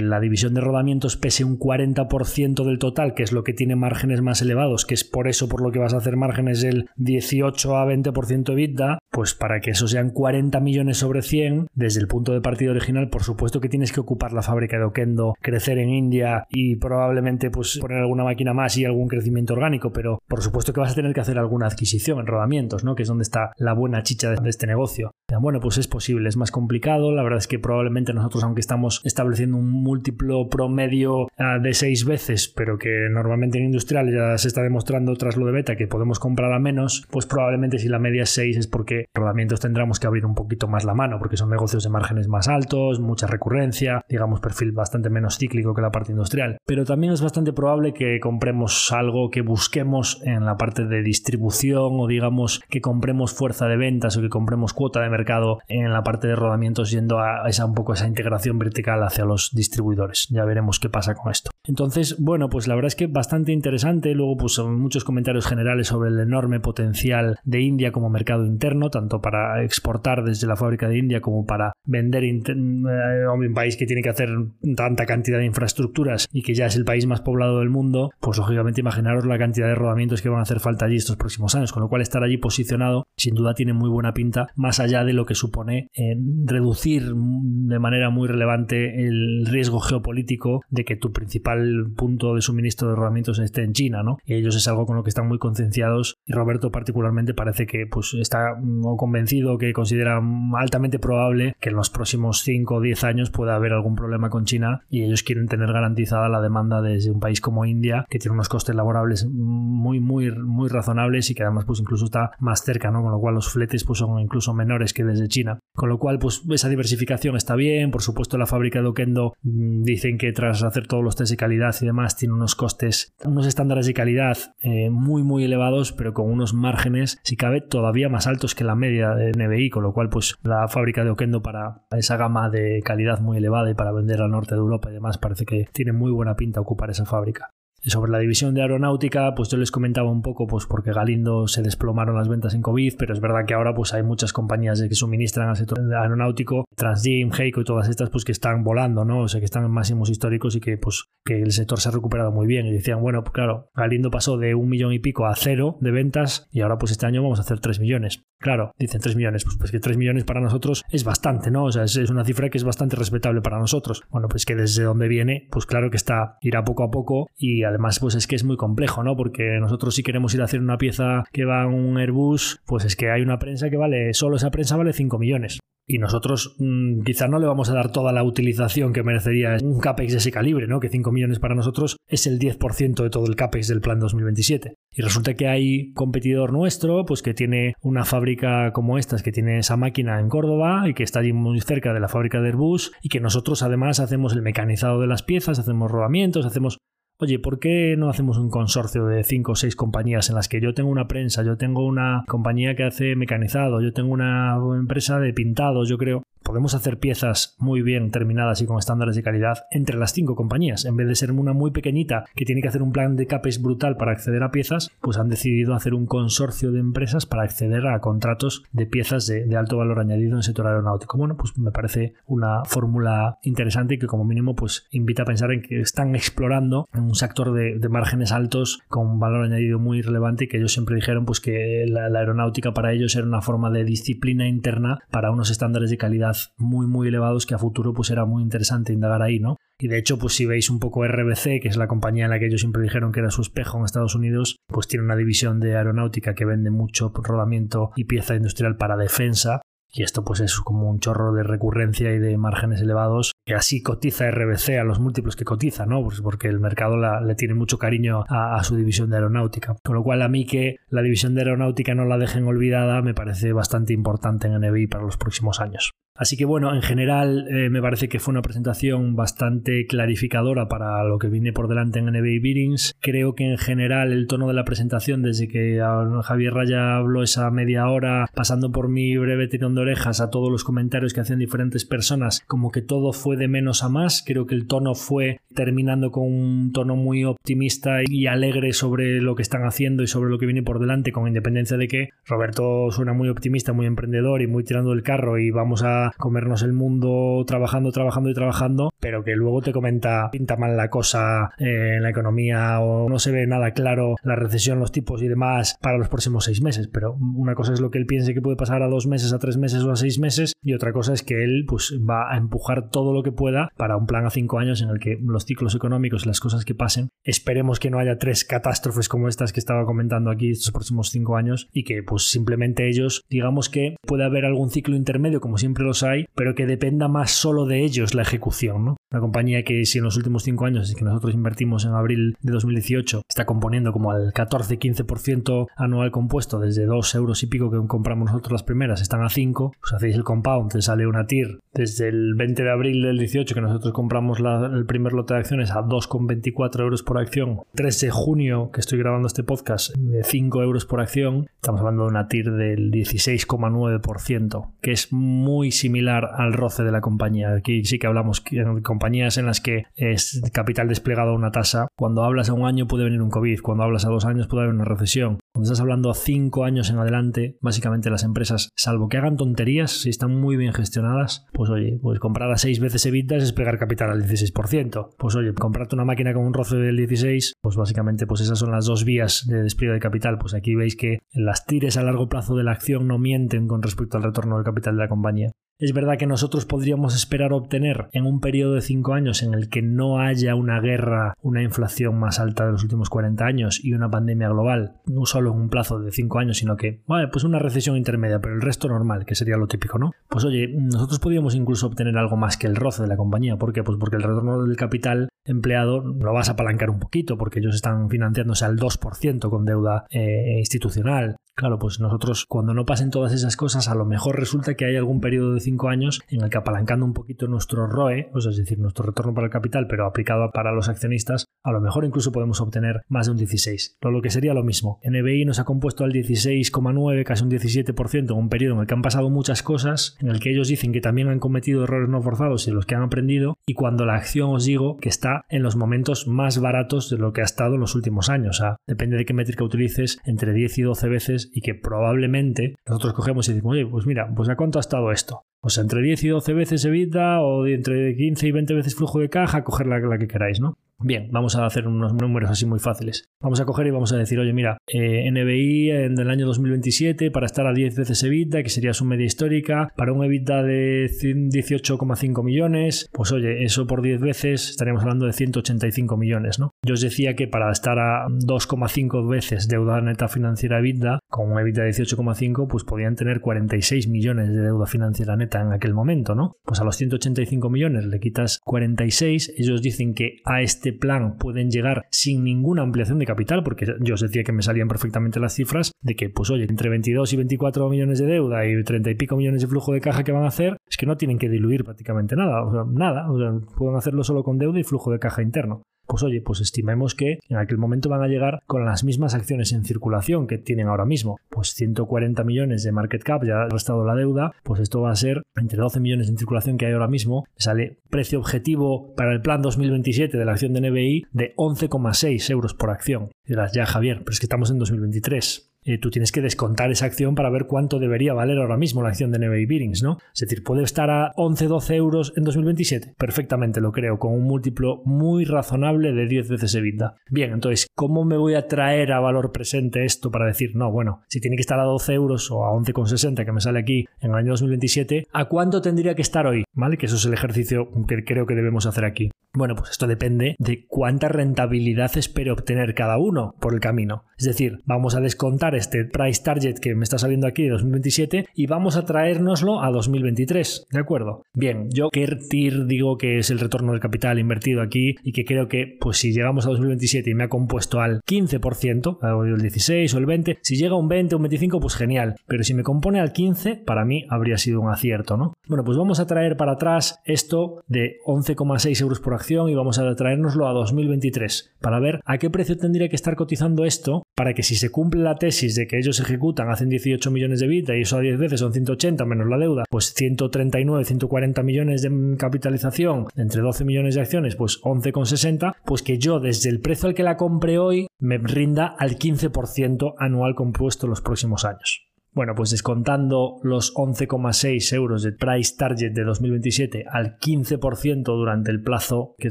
la 0.00 0.20
división 0.20 0.54
de 0.54 0.60
rodamientos 0.60 1.16
pese 1.16 1.44
un 1.44 1.58
40% 1.58 2.64
del 2.64 2.78
total, 2.78 3.14
que 3.14 3.22
es 3.22 3.32
lo 3.32 3.44
que 3.44 3.54
tiene 3.54 3.76
márgenes 3.76 4.22
más 4.22 4.42
elevados, 4.42 4.84
que 4.84 4.94
es 4.94 5.04
por 5.04 5.28
eso 5.28 5.48
por 5.48 5.62
lo 5.62 5.70
que 5.70 5.78
vas 5.78 5.94
a 5.94 5.98
hacer 5.98 6.16
márgenes 6.16 6.60
del 6.60 6.88
18 6.96 7.76
a 7.76 7.86
20% 7.86 8.54
de 8.54 8.62
EBITDA, 8.62 8.98
pues 9.12 9.34
para 9.34 9.60
que 9.60 9.70
eso 9.70 9.86
sean 9.86 10.10
40 10.10 10.58
millones 10.60 10.98
sobre 10.98 11.22
100, 11.22 11.68
desde 11.74 12.00
el 12.00 12.08
punto 12.08 12.32
de 12.32 12.40
partida 12.40 12.70
original, 12.70 13.08
por 13.08 13.22
supuesto 13.22 13.60
que 13.60 13.68
tienes 13.68 13.92
que 13.92 14.00
ocupar 14.00 14.32
la 14.32 14.42
fábrica 14.42 14.78
de 14.78 14.84
Oquendo, 14.84 15.34
crecer 15.40 15.78
en 15.78 15.90
India 15.90 16.46
y 16.50 16.76
probablemente 16.76 17.50
pues 17.50 17.78
poner 17.78 17.98
alguna 17.98 18.24
máquina 18.24 18.54
más 18.54 18.76
y 18.76 18.84
algún 18.84 19.08
crecimiento 19.08 19.52
orgánico, 19.52 19.92
pero 19.92 20.18
por 20.26 20.42
supuesto 20.42 20.72
que 20.72 20.80
vas 20.80 20.92
a 20.92 20.96
tener 20.96 21.12
que 21.12 21.20
hacer 21.20 21.38
alguna 21.38 21.66
adquisición 21.66 22.20
en 22.20 22.26
rodamientos, 22.26 22.84
¿no? 22.84 22.94
Que 22.94 23.02
es 23.02 23.08
donde 23.08 23.22
está 23.22 23.52
la 23.58 23.74
buena 23.74 24.02
chicha 24.02 24.30
de 24.30 24.50
este 24.50 24.66
negocio. 24.66 25.12
Bueno, 25.40 25.60
pues 25.60 25.78
es 25.78 25.88
posible, 25.88 26.28
es 26.28 26.36
más 26.36 26.50
complicado, 26.50 27.12
la 27.12 27.22
verdad 27.22 27.38
es 27.38 27.46
que 27.46 27.58
probablemente 27.58 28.12
nosotros, 28.12 28.44
aunque 28.44 28.60
estamos 28.60 29.00
estableciendo 29.04 29.56
un 29.56 29.70
múltiplo 29.70 30.48
promedio 30.48 31.28
ah, 31.38 31.58
de 31.58 31.74
seis 31.74 32.04
veces, 32.04 32.48
pero 32.48 32.78
que 32.78 33.08
normalmente 33.10 33.58
en 33.58 33.64
industrial 33.64 34.12
ya 34.12 34.36
se 34.38 34.48
está 34.48 34.62
demostrando 34.62 35.14
tras 35.16 35.36
lo 35.36 35.46
de 35.46 35.52
beta 35.52 35.76
que 35.76 35.86
podemos 35.86 36.18
comprar 36.18 36.52
a 36.52 36.58
menos, 36.58 37.06
pues 37.10 37.26
probablemente 37.26 37.78
si 37.78 37.88
la 37.88 37.98
media 37.98 38.24
es 38.24 38.30
6 38.30 38.56
es 38.56 38.66
porque 38.66 39.01
rodamientos 39.14 39.60
tendremos 39.60 39.98
que 39.98 40.06
abrir 40.06 40.26
un 40.26 40.34
poquito 40.34 40.68
más 40.68 40.84
la 40.84 40.94
mano 40.94 41.18
porque 41.18 41.36
son 41.36 41.50
negocios 41.50 41.84
de 41.84 41.90
márgenes 41.90 42.28
más 42.28 42.48
altos, 42.48 43.00
mucha 43.00 43.26
recurrencia, 43.26 44.04
digamos 44.08 44.40
perfil 44.40 44.72
bastante 44.72 45.10
menos 45.10 45.38
cíclico 45.38 45.74
que 45.74 45.82
la 45.82 45.90
parte 45.90 46.12
industrial. 46.12 46.58
Pero 46.66 46.84
también 46.84 47.12
es 47.12 47.22
bastante 47.22 47.52
probable 47.52 47.92
que 47.92 48.20
compremos 48.20 48.92
algo 48.92 49.30
que 49.30 49.42
busquemos 49.42 50.20
en 50.24 50.44
la 50.44 50.56
parte 50.56 50.84
de 50.84 51.02
distribución 51.02 52.00
o 52.00 52.06
digamos 52.06 52.60
que 52.68 52.80
compremos 52.80 53.34
fuerza 53.34 53.66
de 53.66 53.76
ventas 53.76 54.16
o 54.16 54.20
que 54.20 54.28
compremos 54.28 54.72
cuota 54.72 55.00
de 55.00 55.10
mercado 55.10 55.58
en 55.68 55.92
la 55.92 56.02
parte 56.02 56.28
de 56.28 56.36
rodamientos 56.36 56.90
yendo 56.90 57.18
a 57.18 57.48
esa 57.48 57.66
un 57.66 57.74
poco 57.74 57.94
esa 57.94 58.06
integración 58.06 58.58
vertical 58.58 59.02
hacia 59.02 59.24
los 59.24 59.50
distribuidores. 59.52 60.28
Ya 60.30 60.44
veremos 60.44 60.80
qué 60.80 60.88
pasa 60.88 61.14
con 61.14 61.30
esto. 61.30 61.50
Entonces, 61.64 62.16
bueno, 62.18 62.48
pues 62.48 62.66
la 62.66 62.74
verdad 62.74 62.88
es 62.88 62.96
que 62.96 63.06
bastante 63.06 63.52
interesante. 63.52 64.14
Luego, 64.14 64.36
pues 64.36 64.58
muchos 64.58 65.04
comentarios 65.04 65.46
generales 65.46 65.88
sobre 65.88 66.10
el 66.10 66.18
enorme 66.18 66.60
potencial 66.60 67.38
de 67.44 67.60
India 67.60 67.92
como 67.92 68.10
mercado 68.10 68.44
interno 68.44 68.90
tanto 68.92 69.20
para 69.20 69.64
exportar 69.64 70.22
desde 70.22 70.46
la 70.46 70.54
fábrica 70.54 70.88
de 70.88 70.98
India 70.98 71.20
como 71.20 71.44
para 71.44 71.72
vender 71.84 72.22
eh, 72.22 73.24
a 73.26 73.32
un 73.32 73.54
país 73.54 73.76
que 73.76 73.86
tiene 73.86 74.02
que 74.02 74.10
hacer 74.10 74.28
tanta 74.76 75.04
cantidad 75.06 75.38
de 75.38 75.46
infraestructuras 75.46 76.28
y 76.30 76.42
que 76.42 76.54
ya 76.54 76.66
es 76.66 76.76
el 76.76 76.84
país 76.84 77.06
más 77.06 77.20
poblado 77.20 77.58
del 77.58 77.70
mundo, 77.70 78.10
pues 78.20 78.38
lógicamente 78.38 78.80
imaginaros 78.80 79.26
la 79.26 79.38
cantidad 79.38 79.66
de 79.66 79.74
rodamientos 79.74 80.22
que 80.22 80.28
van 80.28 80.38
a 80.38 80.42
hacer 80.42 80.60
falta 80.60 80.86
allí 80.86 80.96
estos 80.96 81.16
próximos 81.16 81.54
años, 81.56 81.72
con 81.72 81.82
lo 81.82 81.88
cual 81.88 82.02
estar 82.02 82.22
allí 82.22 82.36
posicionado 82.36 83.06
sin 83.16 83.34
duda 83.34 83.54
tiene 83.54 83.72
muy 83.72 83.90
buena 83.90 84.14
pinta, 84.14 84.48
más 84.54 84.78
allá 84.78 85.04
de 85.04 85.12
lo 85.12 85.26
que 85.26 85.34
supone 85.34 85.88
eh, 85.94 86.16
reducir 86.44 87.12
de 87.14 87.78
manera 87.78 88.10
muy 88.10 88.28
relevante 88.28 89.06
el 89.06 89.46
riesgo 89.46 89.80
geopolítico 89.80 90.60
de 90.70 90.84
que 90.84 90.96
tu 90.96 91.12
principal 91.12 91.92
punto 91.96 92.34
de 92.34 92.42
suministro 92.42 92.88
de 92.88 92.96
rodamientos 92.96 93.38
esté 93.38 93.62
en 93.62 93.72
China, 93.72 94.02
¿no? 94.02 94.18
Ellos 94.26 94.56
es 94.56 94.68
algo 94.68 94.86
con 94.86 94.96
lo 94.96 95.02
que 95.02 95.10
están 95.10 95.28
muy 95.28 95.38
concienciados 95.38 96.16
y 96.26 96.32
Roberto 96.32 96.70
particularmente 96.70 97.34
parece 97.34 97.66
que 97.66 97.86
pues 97.90 98.14
está 98.14 98.54
convencido 98.96 99.58
que 99.58 99.72
considera 99.72 100.20
altamente 100.56 100.98
probable 100.98 101.54
que 101.60 101.70
en 101.70 101.76
los 101.76 101.90
próximos 101.90 102.42
5 102.42 102.74
o 102.74 102.80
10 102.80 103.04
años 103.04 103.30
pueda 103.30 103.54
haber 103.54 103.72
algún 103.72 103.94
problema 103.94 104.30
con 104.30 104.44
China 104.44 104.84
y 104.88 105.02
ellos 105.02 105.22
quieren 105.22 105.48
tener 105.48 105.72
garantizada 105.72 106.28
la 106.28 106.40
demanda 106.40 106.82
desde 106.82 107.10
un 107.10 107.20
país 107.20 107.40
como 107.40 107.64
India 107.64 108.06
que 108.08 108.18
tiene 108.18 108.34
unos 108.34 108.48
costes 108.48 108.74
laborables 108.74 109.26
muy 109.26 110.00
muy 110.00 110.30
muy 110.32 110.68
razonables 110.68 111.30
y 111.30 111.34
que 111.34 111.42
además 111.42 111.64
pues 111.64 111.80
incluso 111.80 112.06
está 112.06 112.32
más 112.38 112.62
cerca, 112.64 112.90
¿no? 112.90 113.02
Con 113.02 113.12
lo 113.12 113.20
cual 113.20 113.34
los 113.34 113.48
fletes 113.48 113.84
pues 113.84 113.98
son 113.98 114.18
incluso 114.20 114.54
menores 114.54 114.92
que 114.92 115.04
desde 115.04 115.28
China. 115.28 115.58
Con 115.74 115.88
lo 115.88 115.98
cual 115.98 116.18
pues 116.18 116.42
esa 116.50 116.68
diversificación 116.68 117.36
está 117.36 117.54
bien, 117.54 117.90
por 117.90 118.02
supuesto 118.02 118.38
la 118.38 118.46
fábrica 118.46 118.80
de 118.80 118.88
Okendo 118.88 119.34
mm, 119.42 119.82
dicen 119.82 120.18
que 120.18 120.32
tras 120.32 120.62
hacer 120.62 120.86
todos 120.86 121.04
los 121.04 121.16
test 121.16 121.30
de 121.30 121.36
calidad 121.36 121.74
y 121.80 121.86
demás 121.86 122.16
tiene 122.16 122.34
unos 122.34 122.54
costes, 122.54 123.14
unos 123.24 123.46
estándares 123.46 123.86
de 123.86 123.94
calidad 123.94 124.36
eh, 124.60 124.90
muy 124.90 125.22
muy 125.22 125.44
elevados 125.44 125.92
pero 125.92 126.12
con 126.14 126.30
unos 126.30 126.54
márgenes 126.54 127.18
si 127.22 127.36
cabe 127.36 127.60
todavía 127.60 128.08
más 128.08 128.26
altos 128.26 128.54
que 128.54 128.64
la 128.64 128.71
media 128.74 129.14
de 129.14 129.32
NBI, 129.32 129.70
con 129.70 129.82
lo 129.82 129.92
cual 129.92 130.08
pues 130.08 130.36
la 130.42 130.68
fábrica 130.68 131.04
de 131.04 131.10
Okendo 131.10 131.42
para 131.42 131.86
esa 131.90 132.16
gama 132.16 132.50
de 132.50 132.82
calidad 132.82 133.20
muy 133.20 133.38
elevada 133.38 133.70
y 133.70 133.74
para 133.74 133.92
vender 133.92 134.20
al 134.20 134.30
norte 134.30 134.54
de 134.54 134.60
Europa 134.60 134.90
y 134.90 134.94
demás 134.94 135.18
parece 135.18 135.44
que 135.44 135.68
tiene 135.72 135.92
muy 135.92 136.10
buena 136.10 136.36
pinta 136.36 136.60
ocupar 136.60 136.90
esa 136.90 137.04
fábrica. 137.04 137.50
Sobre 137.84 138.12
la 138.12 138.20
división 138.20 138.54
de 138.54 138.62
aeronáutica, 138.62 139.34
pues 139.34 139.48
yo 139.48 139.58
les 139.58 139.72
comentaba 139.72 140.08
un 140.08 140.22
poco, 140.22 140.46
pues 140.46 140.66
porque 140.66 140.92
Galindo 140.92 141.48
se 141.48 141.62
desplomaron 141.62 142.14
las 142.16 142.28
ventas 142.28 142.54
en 142.54 142.62
COVID, 142.62 142.94
pero 142.96 143.12
es 143.12 143.20
verdad 143.20 143.44
que 143.44 143.54
ahora 143.54 143.74
pues 143.74 143.92
hay 143.92 144.04
muchas 144.04 144.32
compañías 144.32 144.80
que 144.80 144.94
suministran 144.94 145.48
al 145.48 145.56
sector 145.56 145.80
aeronáutico, 145.92 146.64
Transgym, 146.76 147.32
Heiko 147.36 147.60
y 147.60 147.64
todas 147.64 147.88
estas, 147.88 148.08
pues 148.10 148.24
que 148.24 148.30
están 148.30 148.62
volando, 148.62 149.04
¿no? 149.04 149.22
O 149.22 149.28
sea, 149.28 149.40
que 149.40 149.46
están 149.46 149.64
en 149.64 149.72
máximos 149.72 150.10
históricos 150.10 150.54
y 150.54 150.60
que 150.60 150.78
pues 150.78 151.06
que 151.24 151.42
el 151.42 151.50
sector 151.50 151.80
se 151.80 151.88
ha 151.88 151.92
recuperado 151.92 152.30
muy 152.30 152.46
bien. 152.46 152.66
Y 152.66 152.72
decían, 152.72 153.00
bueno, 153.02 153.24
pues 153.24 153.32
claro, 153.32 153.68
Galindo 153.74 154.12
pasó 154.12 154.38
de 154.38 154.54
un 154.54 154.68
millón 154.68 154.92
y 154.92 155.00
pico 155.00 155.26
a 155.26 155.34
cero 155.34 155.76
de 155.80 155.90
ventas 155.90 156.46
y 156.52 156.60
ahora 156.60 156.78
pues 156.78 156.92
este 156.92 157.06
año 157.06 157.20
vamos 157.20 157.40
a 157.40 157.42
hacer 157.42 157.58
tres 157.58 157.80
millones. 157.80 158.22
Claro, 158.42 158.72
dicen 158.76 159.00
3 159.00 159.14
millones, 159.14 159.44
pues, 159.44 159.56
pues 159.56 159.70
que 159.70 159.78
3 159.78 159.96
millones 159.96 160.24
para 160.24 160.40
nosotros 160.40 160.82
es 160.90 161.04
bastante, 161.04 161.52
¿no? 161.52 161.64
O 161.64 161.72
sea, 161.72 161.84
es, 161.84 161.96
una 162.10 162.24
cifra 162.24 162.50
que 162.50 162.58
es 162.58 162.64
bastante 162.64 162.96
respetable 162.96 163.40
para 163.40 163.60
nosotros. 163.60 164.02
Bueno, 164.10 164.28
pues 164.28 164.44
que 164.44 164.56
desde 164.56 164.82
donde 164.82 165.06
viene, 165.06 165.46
pues 165.50 165.64
claro 165.64 165.90
que 165.90 165.96
está, 165.96 166.38
irá 166.40 166.64
poco 166.64 166.82
a 166.82 166.90
poco 166.90 167.28
y 167.36 167.62
además 167.62 168.00
pues 168.00 168.16
es 168.16 168.26
que 168.26 168.34
es 168.34 168.42
muy 168.42 168.56
complejo, 168.56 169.04
¿no? 169.04 169.16
Porque 169.16 169.58
nosotros 169.60 169.94
si 169.94 170.02
queremos 170.02 170.34
ir 170.34 170.40
a 170.40 170.46
hacer 170.46 170.60
una 170.60 170.76
pieza 170.76 171.22
que 171.32 171.44
va 171.44 171.62
en 171.62 171.72
un 171.72 171.98
Airbus, 171.98 172.60
pues 172.66 172.84
es 172.84 172.96
que 172.96 173.10
hay 173.10 173.22
una 173.22 173.38
prensa 173.38 173.70
que 173.70 173.76
vale, 173.76 174.12
solo 174.12 174.36
esa 174.36 174.50
prensa 174.50 174.76
vale 174.76 174.92
5 174.92 175.18
millones 175.18 175.60
y 175.86 175.98
nosotros 175.98 176.56
mm, 176.58 177.02
quizá 177.02 177.28
no 177.28 177.38
le 177.38 177.46
vamos 177.46 177.70
a 177.70 177.74
dar 177.74 177.90
toda 177.90 178.12
la 178.12 178.24
utilización 178.24 178.92
que 178.92 179.02
merecería 179.02 179.56
un 179.62 179.80
CAPEX 179.80 180.12
de 180.12 180.18
ese 180.18 180.32
calibre, 180.32 180.66
¿no? 180.66 180.80
que 180.80 180.88
5 180.88 181.10
millones 181.12 181.38
para 181.38 181.54
nosotros 181.54 181.96
es 182.06 182.26
el 182.26 182.38
10% 182.38 183.02
de 183.02 183.10
todo 183.10 183.26
el 183.26 183.36
CAPEX 183.36 183.68
del 183.68 183.80
plan 183.80 183.98
2027. 183.98 184.74
Y 184.90 185.02
resulta 185.02 185.34
que 185.34 185.48
hay 185.48 185.92
competidor 185.92 186.52
nuestro, 186.52 187.04
pues 187.04 187.22
que 187.22 187.34
tiene 187.34 187.74
una 187.80 188.04
fábrica 188.04 188.72
como 188.72 188.98
estas, 188.98 189.22
que 189.22 189.32
tiene 189.32 189.58
esa 189.58 189.76
máquina 189.76 190.20
en 190.20 190.28
Córdoba 190.28 190.84
y 190.88 190.94
que 190.94 191.02
está 191.02 191.20
allí 191.20 191.32
muy 191.32 191.60
cerca 191.60 191.92
de 191.92 192.00
la 192.00 192.08
fábrica 192.08 192.40
de 192.40 192.48
Airbus 192.48 192.92
y 193.02 193.08
que 193.08 193.20
nosotros 193.20 193.62
además 193.62 194.00
hacemos 194.00 194.32
el 194.34 194.42
mecanizado 194.42 195.00
de 195.00 195.06
las 195.06 195.22
piezas, 195.22 195.58
hacemos 195.58 195.90
rodamientos, 195.90 196.46
hacemos 196.46 196.78
oye, 197.22 197.38
¿por 197.38 197.58
qué 197.58 197.94
no 197.96 198.08
hacemos 198.08 198.36
un 198.36 198.50
consorcio 198.50 199.06
de 199.06 199.24
cinco 199.24 199.52
o 199.52 199.56
seis 199.56 199.76
compañías 199.76 200.28
en 200.28 200.34
las 200.34 200.48
que 200.48 200.60
yo 200.60 200.74
tengo 200.74 200.90
una 200.90 201.08
prensa, 201.08 201.42
yo 201.42 201.56
tengo 201.56 201.86
una 201.86 202.24
compañía 202.26 202.74
que 202.74 202.84
hace 202.84 203.16
mecanizado, 203.16 203.80
yo 203.80 203.92
tengo 203.92 204.12
una 204.12 204.56
empresa 204.76 205.18
de 205.18 205.32
pintados, 205.32 205.88
yo 205.88 205.98
creo, 205.98 206.24
podemos 206.42 206.74
hacer 206.74 206.98
piezas 206.98 207.56
muy 207.58 207.82
bien 207.82 208.10
terminadas 208.10 208.60
y 208.60 208.66
con 208.66 208.78
estándares 208.78 209.16
de 209.16 209.22
calidad 209.22 209.64
entre 209.70 209.96
las 209.96 210.12
cinco 210.12 210.34
compañías. 210.34 210.84
En 210.84 210.96
vez 210.96 211.08
de 211.08 211.14
ser 211.14 211.32
una 211.32 211.52
muy 211.52 211.70
pequeñita 211.70 212.24
que 212.34 212.44
tiene 212.44 212.60
que 212.60 212.68
hacer 212.68 212.82
un 212.82 212.92
plan 212.92 213.16
de 213.16 213.26
CAPEX 213.26 213.62
brutal 213.62 213.96
para 213.96 214.12
acceder 214.12 214.42
a 214.42 214.50
piezas, 214.50 214.90
pues 215.00 215.16
han 215.16 215.28
decidido 215.28 215.74
hacer 215.74 215.94
un 215.94 216.06
consorcio 216.06 216.72
de 216.72 216.80
empresas 216.80 217.26
para 217.26 217.42
acceder 217.42 217.86
a 217.86 218.00
contratos 218.00 218.64
de 218.72 218.86
piezas 218.86 219.26
de, 219.26 219.52
alto 219.56 219.76
valor 219.76 220.00
añadido 220.00 220.32
en 220.32 220.38
el 220.38 220.42
sector 220.42 220.66
aeronáutico. 220.66 221.18
Bueno, 221.18 221.36
pues 221.36 221.56
me 221.56 221.70
parece 221.70 222.14
una 222.26 222.64
fórmula 222.64 223.38
interesante 223.42 223.94
y 223.94 223.98
que 223.98 224.06
como 224.06 224.24
mínimo 224.24 224.54
pues 224.54 224.86
invita 224.90 225.22
a 225.22 225.26
pensar 225.26 225.52
en 225.52 225.62
que 225.62 225.80
están 225.80 226.16
explorando 226.16 226.88
sector 227.14 227.52
de, 227.52 227.88
márgenes 227.88 228.32
altos 228.32 228.80
con 228.88 229.18
valor 229.18 229.44
añadido 229.44 229.78
muy 229.78 230.02
relevante 230.02 230.44
y 230.44 230.48
que 230.48 230.56
ellos 230.56 230.72
siempre 230.72 230.96
dijeron 230.96 231.26
pues 231.26 231.40
que 231.40 231.84
la 231.86 232.18
aeronáutica 232.18 232.72
para 232.72 232.92
ellos 232.92 233.14
era 233.14 233.26
una 233.26 233.42
forma 233.42 233.70
de 233.70 233.84
disciplina 233.84 234.48
interna 234.48 235.00
para 235.10 235.30
unos 235.30 235.50
estándares 235.50 235.90
de 235.90 235.98
calidad 235.98 236.36
muy 236.56 236.86
muy 236.86 237.08
elevados 237.08 237.44
que 237.46 237.54
a 237.54 237.58
futuro 237.58 237.92
pues 237.92 238.10
era 238.10 238.24
muy 238.24 238.42
interesante 238.42 238.92
indagar 238.92 239.22
ahí, 239.22 239.38
¿no? 239.38 239.56
Y 239.78 239.88
de 239.88 239.98
hecho, 239.98 240.16
pues 240.16 240.34
si 240.34 240.46
veis 240.46 240.70
un 240.70 240.78
poco 240.78 241.04
RBC, 241.04 241.60
que 241.60 241.68
es 241.68 241.76
la 241.76 241.88
compañía 241.88 242.24
en 242.24 242.30
la 242.30 242.38
que 242.38 242.46
ellos 242.46 242.60
siempre 242.60 242.82
dijeron 242.82 243.10
que 243.10 243.18
era 243.18 243.32
su 243.32 243.42
espejo 243.42 243.78
en 243.78 243.84
Estados 243.84 244.14
Unidos, 244.14 244.56
pues 244.68 244.86
tiene 244.86 245.04
una 245.04 245.16
división 245.16 245.58
de 245.58 245.76
aeronáutica 245.76 246.34
que 246.34 246.44
vende 246.44 246.70
mucho 246.70 247.12
rodamiento 247.12 247.90
y 247.96 248.04
pieza 248.04 248.36
industrial 248.36 248.76
para 248.76 248.96
defensa 248.96 249.60
y 249.92 250.02
esto 250.02 250.24
pues 250.24 250.40
es 250.40 250.58
como 250.60 250.88
un 250.88 251.00
chorro 251.00 251.32
de 251.32 251.42
recurrencia 251.42 252.12
y 252.12 252.18
de 252.18 252.36
márgenes 252.38 252.80
elevados 252.80 253.32
que 253.44 253.54
así 253.54 253.82
cotiza 253.82 254.30
RBC 254.30 254.78
a 254.80 254.84
los 254.84 255.00
múltiplos 255.00 255.36
que 255.36 255.44
cotiza, 255.44 255.84
¿no? 255.86 256.02
Pues 256.02 256.20
porque 256.20 256.48
el 256.48 256.60
mercado 256.60 256.96
le 256.96 257.34
tiene 257.34 257.54
mucho 257.54 257.78
cariño 257.78 258.24
a, 258.28 258.56
a, 258.56 258.64
su 258.64 258.76
división 258.76 259.10
de 259.10 259.16
aeronáutica. 259.16 259.76
Con 259.84 259.96
lo 259.96 260.02
cual 260.02 260.22
a 260.22 260.28
mí 260.28 260.46
que 260.46 260.76
la 260.88 261.02
división 261.02 261.34
de 261.34 261.42
aeronáutica 261.42 261.94
no 261.94 262.04
la 262.04 262.18
dejen 262.18 262.46
olvidada 262.46 263.02
me 263.02 263.14
parece 263.14 263.52
bastante 263.52 263.92
importante 263.92 264.48
en 264.48 264.60
NBI 264.60 264.86
para 264.86 265.04
los 265.04 265.16
próximos 265.16 265.60
años. 265.60 265.92
Así 266.14 266.36
que 266.36 266.44
bueno, 266.44 266.74
en 266.74 266.82
general 266.82 267.46
eh, 267.48 267.70
me 267.70 267.80
parece 267.80 268.08
que 268.08 268.18
fue 268.18 268.32
una 268.32 268.42
presentación 268.42 269.16
bastante 269.16 269.86
clarificadora 269.86 270.68
para 270.68 271.02
lo 271.04 271.18
que 271.18 271.28
viene 271.28 271.54
por 271.54 271.68
delante 271.68 272.00
en 272.00 272.06
NBA 272.06 272.42
Beatings. 272.42 272.94
Creo 273.00 273.34
que 273.34 273.50
en 273.50 273.56
general 273.56 274.12
el 274.12 274.26
tono 274.26 274.46
de 274.46 274.52
la 274.52 274.64
presentación, 274.64 275.22
desde 275.22 275.48
que 275.48 275.80
Javier 276.22 276.52
Raya 276.52 276.96
habló 276.96 277.22
esa 277.22 277.50
media 277.50 277.88
hora, 277.88 278.26
pasando 278.34 278.70
por 278.70 278.88
mi 278.88 279.16
breve 279.16 279.48
tirón 279.48 279.74
de 279.74 279.80
orejas 279.80 280.20
a 280.20 280.28
todos 280.28 280.50
los 280.50 280.64
comentarios 280.64 281.14
que 281.14 281.20
hacían 281.20 281.38
diferentes 281.38 281.86
personas, 281.86 282.42
como 282.46 282.70
que 282.70 282.82
todo 282.82 283.12
fue 283.14 283.38
de 283.38 283.48
menos 283.48 283.82
a 283.82 283.88
más. 283.88 284.22
Creo 284.26 284.46
que 284.46 284.54
el 284.54 284.66
tono 284.66 284.94
fue 284.94 285.40
terminando 285.54 286.10
con 286.10 286.24
un 286.24 286.72
tono 286.72 286.94
muy 286.94 287.24
optimista 287.24 288.00
y 288.06 288.26
alegre 288.26 288.74
sobre 288.74 289.20
lo 289.22 289.34
que 289.34 289.42
están 289.42 289.64
haciendo 289.64 290.02
y 290.02 290.06
sobre 290.06 290.30
lo 290.30 290.38
que 290.38 290.46
viene 290.46 290.62
por 290.62 290.78
delante, 290.78 291.10
con 291.10 291.26
independencia 291.26 291.78
de 291.78 291.88
que 291.88 292.10
Roberto 292.26 292.90
suena 292.90 293.14
muy 293.14 293.30
optimista, 293.30 293.72
muy 293.72 293.86
emprendedor 293.86 294.42
y 294.42 294.46
muy 294.46 294.62
tirando 294.62 294.92
el 294.92 295.02
carro 295.02 295.38
y 295.38 295.50
vamos 295.50 295.82
a 295.82 296.01
comernos 296.18 296.62
el 296.62 296.72
mundo 296.72 297.44
trabajando, 297.46 297.92
trabajando 297.92 298.30
y 298.30 298.34
trabajando, 298.34 298.90
pero 299.00 299.24
que 299.24 299.36
luego 299.36 299.62
te 299.62 299.72
comenta 299.72 300.30
pinta 300.30 300.56
mal 300.56 300.76
la 300.76 300.90
cosa 300.90 301.50
eh, 301.58 301.94
en 301.96 302.02
la 302.02 302.10
economía 302.10 302.80
o 302.80 303.08
no 303.08 303.18
se 303.18 303.32
ve 303.32 303.46
nada 303.46 303.72
claro 303.72 304.16
la 304.22 304.36
recesión, 304.36 304.78
los 304.78 304.92
tipos 304.92 305.22
y 305.22 305.28
demás 305.28 305.76
para 305.80 305.98
los 305.98 306.08
próximos 306.08 306.44
seis 306.44 306.62
meses. 306.62 306.88
Pero 306.88 307.14
una 307.14 307.54
cosa 307.54 307.72
es 307.72 307.80
lo 307.80 307.90
que 307.90 307.98
él 307.98 308.06
piense 308.06 308.34
que 308.34 308.42
puede 308.42 308.56
pasar 308.56 308.82
a 308.82 308.88
dos 308.88 309.06
meses, 309.06 309.32
a 309.32 309.38
tres 309.38 309.56
meses 309.56 309.82
o 309.84 309.90
a 309.90 309.96
seis 309.96 310.18
meses 310.18 310.54
y 310.62 310.74
otra 310.74 310.92
cosa 310.92 311.12
es 311.12 311.22
que 311.22 311.42
él 311.42 311.64
pues 311.66 311.98
va 311.98 312.32
a 312.32 312.36
empujar 312.36 312.90
todo 312.90 313.12
lo 313.12 313.22
que 313.22 313.32
pueda 313.32 313.70
para 313.76 313.96
un 313.96 314.06
plan 314.06 314.26
a 314.26 314.30
cinco 314.30 314.58
años 314.58 314.82
en 314.82 314.90
el 314.90 314.98
que 314.98 315.18
los 315.22 315.44
ciclos 315.44 315.74
económicos 315.74 316.26
las 316.26 316.40
cosas 316.40 316.64
que 316.64 316.74
pasen, 316.74 317.08
esperemos 317.24 317.80
que 317.80 317.90
no 317.90 317.98
haya 317.98 318.18
tres 318.18 318.44
catástrofes 318.44 319.08
como 319.08 319.28
estas 319.28 319.52
que 319.52 319.60
estaba 319.60 319.84
comentando 319.84 320.30
aquí 320.30 320.50
estos 320.50 320.72
próximos 320.72 321.10
cinco 321.10 321.36
años 321.36 321.68
y 321.72 321.84
que 321.84 322.02
pues 322.02 322.30
simplemente 322.30 322.88
ellos 322.88 323.22
digamos 323.28 323.68
que 323.68 323.96
puede 324.06 324.24
haber 324.24 324.44
algún 324.44 324.70
ciclo 324.70 324.96
intermedio 324.96 325.40
como 325.40 325.58
siempre 325.58 325.84
hay, 326.02 326.26
pero 326.34 326.54
que 326.54 326.66
dependa 326.66 327.08
más 327.08 327.32
solo 327.32 327.66
de 327.66 327.84
ellos 327.84 328.14
la 328.14 328.22
ejecución, 328.22 328.84
¿no? 328.84 328.96
Una 329.10 329.20
compañía 329.20 329.62
que 329.62 329.84
si 329.84 329.98
en 329.98 330.04
los 330.04 330.16
últimos 330.16 330.42
cinco 330.42 330.64
años 330.64 330.94
que 330.94 331.04
nosotros 331.04 331.34
invertimos 331.34 331.84
en 331.84 331.92
abril 331.92 332.36
de 332.40 332.52
2018 332.52 333.22
está 333.28 333.44
componiendo 333.44 333.92
como 333.92 334.10
al 334.10 334.32
14-15% 334.32 335.66
anual 335.76 336.10
compuesto 336.10 336.58
desde 336.58 336.86
2 336.86 337.14
euros 337.16 337.42
y 337.42 337.46
pico 337.46 337.70
que 337.70 337.86
compramos 337.86 338.30
nosotros 338.30 338.52
las 338.52 338.62
primeras 338.62 339.02
están 339.02 339.22
a 339.22 339.28
5, 339.28 339.72
pues 339.78 339.92
hacéis 339.92 340.16
el 340.16 340.24
compound, 340.24 340.72
te 340.72 340.80
sale 340.80 341.06
una 341.06 341.26
TIR 341.26 341.60
desde 341.74 342.08
el 342.08 342.34
20 342.34 342.62
de 342.62 342.70
abril 342.70 343.02
del 343.02 343.18
18 343.18 343.54
que 343.54 343.60
nosotros 343.60 343.92
compramos 343.92 344.38
el 344.40 344.86
primer 344.86 345.12
lote 345.12 345.34
de 345.34 345.40
acciones 345.40 345.70
a 345.72 345.82
2,24 345.82 346.80
euros 346.80 347.02
por 347.02 347.18
acción, 347.18 347.60
3 347.74 348.00
de 348.00 348.10
junio 348.10 348.70
que 348.72 348.80
estoy 348.80 348.98
grabando 348.98 349.26
este 349.26 349.42
podcast 349.42 349.94
de 349.96 350.24
5 350.24 350.62
euros 350.62 350.86
por 350.86 351.00
acción, 351.00 351.48
estamos 351.56 351.80
hablando 351.80 352.04
de 352.04 352.10
una 352.10 352.28
TIR 352.28 352.52
del 352.52 352.90
16,9%, 352.90 354.72
que 354.80 354.92
es 354.92 355.12
muy 355.12 355.70
similar 355.82 356.30
al 356.36 356.52
roce 356.52 356.82
de 356.82 356.92
la 356.92 357.00
compañía. 357.00 357.52
Aquí 357.54 357.84
sí 357.84 357.98
que 357.98 358.06
hablamos 358.06 358.42
de 358.50 358.82
compañías 358.82 359.36
en 359.36 359.46
las 359.46 359.60
que 359.60 359.84
es 359.96 360.40
capital 360.52 360.88
desplegado 360.88 361.30
a 361.30 361.34
una 361.34 361.50
tasa. 361.50 361.88
Cuando 361.96 362.24
hablas 362.24 362.48
a 362.48 362.54
un 362.54 362.66
año 362.66 362.86
puede 362.86 363.04
venir 363.04 363.20
un 363.20 363.30
COVID, 363.30 363.60
cuando 363.60 363.84
hablas 363.84 364.04
a 364.04 364.08
dos 364.08 364.24
años 364.24 364.46
puede 364.46 364.64
haber 364.64 364.74
una 364.74 364.84
recesión. 364.84 365.40
Cuando 365.54 365.66
estás 365.66 365.82
hablando 365.82 366.14
cinco 366.14 366.64
años 366.64 366.88
en 366.88 366.96
adelante, 366.96 367.58
básicamente 367.60 368.08
las 368.08 368.24
empresas, 368.24 368.70
salvo 368.74 369.10
que 369.10 369.18
hagan 369.18 369.36
tonterías, 369.36 369.90
si 369.90 370.08
están 370.08 370.34
muy 370.34 370.56
bien 370.56 370.72
gestionadas, 370.72 371.44
pues 371.52 371.68
oye, 371.68 371.98
pues 372.00 372.20
comprar 372.20 372.50
a 372.50 372.56
seis 372.56 372.80
veces 372.80 373.04
EBITDA 373.04 373.36
es 373.36 373.42
desplegar 373.42 373.78
capital 373.78 374.10
al 374.10 374.22
16%. 374.22 375.10
Pues 375.18 375.36
oye, 375.36 375.52
comprarte 375.52 375.94
una 375.94 376.06
máquina 376.06 376.32
con 376.32 376.46
un 376.46 376.54
roce 376.54 376.76
del 376.76 376.96
16, 376.96 377.52
pues 377.60 377.76
básicamente 377.76 378.26
pues 378.26 378.40
esas 378.40 378.58
son 378.58 378.70
las 378.70 378.86
dos 378.86 379.04
vías 379.04 379.46
de 379.46 379.62
despliegue 379.62 379.92
de 379.92 380.00
capital. 380.00 380.38
Pues 380.38 380.54
aquí 380.54 380.74
veis 380.74 380.96
que 380.96 381.18
las 381.34 381.66
tires 381.66 381.98
a 381.98 382.02
largo 382.02 382.30
plazo 382.30 382.56
de 382.56 382.64
la 382.64 382.72
acción 382.72 383.06
no 383.06 383.18
mienten 383.18 383.68
con 383.68 383.82
respecto 383.82 384.16
al 384.16 384.22
retorno 384.22 384.56
del 384.56 384.64
capital 384.64 384.96
de 384.96 385.02
la 385.02 385.08
compañía. 385.08 385.52
Es 385.82 385.92
verdad 385.92 386.16
que 386.16 386.28
nosotros 386.28 386.64
podríamos 386.64 387.16
esperar 387.16 387.52
obtener 387.52 388.08
en 388.12 388.24
un 388.24 388.38
periodo 388.38 388.74
de 388.74 388.82
5 388.82 389.14
años 389.14 389.42
en 389.42 389.52
el 389.52 389.68
que 389.68 389.82
no 389.82 390.20
haya 390.20 390.54
una 390.54 390.80
guerra, 390.80 391.34
una 391.42 391.60
inflación 391.60 392.20
más 392.20 392.38
alta 392.38 392.64
de 392.64 392.70
los 392.70 392.84
últimos 392.84 393.10
40 393.10 393.44
años 393.44 393.84
y 393.84 393.92
una 393.92 394.08
pandemia 394.08 394.48
global, 394.48 395.00
no 395.06 395.26
solo 395.26 395.41
en 395.50 395.60
un 395.60 395.68
plazo 395.68 395.98
de 395.98 396.12
5 396.12 396.38
años, 396.38 396.58
sino 396.58 396.76
que, 396.76 397.02
vale, 397.06 397.28
pues 397.28 397.44
una 397.44 397.58
recesión 397.58 397.96
intermedia, 397.96 398.40
pero 398.40 398.54
el 398.54 398.60
resto 398.60 398.88
normal, 398.88 399.24
que 399.24 399.34
sería 399.34 399.56
lo 399.56 399.66
típico, 399.66 399.98
¿no? 399.98 400.12
Pues 400.28 400.44
oye, 400.44 400.68
nosotros 400.68 401.18
podríamos 401.18 401.54
incluso 401.54 401.86
obtener 401.86 402.16
algo 402.16 402.36
más 402.36 402.56
que 402.56 402.66
el 402.66 402.76
roce 402.76 403.02
de 403.02 403.08
la 403.08 403.16
compañía. 403.16 403.56
¿Por 403.56 403.72
qué? 403.72 403.82
Pues 403.82 403.98
porque 403.98 404.16
el 404.16 404.22
retorno 404.22 404.62
del 404.62 404.76
capital 404.76 405.28
empleado 405.44 406.02
lo 406.02 406.32
vas 406.32 406.48
a 406.48 406.52
apalancar 406.52 406.90
un 406.90 407.00
poquito 407.00 407.36
porque 407.36 407.58
ellos 407.58 407.74
están 407.74 408.08
financiándose 408.08 408.64
al 408.64 408.78
2% 408.78 409.50
con 409.50 409.64
deuda 409.64 410.06
eh, 410.10 410.56
institucional. 410.58 411.36
Claro, 411.54 411.78
pues 411.78 412.00
nosotros 412.00 412.46
cuando 412.46 412.72
no 412.72 412.86
pasen 412.86 413.10
todas 413.10 413.32
esas 413.32 413.56
cosas, 413.56 413.88
a 413.88 413.94
lo 413.94 414.06
mejor 414.06 414.38
resulta 414.38 414.74
que 414.74 414.86
hay 414.86 414.96
algún 414.96 415.20
periodo 415.20 415.52
de 415.52 415.60
5 415.60 415.88
años 415.90 416.22
en 416.28 416.40
el 416.40 416.48
que 416.48 416.56
apalancando 416.56 417.04
un 417.04 417.12
poquito 417.12 417.46
nuestro 417.46 417.86
ROE, 417.86 418.30
o 418.32 418.40
sea, 418.40 418.50
es 418.50 418.56
decir, 418.56 418.78
nuestro 418.78 419.04
retorno 419.04 419.34
para 419.34 419.46
el 419.46 419.52
capital, 419.52 419.86
pero 419.86 420.06
aplicado 420.06 420.50
para 420.50 420.72
los 420.72 420.88
accionistas, 420.88 421.44
a 421.62 421.72
lo 421.72 421.80
mejor 421.80 422.06
incluso 422.06 422.32
podemos 422.32 422.60
obtener 422.60 423.02
más 423.08 423.26
de 423.26 423.32
un 423.32 423.38
16, 423.38 423.98
lo 424.00 424.22
que 424.22 424.30
sería 424.30 424.54
lo 424.54 424.64
mismo. 424.64 424.98
NBI 425.04 425.44
nos 425.44 425.58
ha 425.58 425.64
compuesto 425.64 426.04
al 426.04 426.12
16,9, 426.12 427.24
casi 427.24 427.44
un 427.44 427.50
17% 427.50 428.32
en 428.32 428.32
un 428.32 428.48
periodo 428.48 428.74
en 428.74 428.80
el 428.80 428.86
que 428.86 428.94
han 428.94 429.02
pasado 429.02 429.28
muchas 429.28 429.62
cosas, 429.62 430.16
en 430.20 430.28
el 430.28 430.40
que 430.40 430.50
ellos 430.50 430.68
dicen 430.68 430.92
que 430.92 431.00
también 431.00 431.28
han 431.28 431.38
cometido 431.38 431.84
errores 431.84 432.08
no 432.08 432.22
forzados 432.22 432.66
y 432.66 432.70
los 432.70 432.86
que 432.86 432.94
han 432.94 433.02
aprendido, 433.02 433.58
y 433.66 433.74
cuando 433.74 434.06
la 434.06 434.14
acción 434.14 434.50
os 434.50 434.64
digo 434.64 434.96
que 434.96 435.08
está 435.08 435.44
en 435.50 435.62
los 435.62 435.76
momentos 435.76 436.26
más 436.26 436.58
baratos 436.58 437.10
de 437.10 437.18
lo 437.18 437.32
que 437.32 437.42
ha 437.42 437.44
estado 437.44 437.74
en 437.74 437.80
los 437.80 437.94
últimos 437.94 438.30
años. 438.30 438.60
O 438.60 438.62
sea, 438.62 438.76
depende 438.86 439.16
de 439.16 439.24
qué 439.24 439.34
métrica 439.34 439.64
utilices, 439.64 440.18
entre 440.24 440.52
10 440.52 440.78
y 440.78 440.82
12 440.82 441.08
veces 441.08 441.41
y 441.52 441.60
que 441.60 441.74
probablemente 441.74 442.74
nosotros 442.86 443.14
cogemos 443.14 443.48
y 443.48 443.52
decimos, 443.52 443.74
oye, 443.74 443.86
pues 443.86 444.06
mira, 444.06 444.30
pues 444.34 444.48
¿a 444.48 444.56
cuánto 444.56 444.78
ha 444.78 444.80
estado 444.80 445.10
esto? 445.10 445.42
Pues 445.60 445.78
entre 445.78 446.02
10 446.02 446.24
y 446.24 446.28
12 446.28 446.54
veces 446.54 446.84
EBITDA 446.84 447.40
o 447.40 447.66
entre 447.66 448.16
15 448.16 448.46
y 448.46 448.50
20 448.52 448.74
veces 448.74 448.94
flujo 448.94 449.20
de 449.20 449.28
caja, 449.28 449.64
coger 449.64 449.86
la, 449.86 449.98
la 450.00 450.18
que 450.18 450.26
queráis, 450.26 450.60
¿no? 450.60 450.78
Bien, 451.04 451.28
vamos 451.32 451.56
a 451.56 451.66
hacer 451.66 451.88
unos 451.88 452.14
números 452.14 452.50
así 452.50 452.64
muy 452.64 452.78
fáciles. 452.78 453.28
Vamos 453.40 453.60
a 453.60 453.64
coger 453.64 453.88
y 453.88 453.90
vamos 453.90 454.12
a 454.12 454.16
decir, 454.16 454.38
oye, 454.38 454.52
mira, 454.52 454.78
eh, 454.86 455.28
NBI 455.30 455.90
en 455.90 456.18
el 456.18 456.30
año 456.30 456.46
2027 456.46 457.30
para 457.30 457.46
estar 457.46 457.66
a 457.66 457.72
10 457.72 457.96
veces 457.96 458.22
EBITDA, 458.22 458.62
que 458.62 458.68
sería 458.68 458.94
su 458.94 459.04
media 459.04 459.26
histórica, 459.26 459.92
para 459.96 460.12
un 460.12 460.24
EBITDA 460.24 460.62
de 460.62 461.10
18,5 461.10 462.44
millones, 462.44 463.08
pues 463.12 463.32
oye, 463.32 463.64
eso 463.64 463.86
por 463.86 464.02
10 464.02 464.20
veces 464.20 464.70
estaríamos 464.70 465.02
hablando 465.02 465.26
de 465.26 465.32
185 465.32 466.16
millones, 466.16 466.58
¿no? 466.60 466.70
Yo 466.86 466.94
os 466.94 467.00
decía 467.00 467.34
que 467.34 467.48
para 467.48 467.72
estar 467.72 467.98
a 467.98 468.26
2,5 468.28 469.28
veces 469.28 469.68
deuda 469.68 470.00
neta 470.00 470.28
financiera 470.28 470.78
EBITDA, 470.78 471.18
con 471.28 471.50
un 471.50 471.58
EBITDA 471.58 471.82
de 471.82 471.90
18,5, 471.90 472.68
pues 472.68 472.84
podían 472.84 473.16
tener 473.16 473.40
46 473.40 474.08
millones 474.08 474.50
de 474.50 474.62
deuda 474.62 474.86
financiera 474.86 475.36
neta 475.36 475.60
en 475.60 475.72
aquel 475.72 475.94
momento, 475.94 476.34
¿no? 476.34 476.56
Pues 476.64 476.80
a 476.80 476.84
los 476.84 476.96
185 476.96 477.70
millones 477.70 478.06
le 478.06 478.20
quitas 478.20 478.60
46, 478.64 479.54
ellos 479.56 479.82
dicen 479.82 480.14
que 480.14 480.36
a 480.44 480.62
este 480.62 480.91
plan 480.92 481.36
pueden 481.38 481.70
llegar 481.70 482.06
sin 482.10 482.44
ninguna 482.44 482.82
ampliación 482.82 483.18
de 483.18 483.26
capital, 483.26 483.62
porque 483.62 483.86
yo 484.00 484.14
os 484.14 484.20
decía 484.20 484.44
que 484.44 484.52
me 484.52 484.62
salían 484.62 484.88
perfectamente 484.88 485.40
las 485.40 485.54
cifras 485.54 485.92
de 486.00 486.16
que, 486.16 486.30
pues 486.30 486.50
oye, 486.50 486.64
entre 486.68 486.88
22 486.88 487.32
y 487.32 487.36
24 487.36 487.88
millones 487.88 488.18
de 488.18 488.26
deuda 488.26 488.66
y 488.66 488.82
30 488.82 489.10
y 489.10 489.14
pico 489.14 489.36
millones 489.36 489.62
de 489.62 489.68
flujo 489.68 489.92
de 489.92 490.00
caja 490.00 490.24
que 490.24 490.32
van 490.32 490.44
a 490.44 490.48
hacer, 490.48 490.76
es 490.88 490.96
que 490.96 491.06
no 491.06 491.16
tienen 491.16 491.38
que 491.38 491.48
diluir 491.48 491.84
prácticamente 491.84 492.36
nada, 492.36 492.64
o 492.64 492.72
sea, 492.72 492.84
nada, 492.90 493.30
o 493.30 493.38
sea, 493.38 493.52
pueden 493.76 493.96
hacerlo 493.96 494.24
solo 494.24 494.42
con 494.42 494.58
deuda 494.58 494.80
y 494.80 494.84
flujo 494.84 495.10
de 495.10 495.18
caja 495.18 495.42
interno 495.42 495.82
pues 496.12 496.24
oye, 496.24 496.42
pues 496.42 496.60
estimemos 496.60 497.14
que 497.14 497.38
en 497.48 497.56
aquel 497.56 497.78
momento 497.78 498.10
van 498.10 498.22
a 498.22 498.28
llegar 498.28 498.60
con 498.66 498.84
las 498.84 499.02
mismas 499.02 499.32
acciones 499.32 499.72
en 499.72 499.82
circulación 499.82 500.46
que 500.46 500.58
tienen 500.58 500.88
ahora 500.88 501.06
mismo. 501.06 501.38
Pues 501.48 501.72
140 501.72 502.44
millones 502.44 502.82
de 502.82 502.92
market 502.92 503.22
cap, 503.22 503.42
ya 503.46 503.62
ha 503.62 503.68
restado 503.70 504.04
la 504.04 504.14
deuda, 504.14 504.52
pues 504.62 504.82
esto 504.82 505.00
va 505.00 505.10
a 505.10 505.16
ser 505.16 505.42
entre 505.56 505.78
12 505.78 506.00
millones 506.00 506.28
en 506.28 506.36
circulación 506.36 506.76
que 506.76 506.84
hay 506.84 506.92
ahora 506.92 507.08
mismo, 507.08 507.46
sale 507.56 507.96
precio 508.10 508.40
objetivo 508.40 509.14
para 509.14 509.32
el 509.32 509.40
plan 509.40 509.62
2027 509.62 510.36
de 510.36 510.44
la 510.44 510.52
acción 510.52 510.74
de 510.74 510.82
NBI 510.82 511.28
de 511.32 511.54
11,6 511.56 512.50
euros 512.50 512.74
por 512.74 512.90
acción. 512.90 513.30
dirás, 513.46 513.72
ya 513.72 513.86
Javier, 513.86 514.18
pero 514.18 514.32
es 514.32 514.38
que 514.38 514.44
estamos 514.44 514.70
en 514.70 514.80
2023. 514.80 515.71
Eh, 515.84 515.98
tú 515.98 516.10
tienes 516.10 516.32
que 516.32 516.40
descontar 516.40 516.90
esa 516.90 517.06
acción 517.06 517.34
para 517.34 517.50
ver 517.50 517.66
cuánto 517.66 517.98
debería 517.98 518.34
valer 518.34 518.58
ahora 518.58 518.76
mismo 518.76 519.02
la 519.02 519.08
acción 519.08 519.32
de 519.32 519.38
Neve 519.38 519.66
Bearings, 519.66 520.02
¿no? 520.02 520.18
Es 520.32 520.40
decir, 520.40 520.62
puede 520.62 520.84
estar 520.84 521.10
a 521.10 521.32
11-12 521.36 521.94
euros 521.94 522.32
en 522.36 522.44
2027. 522.44 523.14
Perfectamente 523.18 523.80
lo 523.80 523.92
creo, 523.92 524.18
con 524.18 524.32
un 524.32 524.44
múltiplo 524.44 525.02
muy 525.04 525.44
razonable 525.44 526.12
de 526.12 526.26
10 526.26 526.48
veces 526.48 526.74
EBITDA. 526.74 527.16
Bien, 527.30 527.52
entonces, 527.52 527.88
¿cómo 527.94 528.24
me 528.24 528.36
voy 528.36 528.54
a 528.54 528.68
traer 528.68 529.12
a 529.12 529.20
valor 529.20 529.52
presente 529.52 530.04
esto 530.04 530.30
para 530.30 530.46
decir, 530.46 530.76
no, 530.76 530.90
bueno, 530.92 531.22
si 531.28 531.40
tiene 531.40 531.56
que 531.56 531.62
estar 531.62 531.80
a 531.80 531.84
12 531.84 532.12
euros 532.14 532.50
o 532.50 532.64
a 532.64 532.72
11,60 532.72 533.44
que 533.44 533.52
me 533.52 533.60
sale 533.60 533.80
aquí 533.80 534.06
en 534.20 534.30
el 534.30 534.36
año 534.36 534.52
2027, 534.52 535.26
¿a 535.32 535.44
cuánto 535.46 535.82
tendría 535.82 536.14
que 536.14 536.22
estar 536.22 536.46
hoy? 536.46 536.64
¿Vale? 536.74 536.96
Que 536.96 537.06
eso 537.06 537.16
es 537.16 537.24
el 537.24 537.34
ejercicio 537.34 537.88
que 538.06 538.24
creo 538.24 538.46
que 538.46 538.54
debemos 538.54 538.86
hacer 538.86 539.04
aquí. 539.04 539.30
Bueno, 539.54 539.76
pues 539.76 539.90
esto 539.90 540.06
depende 540.06 540.56
de 540.58 540.86
cuánta 540.86 541.28
rentabilidad 541.28 542.16
espere 542.16 542.50
obtener 542.50 542.94
cada 542.94 543.18
uno 543.18 543.54
por 543.60 543.74
el 543.74 543.80
camino. 543.80 544.24
Es 544.38 544.46
decir, 544.46 544.80
vamos 544.86 545.14
a 545.14 545.20
descontar 545.20 545.71
este 545.74 546.04
price 546.04 546.42
target 546.42 546.78
que 546.78 546.94
me 546.94 547.04
está 547.04 547.18
saliendo 547.18 547.46
aquí 547.46 547.64
de 547.64 547.70
2027 547.70 548.46
y 548.54 548.66
vamos 548.66 548.96
a 548.96 549.04
traérnoslo 549.04 549.82
a 549.82 549.90
2023, 549.90 550.86
¿de 550.90 550.98
acuerdo? 550.98 551.42
Bien, 551.54 551.88
yo 551.90 552.08
que 552.10 552.26
TIR 552.26 552.86
digo 552.86 553.18
que 553.18 553.38
es 553.38 553.50
el 553.50 553.58
retorno 553.58 553.92
del 553.92 554.00
capital 554.00 554.38
invertido 554.38 554.80
aquí 554.80 555.16
y 555.22 555.32
que 555.32 555.44
creo 555.44 555.68
que 555.68 555.98
pues 556.00 556.16
si 556.16 556.32
llegamos 556.32 556.66
a 556.66 556.70
2027 556.70 557.30
y 557.30 557.34
me 557.34 557.44
ha 557.44 557.48
compuesto 557.48 558.00
al 558.00 558.22
15%, 558.22 559.52
el 559.54 559.60
16 559.60 560.14
o 560.14 560.18
el 560.18 560.26
20, 560.26 560.58
si 560.62 560.76
llega 560.76 560.96
un 560.96 561.08
20 561.08 561.34
o 561.34 561.38
un 561.38 561.42
25 561.42 561.80
pues 561.80 561.94
genial, 561.94 562.36
pero 562.46 562.64
si 562.64 562.72
me 562.74 562.82
compone 562.82 563.20
al 563.20 563.32
15 563.32 563.76
para 563.76 564.04
mí 564.04 564.24
habría 564.30 564.56
sido 564.56 564.80
un 564.80 564.90
acierto, 564.90 565.36
¿no? 565.36 565.52
Bueno, 565.68 565.84
pues 565.84 565.98
vamos 565.98 566.20
a 566.20 566.26
traer 566.26 566.56
para 566.56 566.72
atrás 566.72 567.20
esto 567.24 567.82
de 567.86 568.16
11,6 568.26 569.00
euros 569.02 569.20
por 569.20 569.32
y 569.68 569.74
vamos 569.74 569.98
a 569.98 570.14
traernoslo 570.14 570.68
a 570.68 570.72
2023 570.72 571.72
para 571.80 572.00
ver 572.00 572.20
a 572.24 572.38
qué 572.38 572.50
precio 572.50 572.76
tendría 572.76 573.08
que 573.08 573.16
estar 573.16 573.34
cotizando 573.34 573.84
esto 573.84 574.22
para 574.34 574.54
que 574.54 574.62
si 574.62 574.76
se 574.76 574.90
cumple 574.90 575.22
la 575.22 575.36
tesis 575.36 575.61
de 575.70 575.86
que 575.86 575.98
ellos 575.98 576.20
ejecutan, 576.20 576.70
hacen 576.70 576.88
18 576.88 577.30
millones 577.30 577.60
de 577.60 577.68
vida 577.68 577.96
y 577.96 578.02
eso 578.02 578.16
a 578.16 578.20
10 578.20 578.38
veces 578.38 578.60
son 578.60 578.72
180 578.72 579.24
menos 579.24 579.48
la 579.48 579.58
deuda, 579.58 579.84
pues 579.88 580.12
139, 580.14 581.04
140 581.04 581.62
millones 581.62 582.02
de 582.02 582.36
capitalización 582.36 583.26
entre 583.36 583.62
12 583.62 583.84
millones 583.84 584.14
de 584.14 584.20
acciones, 584.20 584.56
pues 584.56 584.80
11,60, 584.82 585.74
pues 585.84 586.02
que 586.02 586.18
yo 586.18 586.40
desde 586.40 586.70
el 586.70 586.80
precio 586.80 587.08
al 587.08 587.14
que 587.14 587.22
la 587.22 587.36
compre 587.36 587.78
hoy 587.78 588.08
me 588.18 588.38
rinda 588.38 588.86
al 588.98 589.18
15% 589.18 590.14
anual 590.18 590.54
compuesto 590.54 591.06
los 591.06 591.20
próximos 591.20 591.64
años. 591.64 592.11
Bueno, 592.34 592.54
pues 592.54 592.70
descontando 592.70 593.58
los 593.62 593.94
11,6 593.94 594.94
euros 594.94 595.22
de 595.22 595.32
price 595.32 595.74
target 595.76 596.12
de 596.12 596.24
2027 596.24 597.04
al 597.06 597.36
15% 597.38 598.22
durante 598.24 598.70
el 598.70 598.82
plazo 598.82 599.34
que 599.36 599.50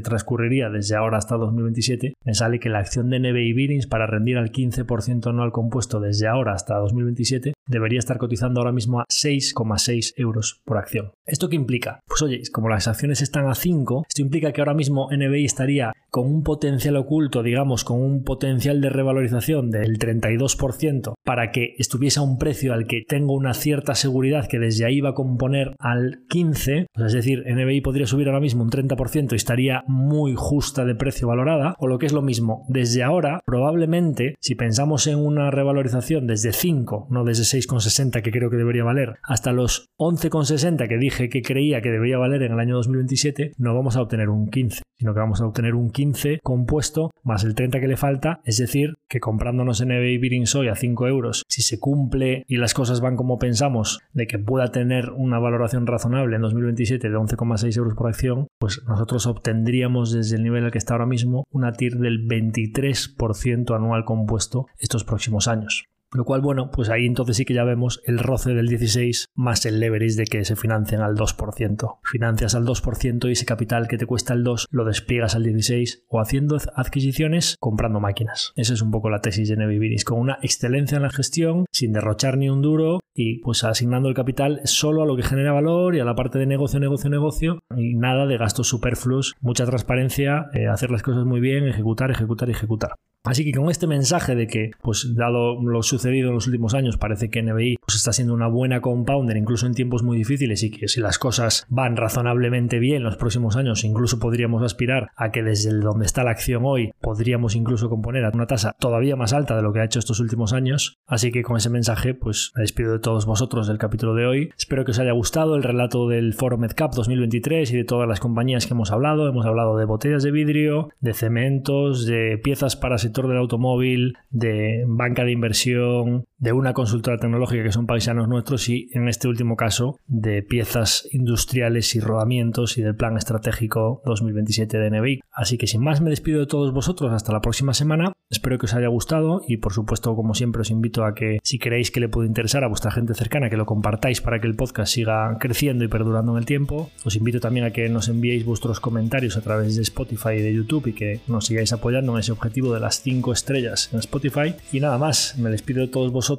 transcurriría 0.00 0.68
desde 0.68 0.96
ahora 0.96 1.18
hasta 1.18 1.36
2027, 1.36 2.14
me 2.24 2.34
sale 2.34 2.58
que 2.58 2.70
la 2.70 2.80
acción 2.80 3.08
de 3.08 3.20
NBI 3.20 3.52
Bearings 3.52 3.86
para 3.86 4.08
rendir 4.08 4.36
al 4.36 4.50
15% 4.50 5.28
anual 5.28 5.52
compuesto 5.52 6.00
desde 6.00 6.26
ahora 6.26 6.54
hasta 6.54 6.76
2027 6.78 7.52
debería 7.68 8.00
estar 8.00 8.18
cotizando 8.18 8.60
ahora 8.60 8.72
mismo 8.72 8.98
a 8.98 9.04
6,6 9.04 10.14
euros 10.16 10.60
por 10.64 10.78
acción. 10.78 11.12
¿Esto 11.24 11.48
qué 11.48 11.54
implica? 11.54 12.00
Pues 12.08 12.20
oye, 12.22 12.42
como 12.52 12.68
las 12.68 12.88
acciones 12.88 13.22
están 13.22 13.46
a 13.46 13.54
5, 13.54 14.06
esto 14.08 14.22
implica 14.22 14.50
que 14.50 14.60
ahora 14.60 14.74
mismo 14.74 15.08
NBI 15.12 15.44
estaría 15.44 15.92
con 16.12 16.26
un 16.26 16.42
potencial 16.42 16.96
oculto, 16.96 17.42
digamos, 17.42 17.84
con 17.84 17.98
un 17.98 18.22
potencial 18.22 18.82
de 18.82 18.90
revalorización 18.90 19.70
del 19.70 19.98
32% 19.98 21.14
para 21.24 21.50
que 21.52 21.74
estuviese 21.78 22.20
a 22.20 22.22
un 22.22 22.36
precio 22.36 22.74
al 22.74 22.86
que 22.86 23.02
tengo 23.08 23.32
una 23.32 23.54
cierta 23.54 23.94
seguridad 23.94 24.46
que 24.46 24.58
desde 24.58 24.84
ahí 24.84 25.00
va 25.00 25.10
a 25.10 25.14
componer 25.14 25.74
al 25.78 26.24
15, 26.28 26.86
es 26.94 27.12
decir, 27.14 27.44
NBI 27.46 27.80
podría 27.80 28.06
subir 28.06 28.28
ahora 28.28 28.40
mismo 28.40 28.62
un 28.62 28.70
30% 28.70 29.32
y 29.32 29.36
estaría 29.36 29.84
muy 29.86 30.34
justa 30.36 30.84
de 30.84 30.94
precio 30.94 31.28
valorada, 31.28 31.76
o 31.78 31.86
lo 31.86 31.98
que 31.98 32.04
es 32.04 32.12
lo 32.12 32.20
mismo, 32.20 32.66
desde 32.68 33.02
ahora 33.02 33.40
probablemente 33.46 34.34
si 34.38 34.54
pensamos 34.54 35.06
en 35.06 35.18
una 35.18 35.50
revalorización 35.50 36.26
desde 36.26 36.52
5, 36.52 37.06
no 37.08 37.24
desde 37.24 37.58
6,60 37.58 38.20
que 38.20 38.30
creo 38.30 38.50
que 38.50 38.58
debería 38.58 38.84
valer, 38.84 39.14
hasta 39.22 39.52
los 39.52 39.88
11,60 39.98 40.88
que 40.88 40.98
dije 40.98 41.30
que 41.30 41.40
creía 41.40 41.80
que 41.80 41.90
debería 41.90 42.18
valer 42.18 42.42
en 42.42 42.52
el 42.52 42.60
año 42.60 42.74
2027, 42.74 43.52
no 43.56 43.74
vamos 43.74 43.96
a 43.96 44.02
obtener 44.02 44.28
un 44.28 44.50
15, 44.50 44.82
sino 45.02 45.14
que 45.14 45.20
vamos 45.20 45.40
a 45.40 45.46
obtener 45.46 45.74
un 45.74 45.90
15 45.90 46.38
compuesto 46.44 47.10
más 47.24 47.42
el 47.42 47.56
30 47.56 47.80
que 47.80 47.88
le 47.88 47.96
falta, 47.96 48.40
es 48.44 48.58
decir, 48.58 48.94
que 49.08 49.18
comprándonos 49.18 49.84
NBI 49.84 50.18
Bidding 50.18 50.46
Soy 50.46 50.68
a 50.68 50.76
5 50.76 51.08
euros, 51.08 51.42
si 51.48 51.60
se 51.60 51.80
cumple 51.80 52.44
y 52.46 52.56
las 52.58 52.72
cosas 52.72 53.00
van 53.00 53.16
como 53.16 53.40
pensamos, 53.40 53.98
de 54.12 54.28
que 54.28 54.38
pueda 54.38 54.70
tener 54.70 55.10
una 55.10 55.40
valoración 55.40 55.88
razonable 55.88 56.36
en 56.36 56.42
2027 56.42 57.10
de 57.10 57.16
11,6 57.16 57.76
euros 57.78 57.94
por 57.94 58.06
acción, 58.06 58.46
pues 58.60 58.80
nosotros 58.86 59.26
obtendríamos 59.26 60.12
desde 60.12 60.36
el 60.36 60.44
nivel 60.44 60.66
al 60.66 60.70
que 60.70 60.78
está 60.78 60.94
ahora 60.94 61.06
mismo 61.06 61.46
una 61.50 61.72
TIR 61.72 61.98
del 61.98 62.24
23% 62.28 63.74
anual 63.74 64.04
compuesto 64.04 64.66
estos 64.78 65.02
próximos 65.02 65.48
años. 65.48 65.84
Lo 66.12 66.24
cual, 66.24 66.40
bueno, 66.40 66.70
pues 66.70 66.90
ahí 66.90 67.06
entonces 67.06 67.36
sí 67.36 67.44
que 67.44 67.54
ya 67.54 67.64
vemos 67.64 68.02
el 68.04 68.18
roce 68.18 68.54
del 68.54 68.68
16 68.68 69.28
más 69.34 69.64
el 69.66 69.80
leverage 69.80 70.16
de 70.16 70.24
que 70.24 70.44
se 70.44 70.56
financian 70.56 71.02
al 71.02 71.16
2%. 71.16 71.98
Financias 72.04 72.54
al 72.54 72.66
2% 72.66 73.28
y 73.28 73.32
ese 73.32 73.46
capital 73.46 73.88
que 73.88 73.98
te 73.98 74.06
cuesta 74.06 74.34
el 74.34 74.44
2 74.44 74.68
lo 74.70 74.84
despliegas 74.84 75.34
al 75.34 75.44
16 75.44 76.04
o 76.08 76.20
haciendo 76.20 76.58
adquisiciones 76.74 77.56
comprando 77.58 78.00
máquinas. 78.00 78.52
Esa 78.56 78.74
es 78.74 78.82
un 78.82 78.90
poco 78.90 79.10
la 79.10 79.20
tesis 79.20 79.48
de 79.48 79.56
Neviviris, 79.56 80.04
con 80.04 80.18
una 80.18 80.38
excelencia 80.42 80.96
en 80.96 81.02
la 81.02 81.10
gestión, 81.10 81.64
sin 81.72 81.92
derrochar 81.92 82.36
ni 82.36 82.50
un 82.50 82.62
duro 82.62 83.00
y 83.14 83.38
pues 83.40 83.64
asignando 83.64 84.08
el 84.08 84.14
capital 84.14 84.60
solo 84.64 85.02
a 85.02 85.06
lo 85.06 85.16
que 85.16 85.22
genera 85.22 85.52
valor 85.52 85.94
y 85.94 86.00
a 86.00 86.04
la 86.04 86.14
parte 86.14 86.38
de 86.38 86.46
negocio, 86.46 86.80
negocio, 86.80 87.10
negocio 87.10 87.58
y 87.76 87.94
nada 87.94 88.26
de 88.26 88.38
gastos 88.38 88.68
superfluos, 88.68 89.34
mucha 89.40 89.66
transparencia, 89.66 90.46
eh, 90.54 90.66
hacer 90.66 90.90
las 90.90 91.02
cosas 91.02 91.24
muy 91.24 91.40
bien, 91.40 91.66
ejecutar, 91.66 92.10
ejecutar, 92.10 92.50
ejecutar. 92.50 92.92
Así 93.24 93.44
que 93.44 93.52
con 93.52 93.70
este 93.70 93.86
mensaje 93.86 94.34
de 94.34 94.48
que, 94.48 94.72
pues 94.82 95.14
dado 95.14 95.62
lo 95.62 95.82
sucedido 95.84 96.28
en 96.28 96.34
los 96.34 96.48
últimos 96.48 96.74
años, 96.74 96.96
parece 96.96 97.30
que 97.30 97.40
NBI 97.40 97.76
pues, 97.76 97.94
está 97.94 98.12
siendo 98.12 98.34
una 98.34 98.48
buena 98.48 98.80
compounder, 98.80 99.36
incluso 99.36 99.66
en 99.66 99.74
tiempos 99.74 100.02
muy 100.02 100.18
difíciles, 100.18 100.64
y 100.64 100.72
que 100.72 100.88
si 100.88 101.00
las 101.00 101.20
cosas 101.20 101.64
van 101.68 101.96
razonablemente 101.96 102.80
bien 102.80 103.04
los 103.04 103.16
próximos 103.16 103.56
años, 103.56 103.84
incluso 103.84 104.18
podríamos 104.18 104.64
aspirar 104.64 105.10
a 105.16 105.30
que 105.30 105.44
desde 105.44 105.70
donde 105.78 106.04
está 106.04 106.24
la 106.24 106.32
acción 106.32 106.62
hoy, 106.64 106.92
podríamos 107.00 107.54
incluso 107.54 107.88
componer 107.88 108.24
a 108.24 108.32
una 108.34 108.46
tasa 108.46 108.74
todavía 108.80 109.14
más 109.14 109.32
alta 109.32 109.54
de 109.54 109.62
lo 109.62 109.72
que 109.72 109.80
ha 109.80 109.84
hecho 109.84 110.00
estos 110.00 110.18
últimos 110.18 110.52
años. 110.52 110.98
Así 111.06 111.30
que 111.30 111.44
con 111.44 111.56
ese 111.56 111.70
mensaje, 111.70 112.14
pues 112.14 112.50
me 112.56 112.62
despido 112.62 112.92
de 112.92 112.98
todos 112.98 113.24
vosotros 113.24 113.68
del 113.68 113.78
capítulo 113.78 114.14
de 114.14 114.26
hoy. 114.26 114.50
Espero 114.58 114.84
que 114.84 114.90
os 114.90 114.98
haya 114.98 115.12
gustado 115.12 115.54
el 115.54 115.62
relato 115.62 116.08
del 116.08 116.34
Foro 116.34 116.58
MedCap 116.58 116.92
2023 116.92 117.70
y 117.70 117.76
de 117.76 117.84
todas 117.84 118.08
las 118.08 118.18
compañías 118.18 118.66
que 118.66 118.74
hemos 118.74 118.90
hablado. 118.90 119.28
Hemos 119.28 119.46
hablado 119.46 119.76
de 119.76 119.84
botellas 119.84 120.24
de 120.24 120.32
vidrio, 120.32 120.88
de 121.00 121.14
cementos, 121.14 122.04
de 122.04 122.40
piezas 122.42 122.74
para 122.74 122.98
del 123.12 123.36
automóvil, 123.36 124.16
de 124.30 124.84
banca 124.86 125.24
de 125.24 125.32
inversión, 125.32 126.24
de 126.42 126.52
una 126.52 126.72
consultora 126.72 127.18
tecnológica 127.18 127.62
que 127.62 127.70
son 127.70 127.86
paisanos 127.86 128.26
nuestros 128.26 128.68
y 128.68 128.88
en 128.94 129.06
este 129.06 129.28
último 129.28 129.56
caso 129.56 130.00
de 130.08 130.42
piezas 130.42 131.08
industriales 131.12 131.94
y 131.94 132.00
rodamientos 132.00 132.78
y 132.78 132.82
del 132.82 132.96
plan 132.96 133.16
estratégico 133.16 134.02
2027 134.04 134.76
de 134.76 134.90
NBI. 134.90 135.20
Así 135.30 135.56
que 135.56 135.68
sin 135.68 135.84
más 135.84 136.00
me 136.00 136.10
despido 136.10 136.40
de 136.40 136.46
todos 136.46 136.74
vosotros 136.74 137.12
hasta 137.12 137.32
la 137.32 137.40
próxima 137.40 137.74
semana. 137.74 138.12
Espero 138.28 138.58
que 138.58 138.66
os 138.66 138.74
haya 138.74 138.88
gustado 138.88 139.42
y 139.46 139.58
por 139.58 139.72
supuesto 139.72 140.16
como 140.16 140.34
siempre 140.34 140.62
os 140.62 140.70
invito 140.70 141.04
a 141.04 141.14
que 141.14 141.38
si 141.44 141.60
queréis 141.60 141.92
que 141.92 142.00
le 142.00 142.08
pueda 142.08 142.26
interesar 142.26 142.64
a 142.64 142.68
vuestra 142.68 142.90
gente 142.90 143.14
cercana 143.14 143.48
que 143.48 143.56
lo 143.56 143.64
compartáis 143.64 144.20
para 144.20 144.40
que 144.40 144.48
el 144.48 144.56
podcast 144.56 144.92
siga 144.92 145.36
creciendo 145.38 145.84
y 145.84 145.88
perdurando 145.88 146.32
en 146.32 146.38
el 146.38 146.44
tiempo. 146.46 146.90
Os 147.04 147.14
invito 147.14 147.38
también 147.38 147.66
a 147.66 147.70
que 147.70 147.88
nos 147.88 148.08
enviéis 148.08 148.44
vuestros 148.44 148.80
comentarios 148.80 149.36
a 149.36 149.42
través 149.42 149.76
de 149.76 149.82
Spotify 149.82 150.30
y 150.38 150.42
de 150.42 150.54
YouTube 150.54 150.88
y 150.88 150.92
que 150.92 151.20
nos 151.28 151.46
sigáis 151.46 151.72
apoyando 151.72 152.14
en 152.14 152.18
ese 152.18 152.32
objetivo 152.32 152.74
de 152.74 152.80
las 152.80 153.00
5 153.00 153.32
estrellas 153.32 153.90
en 153.92 154.00
Spotify. 154.00 154.56
Y 154.72 154.80
nada 154.80 154.98
más, 154.98 155.38
me 155.38 155.48
despido 155.48 155.82
de 155.82 155.88
todos 155.88 156.10
vosotros 156.10 156.31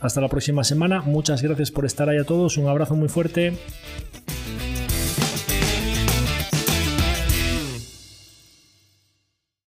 hasta 0.00 0.20
la 0.20 0.28
próxima 0.28 0.64
semana. 0.64 1.02
Muchas 1.02 1.42
gracias 1.42 1.70
por 1.70 1.84
estar 1.84 2.08
ahí 2.08 2.18
a 2.18 2.24
todos. 2.24 2.56
Un 2.56 2.68
abrazo 2.68 2.94
muy 2.94 3.08
fuerte. 3.08 3.56